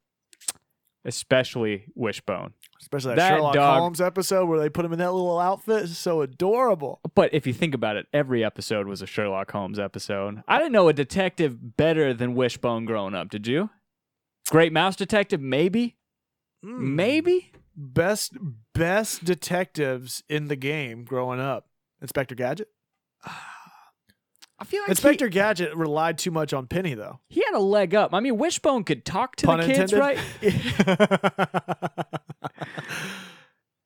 especially 1.04 1.86
Wishbone. 1.96 2.54
especially 2.82 3.10
that, 3.12 3.16
That 3.18 3.30
Sherlock 3.36 3.54
dog- 3.54 3.80
Holmes 3.80 4.02
episode 4.02 4.46
where 4.48 4.60
they 4.60 4.70
put 4.70 4.86
him 4.86 4.94
in 4.94 5.00
that 5.00 5.12
little 5.14 5.40
outfit. 5.40 5.84
It's 5.84 5.98
so 5.98 6.22
adorable. 6.22 7.00
But 7.16 7.34
if 7.34 7.48
you 7.48 7.54
think 7.54 7.74
about 7.74 7.96
it, 7.96 8.08
every 8.14 8.44
episode 8.44 8.88
was 8.88 9.02
a 9.02 9.08
Sherlock 9.08 9.52
Holmes 9.52 9.80
episode. 9.80 10.44
I 10.48 10.58
didn't 10.58 10.74
know 10.74 10.88
a 10.88 10.94
detective 10.94 11.78
better 11.78 12.14
than 12.14 12.36
Wishbone 12.36 12.86
growing 12.86 13.14
up. 13.16 13.30
Did 13.30 13.48
you? 13.48 13.70
Great 14.50 14.72
Mouse 14.72 14.96
Detective, 14.96 15.42
maybe, 15.42 15.98
Mm. 16.64 16.80
maybe. 16.96 17.52
Best 17.76 18.38
best 18.76 19.26
detectives 19.26 20.24
in 20.30 20.48
the 20.48 20.56
game 20.56 21.04
growing 21.04 21.40
up. 21.40 21.68
Inspector 22.02 22.36
Gadget. 22.36 22.68
I 24.58 24.64
feel 24.64 24.82
like 24.84 24.90
Inspector 24.90 25.28
Gadget 25.30 25.76
relied 25.76 26.18
too 26.18 26.32
much 26.32 26.54
on 26.54 26.68
Penny 26.68 26.94
though. 26.94 27.20
he, 27.28 27.42
he 27.42 27.46
had 27.46 27.56
a 27.56 27.60
leg 27.60 27.94
up. 27.94 28.14
I 28.14 28.22
mean, 28.22 28.38
Wishbone 28.38 28.86
could 28.86 29.04
talk 29.04 29.36
to 29.38 29.48
Pun 29.48 29.60
the 29.60 29.66
kids, 29.66 29.92
intended. 29.92 30.00
right? 30.00 30.18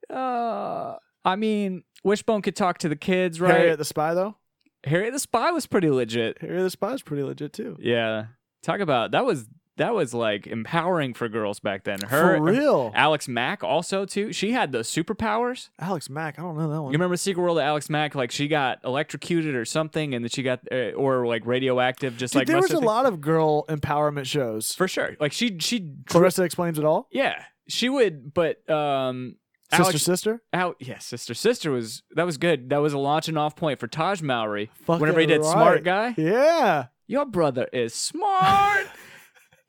Uh, 0.09 0.95
I 1.23 1.35
mean, 1.35 1.83
Wishbone 2.03 2.41
could 2.41 2.55
talk 2.55 2.79
to 2.79 2.89
the 2.89 2.95
kids, 2.95 3.39
right? 3.39 3.53
Harriet 3.53 3.77
the 3.77 3.85
Spy 3.85 4.13
though. 4.15 4.37
Harriet 4.83 5.13
the 5.13 5.19
Spy 5.19 5.51
was 5.51 5.67
pretty 5.67 5.89
legit. 5.91 6.39
Harriet 6.41 6.63
the 6.63 6.69
Spy 6.71 6.93
is 6.93 7.03
pretty 7.03 7.21
legit 7.23 7.53
too. 7.53 7.77
Yeah, 7.79 8.25
talk 8.63 8.79
about 8.79 9.11
that 9.11 9.25
was 9.25 9.47
that 9.80 9.93
was 9.93 10.13
like 10.13 10.45
empowering 10.47 11.13
for 11.13 11.27
girls 11.27 11.59
back 11.59 11.84
then. 11.84 11.99
Her 12.01 12.38
For 12.38 12.41
real. 12.43 12.91
Alex 12.95 13.27
Mack 13.27 13.63
also 13.63 14.05
too. 14.05 14.32
She 14.32 14.51
had 14.51 14.71
the 14.71 14.80
superpowers. 14.80 15.69
Alex 15.80 16.09
Mack. 16.09 16.38
I 16.38 16.43
don't 16.43 16.55
know 16.57 16.69
that 16.69 16.82
one. 16.82 16.91
You 16.91 16.97
remember 16.97 17.17
Secret 17.17 17.41
World 17.41 17.57
of 17.57 17.63
Alex 17.63 17.89
Mack? 17.89 18.13
Like 18.15 18.32
she 18.32 18.47
got 18.47 18.80
electrocuted 18.86 19.55
or 19.55 19.65
something, 19.65 20.13
and 20.13 20.23
then 20.23 20.30
she 20.30 20.43
got 20.43 20.59
uh, 20.71 20.91
or 20.91 21.25
like 21.25 21.45
radioactive, 21.45 22.15
just 22.17 22.34
Dude, 22.34 22.41
like 22.41 22.47
there 22.47 22.61
was 22.61 22.71
a 22.71 22.80
lot 22.80 23.05
of 23.05 23.19
girl 23.19 23.65
empowerment 23.67 24.25
shows. 24.25 24.73
for 24.73 24.88
sure. 24.88 25.17
Like 25.19 25.32
she 25.34 25.57
she 25.59 25.93
Clarissa 26.05 26.43
explains 26.43 26.77
it 26.77 26.86
all. 26.86 27.07
yeah 27.11 27.43
she 27.67 27.89
would, 27.89 28.34
but 28.34 28.67
um 28.69 29.36
Sister, 29.71 29.84
Alex, 29.84 30.01
sister. 30.01 30.41
Al, 30.51 30.73
yeah, 30.80 30.97
sister, 30.97 31.36
sister 31.36 31.69
was 31.69 32.01
that 32.15 32.25
was 32.25 32.38
good. 32.39 32.71
That 32.71 32.80
was 32.80 32.93
a 32.93 32.97
launching 32.97 33.38
off 33.38 33.55
point 33.55 33.80
for 33.80 33.88
Taj 33.88 34.19
Mowry. 34.21 34.71
Fucking 34.86 34.99
Whenever 34.99 35.19
he 35.19 35.27
did 35.27 35.41
right. 35.41 35.51
Smart 35.51 35.84
Guy, 35.84 36.15
Yeah. 36.17 36.88
your 37.05 37.25
brother 37.25 37.69
is 37.71 37.93
smart. 37.93 38.88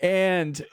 and 0.00 0.64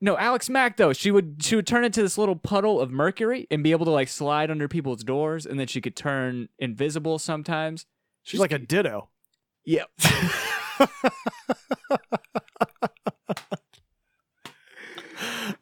no, 0.00 0.16
Alex 0.16 0.48
Mack 0.48 0.76
though, 0.76 0.92
she 0.92 1.10
would 1.10 1.36
she 1.40 1.56
would 1.56 1.66
turn 1.66 1.84
into 1.84 2.02
this 2.02 2.16
little 2.16 2.36
puddle 2.36 2.80
of 2.80 2.90
mercury 2.90 3.46
and 3.50 3.64
be 3.64 3.72
able 3.72 3.84
to 3.86 3.90
like 3.90 4.08
slide 4.08 4.50
under 4.50 4.68
people's 4.68 5.02
doors, 5.02 5.44
and 5.44 5.58
then 5.58 5.66
she 5.66 5.80
could 5.80 5.96
turn 5.96 6.48
invisible 6.58 7.18
sometimes. 7.18 7.86
She's 8.22 8.40
like 8.40 8.52
a 8.52 8.58
ditto. 8.58 9.08
Yep. 9.64 9.90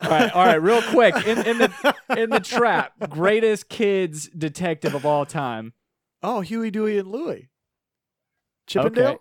all 0.01 0.11
right, 0.11 0.31
all 0.33 0.45
right, 0.45 0.63
real 0.63 0.83
quick 0.83 1.15
in, 1.27 1.39
in 1.47 1.59
the 1.59 1.95
in 2.17 2.31
the 2.31 2.41
trap, 2.41 2.93
greatest 3.09 3.69
kids 3.69 4.29
detective 4.29 4.95
of 4.95 5.07
all 5.07 5.25
time. 5.25 5.73
Oh, 6.23 6.41
Huey, 6.41 6.71
Dewey, 6.71 6.99
and 6.99 7.09
Louie. 7.09 7.49
Chippendale. 8.67 9.07
Okay. 9.07 9.19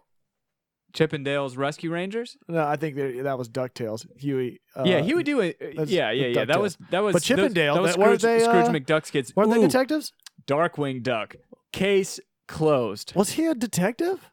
Chippendales 0.95 1.57
Rescue 1.57 1.91
Rangers. 1.91 2.37
No, 2.47 2.65
I 2.65 2.77
think 2.77 2.95
that, 2.95 3.23
that 3.23 3.37
was 3.37 3.49
Ducktales. 3.49 4.05
Huey. 4.17 4.61
Uh, 4.75 4.83
yeah, 4.85 5.01
he 5.01 5.13
would 5.13 5.25
do 5.25 5.41
it. 5.41 5.57
Yeah, 5.87 6.11
yeah, 6.11 6.27
yeah. 6.27 6.45
That 6.45 6.61
was 6.61 6.77
that 6.89 7.01
was. 7.03 7.13
But 7.13 7.21
those- 7.21 7.27
Chippendale, 7.27 7.75
That 7.75 7.81
was 7.81 7.91
Scrooge, 7.93 8.21
they, 8.21 8.43
uh, 8.43 8.63
Scrooge 8.63 8.85
McDuck's 8.85 9.11
kids. 9.11 9.35
Weren't 9.35 9.51
they 9.51 9.59
detectives? 9.61 10.13
Darkwing 10.47 11.03
Duck. 11.03 11.35
Case 11.71 12.19
closed. 12.47 13.13
Was 13.15 13.31
he 13.31 13.45
a 13.45 13.53
detective? 13.55 14.29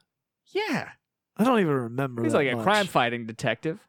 Yeah, 0.55 0.91
I 1.37 1.45
don't 1.45 1.61
even 1.61 1.73
remember. 1.73 2.23
he's 2.23 2.35
like 2.35 2.49
a 2.49 2.63
crime 2.63 2.87
fighting 2.87 3.27
detective. 3.27 3.81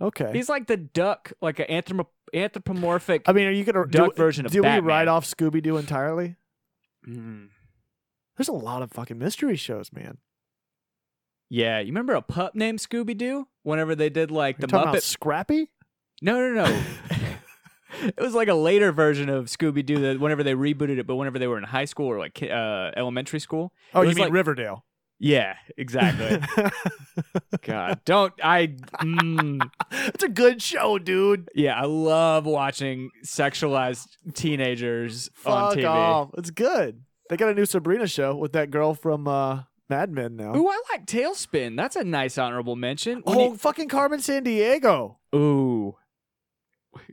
Okay. 0.00 0.30
He's 0.32 0.48
like 0.48 0.66
the 0.66 0.76
duck, 0.76 1.32
like 1.40 1.60
an 1.60 1.66
anthrop- 1.70 2.06
anthropomorphic. 2.34 3.22
I 3.26 3.32
mean, 3.32 3.46
are 3.46 3.52
you 3.52 3.64
gonna 3.64 3.86
Duck 3.86 4.14
do, 4.14 4.22
version 4.22 4.46
of 4.46 4.52
Do 4.52 4.62
we 4.62 4.78
write 4.80 5.08
off 5.08 5.24
Scooby 5.24 5.62
Doo 5.62 5.76
entirely? 5.76 6.36
Mm. 7.08 7.48
There's 8.36 8.48
a 8.48 8.52
lot 8.52 8.82
of 8.82 8.90
fucking 8.90 9.18
mystery 9.18 9.56
shows, 9.56 9.92
man. 9.92 10.18
Yeah, 11.52 11.80
you 11.80 11.88
remember 11.88 12.14
a 12.14 12.22
pup 12.22 12.54
named 12.54 12.78
Scooby 12.78 13.14
Doo? 13.14 13.46
Whenever 13.62 13.94
they 13.94 14.08
did 14.08 14.30
like 14.30 14.56
the 14.56 14.68
Muppet. 14.68 15.02
Scrappy? 15.02 15.70
No, 16.22 16.38
no, 16.38 16.64
no. 16.64 16.82
it 18.02 18.18
was 18.18 18.32
like 18.34 18.48
a 18.48 18.54
later 18.54 18.90
version 18.90 19.28
of 19.28 19.46
Scooby 19.46 19.84
Doo. 19.84 19.98
That 19.98 20.18
whenever 20.18 20.42
they 20.42 20.54
rebooted 20.54 20.98
it, 20.98 21.06
but 21.06 21.16
whenever 21.16 21.38
they 21.38 21.46
were 21.46 21.58
in 21.58 21.64
high 21.64 21.84
school 21.84 22.06
or 22.06 22.18
like 22.18 22.42
uh, 22.42 22.92
elementary 22.96 23.38
school. 23.38 23.74
Oh, 23.92 24.00
you 24.00 24.08
mean 24.08 24.16
like- 24.18 24.32
Riverdale? 24.32 24.86
Yeah, 25.18 25.56
exactly. 25.76 26.40
God, 27.62 28.00
don't 28.06 28.32
I? 28.42 28.68
Mm, 29.02 29.70
it's 29.92 30.24
a 30.24 30.30
good 30.30 30.62
show, 30.62 30.98
dude. 30.98 31.50
yeah, 31.54 31.78
I 31.78 31.84
love 31.84 32.46
watching 32.46 33.10
sexualized 33.26 34.08
teenagers 34.32 35.28
on 35.44 35.72
Fuck 35.72 35.78
TV. 35.78 35.86
off. 35.86 36.30
It's 36.38 36.50
good. 36.50 37.02
They 37.28 37.36
got 37.36 37.50
a 37.50 37.54
new 37.54 37.66
Sabrina 37.66 38.06
show 38.06 38.34
with 38.34 38.54
that 38.54 38.70
girl 38.70 38.94
from 38.94 39.28
uh, 39.28 39.62
Mad 39.92 40.10
Men 40.10 40.36
now. 40.36 40.56
Ooh, 40.56 40.68
I 40.68 40.80
like 40.90 41.04
TaleSpin. 41.06 41.76
That's 41.76 41.96
a 41.96 42.04
nice 42.04 42.38
honorable 42.38 42.76
mention. 42.76 43.20
When 43.24 43.38
oh, 43.38 43.54
fucking 43.56 43.88
Carmen 43.88 44.20
Sandiego 44.20 45.16
ooh, 45.34 45.96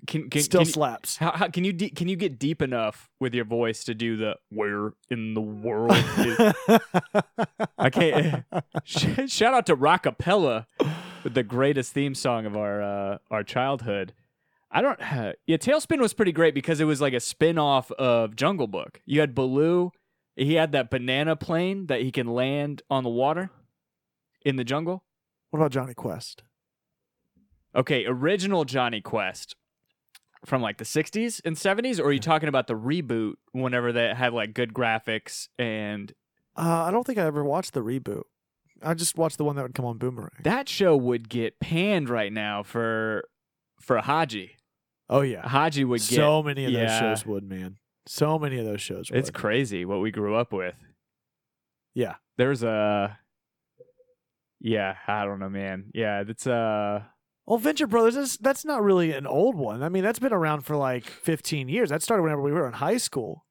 can 0.08 0.30
can 0.30 0.42
still 0.42 0.62
can 0.62 0.68
you- 0.68 0.74
slaps. 0.74 1.18
How, 1.18 1.32
how 1.32 1.50
can 1.50 1.66
you 1.66 1.74
de- 1.74 1.90
can 1.90 2.08
you 2.08 2.16
get 2.16 2.40
deep 2.40 2.62
enough 2.62 3.10
with 3.20 3.34
your 3.34 3.44
voice 3.46 3.84
to 3.84 3.94
do 3.94 4.16
the 4.16 4.36
where 4.50 4.94
in 5.10 5.34
the 5.34 5.42
world 5.42 5.92
I 7.78 7.90
can't 7.90 8.46
sh- 8.86 9.28
shout 9.28 9.54
out 9.54 9.66
to 9.66 9.76
Rockapella 9.76 10.66
with 11.24 11.34
the 11.34 11.44
greatest 11.44 11.92
theme 11.94 12.16
song 12.16 12.46
of 12.46 12.56
our 12.56 12.82
uh, 12.82 13.18
our 13.30 13.44
childhood. 13.44 14.14
I 14.72 14.82
don't 14.82 15.00
yeah, 15.48 15.58
TaleSpin 15.58 16.00
was 16.00 16.14
pretty 16.14 16.32
great 16.32 16.54
because 16.54 16.80
it 16.80 16.86
was 16.86 17.02
like 17.02 17.14
a 17.14 17.20
spin-off 17.20 17.92
of 17.92 18.36
Jungle 18.36 18.68
Book. 18.68 19.02
You 19.06 19.20
had 19.20 19.36
Baloo, 19.36 19.92
he 20.36 20.56
had 20.56 20.72
that 20.72 20.90
banana 20.90 21.36
plane 21.36 21.88
that 21.88 22.02
he 22.02 22.12
can 22.12 22.28
land 22.28 22.82
on 22.90 23.04
the 23.04 23.10
water 23.10 23.50
in 24.46 24.56
the 24.56 24.64
jungle. 24.64 25.04
what 25.50 25.60
about 25.60 25.72
Jonny 25.72 25.94
Quest? 25.94 26.44
Okay, 27.76 28.06
original 28.06 28.66
Jonny 28.66 29.02
Quest 29.02 29.56
from 30.46 30.62
like 30.62 30.78
the 30.78 30.86
60s 30.86 31.42
and 31.44 31.58
70s 31.58 32.00
or 32.00 32.06
are 32.06 32.12
you 32.14 32.20
talking 32.20 32.48
about 32.48 32.68
the 32.68 32.74
reboot 32.74 33.34
whenever 33.52 33.92
they 33.92 34.14
had 34.16 34.32
like 34.34 34.54
good 34.54 34.74
graphics 34.74 35.50
and 35.58 36.14
Uh, 36.56 36.84
I 36.88 36.92
don't 36.92 37.06
think 37.06 37.18
I 37.18 37.26
ever 37.26 37.44
watched 37.44 37.74
the 37.74 37.82
reboot. 37.84 38.24
I 38.82 38.94
just 38.94 39.18
watched 39.18 39.38
the 39.38 39.44
one 39.44 39.58
that 39.58 39.64
would 39.64 39.76
come 39.76 39.86
on 39.86 39.98
Boomerang. 39.98 40.30
that 40.44 40.70
show 40.70 40.96
would 40.96 41.28
get 41.28 41.60
panned 41.60 42.10
right 42.10 42.32
now 42.32 42.64
for 42.64 43.28
for 43.82 44.00
Hadji. 44.00 44.56
Oh 45.10 45.22
yeah, 45.22 45.48
Hadji 45.48 45.84
would 45.84 46.00
get 46.00 46.16
so 46.16 46.42
many 46.42 46.64
of 46.66 46.72
those 46.72 46.82
yeah. 46.84 47.00
shows 47.00 47.26
would, 47.26 47.44
man. 47.44 47.78
So 48.12 48.39
many 48.39 48.57
of 48.57 48.66
those 48.66 48.82
shows. 48.82 49.12
Would. 49.12 49.20
It's 49.20 49.30
crazy 49.30 49.86
what 49.86 50.01
we 50.01 50.10
grew 50.10 50.36
up 50.36 50.51
with. 50.51 50.74
Yeah. 51.93 52.16
There's 52.39 52.64
a 52.64 53.20
Yeah, 54.60 54.95
I 55.07 55.26
don't 55.26 55.38
know, 55.38 55.49
man. 55.49 55.91
Yeah, 55.93 56.24
that's 56.24 56.47
uh 56.47 57.03
Well, 57.45 57.60
Venture 57.60 57.86
Brothers 57.86 58.18
is 58.18 58.38
that's 58.38 58.66
not 58.66 58.82
really 58.82 59.12
an 59.12 59.28
old 59.28 59.55
one. 59.55 59.84
I 59.84 59.89
mean, 59.89 60.03
that's 60.03 60.18
been 60.18 60.34
around 60.34 60.62
for 60.62 60.76
like 60.76 61.05
15 61.05 61.70
years. 61.70 61.89
That 61.91 62.01
started 62.01 62.24
whenever 62.24 62.41
we 62.41 62.51
were 62.51 62.66
in 62.66 62.74
high 62.74 62.97
school. 62.97 63.45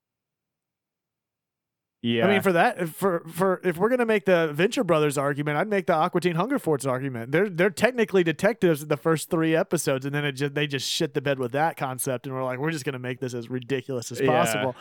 Yeah. 2.01 2.27
I 2.27 2.31
mean, 2.31 2.43
for 2.43 2.53
that, 2.53 2.89
for 2.91 3.25
for 3.29 3.61
if 3.65 3.77
we're 3.77 3.89
gonna 3.89 4.07
make 4.07 4.25
the 4.25 4.53
Venture 4.53 4.85
Brothers 4.85 5.19
argument, 5.19 5.57
I'd 5.57 5.69
make 5.69 5.87
the 5.87 5.95
Aquatine 5.95 6.21
Teen 6.23 6.35
Hunger 6.37 6.59
Force 6.61 6.87
argument. 6.87 7.33
They're 7.33 7.49
they're 7.49 7.71
technically 7.71 8.23
detectives 8.23 8.83
in 8.83 8.89
the 8.89 8.97
first 8.97 9.31
three 9.31 9.57
episodes, 9.57 10.07
and 10.07 10.15
then 10.15 10.25
it 10.25 10.33
just 10.33 10.55
they 10.55 10.69
just 10.69 10.89
shit 10.89 11.15
the 11.15 11.21
bed 11.21 11.41
with 11.41 11.53
that 11.53 11.77
concept, 11.77 12.27
and 12.27 12.35
we're 12.35 12.45
like, 12.45 12.61
we're 12.61 12.71
just 12.71 12.85
gonna 12.85 13.01
make 13.01 13.19
this 13.19 13.35
as 13.35 13.51
ridiculous 13.51 14.13
as 14.13 14.21
possible. 14.21 14.77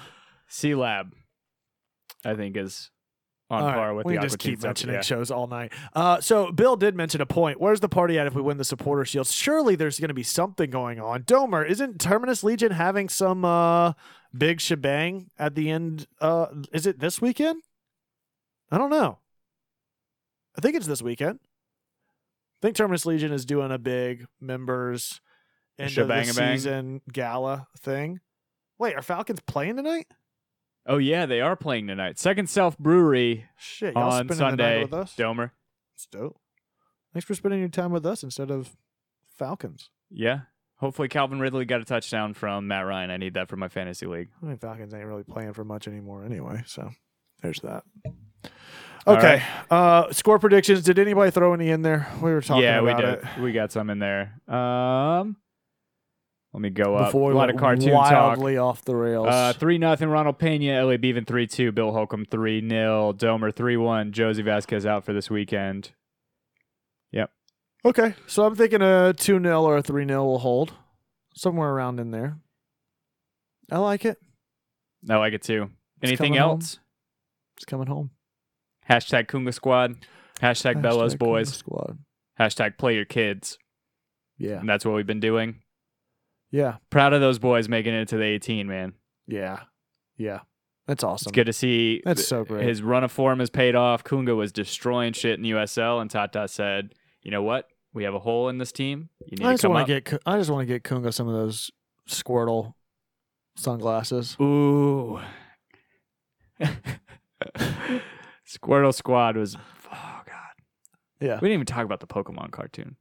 Sealab 0.49 1.11
I 2.23 2.35
think 2.35 2.55
is 2.55 2.91
on 3.49 3.61
All 3.61 3.67
right, 3.67 3.75
par 3.75 3.93
with 3.93 4.05
we 4.05 4.15
the 4.15 4.21
just 4.21 4.39
keep 4.39 4.59
stuff, 4.59 4.69
mentioning 4.69 4.95
yeah. 4.95 5.01
shows 5.01 5.31
all 5.31 5.47
night. 5.47 5.71
Uh, 5.93 6.19
so 6.19 6.51
Bill 6.51 6.75
did 6.75 6.95
mention 6.95 7.21
a 7.21 7.25
point. 7.25 7.61
Where's 7.61 7.79
the 7.79 7.89
party 7.89 8.19
at 8.19 8.27
if 8.27 8.35
we 8.35 8.41
win 8.41 8.57
the 8.57 8.65
supporter 8.65 9.05
shield? 9.05 9.27
Surely 9.27 9.75
there's 9.75 9.99
going 9.99 10.09
to 10.09 10.13
be 10.13 10.23
something 10.23 10.69
going 10.69 10.99
on. 10.99 11.23
Domer, 11.23 11.67
isn't 11.67 12.01
Terminus 12.01 12.43
Legion 12.43 12.71
having 12.71 13.07
some 13.07 13.45
uh, 13.45 13.93
big 14.37 14.59
shebang 14.59 15.29
at 15.39 15.55
the 15.55 15.69
end? 15.69 16.07
Uh, 16.19 16.47
is 16.73 16.85
it 16.85 16.99
this 16.99 17.21
weekend? 17.21 17.63
I 18.69 18.77
don't 18.77 18.89
know. 18.89 19.19
I 20.57 20.61
think 20.61 20.75
it's 20.75 20.87
this 20.87 21.01
weekend. 21.01 21.39
I 21.41 22.59
think 22.61 22.75
Terminus 22.75 23.05
Legion 23.05 23.31
is 23.31 23.45
doing 23.45 23.71
a 23.71 23.77
big 23.77 24.25
members 24.41 25.21
end 25.79 25.97
of 25.97 26.07
the 26.07 26.23
season 26.25 27.01
gala 27.11 27.67
thing. 27.79 28.19
Wait, 28.79 28.95
are 28.95 29.01
Falcons 29.01 29.39
playing 29.41 29.77
tonight? 29.77 30.07
Oh 30.87 30.97
yeah, 30.97 31.25
they 31.25 31.41
are 31.41 31.55
playing 31.55 31.87
tonight. 31.87 32.17
Second 32.17 32.49
Self 32.49 32.77
Brewery 32.77 33.45
Shit, 33.57 33.93
y'all 33.93 34.11
on 34.11 34.27
spending 34.27 34.37
the 34.37 34.43
night 34.43 34.49
Sunday. 34.49 34.81
with 34.83 34.93
us? 34.93 35.15
Domer. 35.17 35.51
It's 35.95 36.05
dope. 36.05 36.39
Thanks 37.13 37.25
for 37.25 37.35
spending 37.35 37.59
your 37.59 37.69
time 37.69 37.91
with 37.91 38.05
us 38.05 38.23
instead 38.23 38.51
of 38.51 38.75
Falcons. 39.37 39.89
Yeah. 40.09 40.41
Hopefully 40.77 41.07
Calvin 41.07 41.39
Ridley 41.39 41.65
got 41.65 41.81
a 41.81 41.85
touchdown 41.85 42.35
from 42.35 42.67
Matt 42.67 42.85
Ryan. 42.85 43.09
I 43.09 43.17
need 43.17 43.33
that 43.33 43.49
for 43.49 43.55
my 43.55 43.67
fantasy 43.67 44.05
league. 44.05 44.29
I 44.41 44.45
mean, 44.45 44.57
Falcons 44.57 44.93
ain't 44.93 45.05
really 45.05 45.23
playing 45.23 45.53
for 45.53 45.63
much 45.65 45.87
anymore 45.87 46.23
anyway, 46.23 46.63
so 46.67 46.91
there's 47.41 47.59
that. 47.61 47.83
Okay. 49.07 49.41
Uh, 49.71 50.11
score 50.11 50.37
predictions. 50.37 50.83
Did 50.83 50.99
anybody 50.99 51.31
throw 51.31 51.53
any 51.53 51.69
in 51.69 51.81
there? 51.81 52.07
We 52.21 52.31
were 52.31 52.41
talking 52.41 52.63
yeah, 52.63 52.81
we 52.81 52.91
about 52.91 53.01
did. 53.01 53.29
it. 53.37 53.41
We 53.41 53.53
got 53.53 53.71
some 53.71 53.89
in 53.89 53.99
there. 53.99 54.39
Um, 54.47 55.37
let 56.53 56.61
me 56.61 56.69
go 56.69 56.95
up. 56.95 57.07
Before 57.09 57.31
a 57.31 57.35
lot 57.35 57.49
of 57.49 57.57
cartoon 57.57 57.91
talk. 57.91 58.11
wildly 58.11 58.57
off 58.57 58.83
the 58.83 58.95
rails. 58.95 59.27
Uh, 59.27 59.53
three 59.53 59.77
nothing. 59.77 60.09
Ronald 60.09 60.39
Pena, 60.39 60.83
LA 60.83 60.93
Beaven 60.93 61.25
three 61.27 61.45
two. 61.47 61.71
Bill 61.71 61.91
Holcomb 61.91 62.25
three 62.25 62.67
0 62.67 63.13
Domer 63.13 63.53
three 63.53 63.77
one. 63.77 64.11
Jozy 64.11 64.43
Vasquez 64.43 64.85
out 64.85 65.03
for 65.05 65.13
this 65.13 65.29
weekend. 65.29 65.91
Yep. 67.11 67.31
Okay, 67.85 68.15
so 68.25 68.45
I'm 68.45 68.55
thinking 68.55 68.81
a 68.81 69.13
2 69.13 69.39
0 69.41 69.61
or 69.63 69.77
a 69.77 69.81
3 69.81 70.07
0 70.07 70.25
will 70.25 70.39
hold. 70.39 70.73
Somewhere 71.35 71.69
around 71.69 71.99
in 71.99 72.11
there. 72.11 72.37
I 73.71 73.77
like 73.77 74.03
it. 74.05 74.17
I 75.09 75.15
like 75.17 75.33
it 75.33 75.43
too. 75.43 75.69
It's 76.01 76.09
Anything 76.09 76.29
coming 76.33 76.39
home. 76.41 76.51
else? 76.51 76.79
It's 77.55 77.65
coming 77.65 77.87
home. 77.87 78.11
Hashtag 78.89 79.27
Kunga 79.27 79.51
Squad. 79.53 79.95
Hashtag, 80.41 80.81
Bello's 80.81 81.15
Hashtag 81.15 81.19
Boys. 81.19 81.53
Squad. 81.53 81.97
Hashtag 82.39 82.77
Play 82.77 82.95
Your 82.95 83.05
Kids. 83.05 83.57
Yeah. 84.37 84.59
And 84.59 84.67
that's 84.69 84.85
what 84.85 84.95
we've 84.95 85.07
been 85.07 85.19
doing. 85.19 85.61
Yeah. 86.51 86.77
Proud 86.89 87.13
of 87.13 87.21
those 87.21 87.39
boys 87.39 87.67
making 87.69 87.93
it 87.93 88.07
to 88.09 88.17
the 88.17 88.23
18, 88.23 88.67
man. 88.67 88.93
Yeah. 89.27 89.61
Yeah. 90.17 90.39
That's 90.87 91.03
awesome. 91.03 91.29
It's 91.29 91.35
good 91.35 91.45
to 91.47 91.53
see 91.53 92.01
That's 92.05 92.25
so 92.25 92.45
great. 92.45 92.65
his 92.65 92.81
run 92.81 93.03
of 93.03 93.11
form 93.11 93.39
has 93.39 93.49
paid 93.49 93.75
off. 93.75 94.03
Kunga 94.05 94.35
was 94.35 94.53
destroying 94.53 95.11
shit 95.13 95.37
in 95.37 95.43
USL, 95.45 95.99
and 96.01 96.09
Tata 96.09 96.47
said, 96.47 96.93
"You 97.21 97.29
know 97.31 97.43
what? 97.43 97.67
We 97.93 98.05
have 98.05 98.13
a 98.13 98.19
hole 98.19 98.47
in 98.47 98.57
this 98.57 98.71
team. 98.71 99.09
You 99.25 99.37
need 99.37 99.45
I 99.45 99.49
to 99.49 99.53
just 99.55 99.63
come 99.63 99.71
want 99.73 99.81
up." 99.81 99.87
to 99.87 99.99
get 100.01 100.21
I 100.25 100.37
just 100.37 100.49
want 100.49 100.65
to 100.65 100.73
get 100.73 100.83
Kunga 100.85 101.11
some 101.11 101.27
of 101.27 101.33
those 101.33 101.71
Squirtle 102.07 102.73
sunglasses. 103.57 104.37
Ooh, 104.39 105.19
Squirtle 108.47 108.93
Squad 108.93 109.35
was. 109.37 109.55
Oh 109.91 110.21
god, 110.25 110.35
Yeah. 111.19 111.35
we 111.41 111.47
didn't 111.49 111.53
even 111.55 111.65
talk 111.65 111.83
about 111.85 111.99
the 111.99 112.07
Pokemon 112.07 112.51
cartoon. 112.51 112.95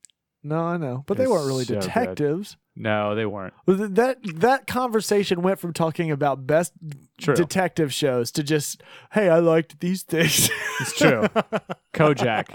No, 0.48 0.62
I 0.62 0.76
know, 0.76 1.02
but 1.06 1.16
they 1.16 1.24
It's 1.24 1.30
weren't 1.32 1.46
really 1.46 1.64
so 1.64 1.74
good. 1.74 1.82
detectives. 1.82 2.56
No, 2.76 3.14
they 3.16 3.26
weren't. 3.26 3.54
Th- 3.66 3.78
That 3.90 4.18
that 4.36 4.66
conversation 4.66 5.42
went 5.42 5.58
from 5.58 5.72
talking 5.72 6.10
about 6.10 6.46
best 6.46 6.72
True. 7.18 7.34
detective 7.34 7.92
shows 7.92 8.30
to 8.32 8.42
just, 8.44 8.82
hey, 9.12 9.28
I 9.28 9.38
liked 9.40 9.80
these 9.80 10.02
things. 10.04 10.50
It's 10.80 10.96
true. 10.96 11.22
Kojak 11.94 12.46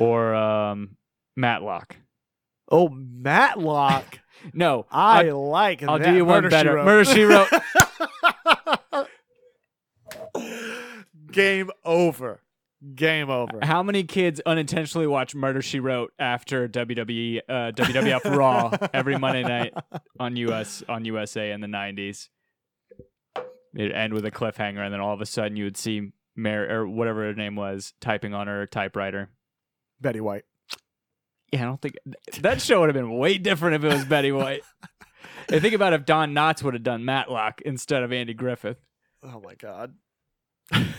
or 0.00 0.34
um, 0.34 0.96
Matlock. 1.36 1.96
oh, 2.70 2.88
Matlock. 2.88 4.18
No, 4.54 4.86
I 4.90 5.26
I'll- 5.28 5.50
like. 5.50 5.82
I'll 5.82 5.98
that. 5.98 6.10
do 6.12 6.16
you 6.16 6.24
one 6.24 6.42
Murder, 6.44 6.48
She 6.48 6.56
better. 6.56 6.74
Wrote. 6.76 6.84
Murder 6.86 7.04
She 7.04 7.24
Wrote. 7.24 7.48
Game 11.30 11.70
over. 11.84 12.40
Game 12.94 13.28
over. 13.28 13.58
How 13.62 13.82
many 13.82 14.04
kids 14.04 14.40
unintentionally 14.46 15.06
watch 15.06 15.34
Murder 15.34 15.60
She 15.60 15.80
Wrote 15.80 16.12
after 16.18 16.66
WWE 16.66 17.40
uh, 17.46 17.72
WWF 17.72 18.34
Raw 18.34 18.70
every 18.94 19.18
Monday 19.18 19.42
night 19.42 19.74
on 20.18 20.36
US 20.36 20.82
on 20.88 21.04
USA 21.04 21.52
in 21.52 21.60
the 21.60 21.68
nineties? 21.68 22.30
It'd 23.76 23.92
end 23.92 24.14
with 24.14 24.24
a 24.24 24.30
cliffhanger, 24.30 24.80
and 24.80 24.92
then 24.92 25.00
all 25.00 25.12
of 25.12 25.20
a 25.20 25.26
sudden 25.26 25.56
you 25.56 25.64
would 25.64 25.76
see 25.76 26.12
Mary 26.34 26.72
or 26.72 26.88
whatever 26.88 27.24
her 27.24 27.34
name 27.34 27.54
was 27.54 27.92
typing 28.00 28.32
on 28.32 28.46
her 28.46 28.66
typewriter. 28.66 29.28
Betty 30.00 30.20
White. 30.20 30.44
Yeah, 31.52 31.62
I 31.62 31.64
don't 31.64 31.82
think 31.82 31.96
that 32.40 32.62
show 32.62 32.80
would 32.80 32.88
have 32.88 32.94
been 32.94 33.18
way 33.18 33.36
different 33.36 33.76
if 33.76 33.84
it 33.84 33.94
was 33.94 34.04
Betty 34.06 34.32
White. 34.32 34.62
and 35.50 35.60
think 35.60 35.74
about 35.74 35.92
if 35.92 36.06
Don 36.06 36.32
Knotts 36.32 36.62
would 36.62 36.74
have 36.74 36.82
done 36.82 37.04
Matlock 37.04 37.60
instead 37.62 38.02
of 38.02 38.12
Andy 38.12 38.32
Griffith. 38.34 38.78
Oh 39.22 39.40
my 39.44 39.54
god. 39.54 39.94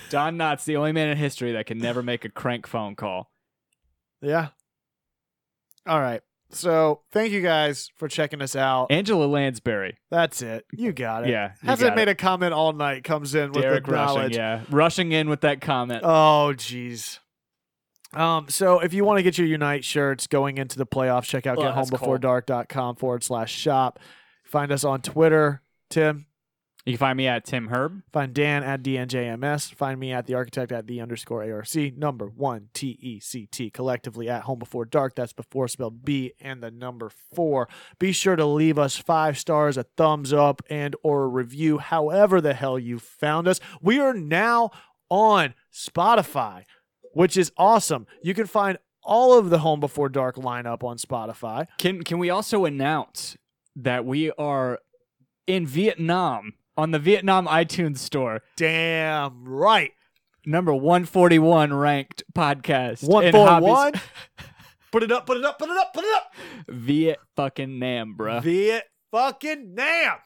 Don 0.10 0.38
Knotts, 0.38 0.65
the 0.65 0.76
only 0.77 0.91
man 0.91 1.10
in 1.10 1.18
history 1.18 1.53
that 1.53 1.65
can 1.65 1.77
never 1.77 2.03
make 2.03 2.26
a 2.26 2.30
crank 2.30 2.68
phone 2.68 2.95
call. 2.95 3.31
Yeah. 4.22 4.49
All 5.88 5.99
right. 5.99 6.22
So 6.53 7.02
thank 7.11 7.31
you 7.31 7.41
guys 7.41 7.89
for 7.98 8.07
checking 8.10 8.41
us 8.41 8.56
out. 8.57 8.88
Angela 8.91 9.26
Lansbury. 9.26 9.98
That's 10.10 10.41
it. 10.41 10.65
You 10.73 10.91
got 10.91 11.23
it. 11.26 11.30
Yeah. 11.30 11.53
Hasn't 11.64 11.95
made 11.95 12.10
it. 12.10 12.11
a 12.11 12.15
comment 12.15 12.53
all 12.53 12.73
night. 12.73 13.06
Comes 13.06 13.34
in 13.35 13.53
with 13.53 13.64
Derek 13.64 13.85
the 13.85 13.91
rushing, 13.93 14.15
knowledge. 14.18 14.35
yeah. 14.35 14.61
Rushing 14.69 15.11
in 15.14 15.30
with 15.30 15.41
that 15.41 15.61
comment. 15.61 16.02
Oh, 16.03 16.52
jeez. 16.56 17.19
Um, 18.14 18.48
so 18.49 18.80
if 18.80 18.93
you 18.93 19.06
want 19.06 19.19
to 19.19 19.23
get 19.23 19.38
your 19.38 19.48
Unite 19.48 19.85
shirts 19.85 20.27
going 20.27 20.57
into 20.57 20.77
the 20.77 20.85
playoffs, 20.85 21.23
check 21.23 21.48
out 21.48 21.57
Oh, 21.57 21.61
gethomebeforedark.com 21.61 22.98
forward 22.98 23.23
slash 23.23 23.53
shop. 23.53 23.99
Find 24.43 24.73
us 24.73 24.84
on 24.84 25.02
Twitter, 25.02 25.61
Tim. 25.89 26.26
You 26.86 26.94
can 26.94 26.99
find 26.99 27.18
me 27.18 27.28
at 27.28 27.45
Tim 27.45 27.68
Herb. 27.68 28.02
Find 28.12 28.34
Dan 28.34 28.64
at 28.64 28.82
DNJMS. 28.82 29.74
Find 29.76 29.99
me 29.99 30.12
at 30.12 30.26
the 30.26 30.34
architect 30.34 30.72
at 30.72 30.88
the 30.88 30.99
underscore 30.99 31.44
ARC. 31.44 31.76
Number 31.95 32.26
one 32.28 32.70
T 32.74 32.98
E 32.99 33.20
C 33.20 33.45
T. 33.45 33.70
Collectively 33.70 34.28
at 34.28 34.44
Home 34.44 34.60
Before 34.60 34.86
Dark. 34.86 35.16
That's 35.16 35.34
before 35.34 35.68
spelled 35.68 36.03
B 36.03 36.34
and 36.40 36.64
the 36.64 36.72
number 36.72 37.10
four. 37.10 37.70
Be 37.99 38.12
sure 38.12 38.36
to 38.36 38.45
leave 38.45 38.80
us 38.80 38.98
five 38.98 39.38
stars, 39.38 39.78
a 39.78 39.84
thumbs 39.84 40.34
up, 40.34 40.64
and 40.70 40.95
or 41.03 41.24
a 41.24 41.28
review, 41.28 41.78
however 41.78 42.41
the 42.41 42.53
hell 42.53 42.80
you 42.80 42.98
found 42.98 43.48
us. 43.48 43.60
We 43.82 43.99
are 43.99 44.14
now 44.14 44.72
on 45.10 45.53
Spotify, 45.72 46.66
which 47.14 47.38
is 47.38 47.52
awesome. 47.58 48.08
You 48.24 48.34
can 48.34 48.48
find 48.48 48.80
all 49.03 49.38
of 49.38 49.52
the 49.52 49.60
Home 49.60 49.80
Before 49.80 50.10
Dark 50.10 50.36
lineup 50.36 50.84
on 50.84 50.98
Spotify. 50.98 51.68
Can 51.78 52.03
can 52.03 52.18
we 52.18 52.32
also 52.32 52.66
announce 52.66 53.38
that 53.76 54.03
we 54.03 54.32
are 54.32 54.80
in 55.45 55.68
Vietnam 55.68 56.53
on 56.77 56.91
the 56.91 56.99
Vietnam 56.99 57.48
iTunes 57.48 57.98
store, 57.99 58.41
Damn 58.57 59.45
right. 59.45 59.91
number 60.45 60.73
141 60.73 61.73
ranked 61.73 62.23
podcast. 62.34 63.07
One 63.07 63.26
in 63.26 63.31
four 63.34 63.48
hobbies- 63.48 63.68
one. 63.69 63.93
Put 64.91 65.03
it 65.03 65.11
up, 65.14 65.26
put 65.26 65.38
it 65.38 65.45
up, 65.45 65.57
put 65.57 65.69
it 65.69 65.77
up, 65.77 65.93
put 65.93 66.03
it 66.03 66.14
up. 66.15 66.34
Viet 66.68 67.18
fucking 67.38 67.80
Nam, 67.80 68.14
bruh. 68.19 68.43
Viet 68.43 68.84
fucking 69.10 69.73
Nam. 69.73 70.18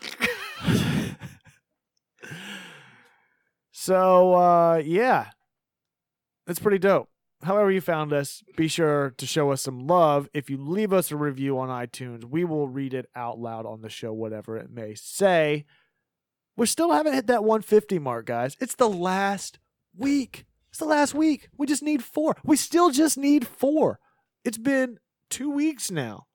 so 3.72 4.34
uh 4.34 4.76
yeah. 4.84 5.26
That's 6.46 6.58
pretty 6.58 6.78
dope. 6.78 7.08
However 7.44 7.70
you 7.70 7.80
found 7.80 8.12
us, 8.12 8.42
be 8.56 8.68
sure 8.68 9.14
to 9.18 9.26
show 9.26 9.50
us 9.52 9.62
some 9.62 9.86
love. 9.86 10.28
If 10.32 10.48
you 10.48 10.56
leave 10.56 10.92
us 10.92 11.10
a 11.10 11.16
review 11.16 11.58
on 11.58 11.68
iTunes, 11.68 12.24
we 12.24 12.44
will 12.44 12.68
read 12.68 12.94
it 12.94 13.06
out 13.14 13.38
loud 13.38 13.66
on 13.66 13.82
the 13.82 13.90
show, 13.90 14.12
whatever 14.12 14.56
it 14.56 14.70
may 14.70 14.94
say. 14.94 15.64
We 16.56 16.66
still 16.66 16.92
haven't 16.92 17.14
hit 17.14 17.26
that 17.26 17.44
150 17.44 17.98
mark, 17.98 18.26
guys. 18.26 18.56
It's 18.60 18.76
the 18.76 18.88
last 18.88 19.58
week. 19.96 20.44
It's 20.70 20.78
the 20.78 20.86
last 20.86 21.14
week. 21.14 21.48
We 21.56 21.66
just 21.66 21.82
need 21.82 22.02
four. 22.02 22.36
We 22.44 22.56
still 22.56 22.90
just 22.90 23.18
need 23.18 23.46
four. 23.46 23.98
It's 24.44 24.58
been 24.58 24.98
two 25.28 25.50
weeks 25.50 25.90
now. 25.90 26.26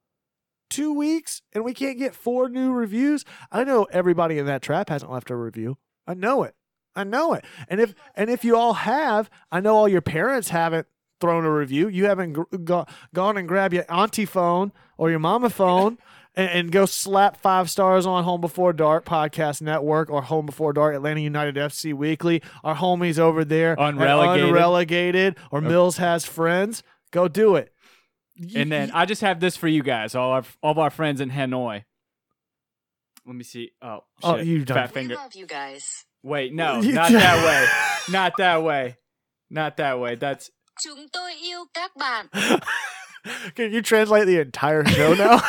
Two 0.69 0.93
weeks, 0.93 1.41
and 1.51 1.63
we 1.63 1.73
can't 1.73 1.97
get 1.97 2.13
four 2.13 2.47
new 2.47 2.71
reviews. 2.71 3.25
I 3.51 3.63
know 3.63 3.87
everybody 3.91 4.37
in 4.37 4.45
that 4.45 4.61
trap 4.61 4.89
hasn't 4.89 5.11
left 5.11 5.31
a 5.31 5.35
review. 5.35 5.79
I 6.05 6.13
know 6.13 6.43
it. 6.43 6.53
I 6.95 7.03
know 7.03 7.33
it. 7.33 7.43
And 7.67 7.79
if 7.79 7.95
and 8.15 8.29
if 8.29 8.43
you 8.43 8.55
all 8.55 8.73
have, 8.73 9.31
I 9.51 9.61
know 9.61 9.75
all 9.75 9.87
your 9.87 10.01
parents 10.01 10.49
haven't 10.49 10.85
thrown 11.19 11.45
a 11.45 11.51
review. 11.51 11.87
You 11.87 12.05
haven't 12.05 12.33
gr- 12.33 12.57
go, 12.63 12.85
gone 13.13 13.37
and 13.37 13.47
grabbed 13.47 13.73
your 13.73 13.85
auntie 13.89 14.25
phone 14.25 14.71
or 14.97 15.09
your 15.09 15.19
mama 15.19 15.49
phone 15.49 15.97
and, 16.35 16.49
and 16.49 16.71
go 16.71 16.85
slap 16.85 17.37
five 17.37 17.69
stars 17.69 18.05
on 18.05 18.23
Home 18.23 18.41
Before 18.41 18.73
Dark 18.73 19.05
Podcast 19.05 19.61
Network 19.61 20.09
or 20.09 20.21
Home 20.23 20.45
Before 20.45 20.73
Dark 20.73 20.95
Atlanta 20.95 21.19
United 21.21 21.55
FC 21.55 21.93
Weekly. 21.93 22.41
Our 22.63 22.75
homies 22.75 23.19
over 23.19 23.43
there, 23.45 23.75
Unrelegated. 23.77 24.49
unrelegated, 24.49 25.35
or 25.51 25.61
Mills 25.61 25.97
has 25.97 26.25
friends. 26.25 26.83
Go 27.11 27.27
do 27.27 27.55
it. 27.55 27.73
And 28.55 28.71
then 28.71 28.91
I 28.91 29.05
just 29.05 29.21
have 29.21 29.39
this 29.41 29.57
for 29.57 29.67
you 29.67 29.83
guys, 29.83 30.15
all 30.15 30.31
our 30.31 30.43
all 30.63 30.71
of 30.71 30.77
our 30.79 30.89
friends 30.89 31.19
in 31.19 31.29
Hanoi. 31.29 31.83
Let 33.25 33.35
me 33.35 33.43
see. 33.43 33.71
Oh, 33.81 34.05
Oh, 34.23 34.37
shit. 34.37 34.47
you 34.47 34.63
done- 34.65 34.75
fat 34.77 34.89
We 34.89 34.93
finger. 34.93 35.15
love 35.15 35.35
you 35.35 35.45
guys. 35.45 36.05
Wait, 36.23 36.53
no, 36.53 36.79
You 36.81 36.93
not 36.93 37.11
done- 37.11 37.19
that 37.19 37.45
way. 37.45 38.13
Not 38.13 38.33
that 38.37 38.63
way. 38.63 38.97
Not 39.49 39.77
that 39.77 39.99
way. 39.99 40.15
That's 40.15 40.49
Chúng 40.81 41.09
tôi 41.13 41.33
yêu 41.33 41.65
các 41.73 41.95
bạn. 41.95 42.27
Can 43.55 43.71
you 43.71 43.81
translate 43.81 44.25
the 44.25 44.39
entire 44.39 44.85
show 44.85 45.13
now? 45.13 45.39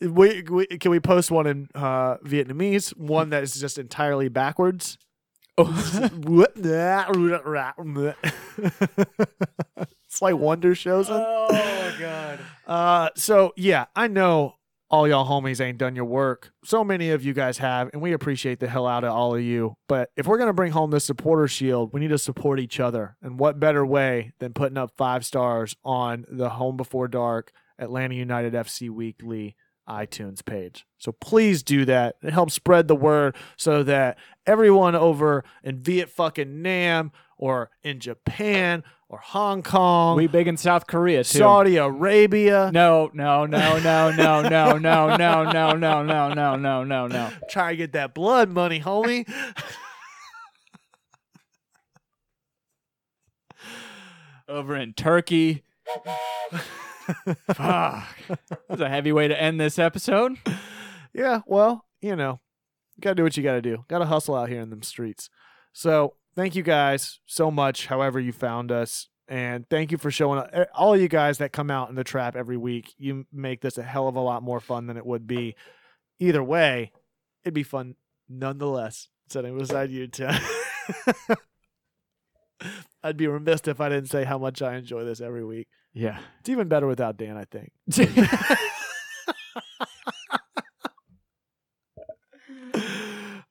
we, 0.00 0.42
we 0.50 0.66
can 0.66 0.90
we 0.90 0.98
post 0.98 1.30
one 1.30 1.46
in 1.46 1.68
uh, 1.74 2.16
Vietnamese, 2.24 2.90
one 2.96 3.30
that 3.30 3.44
is 3.44 3.54
just 3.54 3.78
entirely 3.78 4.28
backwards. 4.28 4.98
it's 10.08 10.22
like 10.22 10.36
Wonder 10.36 10.74
shows 10.74 11.06
them. 11.08 11.22
Oh 11.22 11.96
god. 12.00 12.40
Uh, 12.66 13.10
so 13.14 13.52
yeah, 13.56 13.84
I 13.94 14.08
know 14.08 14.54
all 14.90 15.06
y'all 15.06 15.26
homies 15.26 15.60
ain't 15.60 15.78
done 15.78 15.94
your 15.94 16.04
work. 16.04 16.52
So 16.64 16.82
many 16.82 17.10
of 17.10 17.24
you 17.24 17.32
guys 17.32 17.58
have, 17.58 17.90
and 17.92 18.02
we 18.02 18.12
appreciate 18.12 18.58
the 18.58 18.68
hell 18.68 18.86
out 18.86 19.04
of 19.04 19.12
all 19.12 19.34
of 19.34 19.42
you. 19.42 19.76
But 19.88 20.10
if 20.16 20.26
we're 20.26 20.38
gonna 20.38 20.52
bring 20.52 20.72
home 20.72 20.90
this 20.90 21.04
supporter 21.04 21.46
shield, 21.46 21.92
we 21.92 22.00
need 22.00 22.08
to 22.08 22.18
support 22.18 22.58
each 22.58 22.80
other. 22.80 23.16
And 23.22 23.38
what 23.38 23.60
better 23.60 23.86
way 23.86 24.32
than 24.40 24.52
putting 24.52 24.78
up 24.78 24.92
five 24.96 25.24
stars 25.24 25.76
on 25.84 26.26
the 26.28 26.50
Home 26.50 26.76
Before 26.76 27.08
Dark 27.08 27.52
Atlanta 27.78 28.14
United 28.14 28.52
FC 28.52 28.90
Weekly 28.90 29.56
iTunes 29.88 30.44
page. 30.44 30.86
So 30.98 31.12
please 31.12 31.62
do 31.62 31.84
that. 31.84 32.16
It 32.22 32.32
helps 32.32 32.54
spread 32.54 32.86
the 32.86 32.94
word 32.94 33.34
so 33.56 33.82
that 33.82 34.18
everyone 34.46 34.94
over 34.94 35.44
in 35.64 35.82
Viet 35.82 36.08
fucking 36.10 36.62
Nam 36.62 37.10
or 37.36 37.70
in 37.82 37.98
Japan 37.98 38.84
or 39.10 39.18
Hong 39.18 39.62
Kong, 39.64 40.16
We 40.16 40.28
big 40.28 40.46
in 40.46 40.56
South 40.56 40.86
Korea 40.86 41.24
too. 41.24 41.38
Saudi 41.38 41.76
Arabia, 41.78 42.70
No, 42.72 43.10
no, 43.12 43.44
no, 43.44 43.78
no, 43.80 44.10
no, 44.12 44.42
no, 44.42 44.78
no, 44.78 44.78
no, 44.78 45.16
no, 45.16 45.74
no, 45.74 45.74
no, 45.74 46.32
no, 46.32 46.56
no, 46.56 46.84
no, 46.84 47.06
no. 47.08 47.30
Try 47.50 47.72
to 47.72 47.76
get 47.76 47.92
that 47.92 48.14
blood 48.14 48.48
money, 48.50 48.80
homie. 48.80 49.28
Over 54.48 54.76
in 54.76 54.94
Turkey. 54.94 55.64
Fuck. 57.52 58.04
That's 58.68 58.80
a 58.80 58.88
heavy 58.88 59.10
way 59.12 59.26
to 59.28 59.40
end 59.40 59.60
this 59.60 59.78
episode. 59.78 60.36
yeah, 61.12 61.40
well, 61.46 61.84
you 62.00 62.14
know, 62.14 62.40
you 62.96 63.00
gotta 63.00 63.16
do 63.16 63.24
what 63.24 63.36
you 63.36 63.42
gotta 63.42 63.62
do. 63.62 63.84
Gotta 63.88 64.06
hustle 64.06 64.36
out 64.36 64.48
here 64.48 64.60
in 64.60 64.70
them 64.70 64.82
streets. 64.82 65.30
So 65.72 66.14
thank 66.34 66.54
you 66.54 66.62
guys 66.62 67.20
so 67.26 67.50
much, 67.50 67.86
however 67.86 68.20
you 68.20 68.32
found 68.32 68.72
us. 68.72 69.08
And 69.28 69.68
thank 69.70 69.92
you 69.92 69.98
for 69.98 70.10
showing 70.10 70.40
up. 70.40 70.50
Eh, 70.52 70.64
all 70.74 70.96
you 70.96 71.06
guys 71.06 71.38
that 71.38 71.52
come 71.52 71.70
out 71.70 71.88
in 71.88 71.94
the 71.94 72.02
trap 72.02 72.34
every 72.34 72.56
week, 72.56 72.94
you 72.98 73.26
make 73.32 73.60
this 73.60 73.78
a 73.78 73.82
hell 73.82 74.08
of 74.08 74.16
a 74.16 74.20
lot 74.20 74.42
more 74.42 74.58
fun 74.58 74.88
than 74.88 74.96
it 74.96 75.06
would 75.06 75.26
be. 75.26 75.54
Either 76.18 76.42
way, 76.42 76.90
it'd 77.44 77.54
be 77.54 77.62
fun 77.62 77.94
nonetheless. 78.28 79.08
Sitting 79.28 79.56
beside 79.56 79.90
you, 79.90 80.08
Tim. 80.08 80.34
I'd 83.02 83.16
be 83.16 83.28
remiss 83.28 83.62
if 83.66 83.80
I 83.80 83.88
didn't 83.88 84.10
say 84.10 84.24
how 84.24 84.38
much 84.38 84.60
I 84.60 84.76
enjoy 84.76 85.04
this 85.04 85.20
every 85.20 85.44
week. 85.44 85.68
Yeah. 85.94 86.18
It's 86.40 86.48
even 86.48 86.68
better 86.68 86.86
without 86.86 87.16
Dan, 87.16 87.36
I 87.36 87.44
think. 87.44 87.70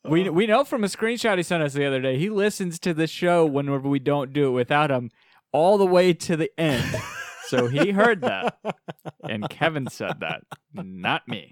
We 0.10 0.30
we 0.30 0.48
know 0.48 0.64
from 0.64 0.84
a 0.84 0.88
screenshot 0.88 1.38
he 1.38 1.44
sent 1.44 1.64
us 1.64 1.74
the 1.74 1.86
other 1.86 2.02
day. 2.02 2.18
He 2.18 2.30
listens 2.30 2.80
to 2.80 2.94
the 2.94 3.08
show 3.08 3.46
whenever 3.46 3.88
we 3.88 4.00
don't 4.00 4.34
do 4.34 4.48
it 4.48 4.52
without 4.52 4.92
him 4.92 5.12
all 5.52 5.78
the 5.78 5.86
way 5.86 6.14
to 6.14 6.36
the 6.36 6.50
end. 6.60 6.96
So 7.48 7.68
he 7.68 7.92
heard 7.92 8.22
that. 8.22 8.58
And 9.28 9.50
Kevin 9.50 9.88
said 9.88 10.20
that, 10.20 10.42
not 10.74 11.28
me. 11.28 11.52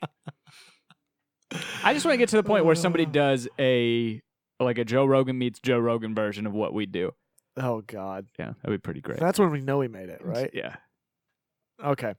I 1.83 1.93
just 1.93 2.05
want 2.05 2.13
to 2.13 2.17
get 2.17 2.29
to 2.29 2.35
the 2.35 2.43
point 2.43 2.65
where 2.65 2.75
somebody 2.75 3.05
uh. 3.05 3.09
does 3.09 3.47
a 3.59 4.21
like 4.59 4.77
a 4.77 4.85
Joe 4.85 5.05
Rogan 5.05 5.37
meets 5.37 5.59
Joe 5.59 5.79
Rogan 5.79 6.13
version 6.13 6.45
of 6.45 6.53
what 6.53 6.73
we 6.73 6.85
do. 6.85 7.11
Oh 7.55 7.81
God, 7.81 8.27
Yeah, 8.37 8.53
that'd 8.61 8.79
be 8.79 8.81
pretty 8.81 9.01
great. 9.01 9.19
that's 9.19 9.39
when 9.39 9.49
we 9.49 9.61
know 9.61 9.79
we 9.79 9.87
made 9.87 10.09
it, 10.09 10.23
right? 10.23 10.51
Yeah. 10.53 10.75
Okay. 11.83 12.13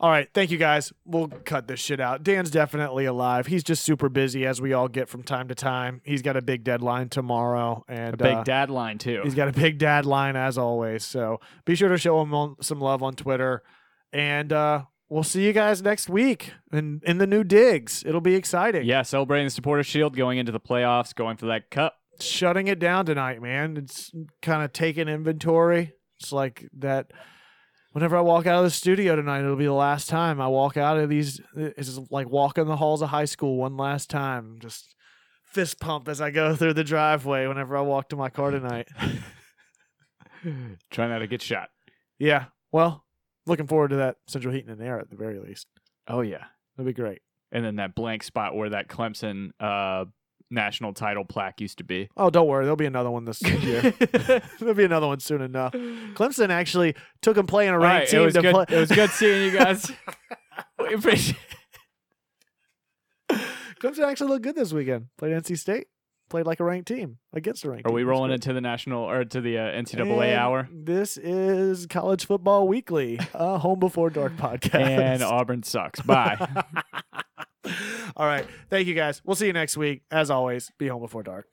All 0.00 0.10
right. 0.10 0.28
Thank 0.32 0.50
you 0.52 0.58
guys. 0.58 0.92
We'll 1.04 1.26
cut 1.28 1.66
this 1.66 1.80
shit 1.80 1.98
out. 1.98 2.22
Dan's 2.22 2.50
definitely 2.52 3.04
alive. 3.04 3.46
He's 3.48 3.64
just 3.64 3.82
super 3.82 4.08
busy, 4.08 4.46
as 4.46 4.60
we 4.60 4.72
all 4.72 4.86
get 4.86 5.08
from 5.08 5.24
time 5.24 5.48
to 5.48 5.56
time. 5.56 6.00
He's 6.04 6.22
got 6.22 6.36
a 6.36 6.42
big 6.42 6.62
deadline 6.62 7.08
tomorrow, 7.08 7.84
and 7.88 8.14
A 8.14 8.16
big 8.16 8.36
uh, 8.36 8.44
dad 8.44 8.70
line 8.70 8.98
too. 8.98 9.22
He's 9.24 9.34
got 9.34 9.48
a 9.48 9.52
big 9.52 9.78
dad 9.78 10.06
line 10.06 10.36
as 10.36 10.56
always. 10.56 11.04
So 11.04 11.40
be 11.64 11.74
sure 11.74 11.88
to 11.88 11.98
show 11.98 12.20
him 12.20 12.32
on, 12.32 12.56
some 12.62 12.80
love 12.80 13.02
on 13.02 13.14
Twitter, 13.14 13.62
and 14.12 14.52
uh, 14.52 14.82
we'll 15.08 15.24
see 15.24 15.44
you 15.44 15.52
guys 15.52 15.82
next 15.82 16.08
week 16.08 16.52
in 16.72 17.00
in 17.04 17.18
the 17.18 17.26
new 17.26 17.42
digs. 17.42 18.04
It'll 18.06 18.20
be 18.20 18.36
exciting. 18.36 18.84
Yeah, 18.84 19.02
celebrating 19.02 19.46
the 19.46 19.50
supporter 19.50 19.82
shield, 19.82 20.14
going 20.16 20.38
into 20.38 20.52
the 20.52 20.60
playoffs, 20.60 21.12
going 21.12 21.38
for 21.38 21.46
that 21.46 21.70
cup. 21.70 21.96
shutting 22.20 22.68
it 22.68 22.78
down 22.78 23.04
tonight, 23.06 23.42
man. 23.42 23.76
It's 23.76 24.12
kind 24.42 24.62
of 24.62 24.72
taking 24.72 25.08
inventory. 25.08 25.94
It's 26.20 26.30
like 26.30 26.68
that. 26.78 27.10
Whenever 27.98 28.16
I 28.16 28.20
walk 28.20 28.46
out 28.46 28.58
of 28.60 28.64
the 28.64 28.70
studio 28.70 29.16
tonight, 29.16 29.40
it'll 29.40 29.56
be 29.56 29.64
the 29.64 29.72
last 29.72 30.08
time 30.08 30.40
I 30.40 30.46
walk 30.46 30.76
out 30.76 30.98
of 30.98 31.08
these. 31.08 31.40
It's 31.56 31.98
like 32.12 32.30
walking 32.30 32.66
the 32.66 32.76
halls 32.76 33.02
of 33.02 33.08
high 33.08 33.24
school 33.24 33.56
one 33.56 33.76
last 33.76 34.08
time. 34.08 34.58
Just 34.60 34.94
fist 35.42 35.80
pump 35.80 36.06
as 36.06 36.20
I 36.20 36.30
go 36.30 36.54
through 36.56 36.74
the 36.74 36.84
driveway 36.84 37.48
whenever 37.48 37.76
I 37.76 37.80
walk 37.80 38.10
to 38.10 38.16
my 38.16 38.28
car 38.30 38.52
tonight. 38.52 38.86
Try 40.92 41.08
not 41.08 41.18
to 41.18 41.26
get 41.26 41.42
shot. 41.42 41.70
yeah. 42.20 42.44
Well, 42.70 43.04
looking 43.46 43.66
forward 43.66 43.88
to 43.88 43.96
that 43.96 44.18
Central 44.28 44.54
Heating 44.54 44.70
and 44.70 44.80
Air 44.80 45.00
at 45.00 45.10
the 45.10 45.16
very 45.16 45.40
least. 45.40 45.66
Oh 46.06 46.20
yeah. 46.20 46.44
That'd 46.76 46.94
be 46.94 47.02
great. 47.02 47.20
And 47.50 47.64
then 47.64 47.74
that 47.76 47.96
blank 47.96 48.22
spot 48.22 48.54
where 48.54 48.70
that 48.70 48.86
Clemson 48.86 49.50
uh, 49.58 50.04
national 50.50 50.92
title 50.94 51.24
plaque 51.24 51.60
used 51.60 51.78
to 51.78 51.84
be. 51.84 52.08
Oh, 52.16 52.30
don't 52.30 52.46
worry. 52.46 52.64
There'll 52.64 52.76
be 52.76 52.86
another 52.86 53.10
one 53.10 53.24
this 53.24 53.42
year. 53.42 53.82
There'll 54.58 54.74
be 54.74 54.84
another 54.84 55.06
one 55.06 55.20
soon 55.20 55.42
enough. 55.42 55.72
Clemson 55.72 56.50
actually 56.50 56.94
took 57.22 57.36
him 57.36 57.46
playing 57.46 57.70
a 57.70 57.78
ranked 57.78 58.00
right, 58.04 58.08
team 58.08 58.20
it 58.20 58.24
was 58.24 58.34
to 58.34 58.42
good. 58.42 58.54
play. 58.54 58.64
It 58.68 58.78
was 58.80 58.90
good 58.90 59.10
seeing 59.10 59.44
you 59.52 59.58
guys. 59.58 59.90
We 60.80 60.94
appreciate- 60.94 61.36
Clemson 63.80 64.04
actually 64.08 64.28
looked 64.30 64.42
good 64.42 64.56
this 64.56 64.72
weekend. 64.72 65.06
Played 65.18 65.32
NC 65.42 65.58
State. 65.58 65.86
Played 66.30 66.46
like 66.46 66.60
a 66.60 66.64
ranked 66.64 66.88
team 66.88 67.18
against 67.32 67.64
a 67.64 67.70
ranked 67.70 67.86
Are 67.86 67.88
team. 67.90 67.94
we 67.94 68.02
rolling 68.04 68.32
into 68.32 68.52
the 68.52 68.60
national 68.60 69.02
or 69.02 69.24
to 69.24 69.40
the 69.40 69.56
uh, 69.58 69.62
NCAA 69.62 70.24
And 70.30 70.34
hour? 70.38 70.68
This 70.72 71.16
is 71.16 71.86
College 71.86 72.26
Football 72.26 72.68
Weekly, 72.68 73.18
a 73.34 73.56
home 73.58 73.78
before 73.78 74.10
dark 74.10 74.36
podcast. 74.36 74.74
And 74.74 75.22
Auburn 75.22 75.62
sucks. 75.62 76.00
Bye. 76.02 76.64
All 78.16 78.26
right. 78.26 78.46
Thank 78.70 78.86
you 78.88 78.94
guys. 78.94 79.22
We'll 79.24 79.36
see 79.36 79.46
you 79.46 79.52
next 79.52 79.76
week. 79.76 80.02
As 80.10 80.30
always, 80.30 80.70
be 80.78 80.88
home 80.88 81.02
before 81.02 81.22
dark. 81.22 81.46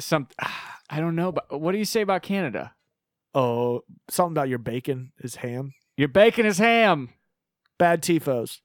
Some 0.00 0.28
I 0.90 1.00
don't 1.00 1.16
know, 1.16 1.32
but 1.32 1.60
what 1.60 1.72
do 1.72 1.78
you 1.78 1.84
say 1.84 2.00
about 2.00 2.22
Canada? 2.22 2.72
Oh, 3.34 3.82
something 4.08 4.32
about 4.32 4.48
your 4.48 4.58
bacon 4.58 5.12
is 5.18 5.36
ham. 5.36 5.74
Your 5.96 6.08
bacon 6.08 6.46
is 6.46 6.58
ham. 6.58 7.10
Bad 7.78 8.02
tifos. 8.02 8.60